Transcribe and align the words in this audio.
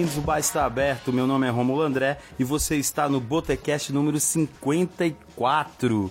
Bem-vindos, 0.00 0.16
o 0.16 0.22
bar 0.22 0.38
está 0.38 0.64
aberto. 0.64 1.12
Meu 1.12 1.26
nome 1.26 1.46
é 1.46 1.50
Romulo 1.50 1.82
André 1.82 2.16
e 2.38 2.44
você 2.44 2.76
está 2.76 3.06
no 3.06 3.20
Botecast 3.20 3.92
número 3.92 4.18
54. 4.18 6.10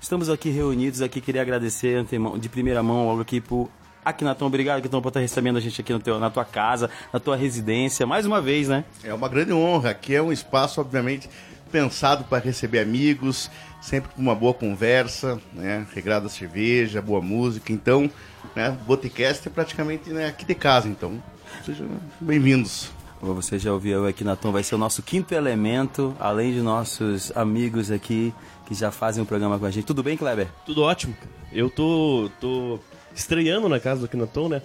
Estamos 0.00 0.30
aqui 0.30 0.48
reunidos, 0.48 1.02
aqui 1.02 1.20
queria 1.20 1.42
agradecer 1.42 2.02
de 2.40 2.48
primeira 2.48 2.82
mão 2.82 3.06
logo 3.06 3.20
aqui 3.20 3.38
por 3.38 3.68
Akinaton, 4.02 4.46
obrigado 4.46 4.78
Akinaton 4.78 5.02
por 5.02 5.08
estar 5.08 5.20
recebendo 5.20 5.58
a 5.58 5.60
gente 5.60 5.78
aqui 5.78 5.98
teu, 5.98 6.18
na 6.18 6.30
tua 6.30 6.46
casa, 6.46 6.88
na 7.12 7.20
tua 7.20 7.36
residência, 7.36 8.06
mais 8.06 8.24
uma 8.24 8.40
vez, 8.40 8.68
né? 8.68 8.86
É 9.04 9.12
uma 9.12 9.28
grande 9.28 9.52
honra, 9.52 9.90
aqui 9.90 10.14
é 10.14 10.22
um 10.22 10.32
espaço, 10.32 10.80
obviamente, 10.80 11.28
pensado 11.70 12.24
para 12.24 12.42
receber 12.42 12.78
amigos, 12.78 13.50
sempre 13.82 14.08
com 14.14 14.22
uma 14.22 14.34
boa 14.34 14.54
conversa, 14.54 15.38
né? 15.52 15.86
Regrada 15.94 16.30
cerveja, 16.30 17.02
boa 17.02 17.20
música, 17.20 17.70
então, 17.70 18.10
né? 18.54 18.74
Botecast 18.86 19.46
é 19.46 19.50
praticamente 19.50 20.08
né, 20.08 20.26
aqui 20.26 20.46
de 20.46 20.54
casa, 20.54 20.88
então 20.88 21.20
Sejam 21.64 21.88
bem-vindos. 22.20 22.95
Você 23.34 23.58
já 23.58 23.72
ouviu 23.72 24.06
aqui 24.06 24.24
na 24.24 24.36
Tom, 24.36 24.52
vai 24.52 24.62
ser 24.62 24.74
o 24.74 24.78
nosso 24.78 25.02
quinto 25.02 25.34
elemento, 25.34 26.14
além 26.18 26.52
de 26.52 26.60
nossos 26.60 27.32
amigos 27.36 27.90
aqui 27.90 28.32
que 28.66 28.74
já 28.74 28.90
fazem 28.90 29.22
o 29.22 29.26
programa 29.26 29.58
com 29.58 29.66
a 29.66 29.70
gente. 29.70 29.84
Tudo 29.84 30.02
bem, 30.02 30.16
Kleber? 30.16 30.48
Tudo 30.64 30.82
ótimo. 30.82 31.16
Eu 31.52 31.70
tô, 31.70 32.30
tô 32.40 32.78
estreando 33.14 33.68
na 33.68 33.80
casa 33.80 34.02
do 34.02 34.08
Kinaton, 34.08 34.48
né? 34.48 34.62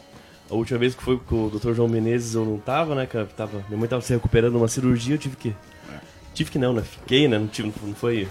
A 0.49 0.55
última 0.55 0.79
vez 0.79 0.93
que 0.93 1.01
foi 1.01 1.17
com 1.17 1.45
o 1.45 1.49
Dr. 1.49 1.73
João 1.73 1.87
Menezes 1.87 2.35
eu 2.35 2.43
não 2.43 2.57
tava, 2.57 2.93
né? 2.93 3.05
Que 3.05 3.23
tava, 3.35 3.63
minha 3.69 3.79
mãe 3.79 3.87
tava 3.87 4.01
se 4.01 4.11
recuperando 4.13 4.51
de 4.51 4.57
uma 4.57 4.67
cirurgia, 4.67 5.15
eu 5.15 5.19
tive 5.19 5.35
que. 5.35 5.55
Tive 6.33 6.51
que 6.51 6.59
não, 6.59 6.73
né? 6.73 6.81
Fiquei, 6.81 7.27
né? 7.27 7.37
Não, 7.37 7.47
tive, 7.47 7.73
não 7.83 7.93
foi 7.93 8.27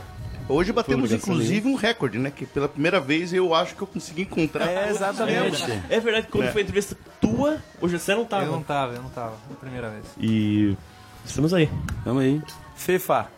Hoje 0.50 0.72
batemos 0.72 1.12
inclusive 1.12 1.68
um 1.68 1.76
recorde, 1.76 2.18
né? 2.18 2.30
Que 2.30 2.44
pela 2.44 2.68
primeira 2.68 3.00
vez 3.00 3.32
eu 3.32 3.54
acho 3.54 3.76
que 3.76 3.82
eu 3.82 3.86
consegui 3.86 4.22
encontrar. 4.22 4.68
É, 4.68 4.90
exatamente. 4.90 5.62
É 5.88 6.00
verdade 6.00 6.26
que 6.26 6.32
quando 6.32 6.46
é. 6.46 6.52
foi 6.52 6.62
a 6.62 6.64
entrevista 6.64 6.96
tua, 7.20 7.62
hoje 7.80 7.98
você 7.98 8.14
não 8.14 8.24
tava. 8.24 8.46
Eu 8.46 8.52
não 8.52 8.62
tava, 8.62 8.94
eu 8.94 9.02
não 9.02 9.10
tava. 9.10 9.36
Foi 9.46 9.56
a 9.56 9.60
primeira 9.60 9.90
vez. 9.90 10.04
E 10.18 10.76
estamos 11.24 11.54
aí. 11.54 11.70
Estamos 11.98 12.22
aí. 12.22 12.42
Fefa, 12.74 13.30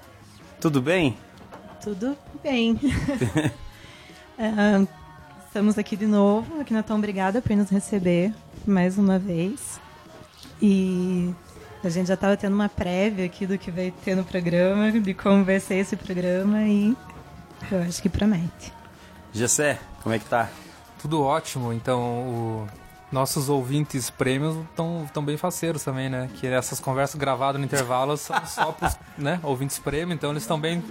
tudo 0.59 0.81
bem? 0.81 1.19
Tudo 1.83 2.17
bem. 2.43 2.81
é, 4.39 4.87
estamos 5.47 5.77
aqui 5.77 5.97
de 5.97 6.07
novo. 6.07 6.61
Aqui 6.61 6.73
na 6.73 6.83
Tão 6.83 6.97
Obrigada 6.97 7.43
por 7.43 7.55
nos 7.55 7.69
receber 7.69 8.33
mais 8.67 8.97
uma 8.97 9.19
vez. 9.19 9.79
E 10.63 11.35
a 11.85 11.91
gente 11.91 12.07
já 12.07 12.15
estava 12.15 12.37
tendo 12.37 12.55
uma 12.55 12.69
prévia 12.69 13.27
aqui 13.27 13.47
do 13.47 13.59
que 13.59 13.71
vai 13.71 13.93
ter 14.05 14.15
no 14.15 14.25
programa, 14.25 14.91
de 14.93 15.15
como 15.15 15.45
vai 15.45 15.59
ser 15.59 15.77
esse 15.77 15.97
programa 15.97 16.63
e 16.63 16.97
eu 17.71 17.83
acho 17.83 18.01
que 18.01 18.09
promete. 18.09 18.73
Gessé, 19.33 19.79
como 20.03 20.15
é 20.15 20.19
que 20.19 20.25
tá? 20.25 20.49
Tudo 21.01 21.23
ótimo, 21.23 21.73
então 21.73 22.01
o... 22.01 22.69
nossos 23.11 23.49
ouvintes 23.49 24.11
prêmios 24.11 24.57
estão 24.71 25.25
bem 25.25 25.37
faceiros 25.37 25.83
também, 25.83 26.09
né? 26.09 26.31
Que 26.35 26.47
essas 26.47 26.79
conversas 26.79 27.17
gravadas 27.17 27.61
no 27.61 27.67
intervalo 27.67 28.17
são 28.17 28.37
só 28.47 28.71
para 28.71 28.89
os 28.89 28.99
né, 29.19 29.41
ouvintes 29.43 29.79
prêmio, 29.81 30.15
então 30.15 30.31
eles 30.31 30.45
estão 30.45 30.61
bem, 30.61 30.85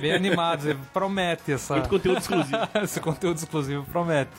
bem 0.00 0.12
animados. 0.12 0.76
Promete 0.92 1.52
essa... 1.52 1.74
Muito 1.74 1.88
conteúdo 1.88 2.18
exclusivo. 2.18 2.58
Esse 2.84 3.00
conteúdo 3.00 3.38
exclusivo 3.38 3.84
promete. 3.84 4.30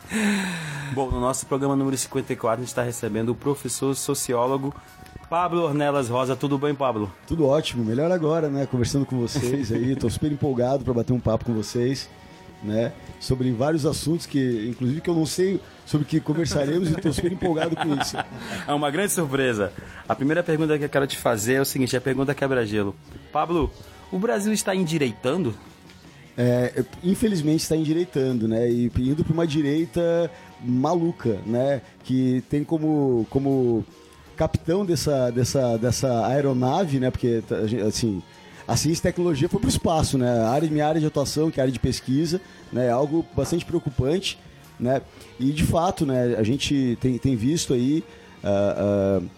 Bom, 0.93 1.11
no 1.11 1.19
nosso 1.19 1.45
programa 1.45 1.75
número 1.75 1.97
54 1.97 2.53
a 2.53 2.61
gente 2.61 2.69
está 2.69 2.83
recebendo 2.83 3.29
o 3.29 3.35
professor 3.35 3.93
sociólogo 3.93 4.73
Pablo 5.29 5.63
Ornelas 5.63 6.07
Rosa, 6.07 6.38
tudo 6.38 6.57
bem, 6.57 6.73
Pablo? 6.73 7.11
Tudo 7.27 7.45
ótimo, 7.45 7.83
melhor 7.83 8.09
agora, 8.11 8.47
né? 8.47 8.65
Conversando 8.65 9.05
com 9.05 9.19
vocês 9.19 9.73
aí, 9.73 9.93
tô 9.93 10.09
super 10.09 10.31
empolgado 10.31 10.85
para 10.85 10.93
bater 10.93 11.11
um 11.11 11.19
papo 11.19 11.43
com 11.43 11.53
vocês, 11.53 12.09
né? 12.63 12.93
Sobre 13.19 13.51
vários 13.51 13.85
assuntos 13.85 14.25
que, 14.25 14.69
inclusive, 14.69 15.01
que 15.01 15.09
eu 15.09 15.13
não 15.13 15.25
sei 15.25 15.59
sobre 15.85 16.07
que 16.07 16.21
conversaremos 16.21 16.89
e 16.89 16.95
tô 16.95 17.11
super 17.11 17.29
empolgado 17.29 17.75
com 17.75 17.93
isso. 17.95 18.15
É 18.65 18.73
uma 18.73 18.89
grande 18.89 19.11
surpresa. 19.11 19.73
A 20.07 20.15
primeira 20.15 20.41
pergunta 20.41 20.77
que 20.77 20.85
eu 20.85 20.89
quero 20.89 21.05
te 21.05 21.17
fazer 21.17 21.55
é 21.55 21.61
o 21.61 21.65
seguinte, 21.65 21.94
é 21.94 21.99
a 21.99 22.01
pergunta 22.01 22.33
quebra-gelo. 22.33 22.95
Pablo, 23.29 23.69
o 24.09 24.17
Brasil 24.17 24.53
está 24.53 24.73
endireitando? 24.73 25.53
É, 26.38 26.85
infelizmente 27.03 27.63
está 27.63 27.75
endireitando, 27.75 28.47
né? 28.47 28.69
E 28.71 28.89
indo 28.97 29.25
para 29.25 29.33
uma 29.33 29.45
direita 29.45 30.31
maluca, 30.63 31.38
né? 31.45 31.81
Que 32.05 32.41
tem 32.49 32.63
como, 32.63 33.27
como 33.29 33.83
capitão 34.37 34.85
dessa, 34.85 35.29
dessa, 35.31 35.77
dessa 35.77 36.27
aeronave, 36.27 36.99
né? 36.99 37.11
Porque, 37.11 37.43
assim, 37.85 38.21
a 38.67 38.77
ciência 38.77 39.01
e 39.01 39.03
tecnologia 39.03 39.49
foi 39.49 39.59
para 39.59 39.67
o 39.67 39.69
espaço, 39.69 40.17
né? 40.17 40.29
A 40.41 40.49
área, 40.49 40.69
minha 40.69 40.87
área 40.87 41.01
de 41.01 41.07
atuação, 41.07 41.51
que 41.51 41.59
é 41.59 41.61
a 41.61 41.63
área 41.63 41.73
de 41.73 41.79
pesquisa, 41.79 42.39
né? 42.71 42.87
É 42.87 42.91
algo 42.91 43.25
bastante 43.35 43.65
preocupante, 43.65 44.39
né? 44.79 45.01
E, 45.39 45.51
de 45.51 45.63
fato, 45.63 46.05
né? 46.05 46.35
A 46.37 46.43
gente 46.43 46.97
tem, 47.01 47.17
tem 47.17 47.35
visto 47.35 47.73
aí... 47.73 48.03
Uh, 48.43 49.23
uh, 49.23 49.29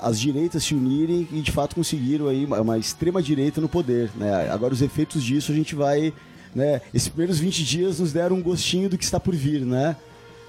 as 0.00 0.20
direitas 0.20 0.62
se 0.62 0.74
unirem 0.74 1.26
e 1.32 1.40
de 1.40 1.50
fato 1.50 1.74
conseguiram 1.74 2.28
aí 2.28 2.44
uma, 2.44 2.60
uma 2.60 2.78
extrema 2.78 3.20
direita 3.20 3.60
no 3.60 3.68
poder, 3.68 4.10
né? 4.14 4.48
Agora 4.50 4.72
os 4.72 4.80
efeitos 4.80 5.22
disso 5.22 5.50
a 5.50 5.54
gente 5.54 5.74
vai, 5.74 6.12
né? 6.54 6.80
Esses 6.94 7.08
primeiros 7.08 7.40
20 7.40 7.64
dias 7.64 7.98
nos 7.98 8.12
deram 8.12 8.36
um 8.36 8.42
gostinho 8.42 8.88
do 8.88 8.96
que 8.96 9.04
está 9.04 9.18
por 9.18 9.34
vir, 9.34 9.62
né? 9.62 9.96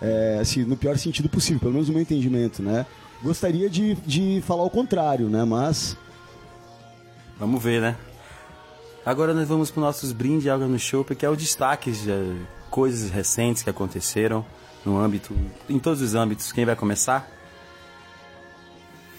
É, 0.02 0.38
assim, 0.42 0.64
no 0.64 0.76
pior 0.76 0.98
sentido 0.98 1.30
possível, 1.30 1.60
pelo 1.60 1.74
menos 1.74 1.88
no 1.88 1.94
meu 1.94 2.02
entendimento, 2.02 2.62
né? 2.62 2.86
Gostaria 3.24 3.70
de, 3.70 3.96
de 3.96 4.44
falar 4.46 4.64
o 4.64 4.70
contrário, 4.70 5.30
né? 5.30 5.46
Mas. 5.46 5.98
Vamos 7.40 7.64
ver, 7.64 7.82
né? 7.82 7.96
Agora 9.06 9.34
nós 9.34 9.48
vamos 9.48 9.72
para 9.72 9.80
os 9.80 9.86
nossos 9.86 10.12
brinde 10.12 10.50
água 10.50 10.68
no 10.68 10.78
show, 10.78 11.06
que 11.06 11.26
é 11.26 11.30
o 11.30 11.36
destaque 11.36 11.92
de 11.92 12.10
coisas 12.70 13.10
recentes 13.10 13.64
que 13.64 13.70
aconteceram 13.70 14.46
no 14.86 14.98
âmbito, 15.00 15.34
em 15.70 15.80
todos 15.80 16.02
os 16.02 16.16
âmbitos. 16.16 16.52
Quem 16.52 16.66
vai 16.66 16.76
começar? 16.76 17.30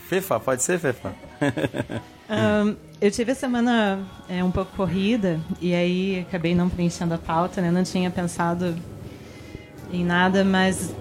Fefa, 0.09 0.39
pode 0.39 0.63
ser, 0.63 0.79
Fefa? 0.79 1.15
um, 2.29 2.77
eu 3.01 3.11
tive 3.11 3.33
a 3.33 3.35
semana 3.35 4.07
é, 4.29 4.45
um 4.45 4.51
pouco 4.51 4.75
corrida 4.77 5.41
e 5.61 5.75
aí 5.75 6.27
acabei 6.29 6.55
não 6.55 6.69
preenchendo 6.69 7.15
a 7.15 7.19
pauta, 7.19 7.61
né? 7.61 7.71
Não 7.71 7.85
tinha 7.85 8.11
pensado 8.11 8.77
em 9.93 10.05
nada, 10.05 10.45
mas 10.45 10.95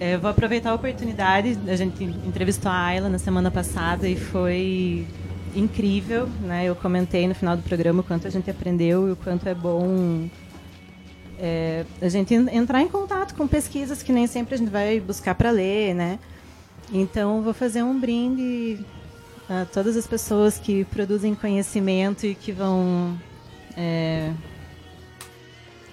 é, 0.00 0.16
vou 0.16 0.30
aproveitar 0.30 0.70
a 0.70 0.74
oportunidade. 0.74 1.58
A 1.68 1.76
gente 1.76 2.02
entrevistou 2.02 2.72
a 2.72 2.86
Ayla 2.86 3.10
na 3.10 3.18
semana 3.18 3.50
passada 3.50 4.08
e 4.08 4.16
foi 4.16 5.06
incrível. 5.54 6.26
Né? 6.40 6.64
Eu 6.64 6.74
comentei 6.74 7.28
no 7.28 7.34
final 7.34 7.54
do 7.54 7.62
programa 7.62 8.00
o 8.00 8.02
quanto 8.02 8.26
a 8.26 8.30
gente 8.30 8.50
aprendeu 8.50 9.06
e 9.08 9.12
o 9.12 9.16
quanto 9.16 9.46
é 9.46 9.54
bom 9.54 10.26
é, 11.38 11.84
a 12.00 12.08
gente 12.08 12.32
entrar 12.34 12.80
em 12.80 12.88
contato 12.88 13.34
com 13.34 13.46
pesquisas 13.46 14.02
que 14.02 14.10
nem 14.10 14.26
sempre 14.26 14.54
a 14.54 14.58
gente 14.58 14.70
vai 14.70 14.98
buscar 15.00 15.34
para 15.34 15.50
ler. 15.50 15.94
Né? 15.94 16.18
Então, 16.90 17.42
vou 17.42 17.52
fazer 17.52 17.82
um 17.82 18.00
brinde 18.00 18.78
a 19.50 19.66
todas 19.66 19.98
as 19.98 20.06
pessoas 20.06 20.58
que 20.58 20.82
produzem 20.86 21.34
conhecimento 21.34 22.24
e 22.24 22.34
que 22.34 22.52
vão. 22.52 23.18
É, 23.76 24.32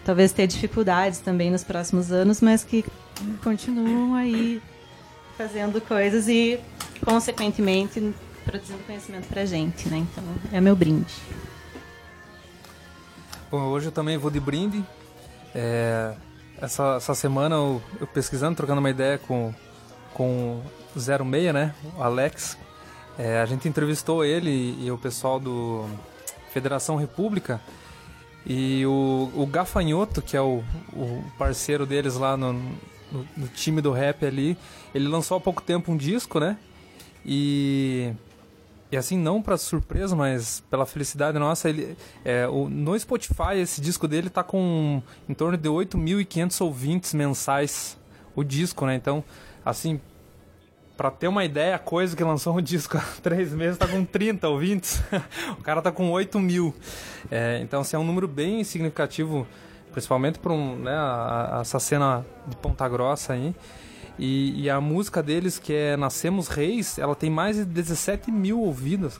talvez 0.05 0.31
ter 0.31 0.47
dificuldades 0.47 1.19
também 1.19 1.51
nos 1.51 1.65
próximos 1.65 2.13
anos, 2.13 2.39
mas 2.39 2.63
que 2.63 2.85
continuam 3.43 4.15
aí 4.15 4.61
fazendo 5.37 5.79
coisas 5.79 6.27
e, 6.27 6.59
consequentemente, 7.03 8.13
produzindo 8.43 8.79
conhecimento 8.85 9.27
pra 9.27 9.45
gente, 9.45 9.87
né? 9.89 9.97
Então, 9.97 10.23
é 10.51 10.59
meu 10.59 10.75
brinde. 10.75 11.13
Bom, 13.51 13.61
hoje 13.67 13.87
eu 13.87 13.91
também 13.91 14.17
vou 14.17 14.31
de 14.31 14.39
brinde. 14.39 14.83
É, 15.53 16.13
essa, 16.61 16.95
essa 16.95 17.13
semana 17.13 17.55
eu, 17.55 17.81
eu, 17.99 18.07
pesquisando, 18.07 18.55
trocando 18.55 18.79
uma 18.79 18.89
ideia 18.89 19.17
com, 19.17 19.53
com 20.13 20.61
06, 20.97 21.53
né? 21.53 21.73
O 21.97 22.03
Alex. 22.03 22.57
É, 23.17 23.39
a 23.39 23.45
gente 23.45 23.67
entrevistou 23.67 24.23
ele 24.23 24.49
e, 24.49 24.85
e 24.85 24.91
o 24.91 24.97
pessoal 24.97 25.39
do 25.39 25.85
Federação 26.51 26.95
República 26.95 27.59
e 28.45 28.85
o, 28.85 29.31
o 29.35 29.45
Gafanhoto, 29.45 30.21
que 30.21 30.37
é 30.37 30.41
o, 30.41 30.63
o 30.93 31.23
parceiro 31.37 31.85
deles 31.85 32.15
lá 32.15 32.37
no, 32.37 32.53
no, 33.11 33.27
no, 33.35 33.47
time 33.47 33.81
do 33.81 33.91
rap 33.91 34.25
ali, 34.25 34.57
ele 34.93 35.07
lançou 35.07 35.37
há 35.37 35.39
pouco 35.39 35.61
tempo 35.61 35.91
um 35.91 35.97
disco, 35.97 36.39
né? 36.39 36.57
E, 37.25 38.13
e 38.91 38.97
assim, 38.97 39.17
não 39.17 39.41
para 39.41 39.57
surpresa, 39.57 40.15
mas 40.15 40.63
pela 40.69 40.85
felicidade 40.85 41.37
nossa, 41.37 41.69
ele, 41.69 41.97
é, 42.23 42.47
o, 42.47 42.69
no 42.69 42.97
Spotify 42.97 43.55
esse 43.55 43.81
disco 43.81 44.07
dele 44.07 44.29
tá 44.29 44.43
com 44.43 45.01
em 45.27 45.33
torno 45.33 45.57
de 45.57 45.69
8.500 45.69 46.61
ouvintes 46.61 47.13
mensais, 47.13 47.97
o 48.35 48.43
disco, 48.43 48.85
né? 48.85 48.95
Então, 48.95 49.23
assim, 49.65 49.99
Pra 50.97 51.11
ter 51.11 51.27
uma 51.27 51.45
ideia, 51.45 51.75
a 51.75 51.79
coisa 51.79 52.17
que 52.17 52.23
lançou 52.23 52.57
um 52.57 52.61
disco 52.61 52.97
há 52.97 53.01
três 53.21 53.53
meses 53.53 53.77
tá 53.77 53.87
com 53.87 54.03
30 54.03 54.49
ouvintes. 54.49 54.99
o 55.59 55.61
cara 55.61 55.79
tá 55.79 55.91
com 55.91 56.09
8 56.09 56.39
mil. 56.39 56.73
É, 57.29 57.59
então, 57.61 57.81
assim, 57.81 57.95
é 57.95 57.99
um 57.99 58.03
número 58.03 58.27
bem 58.27 58.63
significativo, 58.63 59.45
principalmente 59.97 60.37
para 60.37 60.53
um, 60.53 60.75
né, 60.75 60.91
a- 60.93 61.57
a- 61.57 61.61
essa 61.61 61.79
cena 61.79 62.23
de 62.45 62.55
Ponta 62.57 62.87
Grossa 62.87 63.33
aí. 63.33 63.55
E, 64.19 64.61
e 64.63 64.69
a 64.69 64.79
música 64.79 65.23
deles, 65.23 65.57
que 65.57 65.73
é 65.73 65.97
Nascemos 65.97 66.47
Reis, 66.49 66.99
ela 66.99 67.15
tem 67.15 67.31
mais 67.31 67.55
de 67.57 67.65
17 67.65 68.29
mil 68.31 68.59
ouvidas. 68.61 69.19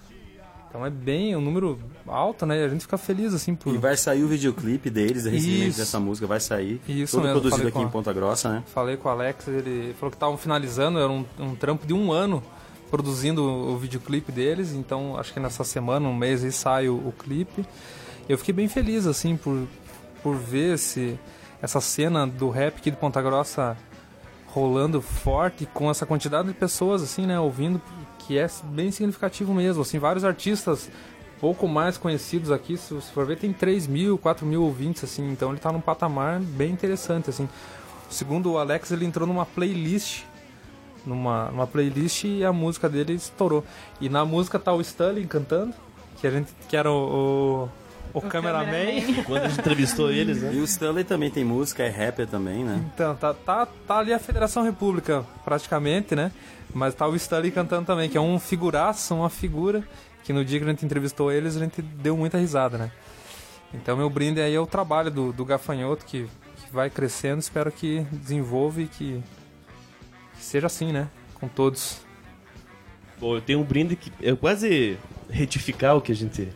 Então 0.70 0.86
é 0.86 0.90
bem 0.92 1.36
um 1.36 1.42
número 1.42 1.80
alto, 2.06 2.46
né? 2.46 2.64
A 2.64 2.70
gente 2.70 2.82
fica 2.82 2.96
feliz, 2.96 3.34
assim, 3.34 3.56
por... 3.56 3.74
E 3.74 3.78
vai 3.80 3.98
sair 3.98 4.24
o 4.24 4.28
videoclipe 4.28 4.92
deles 4.92 5.26
recentemente 5.26 5.78
dessa 5.78 6.00
música, 6.00 6.28
vai 6.28 6.40
sair. 6.40 6.80
Isso 6.88 7.18
Todo 7.18 7.26
mesmo, 7.26 7.42
produzido 7.42 7.68
aqui 7.70 7.78
com 7.78 7.82
em 7.82 7.86
a- 7.86 7.90
Ponta 7.90 8.14
Grossa, 8.14 8.50
né? 8.50 8.64
Falei 8.68 8.98
com 8.98 9.10
o 9.10 9.12
Alex, 9.12 9.48
ele 9.48 9.96
falou 10.00 10.12
que 10.12 10.16
estavam 10.18 10.38
finalizando, 10.38 11.00
era 11.00 11.10
um, 11.10 11.26
um 11.40 11.56
trampo 11.56 11.88
de 11.88 11.94
um 11.96 12.12
ano 12.12 12.44
produzindo 12.92 13.44
o 13.44 13.76
videoclipe 13.80 14.32
deles, 14.32 14.74
então 14.74 15.18
acho 15.18 15.34
que 15.34 15.40
nessa 15.40 15.64
semana, 15.64 16.08
um 16.08 16.16
mês 16.16 16.44
aí 16.44 16.52
sai 16.52 16.88
o, 16.88 16.96
o 16.96 17.12
clipe. 17.18 17.66
Eu 18.30 18.38
fiquei 18.38 18.54
bem 18.54 18.68
feliz, 18.68 19.08
assim, 19.08 19.36
por, 19.38 19.68
por 20.22 20.36
ver 20.36 20.76
esse, 20.76 21.20
essa 21.62 21.82
cena 21.82 22.26
do 22.26 22.50
rap 22.50 22.78
aqui 22.78 22.92
de 22.92 22.98
Ponta 22.98 23.22
Grossa 23.22 23.78
rolando 24.48 25.02
forte, 25.02 25.68
com 25.68 25.90
essa 25.90 26.06
quantidade 26.06 26.48
de 26.48 26.54
pessoas, 26.54 27.04
assim, 27.04 27.26
né, 27.26 27.40
ouvindo, 27.40 27.82
que 28.20 28.38
é 28.38 28.48
bem 28.64 28.92
significativo 28.92 29.54
mesmo, 29.54 29.82
assim, 29.82 30.00
vários 30.00 30.26
artistas 30.26 30.90
pouco 31.40 31.68
mais 31.68 31.98
conhecidos 31.98 32.52
aqui, 32.52 32.78
se 32.78 32.94
você 32.94 33.12
for 33.12 33.26
ver, 33.26 33.38
tem 33.38 33.54
3 33.54 33.88
mil, 33.88 34.18
4 34.18 34.46
mil 34.46 34.64
ouvintes, 34.64 35.04
assim, 35.04 35.32
então 35.32 35.52
ele 35.52 35.60
tá 35.60 35.72
num 35.72 35.82
patamar 35.82 36.40
bem 36.40 36.72
interessante, 36.72 37.30
assim. 37.30 37.48
Segundo 38.10 38.54
o 38.54 38.58
Alex, 38.58 38.92
ele 38.92 39.06
entrou 39.06 39.28
numa 39.28 39.46
playlist. 39.46 40.24
Numa, 41.06 41.46
numa 41.52 41.68
playlist 41.68 42.26
e 42.26 42.44
a 42.44 42.52
música 42.52 42.90
dele 42.90 43.14
estourou. 43.14 43.64
E 44.02 44.10
na 44.10 44.26
música 44.26 44.60
tá 44.60 44.74
o 44.74 44.82
Stanley 44.82 45.26
cantando, 45.26 45.74
que 46.20 46.28
a 46.28 46.32
gente 46.32 46.52
que 46.68 46.76
era 46.76 46.92
o, 46.92 47.66
o, 47.66 47.70
o, 48.14 48.22
cameraman. 48.22 49.24
Quando 49.26 49.44
a 49.44 49.48
gente 49.48 49.60
entrevistou 49.60 50.12
eles, 50.12 50.42
né? 50.42 50.54
E 50.54 50.60
o 50.60 50.64
Stanley 50.64 51.04
também 51.04 51.30
tem 51.30 51.44
música, 51.44 51.84
é 51.84 51.90
rapper 51.90 52.28
também, 52.28 52.64
né? 52.64 52.84
Então, 52.94 53.16
tá, 53.16 53.34
tá, 53.34 53.66
tá 53.66 54.00
ali 54.00 54.14
a 54.14 54.20
Federação 54.20 54.64
República, 54.64 55.26
praticamente, 55.44 56.16
né? 56.16 56.32
Mas 56.74 56.94
tá 56.94 57.08
o 57.08 57.16
Stanley 57.16 57.52
cantando 57.52 57.86
também, 57.86 58.10
que 58.10 58.18
é 58.18 58.22
um 58.22 58.40
figuraço, 58.40 59.16
uma 59.16 59.30
figura, 59.30 59.84
que 60.24 60.34
no 60.34 60.44
dia 60.44 60.60
que 60.60 60.66
a 60.66 60.70
gente 60.70 60.86
entrevistou 60.86 61.32
eles, 61.32 61.56
a 61.56 61.60
gente 61.60 61.82
deu 61.82 62.18
muita 62.18 62.38
risada, 62.38 62.78
né? 62.78 62.92
Então, 63.74 63.98
meu 63.98 64.10
brinde 64.10 64.42
aí 64.42 64.54
é 64.54 64.60
o 64.60 64.68
trabalho 64.68 65.12
do, 65.12 65.34
do 65.34 65.46
Gafanhoto, 65.46 66.06
que, 66.06 66.28
que 66.56 66.72
vai 66.72 66.90
crescendo, 66.90 67.40
espero 67.40 67.72
que 67.72 68.02
desenvolva 68.12 68.82
e 68.82 68.88
que, 68.88 69.22
que 70.36 70.44
seja 70.44 70.68
assim, 70.68 70.92
né? 70.92 71.08
Com 71.36 71.48
todos. 71.48 72.00
Bom, 73.20 73.36
eu 73.36 73.42
tenho 73.42 73.60
um 73.60 73.64
brinde 73.64 73.96
que. 73.96 74.12
Eu 74.22 74.38
quase 74.38 74.98
retificar 75.30 75.96
o 75.96 76.02
que 76.02 76.12
a 76.12 76.16
gente 76.16 76.50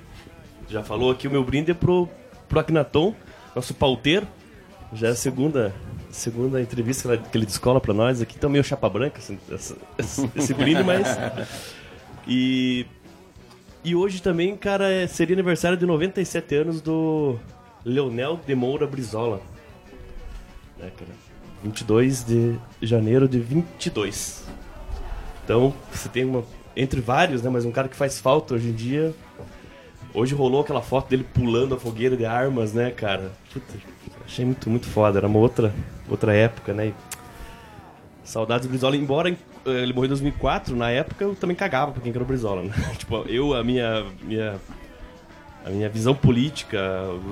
já 0.72 0.84
falou 0.84 1.12
aqui. 1.12 1.28
O 1.28 1.32
meu 1.32 1.44
brinde 1.44 1.72
é 1.72 1.74
pro, 1.74 2.08
pro 2.48 2.60
Akinaton, 2.60 3.14
nosso 3.56 3.74
pauteiro. 3.74 4.28
Já 4.94 5.08
é 5.08 5.12
a 5.12 5.16
segunda, 5.16 5.74
segunda 6.10 6.62
entrevista 6.62 7.18
que 7.18 7.38
ele- 7.38 7.46
descola 7.46 7.80
pra 7.80 7.94
nós 7.94 8.22
aqui. 8.22 8.36
Então, 8.38 8.50
meio 8.50 8.64
chapa 8.64 8.90
branca 8.90 9.20
esse, 9.20 9.38
essa- 9.52 9.78
esse, 9.98 10.30
esse 10.36 10.54
brinde, 10.54 10.84
mas. 10.84 11.08
E. 12.28 12.86
E 13.84 13.96
hoje 13.96 14.22
também, 14.22 14.56
cara, 14.56 14.88
é- 14.92 15.08
seria 15.08 15.36
aniversário 15.36 15.76
de 15.76 15.86
97 15.88 16.54
anos 16.56 16.82
do 16.82 17.40
Leonel 17.84 18.40
de 18.46 18.54
Moura 18.54 18.86
Brizola. 18.86 19.42
Né, 20.78 20.92
cara? 20.96 21.10
22 21.64 22.24
de 22.24 22.56
janeiro 22.82 23.28
de 23.28 23.40
22. 23.40 24.44
Então, 25.44 25.74
você 25.92 26.08
tem 26.10 26.26
uma. 26.26 26.44
Entre 26.76 27.02
vários, 27.02 27.42
né? 27.42 27.50
Mas 27.50 27.66
um 27.66 27.72
cara 27.72 27.88
que 27.90 27.96
faz 27.96 28.20
falta 28.20 28.54
hoje 28.54 28.70
em 28.70 28.74
dia. 28.74 29.14
Hoje 30.14 30.36
rolou 30.36 30.62
aquela 30.62 30.82
foto 30.82 31.10
dele 31.10 31.26
pulando 31.34 31.74
a 31.76 31.80
fogueira 31.80 32.18
de 32.18 32.26
armas, 32.26 32.74
né, 32.74 32.92
cara? 32.92 33.32
Puta, 33.54 33.74
achei 34.26 34.44
muito, 34.44 34.70
muito 34.70 34.86
foda. 34.88 35.20
Era 35.20 35.28
uma 35.28 35.40
outra, 35.40 35.74
outra 36.10 36.34
época, 36.34 36.74
né? 36.74 36.92
Saudades 38.24 38.68
do 38.68 38.70
Brizola, 38.70 38.96
embora 38.96 39.30
eh, 39.30 39.36
ele 39.66 39.94
morreu 39.94 40.06
em 40.06 40.10
2004, 40.10 40.76
na 40.76 40.90
época 40.90 41.24
eu 41.24 41.36
também 41.36 41.56
cagava 41.56 41.92
pra 41.92 42.02
quem 42.02 42.12
que 42.12 42.18
era 42.18 42.24
o 42.24 42.28
Brizola, 42.28 42.62
né? 42.64 42.74
tipo, 42.98 43.16
eu, 43.28 43.54
a 43.54 43.64
minha, 43.64 44.06
minha, 44.22 44.56
a 45.66 45.70
minha 45.70 45.90
visão 45.90 46.14
política, 46.14 46.80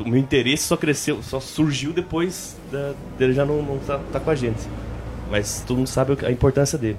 o 0.04 0.10
meu 0.10 0.18
interesse 0.20 0.64
só 0.64 0.76
cresceu, 0.78 1.22
só 1.22 1.40
surgiu 1.40 1.92
depois 1.94 2.58
da- 2.72 2.94
dele 3.18 3.34
já 3.34 3.46
não, 3.46 3.62
não 3.62 3.78
tá, 3.80 4.00
tá 4.12 4.20
com 4.20 4.30
a 4.30 4.36
gente. 4.36 4.60
Mas 5.30 5.64
todo 5.68 5.78
mundo 5.78 5.88
sabe 5.88 6.18
a 6.26 6.32
importância 6.32 6.78
dele. 6.78 6.98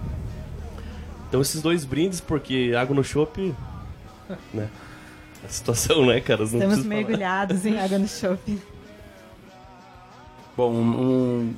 Então 1.28 1.40
esses 1.40 1.60
dois 1.62 1.84
brindes, 1.84 2.20
porque 2.20 2.72
água 2.78 2.94
no 2.94 3.02
chopp, 3.02 3.54
né? 4.54 4.68
Situação, 5.50 6.06
né, 6.06 6.20
cara? 6.20 6.40
Não 6.40 6.44
Estamos 6.44 6.64
preciso 6.66 6.88
falar. 6.88 6.94
mergulhados 6.96 7.66
em 7.66 7.78
água 7.78 7.98
no 7.98 8.08
shopping. 8.08 8.60
Bom, 10.56 10.72
um, 10.72 11.00
um 11.00 11.54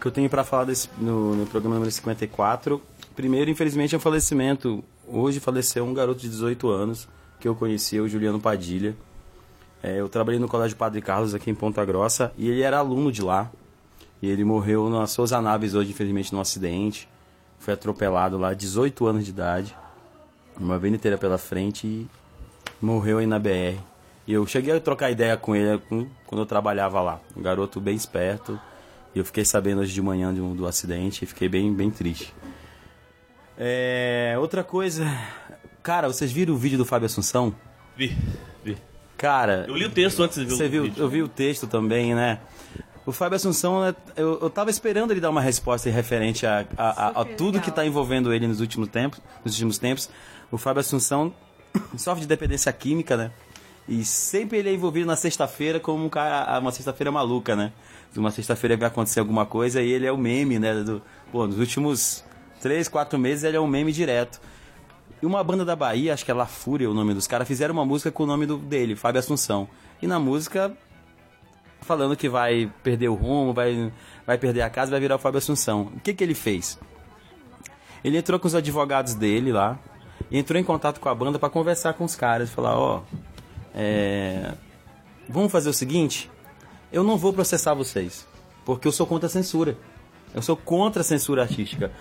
que 0.00 0.06
eu 0.06 0.10
tenho 0.10 0.28
pra 0.28 0.42
falar 0.42 0.64
desse, 0.64 0.88
no, 0.98 1.36
no 1.36 1.46
programa 1.46 1.76
número 1.76 1.90
54. 1.90 2.82
Primeiro, 3.14 3.50
infelizmente, 3.50 3.94
é 3.94 3.98
um 3.98 4.00
falecimento. 4.00 4.82
Hoje 5.06 5.40
faleceu 5.40 5.84
um 5.84 5.92
garoto 5.92 6.20
de 6.20 6.28
18 6.28 6.68
anos 6.68 7.08
que 7.38 7.46
eu 7.46 7.54
conheci, 7.54 8.00
o 8.00 8.08
Juliano 8.08 8.40
Padilha. 8.40 8.96
É, 9.82 10.00
eu 10.00 10.08
trabalhei 10.08 10.40
no 10.40 10.48
Colégio 10.48 10.76
Padre 10.76 11.02
Carlos 11.02 11.34
aqui 11.34 11.50
em 11.50 11.54
Ponta 11.54 11.84
Grossa 11.84 12.32
e 12.38 12.48
ele 12.48 12.62
era 12.62 12.78
aluno 12.78 13.12
de 13.12 13.20
lá. 13.20 13.50
E 14.22 14.28
ele 14.28 14.44
morreu 14.44 14.88
na 14.88 15.06
Souza 15.06 15.40
Naves 15.40 15.74
hoje, 15.74 15.90
infelizmente, 15.90 16.32
num 16.32 16.40
acidente. 16.40 17.08
Foi 17.58 17.74
atropelado 17.74 18.38
lá, 18.38 18.54
18 18.54 19.06
anos 19.06 19.24
de 19.24 19.30
idade. 19.30 19.76
Uma 20.58 20.78
vida 20.78 20.96
inteira 20.96 21.18
pela 21.18 21.36
frente 21.36 21.86
e 21.86 22.06
morreu 22.84 23.18
aí 23.18 23.26
na 23.26 23.38
BR. 23.38 23.78
E 24.26 24.32
eu 24.32 24.46
cheguei 24.46 24.74
a 24.76 24.80
trocar 24.80 25.10
ideia 25.10 25.36
com 25.36 25.54
ele 25.56 25.78
com- 25.88 26.06
quando 26.26 26.40
eu 26.42 26.46
trabalhava 26.46 27.00
lá. 27.00 27.20
Um 27.36 27.42
garoto 27.42 27.80
bem 27.80 27.94
esperto. 27.94 28.58
E 29.14 29.18
eu 29.18 29.24
fiquei 29.24 29.44
sabendo 29.44 29.80
hoje 29.80 29.92
de 29.92 30.00
manhã 30.00 30.32
de 30.32 30.40
um- 30.40 30.54
do 30.54 30.66
acidente 30.66 31.24
e 31.24 31.26
fiquei 31.26 31.48
bem, 31.48 31.72
bem 31.72 31.90
triste. 31.90 32.32
É, 33.58 34.34
outra 34.38 34.64
coisa. 34.64 35.06
Cara, 35.82 36.08
vocês 36.08 36.30
viram 36.32 36.54
o 36.54 36.56
vídeo 36.56 36.78
do 36.78 36.84
Fábio 36.84 37.06
Assunção? 37.06 37.54
Vi, 37.96 38.16
vi. 38.64 38.76
Cara, 39.18 39.66
Eu 39.68 39.76
li 39.76 39.84
o 39.84 39.90
texto 39.90 40.22
antes 40.22 40.36
de 40.38 40.44
ver 40.46 40.50
você 40.54 40.66
o 40.66 40.70
viu, 40.70 40.82
vídeo. 40.84 41.02
eu 41.02 41.08
vi 41.08 41.22
o 41.22 41.28
texto 41.28 41.66
também, 41.66 42.14
né? 42.14 42.40
O 43.04 43.12
Fábio 43.12 43.36
Assunção, 43.36 43.82
né, 43.82 43.94
eu, 44.16 44.38
eu 44.40 44.48
tava 44.50 44.70
esperando 44.70 45.10
ele 45.10 45.20
dar 45.20 45.30
uma 45.30 45.40
resposta 45.40 45.90
referente 45.90 46.46
a, 46.46 46.64
a, 46.76 47.06
a- 47.08 47.20
a 47.20 47.24
tudo 47.24 47.54
legal. 47.54 47.62
que 47.64 47.70
tá 47.70 47.84
envolvendo 47.84 48.32
ele 48.32 48.46
nos 48.46 48.60
últimos 48.60 48.88
tempos. 48.88 49.20
Nos 49.44 49.54
últimos 49.54 49.78
tempos. 49.78 50.08
O 50.50 50.56
Fábio 50.56 50.80
Assunção 50.80 51.32
sofre 51.96 52.22
de 52.22 52.26
dependência 52.26 52.72
química, 52.72 53.16
né? 53.16 53.30
E 53.88 54.04
sempre 54.04 54.58
ele 54.58 54.70
é 54.70 54.74
envolvido 54.74 55.06
na 55.06 55.16
sexta-feira 55.16 55.80
como 55.80 56.04
um 56.04 56.08
cara, 56.08 56.58
uma 56.58 56.70
sexta-feira 56.70 57.10
maluca, 57.10 57.56
né? 57.56 57.72
Uma 58.16 58.30
sexta-feira 58.30 58.76
vai 58.76 58.88
acontecer 58.88 59.20
alguma 59.20 59.46
coisa 59.46 59.82
e 59.82 59.90
ele 59.90 60.06
é 60.06 60.12
o 60.12 60.18
meme, 60.18 60.58
né? 60.58 60.74
Do, 60.82 61.02
pô, 61.30 61.46
nos 61.46 61.58
últimos 61.58 62.24
três, 62.60 62.88
quatro 62.88 63.18
meses 63.18 63.44
ele 63.44 63.56
é 63.56 63.60
um 63.60 63.66
meme 63.66 63.92
direto. 63.92 64.40
E 65.20 65.26
uma 65.26 65.42
banda 65.42 65.64
da 65.64 65.74
Bahia, 65.74 66.14
acho 66.14 66.24
que 66.24 66.30
é 66.30 66.34
La 66.34 66.46
Fúria 66.46 66.90
o 66.90 66.94
nome 66.94 67.14
dos 67.14 67.26
caras, 67.26 67.46
fizeram 67.46 67.72
uma 67.72 67.84
música 67.84 68.10
com 68.10 68.24
o 68.24 68.26
nome 68.26 68.46
do, 68.46 68.58
dele, 68.58 68.94
Fábio 68.94 69.18
Assunção. 69.18 69.68
E 70.00 70.06
na 70.06 70.18
música, 70.18 70.76
falando 71.80 72.16
que 72.16 72.28
vai 72.28 72.70
perder 72.82 73.08
o 73.08 73.14
rumo, 73.14 73.52
vai, 73.52 73.92
vai 74.26 74.38
perder 74.38 74.62
a 74.62 74.70
casa, 74.70 74.90
vai 74.90 75.00
virar 75.00 75.16
o 75.16 75.18
Fábio 75.18 75.38
Assunção. 75.38 75.92
O 75.96 76.00
que, 76.00 76.12
que 76.12 76.22
ele 76.22 76.34
fez? 76.34 76.78
Ele 78.04 78.16
entrou 78.16 78.38
com 78.38 78.48
os 78.48 78.54
advogados 78.54 79.14
dele 79.14 79.52
lá, 79.52 79.78
e 80.32 80.38
entrou 80.38 80.58
em 80.58 80.64
contato 80.64 80.98
com 80.98 81.08
a 81.08 81.14
banda 81.14 81.38
para 81.38 81.50
conversar 81.50 81.92
com 81.94 82.04
os 82.04 82.16
caras, 82.16 82.48
falar, 82.50 82.76
ó, 82.76 83.02
é, 83.74 84.52
vamos 85.28 85.52
fazer 85.52 85.68
o 85.68 85.72
seguinte, 85.74 86.30
eu 86.92 87.04
não 87.04 87.16
vou 87.16 87.32
processar 87.32 87.74
vocês, 87.74 88.26
porque 88.64 88.88
eu 88.88 88.92
sou 88.92 89.06
contra 89.06 89.26
a 89.26 89.30
censura. 89.30 89.76
Eu 90.34 90.40
sou 90.40 90.56
contra 90.56 91.02
a 91.02 91.04
censura 91.04 91.42
artística. 91.42 91.92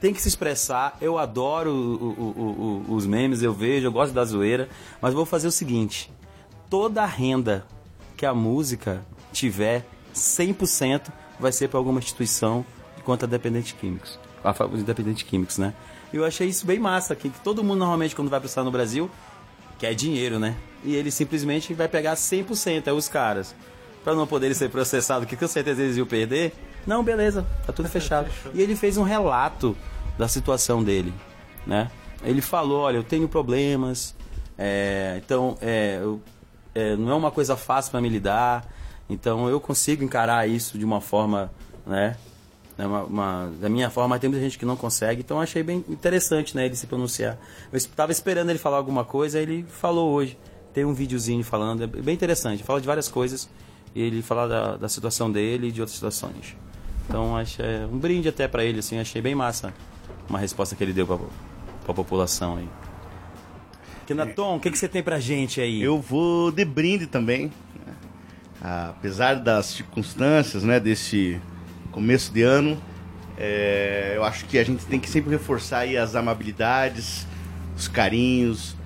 Tem 0.00 0.12
que 0.12 0.20
se 0.20 0.28
expressar, 0.28 0.96
eu 1.00 1.16
adoro 1.18 1.70
o- 1.70 2.04
o- 2.04 2.84
o- 2.90 2.94
os 2.94 3.06
memes, 3.06 3.42
eu 3.42 3.52
vejo, 3.52 3.86
eu 3.86 3.92
gosto 3.92 4.12
da 4.12 4.24
zoeira, 4.24 4.68
mas 5.00 5.14
vou 5.14 5.24
fazer 5.24 5.46
o 5.46 5.52
seguinte, 5.52 6.12
toda 6.68 7.02
a 7.02 7.06
renda 7.06 7.64
que 8.16 8.26
a 8.26 8.34
música 8.34 9.02
tiver, 9.32 9.86
100% 10.12 11.12
vai 11.38 11.52
ser 11.52 11.68
para 11.68 11.78
alguma 11.78 11.98
instituição 12.00 12.64
contra 13.04 13.26
dependentes 13.28 13.72
químicos. 13.72 14.18
A 14.42 14.52
favor 14.52 14.74
dos 14.76 14.84
dependentes 14.84 15.22
químicos, 15.22 15.58
né? 15.58 15.72
E 16.16 16.18
eu 16.18 16.24
achei 16.24 16.48
isso 16.48 16.64
bem 16.66 16.78
massa, 16.78 17.14
que, 17.14 17.28
que 17.28 17.40
todo 17.40 17.62
mundo 17.62 17.80
normalmente 17.80 18.16
quando 18.16 18.30
vai 18.30 18.40
processar 18.40 18.64
no 18.64 18.70
Brasil 18.70 19.10
quer 19.78 19.94
dinheiro, 19.94 20.38
né? 20.38 20.56
E 20.82 20.94
ele 20.94 21.10
simplesmente 21.10 21.74
vai 21.74 21.86
pegar 21.88 22.14
100%, 22.14 22.86
é 22.86 22.92
os 22.92 23.06
caras. 23.06 23.54
Pra 24.02 24.14
não 24.14 24.26
poderem 24.26 24.54
ser 24.54 24.70
processados, 24.70 25.28
que 25.28 25.36
com 25.36 25.46
certeza 25.46 25.82
eles 25.82 25.98
iam 25.98 26.06
perder. 26.06 26.54
Não, 26.86 27.04
beleza, 27.04 27.46
tá 27.66 27.72
tudo 27.74 27.86
fechado. 27.90 28.30
e 28.54 28.62
ele 28.62 28.74
fez 28.74 28.96
um 28.96 29.02
relato 29.02 29.76
da 30.16 30.26
situação 30.26 30.82
dele, 30.82 31.12
né? 31.66 31.90
Ele 32.24 32.40
falou, 32.40 32.80
olha, 32.80 32.96
eu 32.96 33.04
tenho 33.04 33.28
problemas, 33.28 34.14
é, 34.56 35.20
então 35.22 35.58
é, 35.60 35.98
eu- 36.00 36.18
é, 36.74 36.96
não 36.96 37.10
é 37.10 37.14
uma 37.14 37.30
coisa 37.30 37.56
fácil 37.58 37.90
para 37.90 38.00
me 38.00 38.08
lidar, 38.08 38.64
então 39.10 39.50
eu 39.50 39.60
consigo 39.60 40.02
encarar 40.02 40.48
isso 40.48 40.78
de 40.78 40.84
uma 40.86 41.02
forma, 41.02 41.50
né? 41.86 42.16
Né, 42.76 42.86
uma, 42.86 43.02
uma- 43.04 43.52
da 43.60 43.68
minha 43.68 43.88
forma, 43.90 44.18
tem 44.18 44.28
muita 44.30 44.42
gente 44.44 44.58
que 44.58 44.64
não 44.64 44.76
consegue, 44.76 45.20
então 45.20 45.40
achei 45.40 45.62
bem 45.62 45.84
interessante, 45.88 46.54
né, 46.56 46.66
ele 46.66 46.76
se 46.76 46.86
pronunciar. 46.86 47.38
Eu 47.72 47.76
estava 47.76 48.12
esperando 48.12 48.50
ele 48.50 48.58
falar 48.58 48.76
alguma 48.76 49.04
coisa, 49.04 49.38
ele 49.40 49.64
falou 49.68 50.12
hoje. 50.12 50.38
Tem 50.74 50.84
um 50.84 50.92
videozinho 50.92 51.42
falando, 51.42 51.84
é 51.84 51.86
bem 51.86 52.14
interessante, 52.14 52.62
fala 52.62 52.80
de 52.80 52.86
várias 52.86 53.08
coisas, 53.08 53.48
e 53.94 54.02
ele 54.02 54.20
fala 54.20 54.46
da, 54.46 54.76
da 54.76 54.88
situação 54.90 55.32
dele 55.32 55.68
e 55.68 55.72
de 55.72 55.80
outras 55.80 55.94
situações. 55.94 56.54
Então, 57.08 57.36
acho 57.36 57.62
é 57.62 57.86
um 57.90 57.96
brinde 57.98 58.28
até 58.28 58.46
para 58.48 58.62
ele, 58.64 58.80
assim, 58.80 58.98
achei 58.98 59.22
bem 59.22 59.34
massa 59.34 59.72
uma 60.28 60.38
resposta 60.38 60.74
que 60.76 60.82
ele 60.84 60.92
deu 60.92 61.06
para 61.06 61.16
a 61.88 61.94
população 61.94 62.56
aí. 62.56 62.68
Kenaton, 64.06 64.56
o 64.56 64.60
que, 64.60 64.70
que 64.70 64.78
você 64.78 64.88
tem 64.88 65.02
pra 65.02 65.18
gente 65.18 65.60
aí? 65.60 65.82
Eu 65.82 66.00
vou 66.00 66.50
de 66.52 66.64
brinde 66.64 67.06
também. 67.06 67.46
né? 67.84 67.94
Apesar 68.60 69.34
das 69.36 69.66
circunstâncias, 69.66 70.62
né, 70.62 70.78
desse 70.78 71.40
começo 71.96 72.30
de 72.30 72.42
ano, 72.42 72.78
é, 73.38 74.12
eu 74.14 74.22
acho 74.22 74.44
que 74.44 74.58
a 74.58 74.64
gente 74.64 74.84
tem 74.84 75.00
que 75.00 75.08
sempre 75.08 75.30
reforçar 75.30 75.78
aí 75.78 75.96
as 75.96 76.14
amabilidades, 76.14 77.26
os 77.74 77.88
carinhos, 77.88 78.76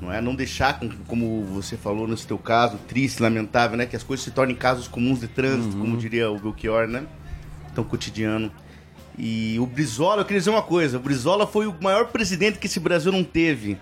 não 0.00 0.12
é? 0.12 0.20
Não 0.20 0.36
deixar, 0.36 0.78
com- 0.78 0.88
como 1.08 1.42
você 1.46 1.76
falou 1.76 2.06
nesse 2.06 2.28
teu 2.28 2.38
caso, 2.38 2.78
triste, 2.86 3.20
lamentável, 3.20 3.76
né, 3.76 3.86
que 3.86 3.96
as 3.96 4.04
coisas 4.04 4.22
se 4.22 4.30
tornem 4.30 4.54
casos 4.54 4.86
comuns 4.86 5.18
de 5.18 5.26
trânsito, 5.26 5.76
como 5.76 5.96
diria 5.96 6.30
o 6.30 6.38
Belchior, 6.38 6.86
né? 6.86 7.02
Tão 7.74 7.82
cotidiano. 7.82 8.52
E 9.18 9.58
o 9.58 9.66
Brizola, 9.66 10.20
eu 10.20 10.24
queria 10.24 10.38
dizer 10.38 10.50
uma 10.50 10.62
coisa, 10.62 10.96
o 10.96 11.00
Brizola 11.00 11.48
foi 11.48 11.66
o 11.66 11.74
maior 11.82 12.06
presidente 12.06 12.60
que 12.60 12.68
esse 12.68 12.78
Brasil 12.78 13.10
não 13.10 13.24
teve. 13.24 13.78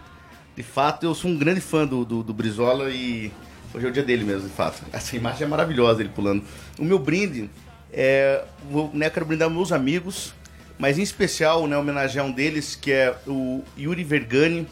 De 0.57 0.63
fato, 0.63 1.05
eu 1.05 1.15
sou 1.15 1.31
um 1.31 1.37
grande 1.37 1.61
fã 1.61 1.87
do, 1.87 2.07
do, 2.07 2.23
do 2.23 2.33
Brizola 2.33 2.89
e 2.89 3.31
hoje 3.75 3.85
é 3.85 3.89
o 3.91 3.93
dia 3.93 4.03
dele 4.03 4.25
mesmo, 4.25 4.49
de 4.49 4.55
fato. 4.55 4.83
Essa 4.91 5.15
imagem 5.15 5.43
é 5.45 5.47
maravilhosa, 5.47 6.01
ele 6.01 6.09
pulando. 6.09 6.43
O 6.79 6.85
meu 6.87 6.99
brinde 6.99 7.51
é. 7.93 8.45
Vou, 8.71 8.91
né, 8.93 9.11
quero 9.11 9.27
brindar 9.27 9.51
meus 9.51 9.73
amigos, 9.73 10.35
mas 10.79 10.99
em 10.99 11.03
especial, 11.03 11.67
né, 11.67 11.77
homenagear 11.77 12.25
um 12.25 12.33
deles, 12.33 12.75
que 12.75 12.93
é 12.93 13.17
o 13.27 13.63
Yuri 13.77 14.05
Vergani, 14.05 14.67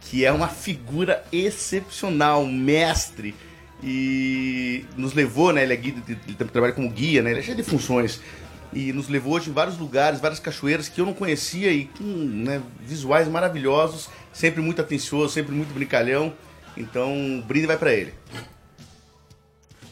que 0.00 0.24
é 0.24 0.32
uma 0.32 0.48
figura 0.48 1.24
excepcional, 1.32 2.42
um 2.42 2.52
mestre. 2.52 3.34
E 3.82 4.84
nos 4.96 5.12
levou, 5.12 5.52
né? 5.52 5.62
Ele, 5.62 5.74
é 5.74 5.76
guia, 5.76 5.94
ele 6.08 6.36
trabalha 6.36 6.72
como 6.72 6.88
guia, 6.90 7.22
né? 7.22 7.30
Ele 7.32 7.40
é 7.40 7.42
cheio 7.42 7.56
de 7.56 7.62
funções. 7.62 8.20
E 8.72 8.92
nos 8.92 9.08
levou 9.08 9.34
hoje 9.34 9.50
em 9.50 9.52
vários 9.52 9.78
lugares, 9.78 10.20
várias 10.20 10.40
cachoeiras 10.40 10.88
que 10.88 11.00
eu 11.00 11.06
não 11.06 11.12
conhecia 11.12 11.70
e 11.70 11.84
com 11.84 12.02
né, 12.02 12.62
visuais 12.80 13.28
maravilhosos, 13.28 14.08
sempre 14.32 14.60
muito 14.60 14.80
atencioso, 14.80 15.32
sempre 15.32 15.54
muito 15.54 15.72
brincalhão. 15.72 16.32
Então, 16.76 17.38
o 17.38 17.42
brinde 17.42 17.66
vai 17.66 17.76
pra 17.76 17.92
ele. 17.92 18.14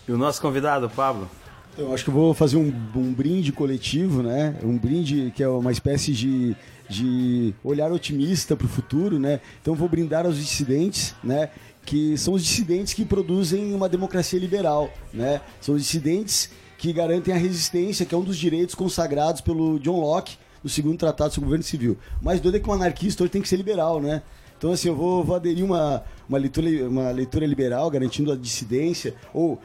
E 0.09 0.13
o 0.13 0.19
nosso 0.19 0.41
convidado, 0.41 0.91
Pablo? 0.91 1.31
Eu 1.77 1.95
acho 1.95 2.05
que 2.05 2.11
eu 2.11 2.15
vou 2.15 2.35
fazer 2.35 2.59
um, 2.59 2.73
um 2.95 3.15
brinde 3.15 3.51
coletivo, 3.51 4.23
né? 4.23 4.57
Um 4.63 4.77
brinde 4.77 5.33
que 5.35 5.43
é 5.43 5.49
uma 5.49 5.73
espécie 5.73 6.13
de, 6.13 6.55
de 6.89 7.55
olhar 7.65 7.91
otimista 7.91 8.55
para 8.55 8.67
o 8.67 8.69
futuro, 8.69 9.19
né? 9.19 9.41
Então, 9.61 9.75
vou 9.75 9.89
brindar 9.89 10.27
aos 10.27 10.37
dissidentes, 10.37 11.15
né? 11.25 11.49
Que 11.87 12.17
são 12.19 12.35
os 12.35 12.45
dissidentes 12.45 12.93
que 12.93 13.07
produzem 13.07 13.73
uma 13.75 13.89
democracia 13.89 14.39
liberal, 14.39 14.93
né? 15.15 15.41
São 15.63 15.75
os 15.75 15.83
dissidentes 15.83 16.51
que 16.77 16.93
garantem 16.93 17.33
a 17.33 17.39
resistência, 17.39 18.05
que 18.05 18.15
é 18.15 18.19
um 18.19 18.25
dos 18.25 18.37
direitos 18.37 18.75
consagrados 18.75 19.41
pelo 19.41 19.79
John 19.79 19.99
Locke 19.99 20.37
no 20.63 20.69
segundo 20.69 20.99
tratado 20.99 21.33
sobre 21.33 21.47
o 21.47 21.49
governo 21.49 21.65
civil. 21.65 21.97
Mas 22.21 22.39
doido 22.39 22.57
é 22.57 22.61
que 22.61 22.69
um 22.69 22.73
anarquista 22.73 23.23
hoje 23.23 23.33
tem 23.33 23.41
que 23.41 23.49
ser 23.49 23.57
liberal, 23.57 23.99
né? 23.99 24.23
Então, 24.59 24.71
assim, 24.71 24.87
eu 24.87 24.95
vou, 24.95 25.25
vou 25.25 25.35
aderir 25.35 25.65
uma, 25.65 26.05
uma, 26.29 26.39
leitura, 26.39 26.89
uma 26.89 27.11
leitura 27.11 27.45
liberal, 27.45 27.91
garantindo 27.91 28.31
a 28.31 28.37
dissidência, 28.37 29.15
ou 29.35 29.61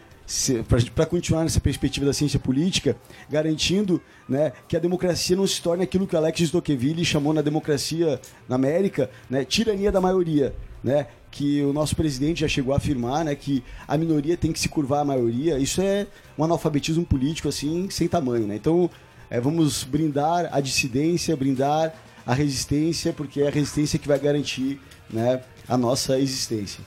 para 0.94 1.06
continuar 1.06 1.44
nessa 1.44 1.60
perspectiva 1.60 2.06
da 2.06 2.12
ciência 2.12 2.38
política, 2.38 2.98
garantindo 3.30 4.02
né, 4.28 4.52
que 4.68 4.76
a 4.76 4.80
democracia 4.80 5.38
não 5.38 5.48
se 5.48 5.62
torne 5.62 5.84
aquilo 5.84 6.06
que 6.06 6.16
Alex 6.16 6.52
Tocqueville 6.52 7.06
chamou 7.06 7.34
na 7.34 7.42
democracia 7.42 8.20
na 8.48 8.56
América, 8.56 9.10
né, 9.30 9.46
tirania 9.46 9.92
da 9.92 10.02
maioria. 10.02 10.54
Né, 10.84 11.08
que 11.32 11.62
o 11.64 11.74
nosso 11.74 11.96
presidente 11.96 12.42
já 12.42 12.48
chegou 12.48 12.74
a 12.74 12.78
afirmar 12.78 13.26
né, 13.26 13.36
que 13.36 13.64
a 13.88 13.98
minoria 13.98 14.38
tem 14.38 14.52
que 14.52 14.60
se 14.60 14.70
curvar 14.70 15.02
à 15.02 15.06
maioria. 15.06 15.58
Isso 15.60 15.82
é 15.82 16.08
um 16.38 16.44
analfabetismo 16.44 17.06
político 17.06 17.50
assim 17.50 17.90
sem 17.90 18.08
tamanho. 18.08 18.48
Né? 18.48 18.56
Então, 18.56 18.90
é, 19.30 19.40
vamos 19.40 19.84
brindar 19.84 20.50
a 20.52 20.62
dissidência, 20.62 21.36
brindar 21.36 21.94
a 22.26 22.34
resistência, 22.34 23.12
porque 23.12 23.42
é 23.42 23.48
a 23.48 23.52
resistência 23.52 24.00
que 24.00 24.08
vai 24.08 24.20
garantir 24.20 24.80
né, 25.10 25.42
a 25.68 25.78
nossa 25.78 26.20
existência. 26.20 26.84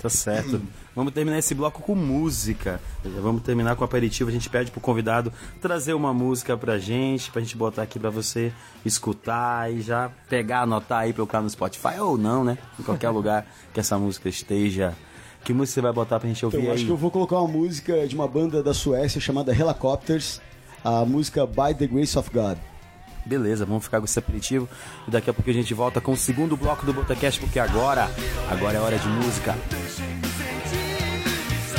Tá 0.00 0.08
certo. 0.08 0.62
Vamos 0.94 1.12
terminar 1.12 1.38
esse 1.38 1.54
bloco 1.54 1.82
com 1.82 1.94
música. 1.94 2.80
Vamos 3.22 3.42
terminar 3.42 3.76
com 3.76 3.84
aperitivo. 3.84 4.28
A 4.28 4.32
gente 4.32 4.50
pede 4.50 4.70
pro 4.70 4.80
convidado 4.80 5.32
trazer 5.60 5.94
uma 5.94 6.12
música 6.12 6.56
pra 6.56 6.78
gente, 6.78 7.30
pra 7.30 7.40
gente 7.40 7.56
botar 7.56 7.82
aqui 7.82 7.98
pra 7.98 8.10
você 8.10 8.52
escutar 8.84 9.72
e 9.72 9.80
já 9.80 10.10
pegar, 10.28 10.62
anotar 10.62 11.00
aí 11.00 11.12
colocar 11.12 11.40
no 11.40 11.48
Spotify 11.48 11.98
ou 12.00 12.18
não, 12.18 12.42
né? 12.44 12.58
Em 12.78 12.82
qualquer 12.82 13.10
lugar 13.10 13.46
que 13.72 13.78
essa 13.80 13.96
música 13.98 14.28
esteja. 14.28 14.94
Que 15.44 15.52
música 15.52 15.74
você 15.74 15.80
vai 15.80 15.92
botar 15.92 16.18
pra 16.18 16.28
gente 16.28 16.44
ouvir 16.44 16.58
Então, 16.58 16.68
eu 16.68 16.74
acho 16.74 16.82
aí? 16.82 16.86
que 16.86 16.92
eu 16.92 16.96
vou 16.96 17.10
colocar 17.10 17.38
uma 17.38 17.48
música 17.48 18.06
de 18.06 18.14
uma 18.14 18.28
banda 18.28 18.62
da 18.62 18.74
Suécia 18.74 19.20
chamada 19.20 19.52
Helicopters, 19.52 20.40
a 20.84 21.04
música 21.04 21.46
By 21.46 21.74
the 21.78 21.86
Grace 21.86 22.18
of 22.18 22.30
God. 22.30 22.58
Beleza, 23.24 23.64
vamos 23.64 23.84
ficar 23.84 24.00
com 24.00 24.06
esse 24.06 24.18
aperitivo 24.18 24.68
e 25.06 25.10
daqui 25.10 25.30
a 25.30 25.32
pouco 25.32 25.48
a 25.48 25.52
gente 25.54 25.72
volta 25.72 26.00
com 26.00 26.12
o 26.12 26.16
segundo 26.16 26.56
bloco 26.56 26.84
do 26.84 26.92
Botacast, 26.92 27.38
porque 27.40 27.58
agora, 27.58 28.10
agora 28.50 28.76
é 28.76 28.80
hora 28.80 28.98
de 28.98 29.08
música. 29.08 29.54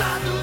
Estado 0.01 0.40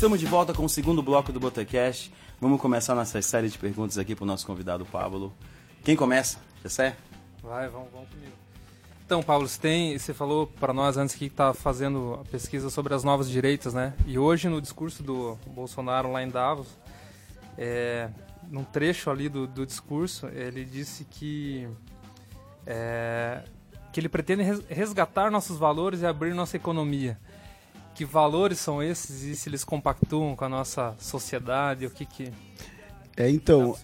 Estamos 0.00 0.18
de 0.18 0.24
volta 0.24 0.54
com 0.54 0.64
o 0.64 0.68
segundo 0.68 1.02
bloco 1.02 1.30
do 1.30 1.38
Botecast. 1.38 2.10
Vamos 2.40 2.58
começar 2.58 2.94
nossa 2.94 3.20
série 3.20 3.50
de 3.50 3.58
perguntas 3.58 3.98
aqui 3.98 4.14
pro 4.14 4.24
nosso 4.24 4.46
convidado 4.46 4.86
Pablo. 4.86 5.30
Quem 5.84 5.94
começa? 5.94 6.38
Jessé? 6.62 6.96
Vai, 7.42 7.68
vamos, 7.68 7.88
vamos 7.92 8.08
comigo. 8.08 8.32
Então, 9.04 9.22
Paulo, 9.22 9.46
você, 9.46 9.60
tem, 9.60 9.98
você 9.98 10.14
falou 10.14 10.46
para 10.46 10.72
nós 10.72 10.96
antes 10.96 11.14
que 11.14 11.26
está 11.26 11.52
fazendo 11.52 12.14
a 12.14 12.24
pesquisa 12.24 12.70
sobre 12.70 12.94
as 12.94 13.04
novas 13.04 13.28
direitas, 13.28 13.74
né? 13.74 13.92
E 14.06 14.18
hoje, 14.18 14.48
no 14.48 14.58
discurso 14.58 15.02
do 15.02 15.38
Bolsonaro 15.48 16.10
lá 16.10 16.22
em 16.22 16.30
Davos, 16.30 16.68
é, 17.58 18.08
num 18.48 18.64
trecho 18.64 19.10
ali 19.10 19.28
do, 19.28 19.46
do 19.46 19.66
discurso, 19.66 20.28
ele 20.28 20.64
disse 20.64 21.04
que, 21.04 21.68
é, 22.66 23.42
que 23.92 24.00
ele 24.00 24.08
pretende 24.08 24.44
res- 24.44 24.64
resgatar 24.66 25.30
nossos 25.30 25.58
valores 25.58 26.00
e 26.00 26.06
abrir 26.06 26.32
nossa 26.32 26.56
economia. 26.56 27.18
Que 28.00 28.04
valores 28.06 28.58
são 28.58 28.82
esses 28.82 29.24
e 29.24 29.36
se 29.36 29.50
eles 29.50 29.62
compactuam 29.62 30.34
com 30.34 30.42
a 30.42 30.48
nossa 30.48 30.94
sociedade? 30.98 31.84
O 31.84 31.90
que 31.90 32.06
que 32.06 32.32
É, 33.14 33.28
então? 33.28 33.76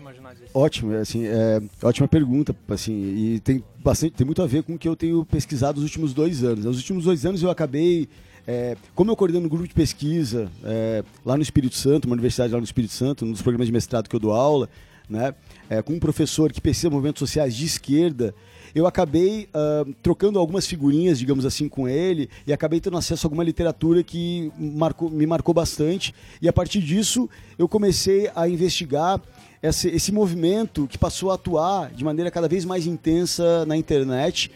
Ótimo, 0.54 0.94
é, 0.94 1.00
assim, 1.00 1.26
é, 1.26 1.61
ótima 1.82 2.08
pergunta, 2.08 2.56
assim, 2.70 2.94
e 2.94 3.40
tem 3.40 3.62
bastante, 3.85 4.14
tem 4.14 4.25
muito 4.25 4.40
a 4.40 4.46
ver 4.46 4.62
com 4.62 4.73
o 4.73 4.78
que 4.78 4.88
eu 4.88 4.96
tenho 4.96 5.23
pesquisado 5.26 5.82
nos 5.82 5.90
últimos 5.90 6.14
dois 6.14 6.42
anos. 6.42 6.64
Nos 6.64 6.78
últimos 6.78 7.04
dois 7.04 7.26
anos 7.26 7.42
eu 7.42 7.50
acabei, 7.50 8.08
é, 8.46 8.75
como 8.94 9.11
eu 9.11 9.16
coordeno 9.16 9.44
um 9.44 9.50
grupo 9.50 9.68
de 9.68 9.75
pesquisa 9.75 10.50
é, 10.64 11.04
lá 11.23 11.37
no 11.37 11.42
Espírito 11.42 11.75
Santo, 11.75 12.06
uma 12.06 12.14
universidade 12.14 12.54
lá 12.54 12.58
no 12.58 12.64
Espírito 12.64 12.94
Santo, 12.94 13.26
um 13.26 13.33
dos 13.33 13.42
programas 13.42 13.66
de 13.66 13.72
mestrado 13.74 14.09
que 14.09 14.16
eu 14.16 14.20
dou 14.20 14.33
aula, 14.33 14.66
né, 15.11 15.35
é, 15.68 15.83
com 15.83 15.92
um 15.92 16.00
professor 16.00 16.50
que 16.50 16.61
pesquisa 16.62 16.88
movimentos 16.88 17.20
sociais 17.20 17.55
de 17.55 17.66
esquerda, 17.66 18.35
eu 18.76 18.86
acabei 18.86 19.48
ah, 19.54 19.86
trocando 20.02 20.38
algumas 20.38 20.66
figurinhas, 20.66 21.18
digamos 21.18 21.46
assim, 21.46 21.66
com 21.66 21.88
ele 21.88 22.28
e 22.46 22.52
acabei 22.52 22.78
tendo 22.78 22.98
acesso 22.98 23.26
a 23.26 23.28
alguma 23.28 23.42
literatura 23.42 24.02
que 24.02 24.52
marcou- 24.58 25.08
me 25.08 25.26
marcou 25.26 25.54
bastante. 25.54 26.14
E 26.42 26.46
a 26.46 26.52
partir 26.52 26.82
disso, 26.82 27.26
eu 27.58 27.66
comecei 27.66 28.30
a 28.36 28.46
investigar 28.46 29.18
esse, 29.62 29.88
esse 29.88 30.12
movimento 30.12 30.86
que 30.86 30.98
passou 30.98 31.30
a 31.30 31.36
atuar 31.36 31.90
de 31.90 32.04
maneira 32.04 32.30
cada 32.30 32.46
vez 32.48 32.66
mais 32.66 32.86
intensa 32.86 33.64
na 33.64 33.78
internet. 33.78 34.50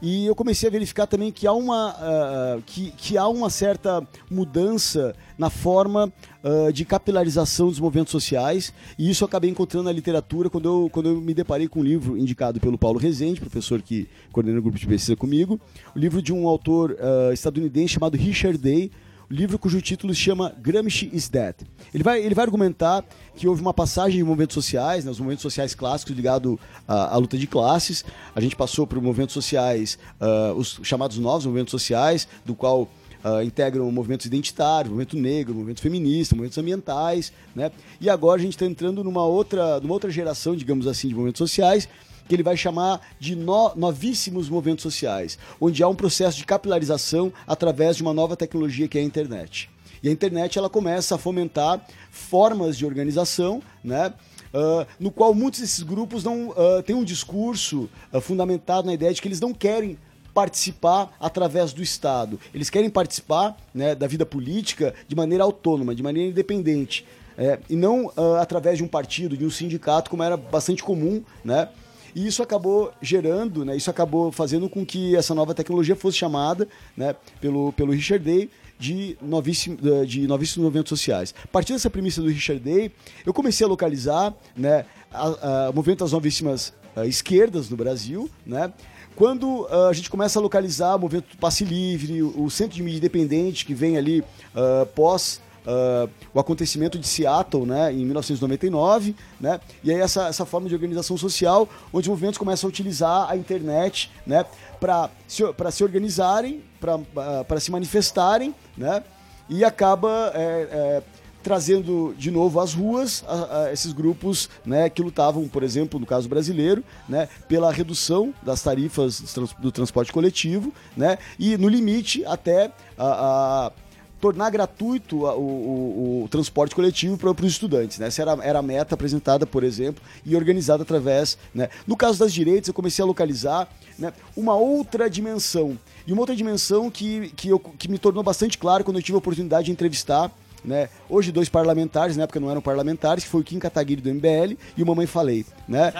E 0.00 0.24
eu 0.24 0.34
comecei 0.34 0.66
a 0.66 0.72
verificar 0.72 1.06
também 1.06 1.30
que 1.30 1.46
há 1.46 1.52
uma, 1.52 1.94
ah, 1.98 2.58
que, 2.64 2.90
que 2.92 3.18
há 3.18 3.28
uma 3.28 3.50
certa 3.50 4.02
mudança 4.30 5.14
na 5.36 5.50
forma 5.50 6.10
ah, 6.48 6.72
de 6.72 6.82
capilarização 6.82 7.66
dos 7.68 7.78
movimentos 7.78 8.10
sociais, 8.10 8.72
e 8.98 9.10
isso 9.10 9.22
eu 9.22 9.26
acabei 9.26 9.50
encontrando 9.50 9.84
na 9.84 9.92
literatura 9.92 10.48
quando 10.48 10.64
eu, 10.66 10.90
quando 10.90 11.10
eu 11.10 11.20
me 11.20 11.34
deparei 11.34 11.68
com 11.68 11.80
um 11.80 11.82
livro 11.82 12.16
indicado 12.16 12.58
pelo 12.58 12.78
Paulo 12.78 12.98
Rezende, 12.98 13.38
professor 13.38 13.82
que 13.82 14.08
coordena 14.32 14.58
o 14.58 14.62
grupo 14.62 14.78
de 14.78 14.86
pesquisa 14.86 15.14
comigo, 15.14 15.60
o 15.94 15.98
livro 15.98 16.22
de 16.22 16.32
um 16.32 16.48
autor 16.48 16.96
ah, 16.98 17.34
estadunidense 17.34 17.92
chamado 17.92 18.16
Richard 18.16 18.56
Day, 18.56 18.90
o 19.30 19.34
livro 19.34 19.58
cujo 19.58 19.78
título 19.82 20.14
se 20.14 20.20
chama 20.20 20.54
Gramsci 20.58 21.10
is 21.12 21.28
Dead. 21.28 21.54
Ele 21.92 22.02
vai, 22.02 22.24
ele 22.24 22.34
vai 22.34 22.46
argumentar 22.46 23.04
que 23.36 23.46
houve 23.46 23.60
uma 23.60 23.74
passagem 23.74 24.16
de 24.16 24.24
movimentos 24.24 24.54
sociais, 24.54 25.04
né, 25.04 25.10
os 25.10 25.18
movimentos 25.18 25.42
sociais 25.42 25.74
clássicos 25.74 26.16
ligados 26.16 26.56
à, 26.86 27.14
à 27.14 27.16
luta 27.18 27.36
de 27.36 27.46
classes. 27.46 28.06
A 28.34 28.40
gente 28.40 28.56
passou 28.56 28.86
por 28.86 28.98
movimentos 29.02 29.34
sociais, 29.34 29.98
ah, 30.18 30.54
os 30.56 30.80
chamados 30.82 31.18
novos 31.18 31.44
movimentos 31.44 31.72
sociais, 31.72 32.26
do 32.46 32.54
qual 32.54 32.88
ah, 33.22 33.42
integram 33.44 33.90
movimentos 33.90 34.26
identitários, 34.26 34.90
movimento 34.90 35.16
negro, 35.16 35.54
movimento 35.54 35.80
feminista, 35.80 36.34
movimentos 36.34 36.58
ambientais, 36.58 37.32
né? 37.54 37.70
E 38.00 38.08
agora 38.08 38.40
a 38.40 38.42
gente 38.42 38.54
está 38.54 38.66
entrando 38.66 39.02
numa 39.02 39.24
outra, 39.24 39.80
numa 39.80 39.94
outra 39.94 40.10
geração, 40.10 40.54
digamos 40.54 40.86
assim, 40.86 41.08
de 41.08 41.14
movimentos 41.14 41.38
sociais, 41.38 41.88
que 42.28 42.34
ele 42.34 42.42
vai 42.42 42.56
chamar 42.56 43.00
de 43.18 43.34
no- 43.34 43.72
novíssimos 43.74 44.48
movimentos 44.48 44.82
sociais, 44.82 45.38
onde 45.60 45.82
há 45.82 45.88
um 45.88 45.94
processo 45.94 46.36
de 46.36 46.44
capilarização 46.44 47.32
através 47.46 47.96
de 47.96 48.02
uma 48.02 48.12
nova 48.12 48.36
tecnologia 48.36 48.86
que 48.86 48.98
é 48.98 49.00
a 49.00 49.04
internet. 49.04 49.70
E 50.02 50.08
a 50.08 50.12
internet 50.12 50.58
ela 50.58 50.68
começa 50.68 51.14
a 51.14 51.18
fomentar 51.18 51.84
formas 52.10 52.76
de 52.76 52.86
organização, 52.86 53.62
né? 53.82 54.12
ah, 54.52 54.86
no 55.00 55.10
qual 55.10 55.34
muitos 55.34 55.60
desses 55.60 55.82
grupos 55.82 56.22
não 56.22 56.54
ah, 56.56 56.82
têm 56.82 56.94
um 56.94 57.04
discurso 57.04 57.88
ah, 58.12 58.20
fundamentado 58.20 58.86
na 58.86 58.94
ideia 58.94 59.12
de 59.12 59.20
que 59.20 59.28
eles 59.28 59.40
não 59.40 59.52
querem 59.52 59.98
participar 60.38 61.16
através 61.18 61.72
do 61.72 61.82
Estado. 61.82 62.38
Eles 62.54 62.70
querem 62.70 62.88
participar 62.88 63.56
né, 63.74 63.92
da 63.92 64.06
vida 64.06 64.24
política 64.24 64.94
de 65.08 65.16
maneira 65.16 65.42
autônoma, 65.42 65.96
de 65.96 66.00
maneira 66.00 66.30
independente. 66.30 67.04
É, 67.36 67.58
e 67.68 67.74
não 67.74 68.12
ah, 68.16 68.40
através 68.40 68.78
de 68.78 68.84
um 68.84 68.86
partido, 68.86 69.36
de 69.36 69.44
um 69.44 69.50
sindicato, 69.50 70.08
como 70.08 70.22
era 70.22 70.36
bastante 70.36 70.80
comum, 70.80 71.24
né? 71.44 71.68
E 72.14 72.24
isso 72.24 72.40
acabou 72.40 72.92
gerando, 73.02 73.64
né, 73.64 73.76
isso 73.76 73.90
acabou 73.90 74.30
fazendo 74.32 74.68
com 74.68 74.86
que 74.86 75.16
essa 75.16 75.34
nova 75.34 75.54
tecnologia 75.54 75.94
fosse 75.94 76.16
chamada 76.16 76.68
né, 76.96 77.14
pelo, 77.40 77.72
pelo 77.72 77.92
Richard 77.92 78.24
Day 78.24 78.48
de 78.78 79.18
novíssimo, 79.20 79.76
eh, 79.84 80.04
de 80.04 80.26
novíssimos 80.26 80.64
movimentos 80.64 80.88
sociais. 80.88 81.34
A 81.44 81.48
partir 81.48 81.74
dessa 81.74 81.90
premissa 81.90 82.22
do 82.22 82.28
Richard 82.28 82.60
Day, 82.60 82.90
eu 83.26 83.34
comecei 83.34 83.64
a 83.64 83.68
localizar 83.68 84.34
né, 84.56 84.86
a, 85.12 85.66
a, 85.66 85.70
o 85.70 85.74
movimento 85.74 86.00
das 86.00 86.12
novíssimas 86.12 86.72
eh, 86.96 87.06
esquerdas 87.06 87.68
no 87.68 87.76
Brasil, 87.76 88.30
né, 88.46 88.72
quando 89.18 89.66
ah, 89.68 89.88
a 89.88 89.92
gente 89.92 90.08
começa 90.08 90.38
a 90.38 90.42
localizar 90.42 90.94
o 90.94 91.00
movimento 91.00 91.36
passe 91.38 91.64
livre, 91.64 92.22
o, 92.22 92.44
o 92.44 92.48
centro 92.48 92.76
de 92.76 92.82
mídia 92.84 92.98
independente 92.98 93.66
que 93.66 93.74
vem 93.74 93.98
ali 93.98 94.22
ah, 94.54 94.86
pós 94.94 95.40
ah, 95.66 96.08
o 96.32 96.38
acontecimento 96.38 96.96
de 96.96 97.06
Seattle, 97.08 97.66
né, 97.66 97.92
em 97.92 98.04
1999, 98.04 99.16
né, 99.40 99.58
e 99.82 99.90
aí 99.90 100.00
essa, 100.00 100.28
essa 100.28 100.46
forma 100.46 100.68
de 100.68 100.74
organização 100.76 101.16
social, 101.16 101.68
onde 101.92 102.08
os 102.08 102.08
movimentos 102.08 102.38
começam 102.38 102.68
a 102.68 102.70
utilizar 102.70 103.28
a 103.28 103.36
internet, 103.36 104.08
né, 104.24 104.46
para 104.78 105.10
se, 105.26 105.42
se 105.72 105.82
organizarem, 105.82 106.62
para 106.80 107.58
se 107.58 107.72
manifestarem, 107.72 108.54
né, 108.76 109.02
e 109.48 109.64
acaba 109.64 110.30
é, 110.32 110.68
é, 110.70 111.02
trazendo 111.42 112.14
de 112.18 112.30
novo 112.30 112.60
às 112.60 112.74
ruas 112.74 113.24
a- 113.26 113.64
a 113.64 113.72
esses 113.72 113.92
grupos 113.92 114.48
né, 114.66 114.88
que 114.90 115.02
lutavam, 115.02 115.46
por 115.48 115.62
exemplo, 115.62 115.98
no 115.98 116.06
caso 116.06 116.28
brasileiro, 116.28 116.82
né, 117.08 117.28
pela 117.48 117.72
redução 117.72 118.34
das 118.42 118.62
tarifas 118.62 119.20
do, 119.20 119.26
trans- 119.28 119.52
do 119.58 119.72
transporte 119.72 120.12
coletivo, 120.12 120.72
né, 120.96 121.18
e 121.38 121.56
no 121.56 121.68
limite 121.68 122.24
até 122.26 122.70
a- 122.98 123.68
a 123.68 123.72
tornar 124.20 124.50
gratuito 124.50 125.18
o, 125.24 125.40
o- 125.40 126.24
o 126.24 126.28
transporte 126.28 126.74
coletivo 126.74 127.16
para 127.16 127.30
os 127.30 127.52
estudantes. 127.52 127.98
Né? 128.00 128.08
Essa 128.08 128.22
era, 128.22 128.32
era 128.42 128.58
a 128.58 128.62
meta 128.62 128.94
apresentada, 128.96 129.46
por 129.46 129.62
exemplo, 129.62 130.02
e 130.26 130.34
organizada 130.34 130.82
através. 130.82 131.38
Né? 131.54 131.68
No 131.86 131.96
caso 131.96 132.18
das 132.18 132.32
direitas, 132.32 132.66
eu 132.66 132.74
comecei 132.74 133.00
a 133.00 133.06
localizar 133.06 133.68
né, 133.96 134.12
uma 134.36 134.56
outra 134.56 135.08
dimensão. 135.08 135.78
E 136.04 136.12
uma 136.12 136.22
outra 136.22 136.34
dimensão 136.34 136.90
que, 136.90 137.28
que, 137.36 137.48
eu, 137.48 137.60
que 137.60 137.86
me 137.88 137.96
tornou 137.96 138.24
bastante 138.24 138.58
claro 138.58 138.82
quando 138.82 138.96
eu 138.96 139.02
tive 139.04 139.14
a 139.14 139.18
oportunidade 139.18 139.66
de 139.66 139.70
entrevistar. 139.72 140.32
Né? 140.64 140.88
Hoje, 141.08 141.30
dois 141.32 141.48
parlamentares, 141.48 142.16
na 142.16 142.24
época 142.24 142.40
não 142.40 142.50
eram 142.50 142.60
parlamentares, 142.60 143.24
que 143.24 143.30
foi 143.30 143.40
o 143.40 143.44
Kim 143.44 143.58
Kataguiri 143.58 144.00
do 144.02 144.12
MBL 144.12 144.56
e 144.76 144.82
o 144.82 144.86
Mamãe 144.86 145.06
Falei. 145.06 145.44
Né? 145.68 145.92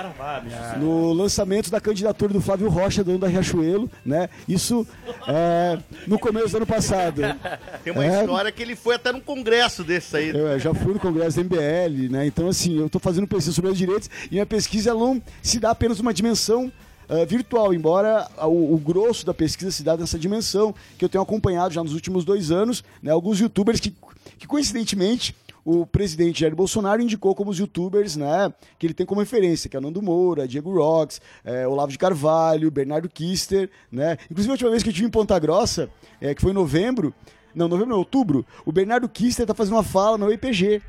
no 0.78 1.12
lançamento 1.12 1.70
da 1.70 1.80
candidatura 1.80 2.32
do 2.32 2.40
Flávio 2.40 2.68
Rocha, 2.68 3.04
dono 3.04 3.18
da 3.18 3.28
Riachuelo, 3.28 3.90
né? 4.04 4.28
Isso 4.48 4.86
é, 5.26 5.78
no 6.06 6.18
começo 6.18 6.48
do 6.50 6.56
ano 6.58 6.66
passado. 6.66 7.22
Tem 7.84 7.92
uma 7.92 8.04
É. 8.04 8.20
história 8.20 8.50
que 8.50 8.62
ele 8.62 8.74
foi 8.74 8.94
até 8.94 9.12
num 9.12 9.20
congresso 9.20 9.84
desse 9.84 10.16
aí. 10.16 10.30
Eu 10.30 10.48
é, 10.48 10.58
já 10.58 10.72
fui 10.74 10.94
no 10.94 11.00
Congresso 11.00 11.36
do 11.36 11.44
MBL, 11.44 12.10
né? 12.10 12.26
Então, 12.26 12.48
assim, 12.48 12.78
eu 12.78 12.86
estou 12.86 13.00
fazendo 13.00 13.26
pesquisa 13.26 13.52
sobre 13.52 13.70
os 13.70 13.78
direitos 13.78 14.08
e 14.30 14.34
minha 14.34 14.46
pesquisa 14.46 14.94
não 14.94 15.22
se 15.42 15.60
dá 15.60 15.70
apenas 15.70 16.00
uma 16.00 16.12
dimensão 16.12 16.72
ah, 17.08 17.24
virtual, 17.24 17.72
embora 17.72 18.28
o, 18.42 18.74
o 18.74 18.78
grosso 18.78 19.24
da 19.24 19.32
pesquisa 19.32 19.70
se 19.70 19.82
dá 19.82 19.96
nessa 19.96 20.18
dimensão, 20.18 20.74
que 20.98 21.04
eu 21.04 21.08
tenho 21.08 21.22
acompanhado 21.22 21.72
já 21.72 21.82
nos 21.82 21.94
últimos 21.94 22.22
dois 22.24 22.50
anos, 22.50 22.84
né? 23.02 23.10
Alguns 23.10 23.40
youtubers 23.40 23.80
que, 23.80 23.94
que 24.38 24.46
coincidentemente, 24.46 25.34
o 25.64 25.84
presidente 25.84 26.40
Jair 26.40 26.56
Bolsonaro 26.56 27.02
indicou 27.02 27.34
como 27.34 27.50
os 27.50 27.58
youtubers, 27.58 28.16
né, 28.16 28.52
que 28.78 28.86
ele 28.86 28.94
tem 28.94 29.04
como 29.04 29.20
referência, 29.20 29.68
que 29.68 29.76
é 29.76 29.80
Nando 29.80 30.00
Moura, 30.00 30.48
Diego 30.48 30.72
Rocks, 30.72 31.20
eh, 31.44 31.66
Olavo 31.66 31.92
de 31.92 31.98
Carvalho, 31.98 32.70
Bernardo 32.70 33.08
Kister, 33.08 33.68
né? 33.92 34.16
Inclusive 34.30 34.50
a 34.50 34.54
última 34.54 34.70
vez 34.70 34.82
que 34.82 34.88
eu 34.88 34.92
estive 34.92 35.06
em 35.06 35.10
Ponta 35.10 35.38
Grossa, 35.38 35.90
eh, 36.20 36.34
que 36.34 36.40
foi 36.40 36.52
em 36.52 36.54
novembro, 36.54 37.12
não, 37.54 37.68
novembro 37.68 37.96
outubro, 37.98 38.46
o 38.64 38.72
Bernardo 38.72 39.08
Kister 39.08 39.46
tá 39.46 39.54
fazendo 39.54 39.74
uma 39.74 39.82
fala 39.82 40.16
no 40.16 40.32
IPG. 40.32 40.80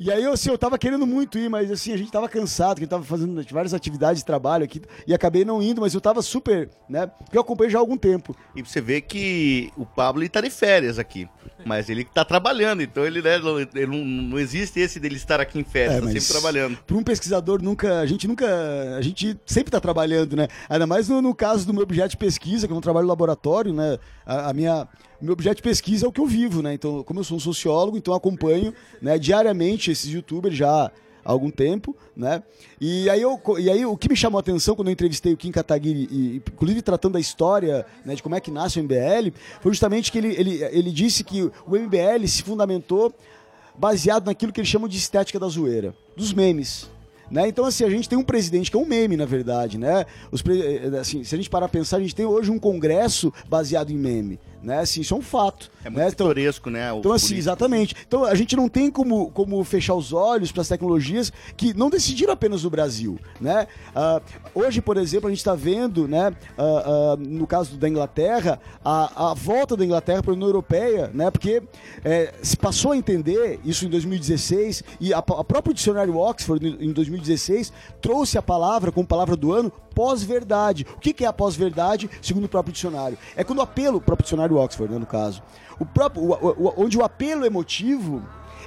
E 0.00 0.12
aí, 0.12 0.24
assim, 0.26 0.50
eu 0.50 0.58
tava 0.58 0.78
querendo 0.78 1.06
muito 1.06 1.38
ir, 1.38 1.48
mas 1.48 1.70
assim, 1.70 1.92
a 1.92 1.96
gente 1.96 2.10
tava 2.12 2.28
cansado, 2.28 2.76
que 2.76 2.82
a 2.82 2.84
gente 2.84 2.90
tava 2.90 3.04
fazendo 3.04 3.42
várias 3.50 3.74
atividades 3.74 4.20
de 4.22 4.26
trabalho 4.26 4.64
aqui, 4.64 4.80
e 5.06 5.12
acabei 5.12 5.44
não 5.44 5.60
indo, 5.62 5.80
mas 5.80 5.92
eu 5.92 6.00
tava 6.00 6.22
super, 6.22 6.70
né? 6.88 7.06
Porque 7.06 7.36
eu 7.36 7.40
acompanho 7.42 7.70
já 7.70 7.78
há 7.78 7.80
algum 7.80 7.96
tempo. 7.96 8.36
E 8.54 8.62
você 8.62 8.80
vê 8.80 9.00
que 9.00 9.72
o 9.76 9.84
Pablo 9.84 10.22
ele 10.22 10.28
tá 10.28 10.40
de 10.40 10.50
férias 10.50 10.98
aqui. 10.98 11.28
Mas 11.64 11.90
ele 11.90 12.04
tá 12.04 12.24
trabalhando, 12.24 12.82
então 12.82 13.04
ele, 13.04 13.20
né, 13.20 13.38
não, 13.38 13.58
ele 13.58 13.86
não, 13.86 13.98
não 14.04 14.38
existe 14.38 14.78
esse 14.78 15.00
dele 15.00 15.16
estar 15.16 15.40
aqui 15.40 15.58
em 15.58 15.64
férias, 15.64 15.94
É, 15.96 15.98
tá 15.98 16.04
mas- 16.04 16.12
sempre 16.22 16.28
trabalhando. 16.40 16.78
Para 16.86 16.96
um 16.96 17.02
pesquisador, 17.02 17.60
nunca. 17.60 17.98
A 18.00 18.06
gente 18.06 18.28
nunca. 18.28 18.46
A 18.96 19.02
gente 19.02 19.36
sempre 19.44 19.68
está 19.68 19.80
trabalhando, 19.80 20.36
né? 20.36 20.46
Ainda 20.68 20.86
mais 20.86 21.08
no, 21.08 21.20
no 21.20 21.34
caso 21.34 21.66
do 21.66 21.74
meu 21.74 21.82
objeto 21.82 22.10
de 22.10 22.16
pesquisa, 22.16 22.66
que 22.68 22.72
é 22.72 22.76
um 22.76 22.80
trabalho 22.80 23.08
laboratório, 23.08 23.72
né? 23.72 23.98
A, 24.24 24.50
a 24.50 24.52
minha. 24.52 24.86
Meu 25.20 25.32
objeto 25.32 25.56
de 25.56 25.62
pesquisa 25.62 26.06
é 26.06 26.08
o 26.08 26.12
que 26.12 26.20
eu 26.20 26.26
vivo, 26.26 26.62
né? 26.62 26.74
Então, 26.74 27.02
como 27.02 27.18
eu 27.18 27.24
sou 27.24 27.36
um 27.36 27.40
sociólogo, 27.40 27.96
então 27.96 28.14
acompanho 28.14 28.72
né, 29.02 29.18
diariamente 29.18 29.90
esses 29.90 30.08
youtubers 30.08 30.56
já 30.56 30.92
há 31.28 31.32
algum 31.32 31.50
tempo, 31.50 31.96
né? 32.16 32.40
E 32.80 33.10
aí, 33.10 33.20
eu, 33.20 33.40
e 33.58 33.68
aí 33.68 33.84
o 33.84 33.96
que 33.96 34.08
me 34.08 34.14
chamou 34.14 34.38
a 34.38 34.40
atenção 34.40 34.76
quando 34.76 34.88
eu 34.88 34.92
entrevistei 34.92 35.32
o 35.32 35.36
Kim 35.36 35.50
Kataguiri, 35.50 36.08
e, 36.10 36.36
inclusive 36.36 36.82
tratando 36.82 37.14
da 37.14 37.20
história 37.20 37.84
né, 38.04 38.14
de 38.14 38.22
como 38.22 38.36
é 38.36 38.40
que 38.40 38.50
nasce 38.50 38.78
o 38.78 38.82
MBL, 38.84 39.32
foi 39.60 39.72
justamente 39.72 40.12
que 40.12 40.18
ele, 40.18 40.34
ele, 40.38 40.62
ele 40.70 40.92
disse 40.92 41.24
que 41.24 41.42
o 41.42 41.76
MBL 41.76 42.26
se 42.28 42.44
fundamentou 42.44 43.12
baseado 43.76 44.26
naquilo 44.26 44.52
que 44.52 44.60
eles 44.60 44.70
chamam 44.70 44.88
de 44.88 44.96
estética 44.96 45.38
da 45.38 45.48
zoeira, 45.48 45.94
dos 46.16 46.32
memes. 46.32 46.88
Né? 47.30 47.46
Então, 47.46 47.64
assim, 47.64 47.84
a 47.84 47.90
gente 47.90 48.08
tem 48.08 48.18
um 48.18 48.24
presidente 48.24 48.70
que 48.70 48.76
é 48.76 48.80
um 48.80 48.86
meme, 48.86 49.16
na 49.16 49.26
verdade, 49.26 49.76
né? 49.76 50.06
Os 50.32 50.42
eh, 50.48 50.98
assim, 50.98 51.22
se 51.24 51.34
a 51.34 51.38
gente 51.38 51.50
parar 51.50 51.66
a 51.66 51.68
pensar, 51.68 51.98
a 51.98 52.00
gente 52.00 52.14
tem 52.14 52.24
hoje 52.24 52.50
um 52.50 52.58
congresso 52.58 53.32
baseado 53.46 53.90
em 53.90 53.98
meme, 53.98 54.40
né? 54.62 54.80
Assim, 54.80 55.00
isso 55.00 55.14
é 55.14 55.16
um 55.16 55.22
fato. 55.22 55.70
É 55.84 55.90
né? 55.90 56.02
muito 56.02 56.14
Então, 56.14 56.26
pitoresco, 56.28 56.70
né? 56.70 56.92
o 56.92 56.98
então, 56.98 57.12
assim, 57.12 57.28
político. 57.28 57.40
exatamente. 57.40 57.94
Então, 58.06 58.24
a 58.24 58.34
gente 58.34 58.56
não 58.56 58.68
tem 58.68 58.90
como, 58.90 59.30
como 59.30 59.62
fechar 59.64 59.94
os 59.94 60.12
olhos 60.12 60.52
para 60.52 60.62
as 60.62 60.68
tecnologias 60.68 61.32
que 61.56 61.74
não 61.74 61.90
decidiram 61.90 62.32
apenas 62.32 62.62
no 62.64 62.70
Brasil, 62.70 63.18
né? 63.40 63.66
Ah, 63.94 64.20
hoje, 64.54 64.80
por 64.80 64.96
exemplo, 64.96 65.28
a 65.28 65.30
gente 65.30 65.38
está 65.38 65.54
vendo, 65.54 66.06
né, 66.08 66.34
ah, 66.56 66.62
ah, 67.14 67.16
no 67.18 67.46
caso 67.46 67.76
da 67.76 67.88
Inglaterra, 67.88 68.60
a, 68.84 69.30
a 69.30 69.34
volta 69.34 69.76
da 69.76 69.84
Inglaterra 69.84 70.22
para 70.22 70.32
a 70.32 70.34
União 70.34 70.48
Europeia, 70.48 71.10
né? 71.14 71.30
Porque 71.30 71.62
eh, 72.04 72.32
se 72.42 72.56
passou 72.56 72.92
a 72.92 72.96
entender 72.96 73.60
isso 73.64 73.84
em 73.84 73.88
2016 73.88 74.82
e 75.00 75.12
a, 75.12 75.18
a 75.18 75.22
próprio 75.44 75.74
dicionário 75.74 76.16
Oxford 76.16 76.64
em 76.80 76.92
2016 76.92 77.72
trouxe 78.00 78.38
a 78.38 78.42
palavra 78.42 78.92
como 78.92 79.06
palavra 79.06 79.36
do 79.36 79.52
ano 79.52 79.72
pós-verdade. 79.94 80.86
O 80.96 81.00
que, 81.00 81.12
que 81.12 81.24
é 81.24 81.26
a 81.26 81.32
pós-verdade, 81.32 82.08
segundo 82.22 82.44
o 82.44 82.48
próprio 82.48 82.72
dicionário? 82.72 83.18
É 83.34 83.42
quando 83.42 83.58
o 83.58 83.62
apelo, 83.62 83.98
o 83.98 84.00
próprio 84.00 84.22
dicionário 84.22 84.47
Oxford, 84.56 84.92
né, 84.92 84.98
no 84.98 85.06
caso, 85.06 85.42
o 85.78 85.84
próprio, 85.84 86.22
o- 86.22 86.68
o- 86.68 86.74
onde 86.76 86.96
o 86.98 87.02
apelo 87.04 87.44
emotivo 87.44 88.22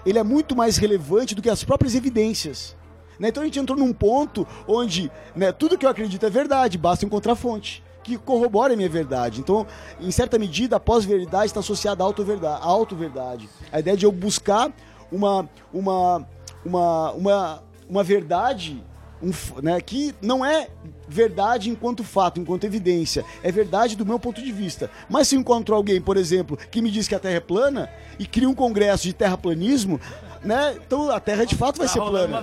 ele 0.05 0.17
é 0.19 0.23
muito 0.23 0.55
mais 0.55 0.77
relevante 0.77 1.35
do 1.35 1.41
que 1.41 1.49
as 1.49 1.63
próprias 1.63 1.95
evidências. 1.95 2.75
né? 3.19 3.27
Então 3.27 3.43
a 3.43 3.45
gente 3.45 3.59
entrou 3.59 3.77
num 3.77 3.93
ponto 3.93 4.47
onde 4.67 5.11
né, 5.35 5.51
tudo 5.51 5.77
que 5.77 5.85
eu 5.85 5.89
acredito 5.89 6.25
é 6.25 6.29
verdade, 6.29 6.75
basta 6.77 7.05
encontrar 7.05 7.35
fonte 7.35 7.83
que 8.03 8.17
corrobore 8.17 8.73
a 8.73 8.75
minha 8.75 8.89
verdade. 8.89 9.39
Então, 9.41 9.67
em 9.99 10.09
certa 10.09 10.39
medida, 10.39 10.77
a 10.77 10.79
pós-verdade 10.79 11.45
está 11.45 11.59
associada 11.59 12.03
à 12.03 12.07
auto-verdade. 12.07 12.59
auto-verdade. 12.63 13.47
A 13.71 13.79
ideia 13.79 13.95
de 13.95 14.07
eu 14.07 14.11
buscar 14.11 14.71
uma, 15.11 15.47
uma, 15.71 16.27
uma, 16.65 17.11
uma, 17.11 17.63
uma 17.87 18.03
verdade 18.03 18.83
um 19.21 19.31
né, 19.61 19.79
que 19.81 20.13
não 20.21 20.43
é 20.43 20.67
verdade 21.07 21.69
enquanto 21.69 22.03
fato, 22.03 22.39
enquanto 22.39 22.63
evidência. 22.63 23.25
É 23.43 23.51
verdade 23.51 23.95
do 23.95 24.05
meu 24.05 24.19
ponto 24.19 24.41
de 24.41 24.51
vista. 24.51 24.89
Mas 25.09 25.27
se 25.27 25.35
eu 25.35 25.39
encontro 25.39 25.75
alguém, 25.75 26.01
por 26.01 26.17
exemplo, 26.17 26.57
que 26.57 26.81
me 26.81 26.89
diz 26.89 27.07
que 27.07 27.15
a 27.15 27.19
Terra 27.19 27.35
é 27.35 27.39
plana 27.39 27.89
e 28.17 28.25
cria 28.25 28.49
um 28.49 28.55
congresso 28.55 29.03
de 29.03 29.13
terraplanismo, 29.13 29.99
né? 30.43 30.75
Então 30.85 31.11
a 31.11 31.19
Terra 31.19 31.45
de 31.45 31.55
fato 31.55 31.77
vai 31.77 31.87
ser 31.87 31.99
plana. 31.99 32.41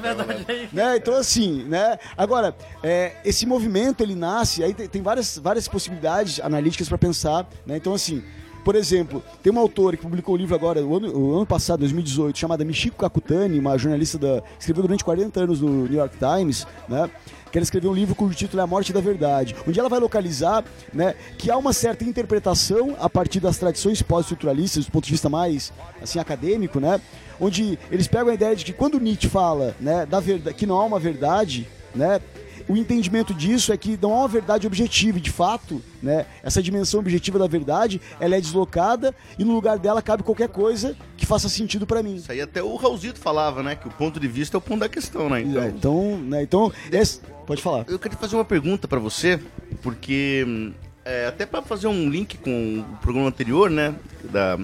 Né? 0.73 0.97
Então 0.97 1.14
assim, 1.14 1.64
né? 1.64 1.99
Agora, 2.17 2.55
é, 2.83 3.17
esse 3.25 3.47
movimento 3.47 4.03
ele 4.03 4.14
nasce, 4.14 4.62
aí 4.62 4.75
tem, 4.75 4.88
tem 4.88 5.03
várias, 5.03 5.38
várias 5.38 5.67
possibilidades 5.67 6.41
analíticas 6.41 6.88
para 6.88 6.99
pensar, 6.99 7.49
né? 7.67 7.77
Então 7.77 7.95
assim, 7.95 8.23
por 8.64 8.75
exemplo, 8.75 9.23
tem 9.42 9.51
uma 9.51 9.61
autora 9.61 9.97
que 9.97 10.03
publicou 10.03 10.35
um 10.35 10.38
livro 10.38 10.55
agora, 10.55 10.85
o 10.85 10.97
ano, 10.97 11.16
o 11.16 11.37
ano 11.37 11.47
passado, 11.47 11.81
2018, 11.81 12.38
chamada 12.38 12.64
Michiko 12.64 12.97
Kakutani, 12.97 13.59
uma 13.59 13.77
jornalista 13.79 14.18
da. 14.18 14.42
escreveu 14.59 14.83
durante 14.83 15.05
40 15.05 15.40
anos 15.40 15.61
no 15.61 15.85
New 15.85 15.99
York 15.99 16.16
Times, 16.18 16.66
né? 16.88 17.09
Que 17.51 17.57
ela 17.57 17.64
escreveu 17.64 17.90
um 17.90 17.94
livro 17.94 18.14
cujo 18.14 18.35
título 18.35 18.61
é 18.61 18.64
A 18.64 18.66
Morte 18.66 18.92
da 18.92 19.01
Verdade, 19.01 19.57
onde 19.66 19.81
ela 19.81 19.88
vai 19.88 19.99
localizar 19.99 20.62
né, 20.92 21.14
que 21.38 21.51
há 21.51 21.57
uma 21.57 21.73
certa 21.73 22.05
interpretação 22.05 22.94
a 23.01 23.09
partir 23.09 23.40
das 23.40 23.57
tradições 23.57 24.03
pós-estruturalistas, 24.03 24.85
do 24.85 24.92
ponto 24.92 25.07
de 25.07 25.12
vista 25.12 25.31
mais 25.31 25.73
assim, 26.03 26.18
acadêmico, 26.18 26.79
né? 26.79 27.01
Onde 27.40 27.79
eles 27.90 28.07
pegam 28.07 28.29
a 28.29 28.35
ideia 28.35 28.55
de 28.55 28.66
que 28.66 28.73
quando 28.73 29.01
Nietzsche 29.01 29.29
fala 29.29 29.75
né, 29.81 30.05
da 30.05 30.21
verdade, 30.21 30.57
que 30.57 30.66
não 30.66 30.79
há 30.79 30.85
uma 30.85 30.99
verdade, 30.99 31.66
né? 31.94 32.21
O 32.68 32.76
entendimento 32.76 33.33
disso 33.33 33.72
é 33.72 33.76
que 33.76 33.98
não 34.00 34.12
há 34.12 34.18
uma 34.18 34.28
verdade 34.28 34.66
objetiva, 34.66 35.18
e 35.18 35.20
de 35.20 35.31
fato, 35.31 35.83
né, 36.02 36.26
essa 36.42 36.62
dimensão 36.62 37.00
objetiva 37.00 37.38
da 37.38 37.46
verdade, 37.46 38.00
ela 38.20 38.37
é 38.37 38.40
deslocada 38.40 39.14
e 39.38 39.44
no 39.44 39.52
lugar 39.54 39.78
dela 39.78 40.02
cabe 40.02 40.22
qualquer 40.22 40.48
coisa 40.48 40.94
que 41.16 41.24
faça 41.26 41.48
sentido 41.48 41.87
para 41.87 42.02
mim. 42.02 42.16
Isso 42.16 42.31
aí 42.31 42.40
até 42.40 42.62
o 42.62 42.76
Raulzito 42.76 43.18
falava, 43.18 43.62
né? 43.62 43.74
Que 43.74 43.88
o 43.88 43.90
ponto 43.90 44.20
de 44.20 44.28
vista 44.28 44.57
é 44.57 44.59
o 44.59 44.61
ponto 44.61 44.81
da 44.81 44.88
questão, 44.88 45.28
né? 45.31 45.40
Então, 45.40 45.62
É, 45.62 45.68
Então, 45.68 46.18
né, 46.18 46.42
então 46.42 46.72
esse- 46.92 47.20
pode 47.46 47.62
falar. 47.62 47.85
eu 47.88 47.98
queria 47.98 48.16
fazer 48.18 48.37
uma 48.37 48.44
pergunta 48.44 48.87
pra 48.87 48.98
você, 48.98 49.40
porque 49.83 50.72
é, 51.04 51.26
até 51.26 51.46
pra 51.46 51.62
fazer 51.62 51.87
um 51.87 52.09
link 52.11 52.37
com 52.38 52.81
o 52.81 52.96
programa 52.98 53.28
anterior, 53.28 53.70
né? 53.70 53.94
Da, 54.24 54.59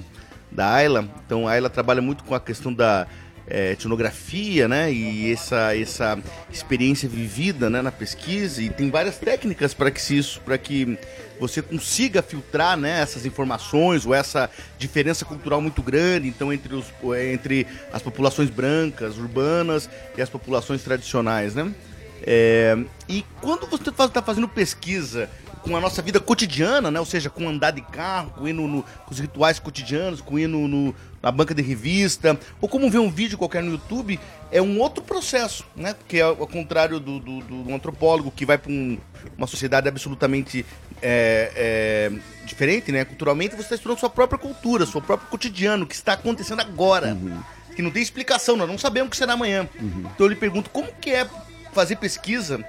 da 0.53 0.73
Ayla. 0.75 1.09
Então, 1.27 1.49
a 1.49 1.53
Ayla 1.53 1.71
trabalha 1.71 2.03
muito 2.03 2.23
com 2.25 2.35
a 2.35 2.41
questão 2.41 2.73
da 2.73 3.07
é, 3.49 3.73
etnografia, 3.73 4.67
né? 4.67 4.93
E 4.93 5.33
essa, 5.33 5.77
essa 5.77 6.19
experiência 6.51 7.09
vivida 7.09 7.69
né, 7.69 7.83
na 7.83 7.93
pesquisa. 7.93 8.63
E 8.63 8.71
tem 8.71 8.91
várias 8.91 9.19
técnicas 9.19 9.75
para 9.75 9.91
que 9.91 10.17
isso, 10.17 10.41
para 10.41 10.57
que 10.57 10.99
você 11.39 11.61
consiga 11.61 12.23
filtrar 12.23 12.77
né, 12.77 13.01
essas 13.01 13.27
informações 13.27 14.07
ou 14.07 14.15
essa 14.15 14.49
diferença 14.79 15.25
cultural 15.25 15.61
muito 15.61 15.83
grande 15.83 16.29
então 16.29 16.53
entre, 16.53 16.75
os, 16.75 16.87
entre 17.29 17.67
as 17.93 18.01
populações 18.01 18.49
brancas, 18.49 19.19
urbanas 19.19 19.91
e 20.17 20.23
as 20.23 20.31
populações 20.31 20.83
tradicionais, 20.83 21.55
né? 21.55 21.73
É, 22.27 22.79
e 23.07 23.25
quando 23.43 23.67
você 23.67 23.91
está 23.91 24.23
fazendo 24.23 24.49
pesquisa 24.49 25.29
com 25.65 25.75
a 25.77 25.81
nossa 25.81 26.03
vida 26.03 26.21
cotidiana, 26.21 26.91
né? 26.91 27.01
Ou 27.01 27.07
seja, 27.07 27.31
com 27.31 27.49
andar 27.49 27.71
de 27.71 27.81
carro, 27.81 28.31
com 28.37 28.47
ir 28.47 28.53
no, 28.53 28.69
no- 28.69 28.83
com 28.83 29.13
os 29.13 29.19
rituais 29.19 29.59
cotidianos, 29.59 30.21
com 30.21 30.39
ir 30.39 30.47
no, 30.47 30.69
no- 30.69 30.95
na 31.23 31.33
banca 31.33 31.55
de 31.55 31.63
revista, 31.63 32.39
ou 32.61 32.69
como 32.69 32.91
ver 32.91 32.99
um 32.99 33.11
vídeo 33.11 33.39
qualquer 33.39 33.63
no 33.63 33.73
YouTube, 33.73 34.21
é 34.53 34.61
um 34.61 34.79
outro 34.79 35.03
processo, 35.03 35.65
né? 35.75 35.95
Porque 35.95 36.21
ao, 36.21 36.39
ao 36.41 36.47
contrário 36.47 37.01
do, 37.01 37.19
do, 37.19 37.41
do 37.41 37.75
antropólogo 37.75 38.31
que 38.31 38.45
vai 38.45 38.59
para 38.59 38.71
uma 38.71 39.47
sociedade 39.47 39.89
absolutamente 39.89 40.67
é, 41.01 41.53
é, 42.13 42.13
diferente, 42.47 42.93
né? 42.93 43.05
Culturalmente, 43.07 43.55
você 43.57 43.63
está 43.63 43.75
estudando 43.75 43.99
sua 43.99 44.11
própria 44.11 44.39
cultura, 44.39 44.85
seu 44.85 45.01
próprio 45.01 45.29
cotidiano, 45.31 45.85
o 45.85 45.87
que 45.87 45.95
está 45.95 46.13
acontecendo 46.13 46.61
agora. 46.61 47.17
Que 47.75 47.83
não 47.83 47.91
tem 47.91 48.03
explicação, 48.03 48.55
nós 48.57 48.69
não 48.69 48.79
sabemos 48.79 49.09
o 49.09 49.11
que 49.11 49.17
será 49.17 49.33
amanhã. 49.33 49.69
Então 49.81 50.27
eu 50.27 50.29
lhe 50.29 50.37
pergunto, 50.37 50.71
como 50.71 50.89
que 51.01 51.11
é 51.11 51.27
fazer 51.73 51.97
pesquisa, 51.97 52.65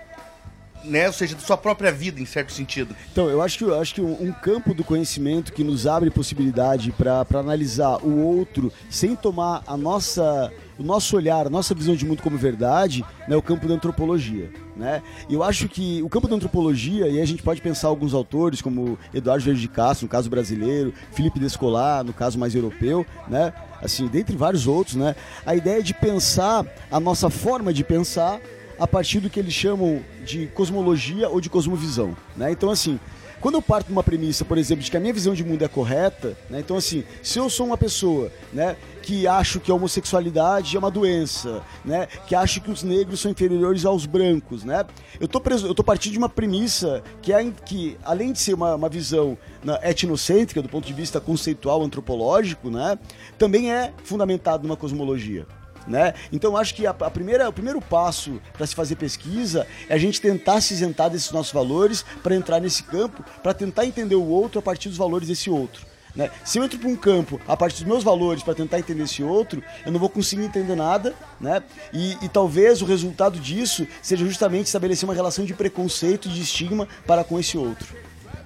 né? 0.86 1.08
Ou 1.08 1.13
seja, 1.13 1.36
da 1.36 1.41
sua 1.41 1.58
própria 1.58 1.91
vida, 1.91 2.21
em 2.21 2.26
certo 2.26 2.52
sentido. 2.52 2.95
Então, 3.12 3.30
eu 3.30 3.41
acho 3.41 3.58
que, 3.58 3.63
eu 3.63 3.80
acho 3.80 3.95
que 3.95 4.02
um, 4.02 4.32
campo 4.32 4.74
do 4.74 4.84
conhecimento 4.84 5.54
que 5.54 5.63
nos 5.63 5.88
abre 5.88 6.10
possibilidade 6.10 6.91
para 6.91 7.26
analisar 7.34 7.98
o 8.04 8.19
outro 8.19 8.71
sem 8.89 9.15
tomar 9.15 9.63
a 9.65 9.76
nossa, 9.76 10.52
o 10.78 10.84
nosso 10.84 11.15
olhar, 11.15 11.48
a 11.48 11.50
nossa 11.50 11.74
visão 11.74 11.95
de 11.95 12.06
mundo 12.06 12.21
como 12.21 12.38
verdade, 12.38 13.04
né, 13.28 13.36
é 13.36 13.38
o 13.38 13.41
campo 13.41 13.67
da 13.67 13.74
antropologia. 13.74 14.50
Né? 14.76 15.02
Eu 15.30 15.41
acho 15.41 15.69
que 15.69 16.04
o 16.04 16.10
campo 16.10 16.28
da 16.28 16.36
antropologia, 16.36 17.08
e 17.08 17.21
a 17.21 17.26
gente 17.26 17.41
pode 17.41 17.62
pensar 17.62 17.88
alguns 17.88 18.13
autores, 18.13 18.62
como 18.62 19.00
Eduardo 19.13 19.43
Verde 19.43 19.62
de 19.62 19.67
Castro, 19.69 20.06
no 20.06 20.10
caso 20.10 20.30
brasileiro, 20.30 20.93
Felipe 21.13 21.39
Descolar, 21.39 22.04
no 22.04 22.13
caso 22.13 22.38
mais 22.38 22.54
europeu, 22.54 23.06
né? 23.28 23.54
assim, 23.82 24.08
dentre 24.08 24.36
vários 24.36 24.67
outros, 24.67 24.95
né? 24.95 25.15
a 25.45 25.56
ideia 25.56 25.82
de 25.82 25.93
pensar 25.93 26.65
a 26.91 27.00
nossa 27.00 27.30
forma 27.30 27.74
de 27.74 27.84
pensar 27.84 28.39
a 28.80 28.88
partir 28.88 29.20
do 29.20 29.30
que 29.30 29.40
eles 29.40 29.54
chamam 29.54 30.02
de 30.26 30.48
cosmologia 30.48 31.30
ou 31.30 31.40
de 31.40 31.50
cosmovisão, 31.50 32.16
né? 32.36 32.52
Então 32.52 32.70
assim, 32.70 33.00
quando 33.46 33.56
eu 33.56 33.62
parto 33.62 33.88
de 33.88 33.92
uma 33.92 34.02
premissa, 34.02 34.44
por 34.44 34.58
exemplo, 34.58 34.84
de 34.84 34.90
que 34.90 34.98
a 34.98 35.00
minha 35.00 35.14
visão 35.14 35.34
de 35.34 35.44
mundo 35.44 35.64
é 35.64 35.68
correta, 35.68 36.36
né? 36.50 36.60
Então 36.60 36.78
assim, 36.78 37.04
se 37.22 37.38
eu 37.38 37.50
sou 37.50 37.68
uma 37.68 37.78
pessoa, 37.78 38.32
né, 38.52 38.76
que 39.04 39.28
acho 39.28 39.60
que 39.60 39.70
a 39.70 39.76
homossexualidade 39.76 40.76
é 40.76 40.80
uma 40.80 40.90
doença, 40.90 41.62
né, 41.84 42.08
que 42.26 42.34
acho 42.34 42.60
que 42.60 42.72
os 42.72 42.82
negros 42.82 43.20
são 43.20 43.30
inferiores 43.30 43.86
aos 43.86 44.06
brancos, 44.06 44.64
né? 44.64 44.84
Eu 45.20 45.28
tô 45.28 45.84
partindo 45.84 46.14
de 46.14 46.18
uma 46.18 46.28
premissa 46.30 47.04
que 47.22 47.32
é 47.32 47.52
que 47.66 47.98
além 48.04 48.34
de 48.34 48.40
ser 48.40 48.56
uma, 48.56 48.74
uma 48.76 48.90
visão 48.90 49.38
né, 49.64 49.78
etnocêntrica 49.84 50.62
do 50.62 50.68
ponto 50.68 50.88
de 50.88 50.94
vista 50.94 51.22
conceitual 51.22 51.84
antropológico, 51.84 52.70
né, 52.70 52.98
também 53.38 53.72
é 53.72 53.94
fundamentado 54.04 54.64
numa 54.64 54.76
cosmologia 54.76 55.46
né? 55.88 56.13
Então 56.32 56.58
acho 56.58 56.74
que 56.74 56.86
a, 56.88 56.89
a 56.91 57.12
primeira, 57.12 57.48
o 57.50 57.54
primeiro 57.54 57.82
passo 57.82 58.41
para 58.54 58.65
se 58.65 58.74
fazer 58.76 58.95
pesquisa 58.95 59.67
é 59.88 59.93
a 59.93 59.98
gente 59.98 60.19
tentar 60.21 60.62
se 60.62 60.74
isentar 60.74 61.10
desses 61.10 61.32
nossos 61.32 61.52
valores 61.54 62.04
para 62.24 62.36
entrar 62.36 62.60
nesse 62.60 62.84
campo, 62.84 63.24
para 63.43 63.54
tentar 63.54 63.86
entender 63.86 64.15
o 64.15 64.26
outro 64.26 64.60
a 64.60 64.62
partir 64.62 64.89
dos 64.89 64.98
valores 64.98 65.28
desse 65.28 65.50
outro. 65.50 65.86
Né? 66.15 66.32
Se 66.45 66.58
eu 66.58 66.63
entro 66.63 66.80
para 66.80 66.88
um 66.88 66.95
campo 66.95 67.41
a 67.45 67.58
partir 67.58 67.80
dos 67.80 67.84
meus 67.84 68.02
valores 68.04 68.41
para 68.41 68.56
tentar 68.56 68.80
entender 68.80 69.04
esse 69.04 69.21
outro, 69.21 69.62
eu 69.86 69.91
não 69.91 70.00
vou 70.00 70.08
conseguir 70.10 70.43
entender 70.45 70.74
nada, 70.74 71.13
né? 71.41 71.62
E, 71.91 72.13
e 72.24 72.30
talvez 72.30 72.82
o 72.82 72.86
resultado 72.86 73.38
disso 73.38 73.86
seja 74.02 74.26
justamente 74.26 74.67
estabelecer 74.67 75.04
uma 75.10 75.13
relação 75.13 75.43
de 75.43 75.54
preconceito 75.54 76.30
e 76.30 76.32
de 76.32 76.41
estigma 76.41 76.88
para 77.06 77.21
com 77.26 77.38
esse 77.38 77.58
outro. 77.58 77.93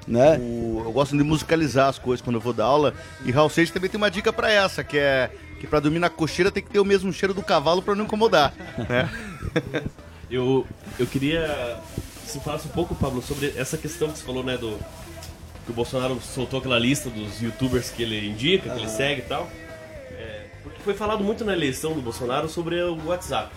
Né? 0.08 0.40
O- 0.40 0.82
eu 0.84 0.92
gosto 0.92 1.16
de 1.16 1.24
musicalizar 1.24 1.90
as 1.90 2.00
coisas 2.00 2.24
quando 2.24 2.38
eu 2.38 2.42
vou 2.42 2.54
dar 2.54 2.66
aula. 2.66 2.92
E 3.24 3.30
Raul 3.32 3.52
Seixas 3.52 3.72
também 3.72 3.88
tem 3.88 4.00
uma 4.00 4.10
dica 4.10 4.34
pra 4.34 4.52
essa, 4.52 4.84
que 4.84 4.98
é 4.98 5.30
que 5.60 5.68
pra 5.68 5.80
dormir 5.80 6.00
na 6.00 6.10
cocheira 6.10 6.52
tem 6.52 6.64
que 6.64 6.70
ter 6.70 6.80
o 6.80 6.86
mesmo 6.86 7.12
cheiro 7.12 7.34
do 7.34 7.44
cavalo 7.44 7.82
pra 7.82 7.96
não 7.96 8.06
incomodar. 8.06 8.54
né? 8.88 9.10
Eu, 10.32 10.68
eu 11.00 11.08
queria 11.08 11.80
que 12.24 12.30
você 12.30 12.40
falasse 12.40 12.68
um 12.68 12.70
pouco, 12.70 12.94
Pablo, 12.94 13.20
sobre 13.20 13.52
essa 13.58 13.76
questão 13.80 14.12
que 14.12 14.20
você 14.20 14.24
falou, 14.24 14.44
né, 14.44 14.58
do 14.58 14.78
que 15.66 15.72
o 15.72 15.74
Bolsonaro 15.74 16.22
soltou 16.22 16.60
aquela 16.60 16.78
lista 16.78 17.10
dos 17.10 17.42
youtubers 17.42 17.90
que 17.90 18.04
ele 18.04 18.30
indica, 18.30 18.70
que 18.70 18.80
ele 18.80 18.88
segue 18.90 19.22
e 19.22 19.24
tal. 19.24 19.50
É, 20.12 20.46
Porque 20.62 20.80
foi 20.82 20.94
falado 20.94 21.24
muito 21.24 21.44
na 21.44 21.54
eleição 21.54 21.94
do 21.94 22.02
Bolsonaro 22.04 22.48
sobre 22.48 22.80
o 22.80 23.08
WhatsApp. 23.08 23.52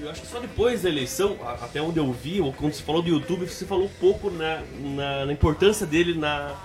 E 0.00 0.02
eu 0.02 0.10
acho 0.10 0.22
que 0.22 0.26
só 0.26 0.40
depois 0.40 0.82
da 0.82 0.88
eleição, 0.88 1.36
até 1.62 1.80
onde 1.80 1.98
eu 2.00 2.12
vi, 2.12 2.40
ou 2.40 2.52
quando 2.52 2.72
você 2.72 2.82
falou 2.82 3.00
do 3.00 3.08
YouTube, 3.08 3.46
você 3.46 3.64
falou 3.66 3.84
um 3.84 4.00
pouco 4.00 4.30
na, 4.30 4.62
na, 4.80 5.26
na 5.26 5.32
importância 5.32 5.86
dele 5.86 6.18
na, 6.18 6.56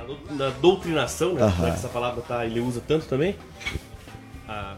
na, 0.00 0.02
na 0.02 0.04
dou- 0.04 0.18
na 0.30 0.48
doutrinação, 0.50 1.34
né? 1.34 1.52
Que 1.58 1.66
essa 1.66 1.88
palavra 1.88 2.22
tá, 2.22 2.44
ele 2.46 2.60
usa 2.60 2.82
tanto 2.86 3.06
também. 3.06 3.36
Ah, 4.48 4.76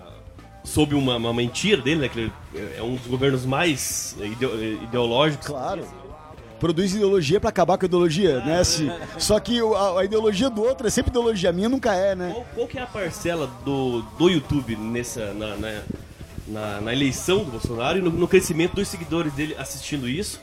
sob 0.64 0.94
uma, 0.94 1.16
uma 1.16 1.32
mentira 1.32 1.80
dele, 1.80 2.00
né? 2.02 2.08
Que 2.08 2.18
ele 2.20 2.32
é 2.76 2.82
um 2.82 2.94
dos 2.96 3.06
governos 3.06 3.44
mais 3.44 4.16
ideo- 4.20 4.56
ideológicos. 4.84 5.46
Claro. 5.46 5.84
Produz 6.60 6.94
ideologia 6.94 7.40
pra 7.40 7.48
acabar 7.50 7.76
com 7.76 7.84
a 7.84 7.88
ideologia, 7.88 8.38
né? 8.44 8.60
Assim, 8.60 8.88
só 9.18 9.40
que 9.40 9.58
a, 9.58 9.98
a 9.98 10.04
ideologia 10.04 10.48
do 10.48 10.62
outro 10.62 10.86
é 10.86 10.90
sempre 10.90 11.10
ideologia, 11.10 11.50
minha 11.52 11.68
nunca 11.68 11.92
é, 11.94 12.14
né? 12.14 12.30
Qual, 12.32 12.46
qual 12.54 12.68
que 12.68 12.78
é 12.78 12.82
a 12.82 12.86
parcela 12.86 13.50
do, 13.64 14.02
do 14.16 14.28
YouTube 14.28 14.76
nessa, 14.76 15.32
na, 15.34 15.56
na, 15.56 15.82
na- 16.46 16.80
na 16.80 16.92
eleição 16.92 17.38
do 17.42 17.50
Bolsonaro 17.50 17.98
e 17.98 18.00
no, 18.00 18.10
no 18.10 18.28
crescimento 18.28 18.76
dos 18.76 18.86
seguidores 18.86 19.32
dele 19.32 19.56
assistindo 19.58 20.08
isso? 20.08 20.40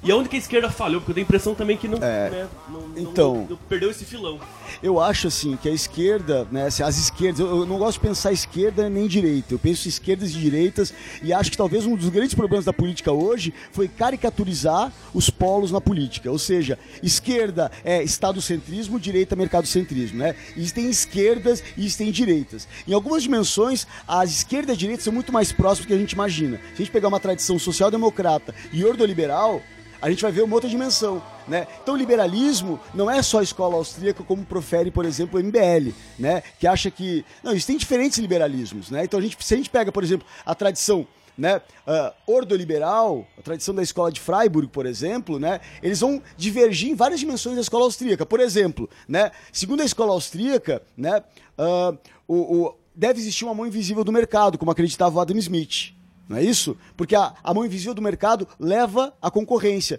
E 0.00 0.12
aonde 0.12 0.28
que 0.28 0.36
a 0.36 0.38
esquerda 0.38 0.70
falhou? 0.70 1.00
Porque 1.00 1.10
eu 1.10 1.14
tenho 1.16 1.24
a 1.24 1.28
impressão 1.28 1.54
também 1.56 1.76
que 1.76 1.88
não, 1.88 1.98
né, 1.98 2.46
não- 2.68 2.92
então- 2.96 3.34
não- 3.34 3.46
não 3.50 3.56
perdeu 3.68 3.90
esse 3.90 4.04
filão. 4.04 4.38
Eu 4.80 5.00
acho 5.00 5.26
assim 5.26 5.56
que 5.60 5.68
a 5.68 5.72
esquerda, 5.72 6.46
né, 6.52 6.66
as 6.66 6.78
esquerdas, 6.98 7.40
eu, 7.40 7.48
eu 7.48 7.66
não 7.66 7.78
gosto 7.78 7.94
de 8.00 8.06
pensar 8.06 8.30
esquerda 8.32 8.88
nem 8.88 9.08
direita, 9.08 9.52
eu 9.54 9.58
penso 9.58 9.88
esquerdas 9.88 10.30
e 10.30 10.34
direitas 10.34 10.94
e 11.20 11.32
acho 11.32 11.50
que 11.50 11.56
talvez 11.56 11.84
um 11.84 11.96
dos 11.96 12.08
grandes 12.10 12.32
problemas 12.32 12.64
da 12.64 12.72
política 12.72 13.10
hoje 13.10 13.52
foi 13.72 13.88
caricaturizar 13.88 14.92
os 15.12 15.30
polos 15.30 15.72
na 15.72 15.80
política, 15.80 16.30
ou 16.30 16.38
seja, 16.38 16.78
esquerda 17.02 17.68
é 17.84 18.00
estadocentrismo, 18.00 19.00
direita 19.00 19.34
é 19.34 19.36
mercadocentrismo, 19.36 20.18
né? 20.18 20.36
Existem 20.56 20.88
esquerdas 20.88 21.60
e 21.76 21.80
existem 21.80 22.12
direitas. 22.12 22.68
Em 22.86 22.92
algumas 22.92 23.24
dimensões, 23.24 23.84
as 24.06 24.30
esquerdas 24.30 24.70
e 24.70 24.72
a 24.74 24.76
direita 24.78 25.02
são 25.02 25.12
muito 25.12 25.32
mais 25.32 25.50
próximas 25.50 25.86
do 25.86 25.88
que 25.88 25.94
a 25.94 25.98
gente 25.98 26.12
imagina. 26.12 26.56
Se 26.68 26.74
a 26.74 26.76
gente 26.84 26.90
pegar 26.92 27.08
uma 27.08 27.18
tradição 27.18 27.58
social-democrata 27.58 28.54
e 28.72 28.84
ordoliberal, 28.84 29.60
a 30.00 30.10
gente 30.10 30.22
vai 30.22 30.30
ver 30.32 30.42
uma 30.42 30.54
outra 30.54 30.68
dimensão, 30.68 31.22
né? 31.46 31.66
Então 31.82 31.94
o 31.94 31.96
liberalismo 31.96 32.78
não 32.94 33.10
é 33.10 33.20
só 33.22 33.40
a 33.40 33.42
escola 33.42 33.74
austríaca 33.74 34.22
como 34.22 34.44
profere, 34.44 34.90
por 34.90 35.04
exemplo, 35.04 35.38
o 35.40 35.42
MBL, 35.42 35.92
né? 36.18 36.42
Que 36.58 36.66
acha 36.66 36.90
que 36.90 37.24
não 37.42 37.52
existem 37.52 37.76
diferentes 37.76 38.18
liberalismos, 38.18 38.90
né? 38.90 39.04
Então 39.04 39.18
a 39.18 39.22
gente, 39.22 39.36
se 39.44 39.54
a 39.54 39.56
gente 39.56 39.70
pega, 39.70 39.90
por 39.90 40.04
exemplo, 40.04 40.26
a 40.46 40.54
tradição 40.54 41.06
né, 41.36 41.62
ah, 41.86 42.12
ordoliberal, 42.26 43.24
a 43.38 43.42
tradição 43.42 43.72
da 43.72 43.80
escola 43.82 44.10
de 44.10 44.20
Freiburg, 44.20 44.68
por 44.72 44.84
exemplo, 44.86 45.38
né, 45.38 45.60
eles 45.80 46.00
vão 46.00 46.20
divergir 46.36 46.90
em 46.90 46.96
várias 46.96 47.20
dimensões 47.20 47.54
da 47.54 47.60
escola 47.60 47.84
austríaca. 47.84 48.26
Por 48.26 48.40
exemplo, 48.40 48.90
né, 49.06 49.30
segundo 49.52 49.80
a 49.80 49.84
escola 49.84 50.12
austríaca, 50.12 50.82
né, 50.96 51.22
ah, 51.56 51.94
o, 52.26 52.34
o- 52.66 52.74
deve 52.92 53.20
existir 53.20 53.44
uma 53.44 53.54
mão 53.54 53.66
invisível 53.66 54.02
do 54.02 54.10
mercado, 54.10 54.58
como 54.58 54.72
acreditava 54.72 55.16
o 55.16 55.20
Adam 55.20 55.36
Smith. 55.38 55.94
Não 56.28 56.36
é 56.36 56.42
isso? 56.44 56.76
Porque 56.96 57.16
a, 57.16 57.32
a 57.42 57.54
mão 57.54 57.64
invisível 57.64 57.94
do 57.94 58.02
mercado 58.02 58.46
leva 58.60 59.14
à 59.22 59.30
concorrência. 59.30 59.98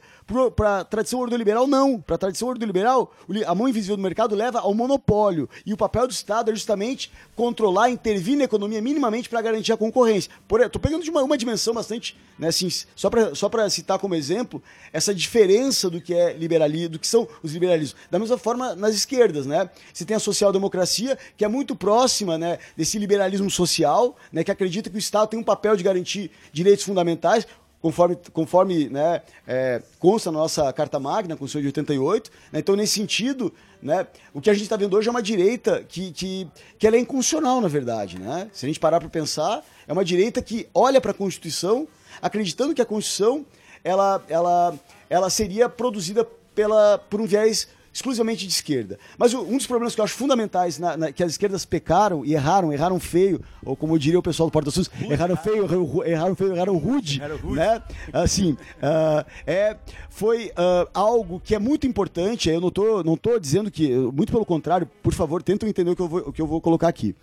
Para 0.56 0.80
a 0.80 0.84
tradição 0.84 1.20
ordoliberal, 1.20 1.66
não. 1.66 2.00
Para 2.00 2.16
a 2.16 2.18
tradição 2.20 2.48
ordoliberal, 2.48 3.12
a 3.46 3.56
mão 3.56 3.68
invisível 3.68 3.98
do 3.98 4.04
mercado 4.04 4.36
leva 4.36 4.60
ao 4.60 4.74
monopólio. 4.76 5.50
E 5.66 5.74
o 5.74 5.78
papel 5.78 6.08
do 6.08 6.12
Estado 6.12 6.52
é 6.52 6.54
justamente 6.54 7.12
controlar, 7.36 7.90
intervir 7.90 8.38
na 8.38 8.44
economia 8.44 8.82
minimamente 8.82 9.28
para 9.28 9.42
garantir 9.42 9.74
a 9.74 9.78
concorrência. 9.78 10.32
Estou 10.66 10.80
pegando 10.80 11.04
de 11.04 11.10
uma, 11.10 11.24
uma 11.24 11.38
dimensão 11.38 11.74
bastante, 11.74 12.16
né, 12.38 12.50
assim, 12.50 12.70
só 12.96 13.10
para 13.10 13.34
só 13.34 13.50
citar 13.70 13.98
como 13.98 14.14
exemplo, 14.14 14.62
essa 14.94 15.14
diferença 15.14 15.90
do 15.90 16.00
que 16.00 16.14
é 16.14 16.34
liberalismo, 16.34 16.90
do 16.90 17.00
que 17.00 17.08
são 17.08 17.28
os 17.42 17.52
liberalismos. 17.52 18.00
Da 18.12 18.20
mesma 18.20 18.38
forma 18.38 18.76
nas 18.76 18.94
esquerdas, 18.94 19.46
né? 19.46 19.70
Você 19.92 20.06
tem 20.06 20.16
a 20.16 20.20
social-democracia, 20.20 21.18
que 21.36 21.44
é 21.44 21.48
muito 21.48 21.76
próxima 21.76 22.38
né, 22.38 22.60
desse 22.78 23.00
liberalismo 23.00 23.50
social, 23.50 24.16
né, 24.32 24.44
que 24.44 24.52
acredita 24.52 24.90
que 24.90 24.96
o 24.96 25.00
Estado 25.00 25.30
tem 25.30 25.40
um 25.40 25.44
papel 25.44 25.76
de 25.76 25.84
garantir 25.84 26.32
direitos 26.52 26.86
fundamentais, 26.86 27.48
conforme, 27.82 28.18
conforme 28.34 28.90
né, 28.90 29.22
é, 29.48 29.82
consta 29.98 30.32
na 30.32 30.40
nossa 30.40 30.72
Carta 30.74 31.00
Magna, 31.00 31.36
Constituição 31.36 31.62
de 31.62 31.68
88. 31.68 32.32
Né, 32.52 32.60
então, 32.60 32.76
nesse 32.76 32.94
sentido, 32.94 33.54
né, 33.82 34.08
o 34.34 34.42
que 34.42 34.50
a 34.50 34.54
gente 34.54 34.64
está 34.64 34.76
vendo 34.76 34.96
hoje 34.96 35.08
é 35.08 35.12
uma 35.12 35.22
direita 35.22 35.84
que, 35.88 36.12
que, 36.12 36.48
que 36.78 36.86
ela 36.86 36.96
é 36.96 37.00
inconstitucional, 37.00 37.62
na 37.62 37.68
verdade. 37.68 38.20
Né? 38.20 38.50
Se 38.54 38.66
a 38.66 38.68
gente 38.68 38.80
parar 38.80 39.00
para 39.00 39.10
pensar, 39.10 39.64
é 39.88 39.94
uma 39.94 40.04
direita 40.04 40.42
que 40.42 40.68
olha 40.74 41.00
para 41.00 41.12
a 41.12 41.14
Constituição, 41.14 41.88
acreditando 42.22 42.74
que 42.74 42.82
a 42.82 42.86
Constituição 42.86 43.46
ela, 43.84 44.24
ela, 44.28 44.74
ela 45.10 45.30
seria 45.30 45.70
produzida 45.70 46.28
pela, 46.54 46.98
por 46.98 47.22
um 47.22 47.26
viés 47.26 47.70
exclusivamente 48.00 48.48
de 48.48 48.54
esquerda. 48.54 48.98
Mas 49.18 49.34
um 49.34 49.58
dos 49.58 49.68
problemas 49.68 49.94
que 49.94 50.00
eu 50.02 50.06
acho 50.06 50.14
fundamentais 50.16 50.80
na, 50.80 50.96
na- 50.96 51.12
que 51.12 51.22
as 51.22 51.32
esquerdas 51.32 51.66
pecaram 51.66 52.26
e 52.26 52.34
erraram, 52.34 52.72
erraram 52.72 53.00
feio, 53.00 53.42
ou 53.64 53.76
como 53.76 54.00
diria 54.00 54.18
o 54.18 54.24
pessoal 54.24 54.50
do 54.50 54.52
Porta 54.54 54.72
Sul, 54.72 54.86
erraram 55.10 55.36
feio, 55.36 55.66
erraram, 55.66 56.06
erraram 56.06 56.36
feio, 56.36 56.56
erraram 56.56 56.78
rude, 56.78 57.22
né? 57.54 57.84
Assim, 58.14 58.58
ah, 58.82 59.26
é, 59.46 59.76
foi 60.10 60.52
ah, 60.56 60.88
algo 60.94 61.42
que 61.44 61.54
é 61.54 61.60
muito 61.60 61.86
importante, 61.86 62.50
eu 62.50 62.62
não 62.62 62.72
tô, 62.72 63.04
não 63.04 63.18
tô 63.18 63.38
dizendo 63.38 63.70
que, 63.70 63.90
muito 63.90 64.32
pelo 64.32 64.46
contrário, 64.46 64.90
por 65.04 65.14
favor, 65.14 65.44
tentem 65.44 65.68
entender 65.68 65.92
o 65.92 65.96
que 65.96 66.02
eu 66.02 66.08
vou, 66.08 66.20
o 66.28 66.34
que 66.34 66.42
eu 66.42 66.48
vou 66.48 66.62
colocar 66.62 66.88
aqui. 66.88 67.14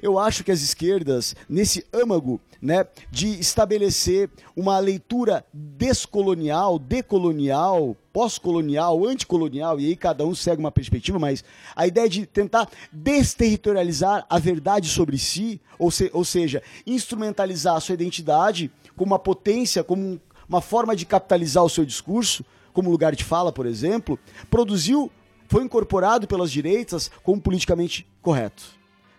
Eu 0.00 0.18
acho 0.18 0.44
que 0.44 0.52
as 0.52 0.60
esquerdas, 0.62 1.34
nesse 1.48 1.84
âmago, 1.92 2.40
né, 2.62 2.86
de 3.10 3.40
estabelecer 3.40 4.30
uma 4.54 4.78
leitura 4.78 5.44
descolonial, 5.52 6.78
decolonial, 6.78 7.96
pós-colonial, 8.12 9.06
anticolonial, 9.06 9.78
e 9.78 9.86
aí 9.86 9.96
cada 9.96 10.24
um 10.26 10.34
segue 10.34 10.60
uma 10.60 10.72
perspectiva, 10.72 11.18
mas 11.18 11.44
a 11.76 11.86
ideia 11.86 12.08
de 12.08 12.26
tentar 12.26 12.68
desterritorializar 12.92 14.26
a 14.28 14.38
verdade 14.38 14.88
sobre 14.88 15.16
si, 15.18 15.60
ou, 15.78 15.90
se- 15.90 16.10
ou 16.12 16.24
seja, 16.24 16.62
instrumentalizar 16.86 17.76
a 17.76 17.80
sua 17.80 17.94
identidade 17.94 18.70
como 18.96 19.12
uma 19.12 19.18
potência, 19.18 19.84
como 19.84 20.02
um- 20.02 20.20
uma 20.48 20.60
forma 20.60 20.96
de 20.96 21.06
capitalizar 21.06 21.64
o 21.64 21.68
seu 21.70 21.84
discurso, 21.84 22.44
como 22.72 22.90
lugar 22.90 23.14
de 23.14 23.24
fala, 23.24 23.52
por 23.52 23.66
exemplo, 23.66 24.18
produziu, 24.50 25.10
foi 25.48 25.62
incorporado 25.64 26.26
pelas 26.26 26.50
direitas 26.50 27.10
como 27.22 27.40
politicamente 27.40 28.06
correto. 28.22 28.62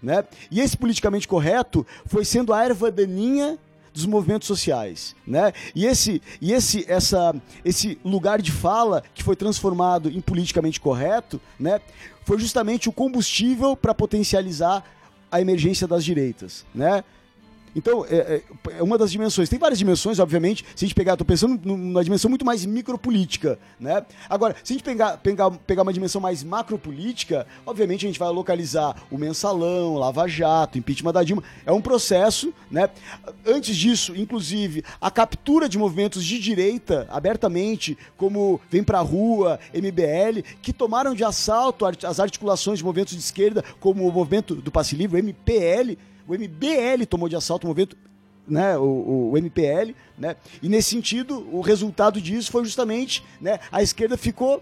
Né? 0.02 0.24
E 0.50 0.60
esse 0.60 0.76
politicamente 0.76 1.28
correto 1.28 1.86
foi 2.06 2.26
sendo 2.26 2.54
a 2.54 2.64
erva 2.64 2.92
daninha 2.92 3.58
dos 3.94 4.06
movimentos 4.06 4.48
sociais, 4.48 5.16
né? 5.26 5.52
E 5.76 5.86
esse 5.86 6.22
e 6.40 6.54
esse 6.54 6.86
essa 6.88 7.36
esse 7.64 8.00
lugar 8.04 8.42
de 8.42 8.52
fala 8.52 9.04
que 9.14 9.24
foi 9.24 9.36
transformado 9.36 10.10
em 10.10 10.22
politicamente 10.22 10.80
correto, 10.80 11.42
né? 11.60 11.82
Foi 12.24 12.40
justamente 12.40 12.88
o 12.88 12.92
combustível 12.92 13.76
para 13.76 13.94
potencializar 13.94 14.84
a 15.32 15.42
emergência 15.42 15.88
das 15.88 16.04
direitas, 16.04 16.66
né? 16.74 17.04
Então, 17.76 18.06
é, 18.06 18.16
é- 18.16 18.42
é 18.80 18.84
uma 18.84 18.98
das 18.98 19.12
dimensões. 19.12 19.48
Tem 19.50 19.58
várias 19.60 19.80
dimensões, 19.80 20.20
obviamente. 20.20 20.66
Se 20.76 20.86
a 20.86 20.88
gente 20.88 20.96
pegar, 20.96 21.14
estou 21.14 21.26
pensando 21.26 21.60
numa 21.64 22.04
dimensão 22.04 22.30
muito 22.30 22.46
mais 22.46 22.66
micropolítica, 22.66 23.58
né? 23.80 24.06
Agora, 24.30 24.56
se 24.64 24.74
a 24.74 24.76
gente 24.76 24.84
pegar, 24.84 25.18
pegar, 25.18 25.50
pegar 25.52 25.84
uma 25.84 25.94
dimensão 25.94 26.20
mais 26.20 26.44
macropolítica, 26.44 27.48
obviamente 27.66 28.06
a 28.06 28.10
gente 28.10 28.20
vai 28.20 28.30
localizar 28.30 28.96
o 29.10 29.18
mensalão, 29.18 29.96
Lava 29.96 30.28
Jato, 30.28 30.78
impeachment 30.78 31.14
da 31.14 31.24
Dilma. 31.24 31.44
É 31.66 31.72
um 31.72 31.82
processo, 31.82 32.54
né? 32.70 32.90
Antes 33.46 33.76
disso, 33.76 34.16
inclusive, 34.16 34.84
a 35.00 35.10
captura 35.10 35.70
de 35.70 35.78
movimentos 35.78 36.24
de 36.26 36.40
direita, 36.40 37.08
abertamente, 37.10 37.98
como 38.18 38.60
Vem 38.70 38.84
Pra 38.84 39.00
Rua, 39.00 39.60
MBL, 39.74 40.44
que 40.62 40.74
tomaram 40.74 41.14
de 41.14 41.24
assalto 41.24 41.86
as 41.86 42.20
articulações 42.20 42.80
de 42.80 42.86
movimentos 42.86 43.14
de 43.14 43.20
esquerda, 43.22 43.64
como 43.80 44.08
o 44.08 44.12
movimento 44.12 44.56
do 44.56 44.72
Passe 44.72 44.96
Livre, 44.96 45.20
MPL, 45.20 45.98
o 46.28 46.34
MBL 46.34 47.06
tomou 47.10 47.28
de 47.30 47.36
assalto 47.36 47.66
o 47.66 47.70
movimento, 47.70 47.98
né, 48.48 48.78
o, 48.78 49.32
o- 49.32 49.38
MPL, 49.38 49.94
né, 50.18 50.36
e 50.62 50.68
nesse 50.68 50.90
sentido, 50.90 51.48
o 51.56 51.62
resultado 51.62 52.20
disso 52.20 52.52
foi 52.52 52.64
justamente, 52.66 53.24
né, 53.40 53.60
a 53.72 53.82
esquerda 53.84 54.18
ficou 54.18 54.62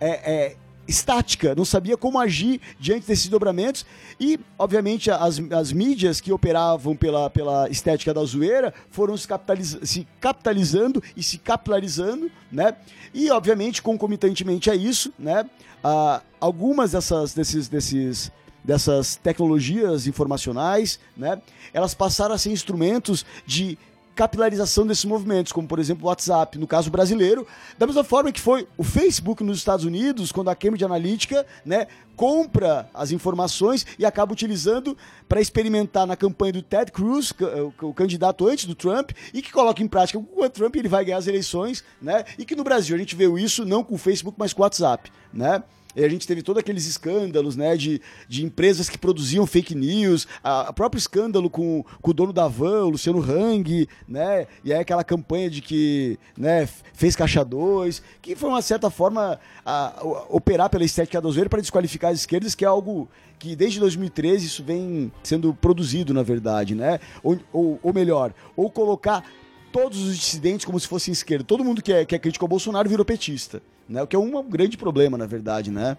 é, 0.00 0.08
é, 0.32 0.56
estática, 0.86 1.54
não 1.54 1.64
sabia 1.64 1.96
como 1.96 2.18
agir 2.18 2.60
diante 2.78 3.06
desses 3.06 3.28
dobramentos 3.28 3.86
e, 4.18 4.38
obviamente, 4.58 5.10
as, 5.10 5.40
as 5.52 5.72
mídias 5.72 6.20
que 6.20 6.32
operavam 6.32 6.96
pela, 6.96 7.30
pela 7.30 7.68
estética 7.68 8.12
da 8.12 8.22
zoeira 8.24 8.74
foram 8.90 9.16
se, 9.16 9.26
capitaliza- 9.28 9.84
se 9.84 10.06
capitalizando 10.20 11.02
e 11.16 11.22
se 11.22 11.38
capilarizando, 11.38 12.30
né? 12.50 12.74
E, 13.14 13.30
obviamente, 13.30 13.80
concomitantemente 13.82 14.70
a 14.70 14.74
isso, 14.74 15.12
né? 15.18 15.48
ah, 15.82 16.22
algumas 16.40 16.92
dessas, 16.92 17.34
desses, 17.34 17.68
desses, 17.68 18.30
dessas 18.64 19.16
tecnologias 19.16 20.06
informacionais, 20.06 20.98
né? 21.16 21.40
Elas 21.72 21.94
passaram 21.94 22.34
a 22.34 22.38
ser 22.38 22.50
instrumentos 22.50 23.24
de 23.46 23.78
capilarização 24.14 24.86
desses 24.86 25.04
movimentos, 25.06 25.50
como 25.50 25.66
por 25.66 25.78
exemplo 25.78 26.04
o 26.04 26.08
WhatsApp, 26.08 26.58
no 26.58 26.66
caso 26.66 26.90
brasileiro, 26.90 27.46
da 27.78 27.86
mesma 27.86 28.04
forma 28.04 28.30
que 28.30 28.40
foi 28.40 28.68
o 28.76 28.84
Facebook 28.84 29.42
nos 29.42 29.56
Estados 29.56 29.84
Unidos, 29.84 30.30
quando 30.30 30.50
a 30.50 30.54
Cambridge 30.54 30.84
Analytica 30.84 31.46
né, 31.64 31.86
compra 32.16 32.90
as 32.92 33.12
informações 33.12 33.86
e 33.98 34.04
acaba 34.04 34.32
utilizando 34.32 34.94
para 35.26 35.40
experimentar 35.40 36.06
na 36.06 36.16
campanha 36.16 36.52
do 36.52 36.60
Ted 36.60 36.92
Cruz, 36.92 37.32
o, 37.80 37.86
o 37.86 37.94
candidato 37.94 38.46
antes 38.46 38.66
do 38.66 38.74
Trump, 38.74 39.12
e 39.32 39.40
que 39.40 39.50
coloca 39.50 39.82
em 39.82 39.88
prática 39.88 40.20
com 40.20 40.44
o 40.44 40.50
Trump 40.50 40.76
ele 40.76 40.88
vai 40.88 41.02
ganhar 41.02 41.16
as 41.16 41.26
eleições, 41.26 41.82
né? 42.02 42.24
E 42.38 42.44
que 42.44 42.54
no 42.54 42.62
Brasil 42.62 42.96
a 42.96 42.98
gente 42.98 43.16
vê 43.16 43.24
isso 43.40 43.64
não 43.64 43.82
com 43.82 43.94
o 43.94 43.98
Facebook, 43.98 44.36
mas 44.38 44.52
com 44.52 44.60
o 44.60 44.64
WhatsApp, 44.64 45.10
né? 45.32 45.62
A 45.96 46.08
gente 46.08 46.26
teve 46.26 46.40
todos 46.42 46.60
aqueles 46.60 46.86
escândalos, 46.86 47.56
né, 47.56 47.76
de, 47.76 48.00
de 48.28 48.44
empresas 48.44 48.88
que 48.88 48.96
produziam 48.96 49.44
fake 49.46 49.74
news, 49.74 50.26
a, 50.42 50.68
a 50.68 50.72
próprio 50.72 50.98
escândalo 50.98 51.50
com, 51.50 51.84
com 52.00 52.10
o 52.10 52.14
dono 52.14 52.32
da 52.32 52.46
van, 52.46 52.84
o 52.84 52.90
Luciano 52.90 53.20
Hang, 53.20 53.88
né, 54.08 54.46
e 54.64 54.72
aí 54.72 54.80
aquela 54.80 55.02
campanha 55.02 55.50
de 55.50 55.60
que, 55.60 56.18
né, 56.36 56.68
fez 56.94 57.16
caixa 57.16 57.44
2, 57.44 58.02
que 58.22 58.36
foi 58.36 58.48
uma 58.48 58.62
certa 58.62 58.88
forma 58.88 59.40
a, 59.66 60.00
o- 60.02 60.36
operar 60.36 60.70
pela 60.70 60.84
estética 60.84 61.20
zoeira 61.20 61.50
para 61.50 61.60
desqualificar 61.60 62.12
as 62.12 62.20
esquerdas, 62.20 62.54
que 62.54 62.64
é 62.64 62.68
algo 62.68 63.08
que 63.38 63.56
desde 63.56 63.80
2013 63.80 64.46
isso 64.46 64.62
vem 64.62 65.10
sendo 65.24 65.52
produzido, 65.54 66.14
na 66.14 66.22
verdade, 66.22 66.74
né, 66.74 67.00
ou, 67.22 67.38
ou, 67.52 67.80
ou 67.82 67.92
melhor, 67.92 68.32
ou 68.54 68.70
colocar 68.70 69.24
todos 69.72 69.98
os 70.02 70.16
dissidentes 70.16 70.64
como 70.64 70.78
se 70.78 70.86
fossem 70.86 71.10
esquerda. 71.12 71.44
Todo 71.44 71.64
mundo 71.64 71.82
que 71.82 71.92
é, 71.92 72.04
que 72.04 72.14
é 72.14 72.18
crítico 72.18 72.44
ao 72.44 72.48
Bolsonaro 72.48 72.88
virou 72.88 73.04
petista. 73.04 73.60
Né? 73.90 74.00
O 74.00 74.06
que 74.06 74.14
é 74.14 74.18
um 74.18 74.48
grande 74.48 74.76
problema, 74.76 75.18
na 75.18 75.26
verdade, 75.26 75.68
né? 75.68 75.96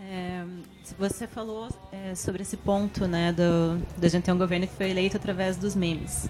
É, 0.00 0.42
você 0.98 1.26
falou 1.26 1.68
é, 1.92 2.14
sobre 2.14 2.40
esse 2.40 2.56
ponto, 2.56 3.06
né, 3.06 3.32
do, 3.32 3.78
da 3.98 4.08
gente 4.08 4.24
ter 4.24 4.32
um 4.32 4.38
governo 4.38 4.66
que 4.66 4.72
foi 4.72 4.88
eleito 4.88 5.18
através 5.18 5.58
dos 5.58 5.76
memes. 5.76 6.26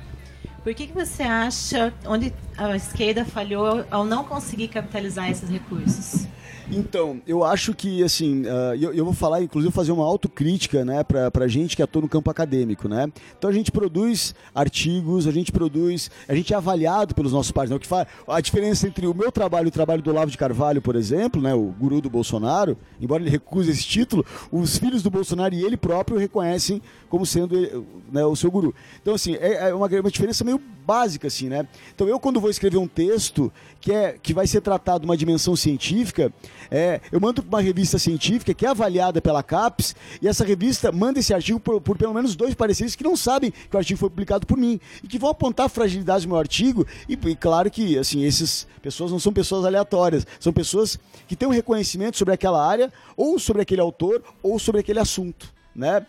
Por 0.65 0.75
que, 0.75 0.89
que 0.89 0.93
você 0.93 1.23
acha 1.23 1.95
onde 2.05 2.35
a 2.59 2.75
esquerda 2.75 3.25
falhou 3.25 3.85
ao 3.93 4.05
não 4.05 4.25
conseguir 4.25 4.67
capitalizar 4.67 5.31
esses 5.31 5.49
recursos? 5.49 6.27
Então, 6.71 7.21
eu 7.27 7.45
acho 7.45 7.73
que, 7.75 8.03
assim, 8.03 8.45
ah, 8.47 8.77
eu, 8.77 8.93
eu 8.93 9.05
vou 9.05 9.15
falar, 9.15 9.43
inclusive, 9.43 9.73
fazer 9.73 9.93
uma 9.93 10.05
autocrítica, 10.05 10.85
né, 10.85 11.05
pra, 11.05 11.31
pra 11.31 11.47
gente 11.47 11.77
que 11.77 11.83
atua 11.83 12.03
no 12.03 12.09
campo 12.09 12.31
acadêmico, 12.31 12.89
né? 12.89 13.11
Então 13.39 13.49
a 13.49 13.53
gente 13.53 13.71
produz 13.71 14.35
artigos, 14.55 15.27
a 15.27 15.31
gente 15.31 15.53
produz, 15.53 16.11
a 16.29 16.35
gente 16.35 16.53
é 16.53 16.57
avaliado 16.57 17.15
pelos 17.15 17.33
nossos 17.33 17.53
pares, 17.53 17.71
né? 17.71 17.77
O 17.77 17.81
que 17.81 17.87
faz, 17.87 18.07
a 18.27 18.41
diferença 18.41 18.87
entre 18.87 19.07
o 19.07 19.15
meu 19.15 19.31
trabalho 19.31 19.67
e 19.67 19.69
o 19.69 19.73
trabalho 19.73 20.03
do 20.03 20.11
Olavo 20.11 20.31
de 20.31 20.39
Carvalho, 20.39 20.83
por 20.83 20.97
exemplo, 20.97 21.41
né, 21.41 21.55
o 21.55 21.75
guru 21.79 22.01
do 22.01 22.11
Bolsonaro, 22.11 22.77
embora 23.01 23.23
ele 23.23 23.31
recuse 23.31 23.71
esse 23.71 23.85
título, 23.85 24.25
os 24.51 24.79
filhos 24.79 25.03
do 25.03 25.11
Bolsonaro 25.11 25.55
e 25.55 25.65
ele 25.65 25.77
próprio 25.77 26.19
reconhecem 26.19 26.83
como 27.09 27.25
sendo 27.25 27.57
eh, 27.57 27.81
né, 28.11 28.25
o 28.25 28.35
seu 28.35 28.51
guru. 28.51 28.75
Então, 29.01 29.15
assim, 29.15 29.35
é, 29.37 29.69
é 29.69 29.75
uma, 29.75 29.87
uma 29.87 30.11
diferença 30.11 30.45
meio 30.45 30.61
básica, 30.87 31.27
assim, 31.27 31.49
né? 31.49 31.67
Então, 31.95 32.07
eu, 32.09 32.19
quando 32.21 32.41
vou 32.41 32.49
escrever 32.49 32.79
um 32.79 32.87
texto 32.87 33.53
que, 33.81 33.93
é, 33.93 34.17
que 34.21 34.33
vai 34.33 34.47
ser 34.47 34.61
tratado 34.61 35.05
uma 35.05 35.17
dimensão 35.17 35.57
científica, 35.57 36.33
é, 36.71 37.01
eu 37.11 37.21
mando 37.21 37.43
para 37.43 37.57
uma 37.57 37.63
revista 37.63 37.99
científica 37.99 38.55
que 38.55 38.67
é 38.67 38.69
avaliada 38.69 39.21
pela 39.21 39.43
CAPES 39.43 39.95
e 40.21 40.29
essa 40.29 40.45
revista 40.45 40.91
manda 40.93 41.19
esse 41.19 41.33
artigo 41.33 41.59
por, 41.61 41.81
por 41.81 41.97
pelo 41.97 42.15
menos 42.15 42.37
dois 42.37 42.55
pareceres 42.55 42.95
que 42.95 43.05
não 43.05 43.17
sabem 43.17 43.51
que 43.51 43.75
o 43.75 43.79
artigo 43.79 43.99
foi 43.99 44.11
publicado 44.11 44.47
por 44.47 44.57
mim 44.57 44.81
e 45.03 45.09
que 45.09 45.19
vão 45.19 45.31
apontar 45.31 45.69
fragilidades 45.69 46.25
do 46.25 46.29
meu 46.29 46.39
artigo 46.39 46.87
e, 47.09 47.15
e 47.15 47.37
claro 47.37 47.71
que, 47.71 47.99
assim, 47.99 48.27
essas 48.27 48.67
pessoas 48.83 49.11
não 49.11 49.19
são 49.19 49.33
pessoas 49.33 49.65
aleatórias, 49.65 50.27
são 50.39 50.53
pessoas 50.53 50.99
que 51.29 51.37
têm 51.37 51.49
um 51.49 51.53
reconhecimento 51.53 52.17
sobre 52.17 52.35
aquela 52.35 52.65
área 52.65 52.93
ou 53.17 53.39
sobre 53.39 53.63
aquele 53.63 53.81
autor 53.81 54.23
ou 54.43 54.59
sobre 54.59 54.81
aquele 54.81 54.99
assunto, 54.99 55.53
né? 55.75 56.07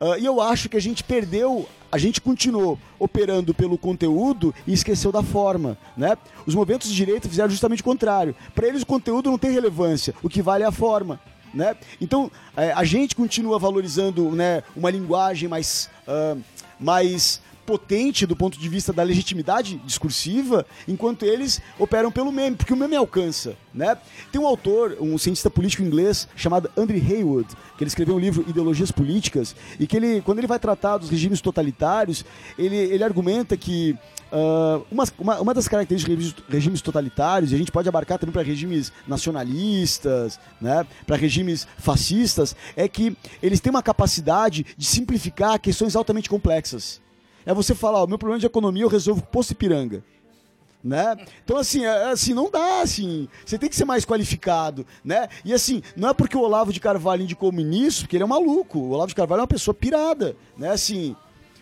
Ah, 0.00 0.18
e 0.18 0.24
eu 0.24 0.40
acho 0.40 0.70
que 0.70 0.78
a 0.78 0.80
gente 0.80 1.04
perdeu, 1.04 1.68
a 1.92 1.98
gente 1.98 2.22
continuou 2.22 2.78
operando 2.98 3.52
pelo 3.52 3.76
conteúdo 3.76 4.54
e 4.66 4.72
esqueceu 4.72 5.12
da 5.12 5.22
forma, 5.22 5.76
né? 5.94 6.16
Os 6.46 6.54
movimentos 6.54 6.88
de 6.88 6.96
direita 6.96 7.28
fizeram 7.28 7.50
justamente 7.50 7.82
o 7.82 7.84
contrário. 7.84 8.34
Para 8.54 8.66
eles 8.66 8.80
o 8.80 8.86
conteúdo 8.86 9.30
não 9.30 9.36
tem 9.36 9.50
relevância, 9.50 10.14
o 10.22 10.28
que 10.28 10.40
vale 10.40 10.64
é 10.64 10.66
a 10.66 10.72
forma. 10.72 11.20
Né? 11.52 11.76
Então, 12.00 12.30
eh, 12.56 12.72
a 12.72 12.84
gente 12.84 13.16
continua 13.16 13.58
valorizando 13.58 14.30
né, 14.30 14.62
uma 14.76 14.88
linguagem 14.88 15.48
mais, 15.48 15.90
ah, 16.06 16.36
mais 16.78 17.42
potente 17.70 18.26
do 18.26 18.34
ponto 18.34 18.58
de 18.58 18.68
vista 18.68 18.92
da 18.92 19.04
legitimidade 19.04 19.76
discursiva, 19.86 20.66
enquanto 20.88 21.24
eles 21.24 21.62
operam 21.78 22.10
pelo 22.10 22.32
meme, 22.32 22.56
porque 22.56 22.72
o 22.72 22.76
meme 22.76 22.96
alcança, 22.96 23.54
né? 23.72 23.96
Tem 24.32 24.40
um 24.40 24.46
autor, 24.46 24.96
um 25.00 25.16
cientista 25.16 25.48
político 25.48 25.84
inglês 25.84 26.26
chamado 26.34 26.68
Andrew 26.76 27.00
Haywood, 27.00 27.46
que 27.78 27.84
ele 27.84 27.88
escreveu 27.88 28.16
um 28.16 28.18
livro 28.18 28.44
Ideologias 28.48 28.90
Políticas, 28.90 29.54
e 29.78 29.86
que 29.86 29.96
ele, 29.96 30.20
quando 30.22 30.38
ele 30.38 30.48
vai 30.48 30.58
tratar 30.58 30.98
dos 30.98 31.10
regimes 31.10 31.40
totalitários, 31.40 32.24
ele, 32.58 32.74
ele 32.74 33.04
argumenta 33.04 33.56
que 33.56 33.96
ah, 34.32 34.80
uma, 34.90 35.04
uma, 35.16 35.40
uma 35.40 35.54
das 35.54 35.68
características 35.68 36.16
de 36.16 36.24
regimes, 36.24 36.44
regimes 36.48 36.82
totalitários, 36.82 37.52
e 37.52 37.54
a 37.54 37.58
gente 37.58 37.70
pode 37.70 37.88
abarcar 37.88 38.18
também 38.18 38.32
para 38.32 38.42
regimes 38.42 38.92
nacionalistas, 39.06 40.40
né, 40.60 40.84
para 41.06 41.16
regimes 41.16 41.68
fascistas, 41.78 42.56
é 42.76 42.88
que 42.88 43.16
eles 43.40 43.60
têm 43.60 43.70
uma 43.70 43.82
capacidade 43.82 44.66
de 44.76 44.86
simplificar 44.86 45.60
questões 45.60 45.94
altamente 45.94 46.28
complexas. 46.28 47.00
É 47.46 47.54
você 47.54 47.74
falar, 47.74 48.02
o 48.02 48.06
meu 48.06 48.18
problema 48.18 48.38
de 48.40 48.46
economia 48.46 48.82
eu 48.82 48.88
resolvo 48.88 49.22
com 49.22 49.28
Poço 49.30 49.52
Ipiranga. 49.52 50.02
Né? 50.82 51.14
Então, 51.44 51.58
assim, 51.58 51.84
é- 51.84 52.10
assim, 52.10 52.32
não 52.32 52.50
dá, 52.50 52.80
assim. 52.80 53.28
Você 53.44 53.58
tem 53.58 53.68
que 53.68 53.76
ser 53.76 53.84
mais 53.84 54.04
qualificado, 54.04 54.86
né? 55.04 55.28
E 55.44 55.52
assim, 55.52 55.82
não 55.94 56.08
é 56.08 56.14
porque 56.14 56.34
o 56.36 56.40
Olavo 56.40 56.72
de 56.72 56.80
Carvalho 56.80 57.22
indicou 57.22 57.50
o 57.50 57.52
ministro, 57.52 58.04
porque 58.04 58.16
ele 58.16 58.22
é 58.22 58.26
um 58.26 58.30
maluco. 58.30 58.78
O 58.78 58.90
Olavo 58.92 59.08
de 59.08 59.14
Carvalho 59.14 59.40
é 59.40 59.42
uma 59.42 59.46
pessoa 59.46 59.74
pirada, 59.74 60.34
né? 60.56 60.70
Assim, 60.70 61.14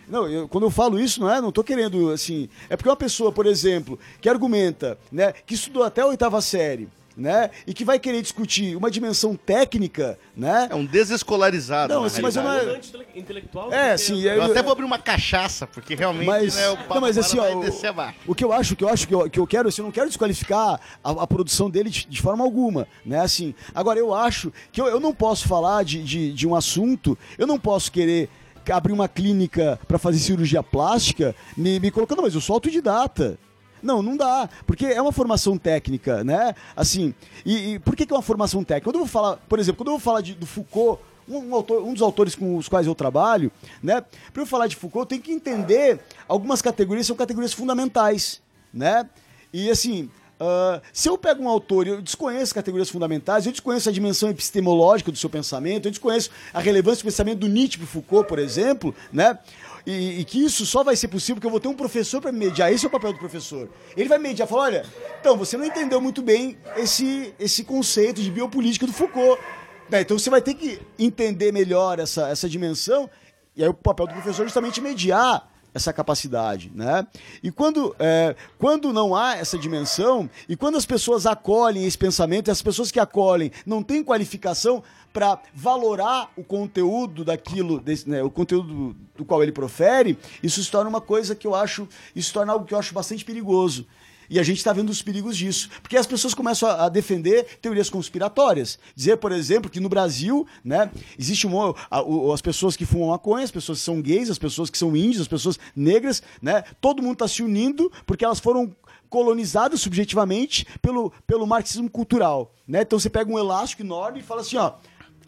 não, 0.07 0.25
eu- 0.29 0.47
quando 0.47 0.63
eu 0.63 0.71
falo 0.71 0.97
isso, 0.97 1.19
não 1.19 1.29
é, 1.29 1.41
não 1.41 1.51
tô 1.51 1.65
querendo, 1.65 2.11
assim, 2.11 2.47
é 2.69 2.77
porque 2.77 2.87
uma 2.89 2.95
pessoa, 2.95 3.29
por 3.29 3.45
exemplo, 3.45 3.99
que 4.21 4.29
argumenta, 4.29 4.97
né, 5.11 5.33
que 5.45 5.53
estudou 5.53 5.83
até 5.83 5.99
a 6.01 6.07
oitava 6.07 6.39
série, 6.41 6.87
né, 7.19 7.51
e 7.67 7.73
que 7.73 7.83
vai 7.83 7.99
querer 7.99 8.21
discutir 8.21 8.75
uma 8.75 8.89
dimensão 8.89 9.35
técnica, 9.35 10.17
né? 10.35 10.69
É 10.71 10.75
um 10.75 10.85
desescolarizado. 10.85 11.93
Não, 11.93 12.05
assim, 12.05 12.21
mas 12.21 12.35
eu 12.35 12.43
não 12.43 12.51
realidade. 12.51 12.91
é- 12.95 13.19
intelectual. 13.19 13.73
É, 13.73 13.91
assim, 13.91 14.21
Eu 14.21 14.43
até 14.43 14.63
vou 14.63 14.71
abrir 14.71 14.85
uma 14.85 14.97
cachaça, 14.97 15.67
porque 15.67 15.95
realmente 15.95 16.25
Mas, 16.25 16.55
né, 16.55 16.69
o 16.69 16.77
papo 16.77 16.93
não, 16.95 17.01
mas 17.01 17.17
assim, 17.17 17.37
ó, 17.37 17.43
vai 17.43 17.55
o-. 17.55 18.31
O 18.31 18.35
que 18.35 18.43
eu 18.43 18.53
acho, 18.53 18.73
o 18.73 18.77
que 18.77 18.83
eu 18.83 18.89
acho 18.89 19.07
que 19.07 19.13
eu, 19.13 19.29
que 19.29 19.39
eu 19.39 19.45
quero, 19.45 19.67
assim, 19.67 19.81
eu 19.81 19.85
não 19.85 19.91
quero 19.91 20.07
desqualificar 20.07 20.79
a, 21.03 21.11
a 21.11 21.27
produção 21.27 21.69
dele 21.69 21.89
de, 21.89 22.07
de 22.07 22.21
forma 22.21 22.43
alguma, 22.43 22.87
né? 23.05 23.19
Assim, 23.19 23.53
agora 23.75 23.99
eu 23.99 24.13
acho 24.13 24.51
que 24.71 24.79
eu, 24.79 24.87
eu 24.87 24.99
não 24.99 25.13
posso 25.13 25.47
falar 25.47 25.83
de, 25.83 26.01
de, 26.01 26.31
de 26.31 26.47
um 26.47 26.55
assunto, 26.55 27.17
eu 27.37 27.45
não 27.45 27.59
posso 27.59 27.91
querer 27.91 28.29
abrir 28.71 28.93
uma 28.93 29.07
clínica 29.07 29.79
para 29.87 29.97
fazer 29.97 30.19
cirurgia 30.19 30.61
plástica 30.61 31.35
me, 31.57 31.79
me 31.79 31.91
colocando, 31.91 32.21
mas 32.21 32.35
eu 32.35 32.41
sou 32.41 32.53
autodidata. 32.53 33.37
Não, 33.81 34.01
não 34.01 34.17
dá, 34.17 34.49
porque 34.67 34.85
é 34.85 35.01
uma 35.01 35.11
formação 35.11 35.57
técnica, 35.57 36.23
né? 36.23 36.53
Assim, 36.75 37.13
e, 37.45 37.73
e 37.73 37.79
por 37.79 37.95
que, 37.95 38.05
que 38.05 38.13
é 38.13 38.15
uma 38.15 38.21
formação 38.21 38.63
técnica? 38.63 38.85
Quando 38.85 38.95
eu 38.95 38.99
vou 39.01 39.07
falar, 39.07 39.37
por 39.47 39.59
exemplo, 39.59 39.77
quando 39.77 39.87
eu 39.87 39.93
vou 39.93 39.99
falar 39.99 40.21
de, 40.21 40.33
do 40.35 40.45
Foucault, 40.45 41.01
um, 41.27 41.37
um 41.49 41.55
autor- 41.55 41.83
um 41.83 41.93
dos 41.93 42.01
autores 42.01 42.35
com 42.35 42.57
os 42.57 42.67
quais 42.67 42.87
eu 42.87 42.95
trabalho, 42.95 43.51
né? 43.83 44.01
Para 44.33 44.41
eu 44.41 44.47
falar 44.47 44.67
de 44.67 44.75
Foucault, 44.75 45.03
eu 45.03 45.05
tenho 45.07 45.21
que 45.21 45.31
entender 45.31 45.99
algumas 46.27 46.61
categorias, 46.61 47.05
são 47.07 47.15
categorias 47.15 47.53
fundamentais, 47.53 48.41
né? 48.73 49.07
E 49.53 49.69
assim, 49.69 50.09
ah, 50.39 50.81
se 50.93 51.07
eu 51.09 51.17
pego 51.17 51.43
um 51.43 51.47
autor 51.49 51.85
e 51.85 51.89
eu 51.91 52.01
desconheço 52.01 52.53
categorias 52.55 52.89
fundamentais, 52.89 53.45
eu 53.45 53.51
desconheço 53.51 53.89
a 53.89 53.91
dimensão 53.91 54.29
epistemológica 54.29 55.11
do 55.11 55.17
seu 55.17 55.29
pensamento, 55.29 55.85
eu 55.87 55.91
desconheço 55.91 56.29
a 56.53 56.59
relevância 56.59 57.03
do 57.03 57.05
pensamento 57.05 57.39
do 57.39 57.47
Nietzsche 57.47 57.77
para 57.77 57.87
Foucault, 57.87 58.27
por 58.27 58.39
exemplo, 58.39 58.95
né? 59.13 59.37
E, 59.85 60.19
e 60.19 60.25
que 60.25 60.43
isso 60.43 60.65
só 60.65 60.83
vai 60.83 60.95
ser 60.95 61.07
possível 61.07 61.35
porque 61.35 61.47
eu 61.47 61.51
vou 61.51 61.59
ter 61.59 61.67
um 61.67 61.75
professor 61.75 62.21
para 62.21 62.31
me 62.31 62.39
mediar. 62.39 62.71
Esse 62.71 62.85
é 62.85 62.87
o 62.87 62.91
papel 62.91 63.13
do 63.13 63.19
professor. 63.19 63.69
Ele 63.95 64.09
vai 64.09 64.17
mediar, 64.17 64.47
falar, 64.47 64.63
olha, 64.63 64.85
então 65.19 65.37
você 65.37 65.57
não 65.57 65.65
entendeu 65.65 65.99
muito 66.01 66.21
bem 66.21 66.57
esse, 66.75 67.33
esse 67.39 67.63
conceito 67.63 68.21
de 68.21 68.31
biopolítica 68.31 68.85
do 68.85 68.93
Foucault. 68.93 69.41
Né, 69.89 70.01
Então 70.01 70.17
você 70.17 70.29
vai 70.29 70.41
ter 70.41 70.53
que 70.53 70.79
entender 70.97 71.51
melhor 71.51 71.99
essa, 71.99 72.29
essa 72.29 72.47
dimensão. 72.47 73.09
E 73.55 73.63
aí 73.63 73.69
o 73.69 73.73
papel 73.73 74.07
do 74.07 74.13
professor 74.13 74.43
é 74.43 74.45
justamente 74.45 74.79
mediar 74.81 75.47
essa 75.73 75.93
capacidade, 75.93 76.71
né? 76.73 77.05
E 77.43 77.51
quando, 77.51 77.95
é, 77.99 78.35
quando 78.57 78.91
não 78.91 79.15
há 79.15 79.35
essa 79.35 79.57
dimensão, 79.57 80.29
e 80.47 80.55
quando 80.55 80.77
as 80.77 80.85
pessoas 80.85 81.25
acolhem 81.25 81.85
esse 81.85 81.97
pensamento, 81.97 82.49
as 82.49 82.61
pessoas 82.61 82.91
que 82.91 82.99
acolhem 82.99 83.51
não 83.65 83.83
têm 83.83 84.03
qualificação 84.03 84.83
para 85.11 85.39
valorar 85.53 86.31
o 86.35 86.43
conteúdo 86.43 87.25
daquilo, 87.25 87.79
desse, 87.79 88.09
né, 88.09 88.21
o 88.21 88.29
conteúdo 88.29 88.95
do, 89.15 89.25
qual 89.25 89.41
ele 89.41 89.51
profere, 89.51 90.17
isso 90.41 90.63
se 90.63 90.69
torna 90.69 90.89
uma 90.89 91.01
coisa 91.01 91.35
que 91.35 91.47
eu 91.47 91.55
acho, 91.55 91.87
isso 92.15 92.33
torna 92.33 92.53
algo 92.53 92.65
que 92.65 92.73
eu 92.73 92.79
acho 92.79 92.93
bastante 92.93 93.25
perigoso. 93.25 93.87
E 94.29 94.39
a 94.39 94.43
gente 94.43 94.57
está 94.57 94.71
vendo 94.71 94.89
os 94.89 95.01
perigos 95.01 95.35
disso. 95.35 95.69
Porque 95.81 95.97
as 95.97 96.05
pessoas 96.05 96.33
começam 96.33 96.69
a, 96.69 96.85
a 96.85 96.89
defender 96.89 97.57
teorias 97.61 97.89
conspiratórias. 97.89 98.77
Dizer, 98.95 99.17
por 99.17 99.31
exemplo, 99.31 99.69
que 99.69 99.79
no 99.79 99.89
Brasil, 99.89 100.45
né, 100.63 100.91
existe 101.17 101.47
um, 101.47 101.73
a- 101.89 102.01
o- 102.01 102.31
as 102.31 102.41
pessoas 102.41 102.75
que 102.77 102.85
fumam 102.85 103.09
maconha, 103.09 103.43
as 103.43 103.51
pessoas 103.51 103.79
que 103.79 103.85
são 103.85 104.01
gays, 104.01 104.29
as 104.29 104.37
pessoas 104.37 104.69
que 104.69 104.77
são 104.77 104.95
índios, 104.95 105.21
as 105.21 105.27
pessoas 105.27 105.57
negras, 105.75 106.21
né? 106.41 106.63
Todo 106.79 107.01
mundo 107.01 107.13
está 107.13 107.27
se 107.27 107.41
unindo 107.41 107.91
porque 108.05 108.23
elas 108.23 108.39
foram 108.39 108.75
colonizadas 109.09 109.81
subjetivamente 109.81 110.67
pelo, 110.81 111.11
pelo 111.25 111.47
marxismo 111.47 111.89
cultural. 111.89 112.53
Né? 112.67 112.81
Então 112.83 112.99
você 112.99 113.09
pega 113.09 113.31
um 113.31 113.39
elástico 113.39 113.81
enorme 113.81 114.19
e 114.19 114.23
fala 114.23 114.41
assim, 114.41 114.57
ó. 114.57 114.73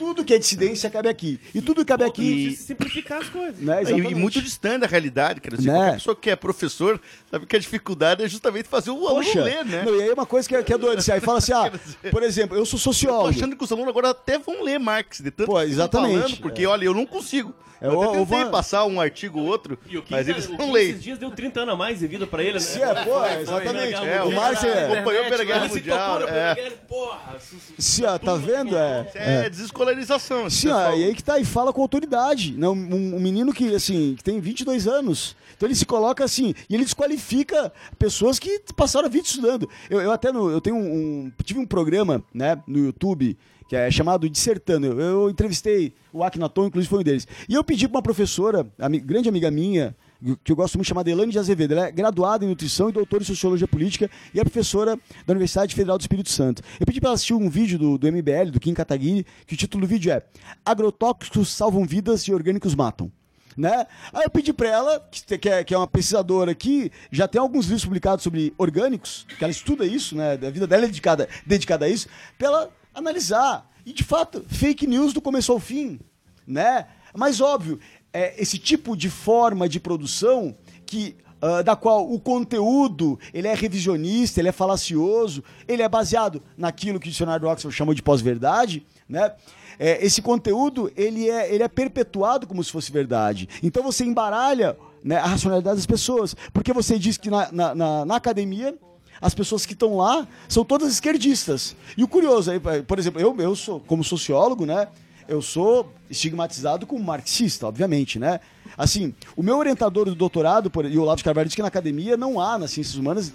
Tudo 0.02 0.26
que 0.26 0.34
é 0.34 0.39
dissidência 0.39 0.89
cabe 0.89 1.08
aqui. 1.10 1.39
E 1.54 1.62
tudo 1.62 1.82
que 1.82 1.86
cabe 1.86 2.04
aqui. 2.04 2.47
E 2.47 2.56
simplificar 2.56 3.22
as 3.22 3.30
coisas. 3.30 3.60
Né, 3.60 3.84
E, 3.84 3.91
e 3.91 4.16
muito 4.16 4.41
distante 4.41 4.82
da 4.82 4.88
realidade, 4.88 5.39
cara. 5.39 5.56
Assim, 5.56 5.68
Né? 5.68 5.74
Qualquer 5.74 5.93
pessoa 5.93 6.16
que 6.16 6.30
é 6.32 6.36
professor 6.36 6.99
sabe 7.30 7.45
que 7.45 7.56
a 7.56 7.60
dificuldade 7.60 8.24
é 8.24 8.28
justamente 8.28 8.68
fazer 8.68 8.89
o 8.89 9.08
aluno 9.08 9.24
Poxa, 9.24 9.43
ler, 9.43 9.64
né? 9.64 9.84
não, 9.86 9.95
e 9.95 10.02
aí 10.02 10.10
é 10.10 10.14
uma 10.14 10.26
coisa 10.26 10.49
que 10.49 10.56
é, 10.56 10.64
que 10.64 10.74
é 10.74 10.78
doida. 10.78 10.99
Assim, 10.99 11.12
aí 11.12 11.20
fala 11.20 11.38
assim, 11.38 11.54
ah, 11.54 11.72
por 12.10 12.24
exemplo, 12.24 12.58
eu 12.58 12.66
sou 12.66 12.78
Eu 12.80 12.84
tô 12.84 12.91
sociólogo. 12.93 13.30
achando 13.30 13.56
que 13.56 13.64
os 13.64 13.72
alunos 13.72 13.89
agora 13.89 14.10
até 14.10 14.39
vão 14.39 14.64
ler 14.64 14.80
Marx, 14.80 15.22
de 15.22 15.30
tanto 15.30 15.47
Pô, 15.52 15.60
que 15.60 15.66
exatamente. 15.66 16.20
falando, 16.20 16.38
porque, 16.41 16.66
olha, 16.66 16.86
eu 16.86 16.93
não 16.95 17.06
consigo. 17.06 17.54
É, 17.82 17.88
eu 17.88 17.97
ou 17.97 18.25
tentei 18.27 18.45
passar 18.45 18.86
um 18.86 19.01
artigo 19.01 19.39
ou 19.39 19.47
outro, 19.47 19.77
E 19.89 19.97
o 19.97 20.03
mas 20.09 20.27
eles 20.27 20.47
o 20.47 20.53
não 20.55 20.71
leem. 20.71 20.91
esses 20.91 21.03
dias 21.03 21.17
deu 21.17 21.32
30 21.32 21.61
anos 21.61 21.73
a 21.73 21.77
mais 21.77 21.97
de 21.99 22.05
vida 22.07 22.27
pra 22.27 22.43
ele, 22.43 22.53
né? 22.53 22.59
Se 22.59 22.79
é, 22.82 23.03
pô, 23.03 23.25
exatamente. 23.25 23.95
É, 23.95 24.21
o 24.23 24.32
Marx 24.32 24.63
é. 24.63 24.86
acompanhou 24.93 25.21
a 25.21 25.27
Primeira 25.27 25.43
Guerra 25.43 25.59
Ele 25.65 25.69
se 25.73 25.79
Mundial. 25.79 26.19
tocou 26.19 26.32
na 26.32 26.38
É, 26.38 26.69
porra. 26.88 27.38
Se, 27.79 28.05
ó, 28.05 28.17
tá 28.19 28.36
vendo? 28.36 28.77
É. 28.77 29.11
é 29.15 29.49
desescolarização. 29.49 30.47
esse 30.47 30.57
Sim, 30.57 30.69
ó, 30.69 30.91
e 30.93 31.03
aí 31.05 31.15
que 31.15 31.23
tá, 31.23 31.39
e 31.39 31.45
fala 31.45 31.73
com 31.73 31.82
autoridade. 31.82 32.53
Né? 32.53 32.67
Um, 32.67 33.15
um 33.15 33.19
menino 33.19 33.51
que, 33.53 33.73
assim, 33.73 34.13
que 34.15 34.23
tem 34.23 34.39
22 34.39 34.88
anos. 34.88 35.36
Então 35.57 35.67
ele 35.67 35.75
se 35.75 35.86
coloca 35.86 36.23
assim, 36.23 36.53
e 36.69 36.75
ele 36.75 36.84
desqualifica 36.84 37.71
pessoas 37.97 38.39
que 38.39 38.61
passaram 38.75 39.05
a 39.07 39.09
vida 39.09 39.25
estudando. 39.25 39.69
Eu, 39.89 40.01
eu 40.01 40.11
até 40.11 40.32
no, 40.32 40.49
eu 40.51 40.59
tenho 40.61 40.75
um, 40.75 40.79
um- 41.25 41.32
tive 41.43 41.59
um 41.59 41.65
programa, 41.65 42.23
né, 42.34 42.57
no 42.67 42.79
YouTube, 42.79 43.38
que 43.72 43.76
é 43.78 43.89
chamado 43.89 44.30
Dissertando. 44.30 44.86
Eu, 44.86 44.99
eu 44.99 45.30
entrevistei 45.30 45.93
o 46.11 46.26
Akhenaton, 46.26 46.65
inclusive 46.65 46.89
foi 46.89 46.99
um 46.99 47.03
deles. 47.03 47.26
E 47.47 47.53
eu 47.53 47.63
pedi 47.63 47.88
para 47.88 47.95
uma 47.99 48.01
professora, 48.01 48.67
ami- 48.78 48.99
grande 48.99 49.30
amiga 49.30 49.49
minha, 49.49 49.95
que 50.43 50.51
eu 50.51 50.57
gosto 50.57 50.78
muito, 50.78 50.89
chamada 50.89 51.09
Elane 51.09 51.32
de 51.32 51.39
Azevedo. 51.39 51.72
Ela 51.72 51.88
é 51.88 51.91
graduada 51.91 52.43
em 52.43 52.49
nutrição 52.49 52.89
e 52.89 52.91
doutora 52.91 53.24
em 53.24 53.26
sociologia 53.26 53.65
política 53.69 54.11
e 54.34 54.41
é 54.41 54.43
professora 54.43 54.97
da 55.26 55.32
Universidade 55.32 55.74
Federal 55.74 55.97
do 55.97 56.01
Espírito 56.01 56.30
Santo. 56.30 56.61
Eu 56.82 56.86
pedi 56.86 56.99
para 56.99 57.07
ela 57.11 57.13
assistir 57.13 57.34
um 57.34 57.49
vídeo 57.49 57.80
do, 57.80 57.97
do 57.97 58.11
MBL, 58.11 58.51
do 58.51 58.59
Kim 58.59 58.74
Kataguiri, 58.74 59.26
que 59.47 59.53
o 59.53 59.57
título 59.57 59.86
do 59.86 59.88
vídeo 59.88 60.11
é 60.11 60.22
Agrotóxicos 60.65 61.47
salvam 61.47 61.86
vidas 61.86 62.24
e 62.24 62.34
orgânicos 62.34 62.76
matam. 62.76 63.09
Né? 63.55 63.88
Aí 64.11 64.24
eu 64.26 64.30
pedi 64.30 64.51
para 64.51 64.67
ela, 64.67 64.99
que, 65.09 65.38
que 65.38 65.47
é, 65.49 65.63
que 65.63 65.74
é 65.74 65.78
uma 65.78 65.88
pesquisadora 65.88 66.53
que 66.53 66.91
já 67.09 67.26
tem 67.26 67.39
alguns 67.39 67.67
livros 67.67 67.86
publicados 67.86 68.22
sobre 68.22 68.53
orgânicos, 68.57 69.26
que 69.38 69.41
ela 69.45 69.51
estuda 69.51 69.86
isso, 69.86 70.13
né? 70.13 70.34
A 70.34 70.49
vida 70.49 70.67
dela 70.67 70.84
é 70.84 70.88
dedicada, 70.88 71.30
dedicada 71.45 71.86
a 71.86 71.89
isso, 71.89 72.09
para 72.38 72.47
ela 72.47 72.80
analisar. 72.93 73.69
E 73.85 73.93
de 73.93 74.03
fato, 74.03 74.43
fake 74.47 74.85
news 74.87 75.13
do 75.13 75.21
começo 75.21 75.51
ao 75.51 75.59
fim. 75.59 75.99
Né? 76.47 76.85
Mas 77.15 77.39
óbvio, 77.41 77.79
é, 78.13 78.41
esse 78.41 78.57
tipo 78.57 78.95
de 78.95 79.09
forma 79.09 79.67
de 79.69 79.79
produção 79.79 80.55
que 80.85 81.15
ah, 81.41 81.61
da 81.63 81.75
qual 81.75 82.11
o 82.11 82.19
conteúdo 82.19 83.17
ele 83.33 83.47
é 83.47 83.53
revisionista, 83.55 84.39
ele 84.39 84.49
é 84.49 84.51
falacioso, 84.51 85.43
ele 85.67 85.81
é 85.81 85.89
baseado 85.89 86.43
naquilo 86.55 86.99
que 86.99 87.07
o 87.07 87.11
dicionário 87.11 87.47
Oxford 87.47 87.75
chamou 87.75 87.95
de 87.95 88.03
pós-verdade, 88.03 88.85
né? 89.09 89.33
É, 89.79 90.05
esse 90.05 90.21
conteúdo 90.21 90.91
ele 90.95 91.27
é, 91.29 91.51
ele 91.51 91.63
é 91.63 91.67
perpetuado 91.67 92.45
como 92.45 92.63
se 92.63 92.71
fosse 92.71 92.91
verdade. 92.91 93.49
Então 93.63 93.81
você 93.81 94.03
embaralha 94.05 94.77
né, 95.03 95.15
a 95.17 95.25
racionalidade 95.25 95.77
das 95.77 95.87
pessoas, 95.87 96.35
porque 96.53 96.71
você 96.71 96.99
diz 96.99 97.17
que 97.17 97.31
na, 97.31 97.51
na, 97.51 97.73
na- 97.73 98.05
na 98.05 98.15
academia 98.15 98.77
as 99.22 99.34
pessoas 99.36 99.65
que 99.65 99.74
estão 99.74 99.95
lá 99.97 100.28
são 100.49 100.65
todas 100.65 100.91
esquerdistas. 100.91 101.76
E 101.95 102.03
o 102.03 102.07
curioso, 102.07 102.51
aí, 102.51 102.59
por 102.59 102.97
exemplo, 102.97 103.22
eu, 103.22 103.36
eu 103.39 103.55
sou, 103.55 103.80
como 103.82 104.03
sociólogo, 104.03 104.65
né? 104.65 104.88
Eu 105.28 105.41
sou 105.41 105.93
estigmatizado 106.09 106.86
como 106.88 107.03
marxista, 107.03 107.67
obviamente, 107.67 108.17
né? 108.19 108.39
Assim, 108.78 109.13
o 109.36 109.43
meu 109.43 109.57
orientador 109.57 110.05
do 110.05 110.15
doutorado, 110.15 110.69
por, 110.69 110.86
e 110.86 110.97
o 110.97 111.03
Olavo 111.03 111.17
de 111.17 111.24
Carvalho, 111.24 111.47
diz 111.47 111.55
que 111.55 111.61
na 111.61 111.67
academia 111.67 112.17
não 112.17 112.39
há, 112.41 112.57
nas 112.57 112.72
ciências 112.72 112.95
humanas, 112.95 113.32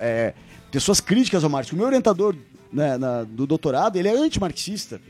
é, 0.00 0.32
pessoas 0.70 1.00
críticas 1.00 1.44
ao 1.44 1.50
Marx. 1.50 1.70
O 1.72 1.76
meu 1.76 1.86
orientador 1.86 2.34
né, 2.72 2.96
na- 2.96 3.24
do 3.24 3.46
doutorado, 3.46 3.96
ele 3.96 4.08
é 4.08 4.12
antimarxista. 4.16 5.00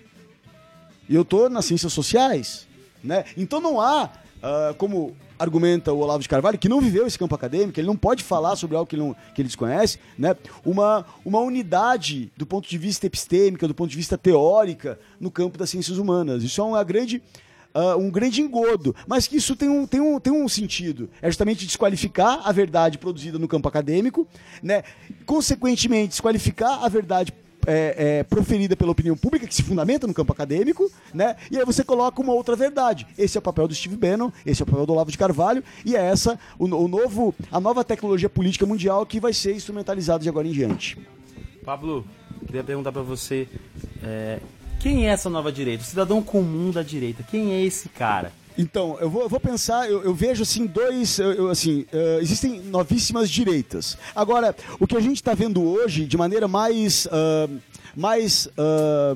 E 1.09 1.15
eu 1.15 1.25
tô 1.25 1.49
nas 1.49 1.65
ciências 1.65 1.93
sociais, 1.93 2.67
né? 3.03 3.25
Então 3.37 3.61
não 3.61 3.81
há, 3.81 4.11
ah, 4.43 4.75
como 4.77 5.17
argumenta 5.39 5.93
o 5.93 5.99
Olavo 5.99 6.23
de 6.23 6.29
Carvalho, 6.29 6.59
que 6.59 6.69
não 6.69 6.81
viveu 6.81 7.07
esse 7.07 7.19
campo 7.19 7.35
acadêmico, 7.35 7.79
ele 7.79 7.87
não 7.87 7.97
pode 7.97 8.25
falar 8.25 8.57
sobre 8.57 8.77
algo 8.77 8.89
que 8.89 8.97
ele, 8.97 9.03
não, 9.03 9.15
que 9.35 9.41
ele 9.41 9.47
desconhece, 9.47 9.99
né? 10.19 10.35
Uma, 10.65 11.07
uma 11.25 11.41
unidade 11.41 12.33
do 12.37 12.45
ponto 12.45 12.69
de 12.69 12.77
vista 12.77 13.07
epistêmica, 13.07 13.69
do 13.69 13.75
ponto 13.75 13.91
de 13.91 13.97
vista 13.97 14.19
teórica, 14.19 14.99
no 15.21 15.31
campo 15.31 15.57
das 15.57 15.71
ciências 15.71 15.99
humanas. 15.99 16.43
Isso 16.43 16.61
é 16.61 16.65
uma 16.65 16.83
grande 16.83 17.23
ah, 17.75 17.97
um 17.97 18.11
grande 18.11 18.41
engodo, 18.41 18.95
mas 19.07 19.27
que 19.27 19.37
isso 19.37 19.55
tem 19.55 19.69
um, 19.69 19.87
tem, 19.87 20.01
um, 20.01 20.19
tem 20.19 20.33
um 20.33 20.49
sentido. 20.49 21.09
É 21.23 21.29
justamente 21.29 21.67
desqualificar 21.67 22.41
a 22.45 22.51
verdade 22.51 22.99
produzida 22.99 23.39
no 23.39 23.47
campo 23.47 23.69
acadêmico, 23.69 24.27
né? 24.63 24.83
consequentemente, 25.25 26.09
desqualificar 26.09 26.83
a 26.83 26.89
verdade 26.89 27.33
é, 27.69 27.95
é, 28.19 28.23
proferida 28.23 28.75
pela 28.75 28.91
opinião 28.91 29.15
pública, 29.15 29.47
que 29.47 29.55
se 29.55 29.63
fundamenta 29.63 30.07
no 30.07 30.15
campo 30.15 30.33
acadêmico, 30.33 30.91
né? 31.13 31.37
e 31.51 31.59
aí 31.59 31.65
você 31.67 31.85
coloca 31.85 32.21
uma 32.23 32.33
outra 32.33 32.57
verdade. 32.57 33.07
Esse 33.19 33.37
é 33.37 33.41
o 33.41 33.43
papel 33.43 33.69
do 33.69 33.75
Steve 33.75 33.95
Bannon, 33.95 34.33
esse 34.47 34.63
é 34.63 34.65
o 34.65 34.67
papel 34.67 34.87
do 34.87 34.93
Olavo 34.95 35.11
de 35.11 35.19
Carvalho, 35.19 35.63
e 35.85 35.95
é 35.95 36.01
essa 36.01 36.39
o, 36.59 36.65
o 36.65 36.89
novo, 36.89 37.35
a 37.53 37.61
nova 37.61 37.85
tecnologia 37.85 38.31
política 38.31 38.65
mundial 38.65 39.05
que 39.05 39.21
vai 39.21 39.35
ser 39.35 39.55
instrumentalizada 39.55 40.23
de 40.23 40.29
agora 40.31 40.49
em 40.49 40.53
diante. 40.53 40.99
Pablo, 41.63 42.07
queria 42.47 42.65
perguntar 42.65 42.91
pra 42.91 43.03
você, 43.03 43.47
é, 44.03 44.39
quem 44.81 45.07
é 45.07 45.11
essa 45.11 45.29
nova 45.29 45.53
direita? 45.53 45.83
O 45.83 45.87
cidadão 45.87 46.23
comum 46.23 46.71
da 46.71 46.83
direita, 46.83 47.23
quem 47.23 47.53
é 47.53 47.63
esse 47.63 47.91
cara? 47.91 48.33
Então, 48.59 48.99
eu 49.01 49.09
vou, 49.09 49.23
eu 49.23 49.29
vou 49.29 49.39
pensar, 49.39 49.89
eu, 49.89 50.03
eu 50.03 50.13
vejo 50.13 50.43
assim, 50.43 50.67
dois. 50.67 51.19
eu- 51.21 51.49
assim, 51.49 51.87
eh, 51.93 52.19
existem 52.21 52.61
novíssimas 52.61 53.31
direitas. 53.31 53.97
Agora, 54.17 54.55
o 54.81 54.87
que 54.87 54.97
a 54.97 55.01
gente 55.01 55.17
está 55.17 55.33
vendo 55.33 55.63
hoje, 55.63 56.05
de 56.05 56.17
maneira 56.17 56.49
mais. 56.49 57.07
ah, 57.13 57.49
mais. 57.97 58.49
ah, 58.59 59.15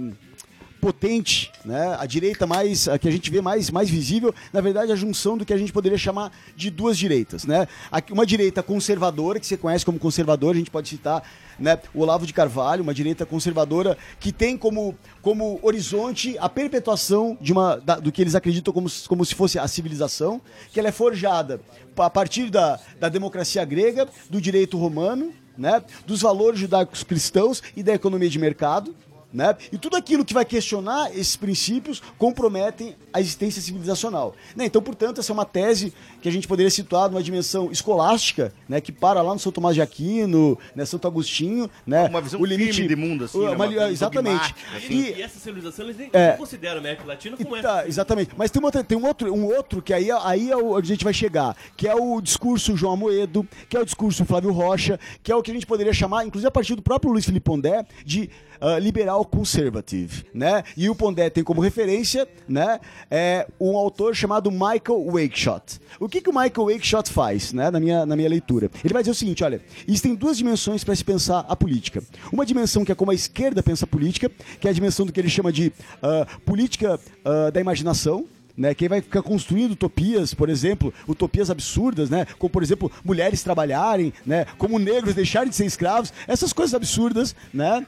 potente, 0.83 1.53
né? 1.65 1.97
A 1.97 2.05
direita 2.07 2.45
mais 2.45 2.89
a 2.89 2.99
que 2.99 3.07
a 3.07 3.11
gente 3.13 3.31
vê 3.31 3.41
mais 3.41 3.71
mais 3.71 3.89
visível, 3.89 4.35
na 4.53 4.61
verdade, 4.61 4.91
a 4.91 4.97
junção 4.97 5.39
do 5.39 5.47
que 5.47 5.53
a 5.53 5.57
gente 5.57 5.73
poderia 5.73 5.97
chamar 5.97 6.33
de 6.57 6.71
duas 6.71 6.99
direitas, 6.99 7.45
né? 7.45 7.69
Uma 8.11 8.27
direita 8.27 8.65
conservadora 8.65 9.39
que 9.39 9.47
você 9.47 9.57
conhece 9.57 9.87
como 9.87 9.97
conservador, 10.01 10.57
a 10.57 10.59
gente 10.59 10.73
pode 10.73 10.89
citar, 10.89 11.23
né, 11.57 11.79
o 11.95 12.01
Olavo 12.01 12.27
de 12.27 12.33
Carvalho, 12.33 12.83
uma 12.83 12.93
direita 12.93 13.25
conservadora 13.25 13.97
que 14.19 14.33
tem 14.33 14.59
como 14.59 14.97
como 15.23 15.61
horizonte 15.63 16.37
a 16.41 16.49
perpetuação 16.49 17.39
de 17.41 17.53
uma 17.53 17.77
da- 17.77 18.01
do 18.01 18.11
que 18.11 18.21
eles 18.21 18.35
acreditam 18.35 18.75
como, 18.75 18.89
como 19.07 19.25
se 19.25 19.37
fosse 19.37 19.61
a 19.61 19.69
civilização, 19.69 20.41
que 20.73 20.81
ela 20.81 20.89
é 20.89 20.93
forjada 20.93 21.61
a 21.97 22.11
partir 22.11 22.51
da, 22.51 22.81
da 22.99 23.09
democracia 23.09 23.65
grega, 23.65 24.09
do 24.29 24.41
direito 24.41 24.77
romano, 24.77 25.33
né, 25.57 25.81
dos 26.07 26.23
valores 26.23 26.59
judaicos 26.59 27.05
cristãos 27.05 27.63
e 27.77 27.85
da 27.85 27.95
economia 27.95 28.29
de 28.29 28.39
mercado, 28.41 28.93
né? 29.33 29.57
E 29.73 29.79
tudo 29.79 29.97
aquilo 29.97 30.25
que 30.25 30.35
vai 30.35 30.45
questionar 30.45 31.11
esses 31.13 31.37
princípios 31.37 32.03
comprometem 32.19 32.97
a 33.13 33.21
existência 33.21 33.63
civilizacional. 33.63 34.35
Né? 34.55 34.67
Então, 34.67 34.83
portanto, 34.83 35.21
essa 35.21 35.33
é 35.33 35.35
uma 35.35 35.45
tese 35.45 35.95
que 36.23 36.29
a 36.29 36.33
gente 36.33 36.49
poderia 36.49 36.71
situar 36.71 37.11
numa 37.11 37.23
dimensão 37.23 37.71
escolástica, 37.71 38.53
né? 38.69 38.81
que 38.81 38.93
para 38.93 39.21
lá 39.21 39.33
no 39.35 39.39
São 39.41 39.53
Tomás 39.53 39.75
de 39.75 39.83
Aquino, 39.83 40.57
né? 40.75 40.85
Santo 40.87 41.07
Agostinho, 41.09 41.69
né? 41.87 42.09
Uma 42.09 42.21
visão 42.21 42.41
firme 42.41 42.71
de 42.89 42.97
mundo, 42.97 43.25
assim, 43.25 43.39
né? 43.45 43.51
uma 43.51 43.67
Uma 43.67 43.91
exatamente. 43.91 44.55
assim. 44.77 44.93
E, 44.95 45.13
E 45.19 45.23
essa 45.23 45.39
civilização 45.39 45.85
eles 45.85 45.97
nem 45.99 46.09
É. 46.13 46.33
consideram 46.33 46.77
a 46.77 46.79
América 46.79 47.05
Latina 47.05 47.37
como 47.37 47.61
Tá, 47.61 47.81
essa. 47.81 47.89
exatamente. 47.89 48.31
Mas 48.37 48.51
tem, 48.51 48.61
uma 48.63 48.71
tem 48.71 48.97
um, 48.97 49.05
outro, 49.07 49.35
um 49.35 49.45
outro 49.47 49.83
que 49.83 49.93
aí, 49.93 50.11
é- 50.11 50.19
aí 50.23 50.51
é 50.51 50.57
o- 50.57 50.77
onde 50.77 50.91
a 50.93 50.95
gente 50.95 51.05
vai 51.05 51.13
chegar, 51.13 51.57
que 51.77 51.89
é 51.89 51.95
o 51.95 52.21
discurso 52.21 52.77
João 52.77 52.93
Amoedo, 52.95 53.47
que 53.69 53.77
é 53.77 53.81
o 53.81 53.85
discurso 53.85 54.25
Flávio 54.25 54.53
Rocha, 54.53 54.99
que 55.23 55.33
é 55.33 55.37
o 55.37 55.43
que 55.43 55.51
a 55.51 55.55
gente 55.55 55.67
poderia 55.67 55.93
chamar, 55.93 56.25
inclusive 56.25 56.47
a 56.49 56.51
partir 56.53 56.75
do 56.77 56.83
próprio 56.83 57.11
Luiz 57.13 57.25
Felipe 57.25 57.45
Pondé, 57.45 57.85
de 58.07 58.31
ah, 58.61 58.79
liberal 58.79 59.25
conservative, 59.25 60.25
né? 60.33 60.63
E 60.77 60.89
o 60.89 60.95
Pondé 60.95 61.29
tem 61.29 61.43
como 61.43 61.61
referência, 61.61 62.29
né, 62.49 62.79
é 63.11 63.47
um 63.61 63.77
autor 63.77 64.15
chamado 64.15 64.51
Michael 64.53 65.05
Wakeshott. 65.11 65.81
O 65.99 66.09
que, 66.09 66.21
que 66.21 66.31
o 66.31 66.33
Michael 66.33 66.67
Wakeshott 66.67 67.11
faz, 67.11 67.53
né, 67.53 67.71
na 67.71 67.81
minha, 67.81 68.07
na 68.07 68.17
minha 68.17 68.29
leitura? 68.29 68.71
Ele 68.85 68.93
vai 68.93 69.03
dizer 69.03 69.13
o 69.13 69.15
seguinte, 69.15 69.45
olha, 69.45 69.61
existem 69.87 70.15
duas 70.15 70.37
dimensões 70.37 70.85
para 70.85 70.95
se 70.95 71.05
pensar 71.05 71.45
a 71.49 71.57
política. 71.57 72.03
Uma 72.33 72.47
dimensão 72.47 72.85
que 72.85 72.93
é 72.93 72.95
como 72.95 73.11
a 73.11 73.15
esquerda 73.15 73.63
pensa 73.63 73.85
a 73.85 73.89
política, 73.89 74.31
que 74.61 74.67
é 74.67 74.71
a 74.71 74.75
dimensão 74.75 75.07
do 75.07 75.13
que 75.13 75.21
ele 75.21 75.29
chama 75.29 75.53
de 75.53 75.73
ah, 76.03 76.27
política 76.45 76.99
ah, 77.25 77.51
da 77.51 77.61
imaginação, 77.61 78.27
né, 78.57 78.75
quem 78.75 78.89
vai 78.89 79.01
ficar 79.01 79.23
construindo 79.23 79.73
utopias, 79.73 80.35
por 80.35 80.49
exemplo, 80.49 80.93
utopias 81.07 81.51
absurdas, 81.51 82.11
né, 82.11 82.27
como 82.39 82.51
por 82.51 82.63
exemplo 82.63 82.91
mulheres 83.05 83.43
trabalharem, 83.43 84.13
né, 84.25 84.47
como 84.59 84.79
negros 84.79 85.15
deixarem 85.15 85.51
de 85.51 85.57
ser 85.57 85.67
escravos, 85.67 86.13
essas 86.27 86.53
coisas 86.53 86.75
absurdas, 86.75 87.35
né? 87.53 87.85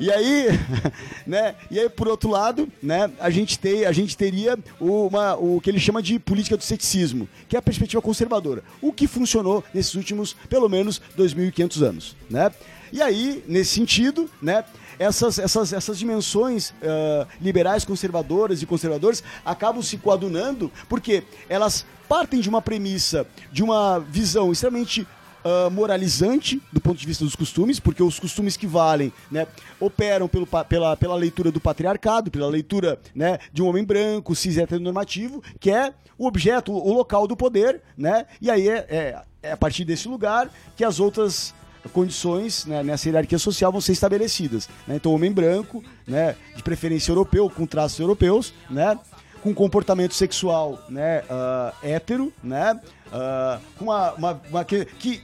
E 0.00 0.10
aí, 0.10 0.48
né? 1.26 1.54
E 1.70 1.78
aí 1.78 1.88
por 1.88 2.08
outro 2.08 2.30
lado, 2.30 2.68
né, 2.82 3.10
a 3.18 3.30
gente 3.30 3.58
tem, 3.58 3.84
a 3.84 3.92
gente 3.92 4.16
teria 4.16 4.58
uma, 4.80 5.34
o 5.34 5.60
que 5.60 5.70
ele 5.70 5.80
chama 5.80 6.02
de 6.02 6.18
política 6.18 6.56
do 6.56 6.62
ceticismo, 6.62 7.28
que 7.48 7.56
é 7.56 7.58
a 7.58 7.62
perspectiva 7.62 8.02
conservadora, 8.02 8.62
o 8.80 8.92
que 8.92 9.06
funcionou 9.06 9.64
nesses 9.72 9.94
últimos 9.94 10.34
pelo 10.48 10.68
menos 10.68 11.00
2.500 11.16 11.82
anos, 11.82 12.16
né? 12.30 12.50
E 12.92 13.02
aí, 13.02 13.44
nesse 13.46 13.74
sentido, 13.74 14.30
né, 14.40 14.64
essas, 14.98 15.38
essas, 15.38 15.72
essas 15.72 15.98
dimensões 15.98 16.72
ah, 16.82 17.26
liberais, 17.40 17.84
conservadoras 17.84 18.62
e 18.62 18.66
conservadores 18.66 19.22
acabam 19.44 19.82
se 19.82 19.96
coadunando 19.96 20.70
porque 20.88 21.22
elas 21.48 21.86
partem 22.08 22.40
de 22.40 22.48
uma 22.48 22.62
premissa, 22.62 23.26
de 23.52 23.62
uma 23.62 23.98
visão 23.98 24.50
extremamente 24.50 25.06
ah, 25.44 25.70
moralizante 25.70 26.60
do 26.72 26.80
ponto 26.80 26.98
de 26.98 27.06
vista 27.06 27.24
dos 27.24 27.36
costumes, 27.36 27.78
porque 27.78 28.02
os 28.02 28.18
costumes 28.18 28.56
que 28.56 28.66
valem, 28.66 29.12
né, 29.30 29.46
operam 29.78 30.28
pelo, 30.28 30.46
pela, 30.46 30.96
pela 30.96 31.14
leitura 31.14 31.52
do 31.52 31.60
patriarcado, 31.60 32.30
pela 32.30 32.48
leitura, 32.48 32.98
né, 33.14 33.38
de 33.52 33.62
um 33.62 33.66
homem 33.66 33.84
branco, 33.84 34.34
cis 34.34 34.58
heteronormativo, 34.58 35.42
que 35.60 35.70
é 35.70 35.94
o 36.18 36.26
objeto, 36.26 36.72
o 36.72 36.92
local 36.92 37.26
do 37.26 37.36
poder, 37.36 37.80
né, 37.96 38.26
e 38.40 38.50
aí 38.50 38.68
é, 38.68 38.86
é, 38.88 39.22
é 39.42 39.52
a 39.52 39.56
partir 39.56 39.84
desse 39.84 40.08
lugar 40.08 40.50
que 40.76 40.84
as 40.84 40.98
outras 40.98 41.54
condições 41.92 42.64
né, 42.66 42.82
nessa 42.82 43.08
hierarquia 43.08 43.38
social 43.38 43.70
vão 43.72 43.80
ser 43.80 43.92
estabelecidas. 43.92 44.68
né? 44.86 44.96
Então, 44.96 45.12
homem 45.12 45.32
branco, 45.32 45.82
né, 46.06 46.36
de 46.56 46.62
preferência 46.62 47.10
europeu, 47.10 47.48
com 47.50 47.66
traços 47.66 47.98
europeus, 47.98 48.52
né, 48.70 48.98
com 49.42 49.54
comportamento 49.54 50.14
sexual 50.14 50.82
né, 50.88 51.22
ah, 51.30 51.72
hétero, 51.82 52.32
né, 52.42 52.78
ah, 53.12 53.60
com 53.76 53.84
uma, 53.86 54.12
uma- 54.14 54.42
uma 54.50 54.64
que, 54.64 54.84
que, 54.84 55.22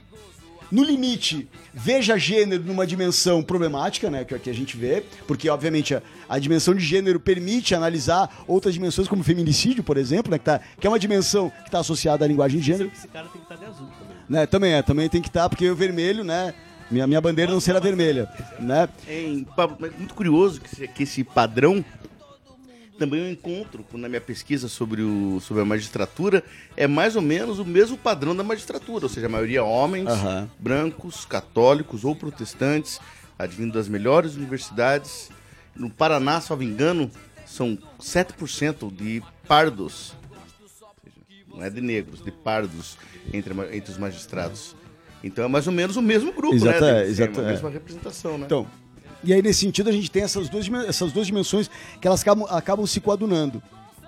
no 0.71 0.83
limite, 0.83 1.47
veja 1.73 2.17
gênero 2.17 2.63
numa 2.63 2.87
dimensão 2.87 3.43
problemática, 3.43 4.09
né, 4.09 4.25
que 4.25 4.33
é 4.33 4.39
que 4.39 4.49
a 4.49 4.53
gente 4.53 4.75
vê, 4.75 5.03
porque, 5.27 5.47
obviamente, 5.47 5.93
a, 5.93 6.01
a 6.27 6.39
dimensão 6.39 6.73
de 6.73 6.83
gênero 6.83 7.19
permite 7.19 7.75
analisar 7.75 8.43
outras 8.47 8.73
dimensões, 8.73 9.07
como 9.07 9.23
feminicídio, 9.23 9.83
por 9.83 9.95
exemplo, 9.95 10.31
né, 10.31 10.39
que, 10.39 10.43
tá, 10.45 10.59
que 10.79 10.87
é 10.87 10.89
uma 10.89 10.97
dimensão 10.99 11.49
que 11.51 11.67
está 11.67 11.79
associada 11.79 12.25
à 12.25 12.27
linguagem 12.27 12.59
de 12.59 12.65
gênero. 12.65 12.91
Esse 12.93 13.07
cara 13.07 13.27
tem 13.27 13.39
que 13.41 13.53
estar 13.53 13.55
de 13.63 13.65
azul 13.65 13.87
também. 13.99 14.04
Né, 14.27 14.45
também 14.45 14.73
é, 14.73 14.81
também 14.81 15.07
tem 15.09 15.21
que 15.21 15.27
estar, 15.27 15.47
porque 15.49 15.69
o 15.69 15.75
vermelho, 15.75 16.23
né? 16.23 16.53
Minha, 16.89 17.07
minha 17.07 17.21
bandeira 17.21 17.51
não 17.51 17.59
será 17.59 17.79
vermelha, 17.79 18.29
né? 18.59 18.87
É 19.07 19.43
mas 19.79 19.95
muito 19.97 20.13
curioso 20.13 20.61
que, 20.61 20.67
esse- 20.67 20.87
que 20.87 21.03
esse 21.03 21.23
padrão 21.23 21.83
também 22.97 23.19
eu 23.21 23.29
encontro 23.31 23.85
na 23.93 24.07
minha 24.07 24.21
pesquisa 24.21 24.67
sobre, 24.69 25.01
o, 25.01 25.39
sobre 25.41 25.61
a 25.61 25.65
magistratura 25.65 26.43
é 26.77 26.87
mais 26.87 27.15
ou 27.15 27.21
menos 27.21 27.59
o 27.59 27.65
mesmo 27.65 27.97
padrão 27.97 28.35
da 28.35 28.43
magistratura, 28.43 29.05
ou 29.05 29.09
seja, 29.09 29.25
a 29.25 29.29
maioria 29.29 29.63
homens, 29.63 30.07
Aham. 30.07 30.49
brancos, 30.57 31.25
católicos 31.25 32.05
ou 32.05 32.15
protestantes, 32.15 32.99
advindo 33.37 33.73
das 33.73 33.87
melhores 33.89 34.35
universidades. 34.35 35.29
No 35.75 35.89
Paraná, 35.89 36.39
salvo 36.39 36.63
engano, 36.63 37.11
são 37.45 37.77
7% 37.99 38.89
de 38.95 39.21
pardos, 39.47 40.14
não 41.55 41.63
é 41.63 41.69
de 41.69 41.81
negros, 41.81 42.21
de 42.23 42.31
pardos 42.31 42.97
entre, 43.33 43.53
entre 43.75 43.91
os 43.91 43.97
magistrados. 43.97 44.75
Então 45.23 45.45
é 45.45 45.47
mais 45.47 45.65
ou 45.65 45.73
menos 45.73 45.95
o 45.95 46.01
mesmo 46.01 46.31
grupo, 46.31 46.55
Exata- 46.55 46.79
né? 46.81 47.07
Exata- 47.07 47.31
tem 47.31 47.43
a 47.43 47.47
é. 47.47 47.51
mesma 47.51 47.69
representação, 47.69 48.37
né? 48.37 48.45
Então, 48.45 48.67
e 49.23 49.33
aí 49.33 49.41
nesse 49.41 49.61
sentido 49.61 49.89
a 49.89 49.91
gente 49.91 50.11
tem 50.11 50.21
essas 50.23 50.47
duas, 50.49 50.69
essas 50.87 51.11
duas 51.11 51.25
dimensões 51.25 51.69
que 51.99 52.07
elas 52.07 52.21
acabam, 52.21 52.45
acabam 52.49 52.85
se 52.85 52.99
coadunando. 52.99 53.61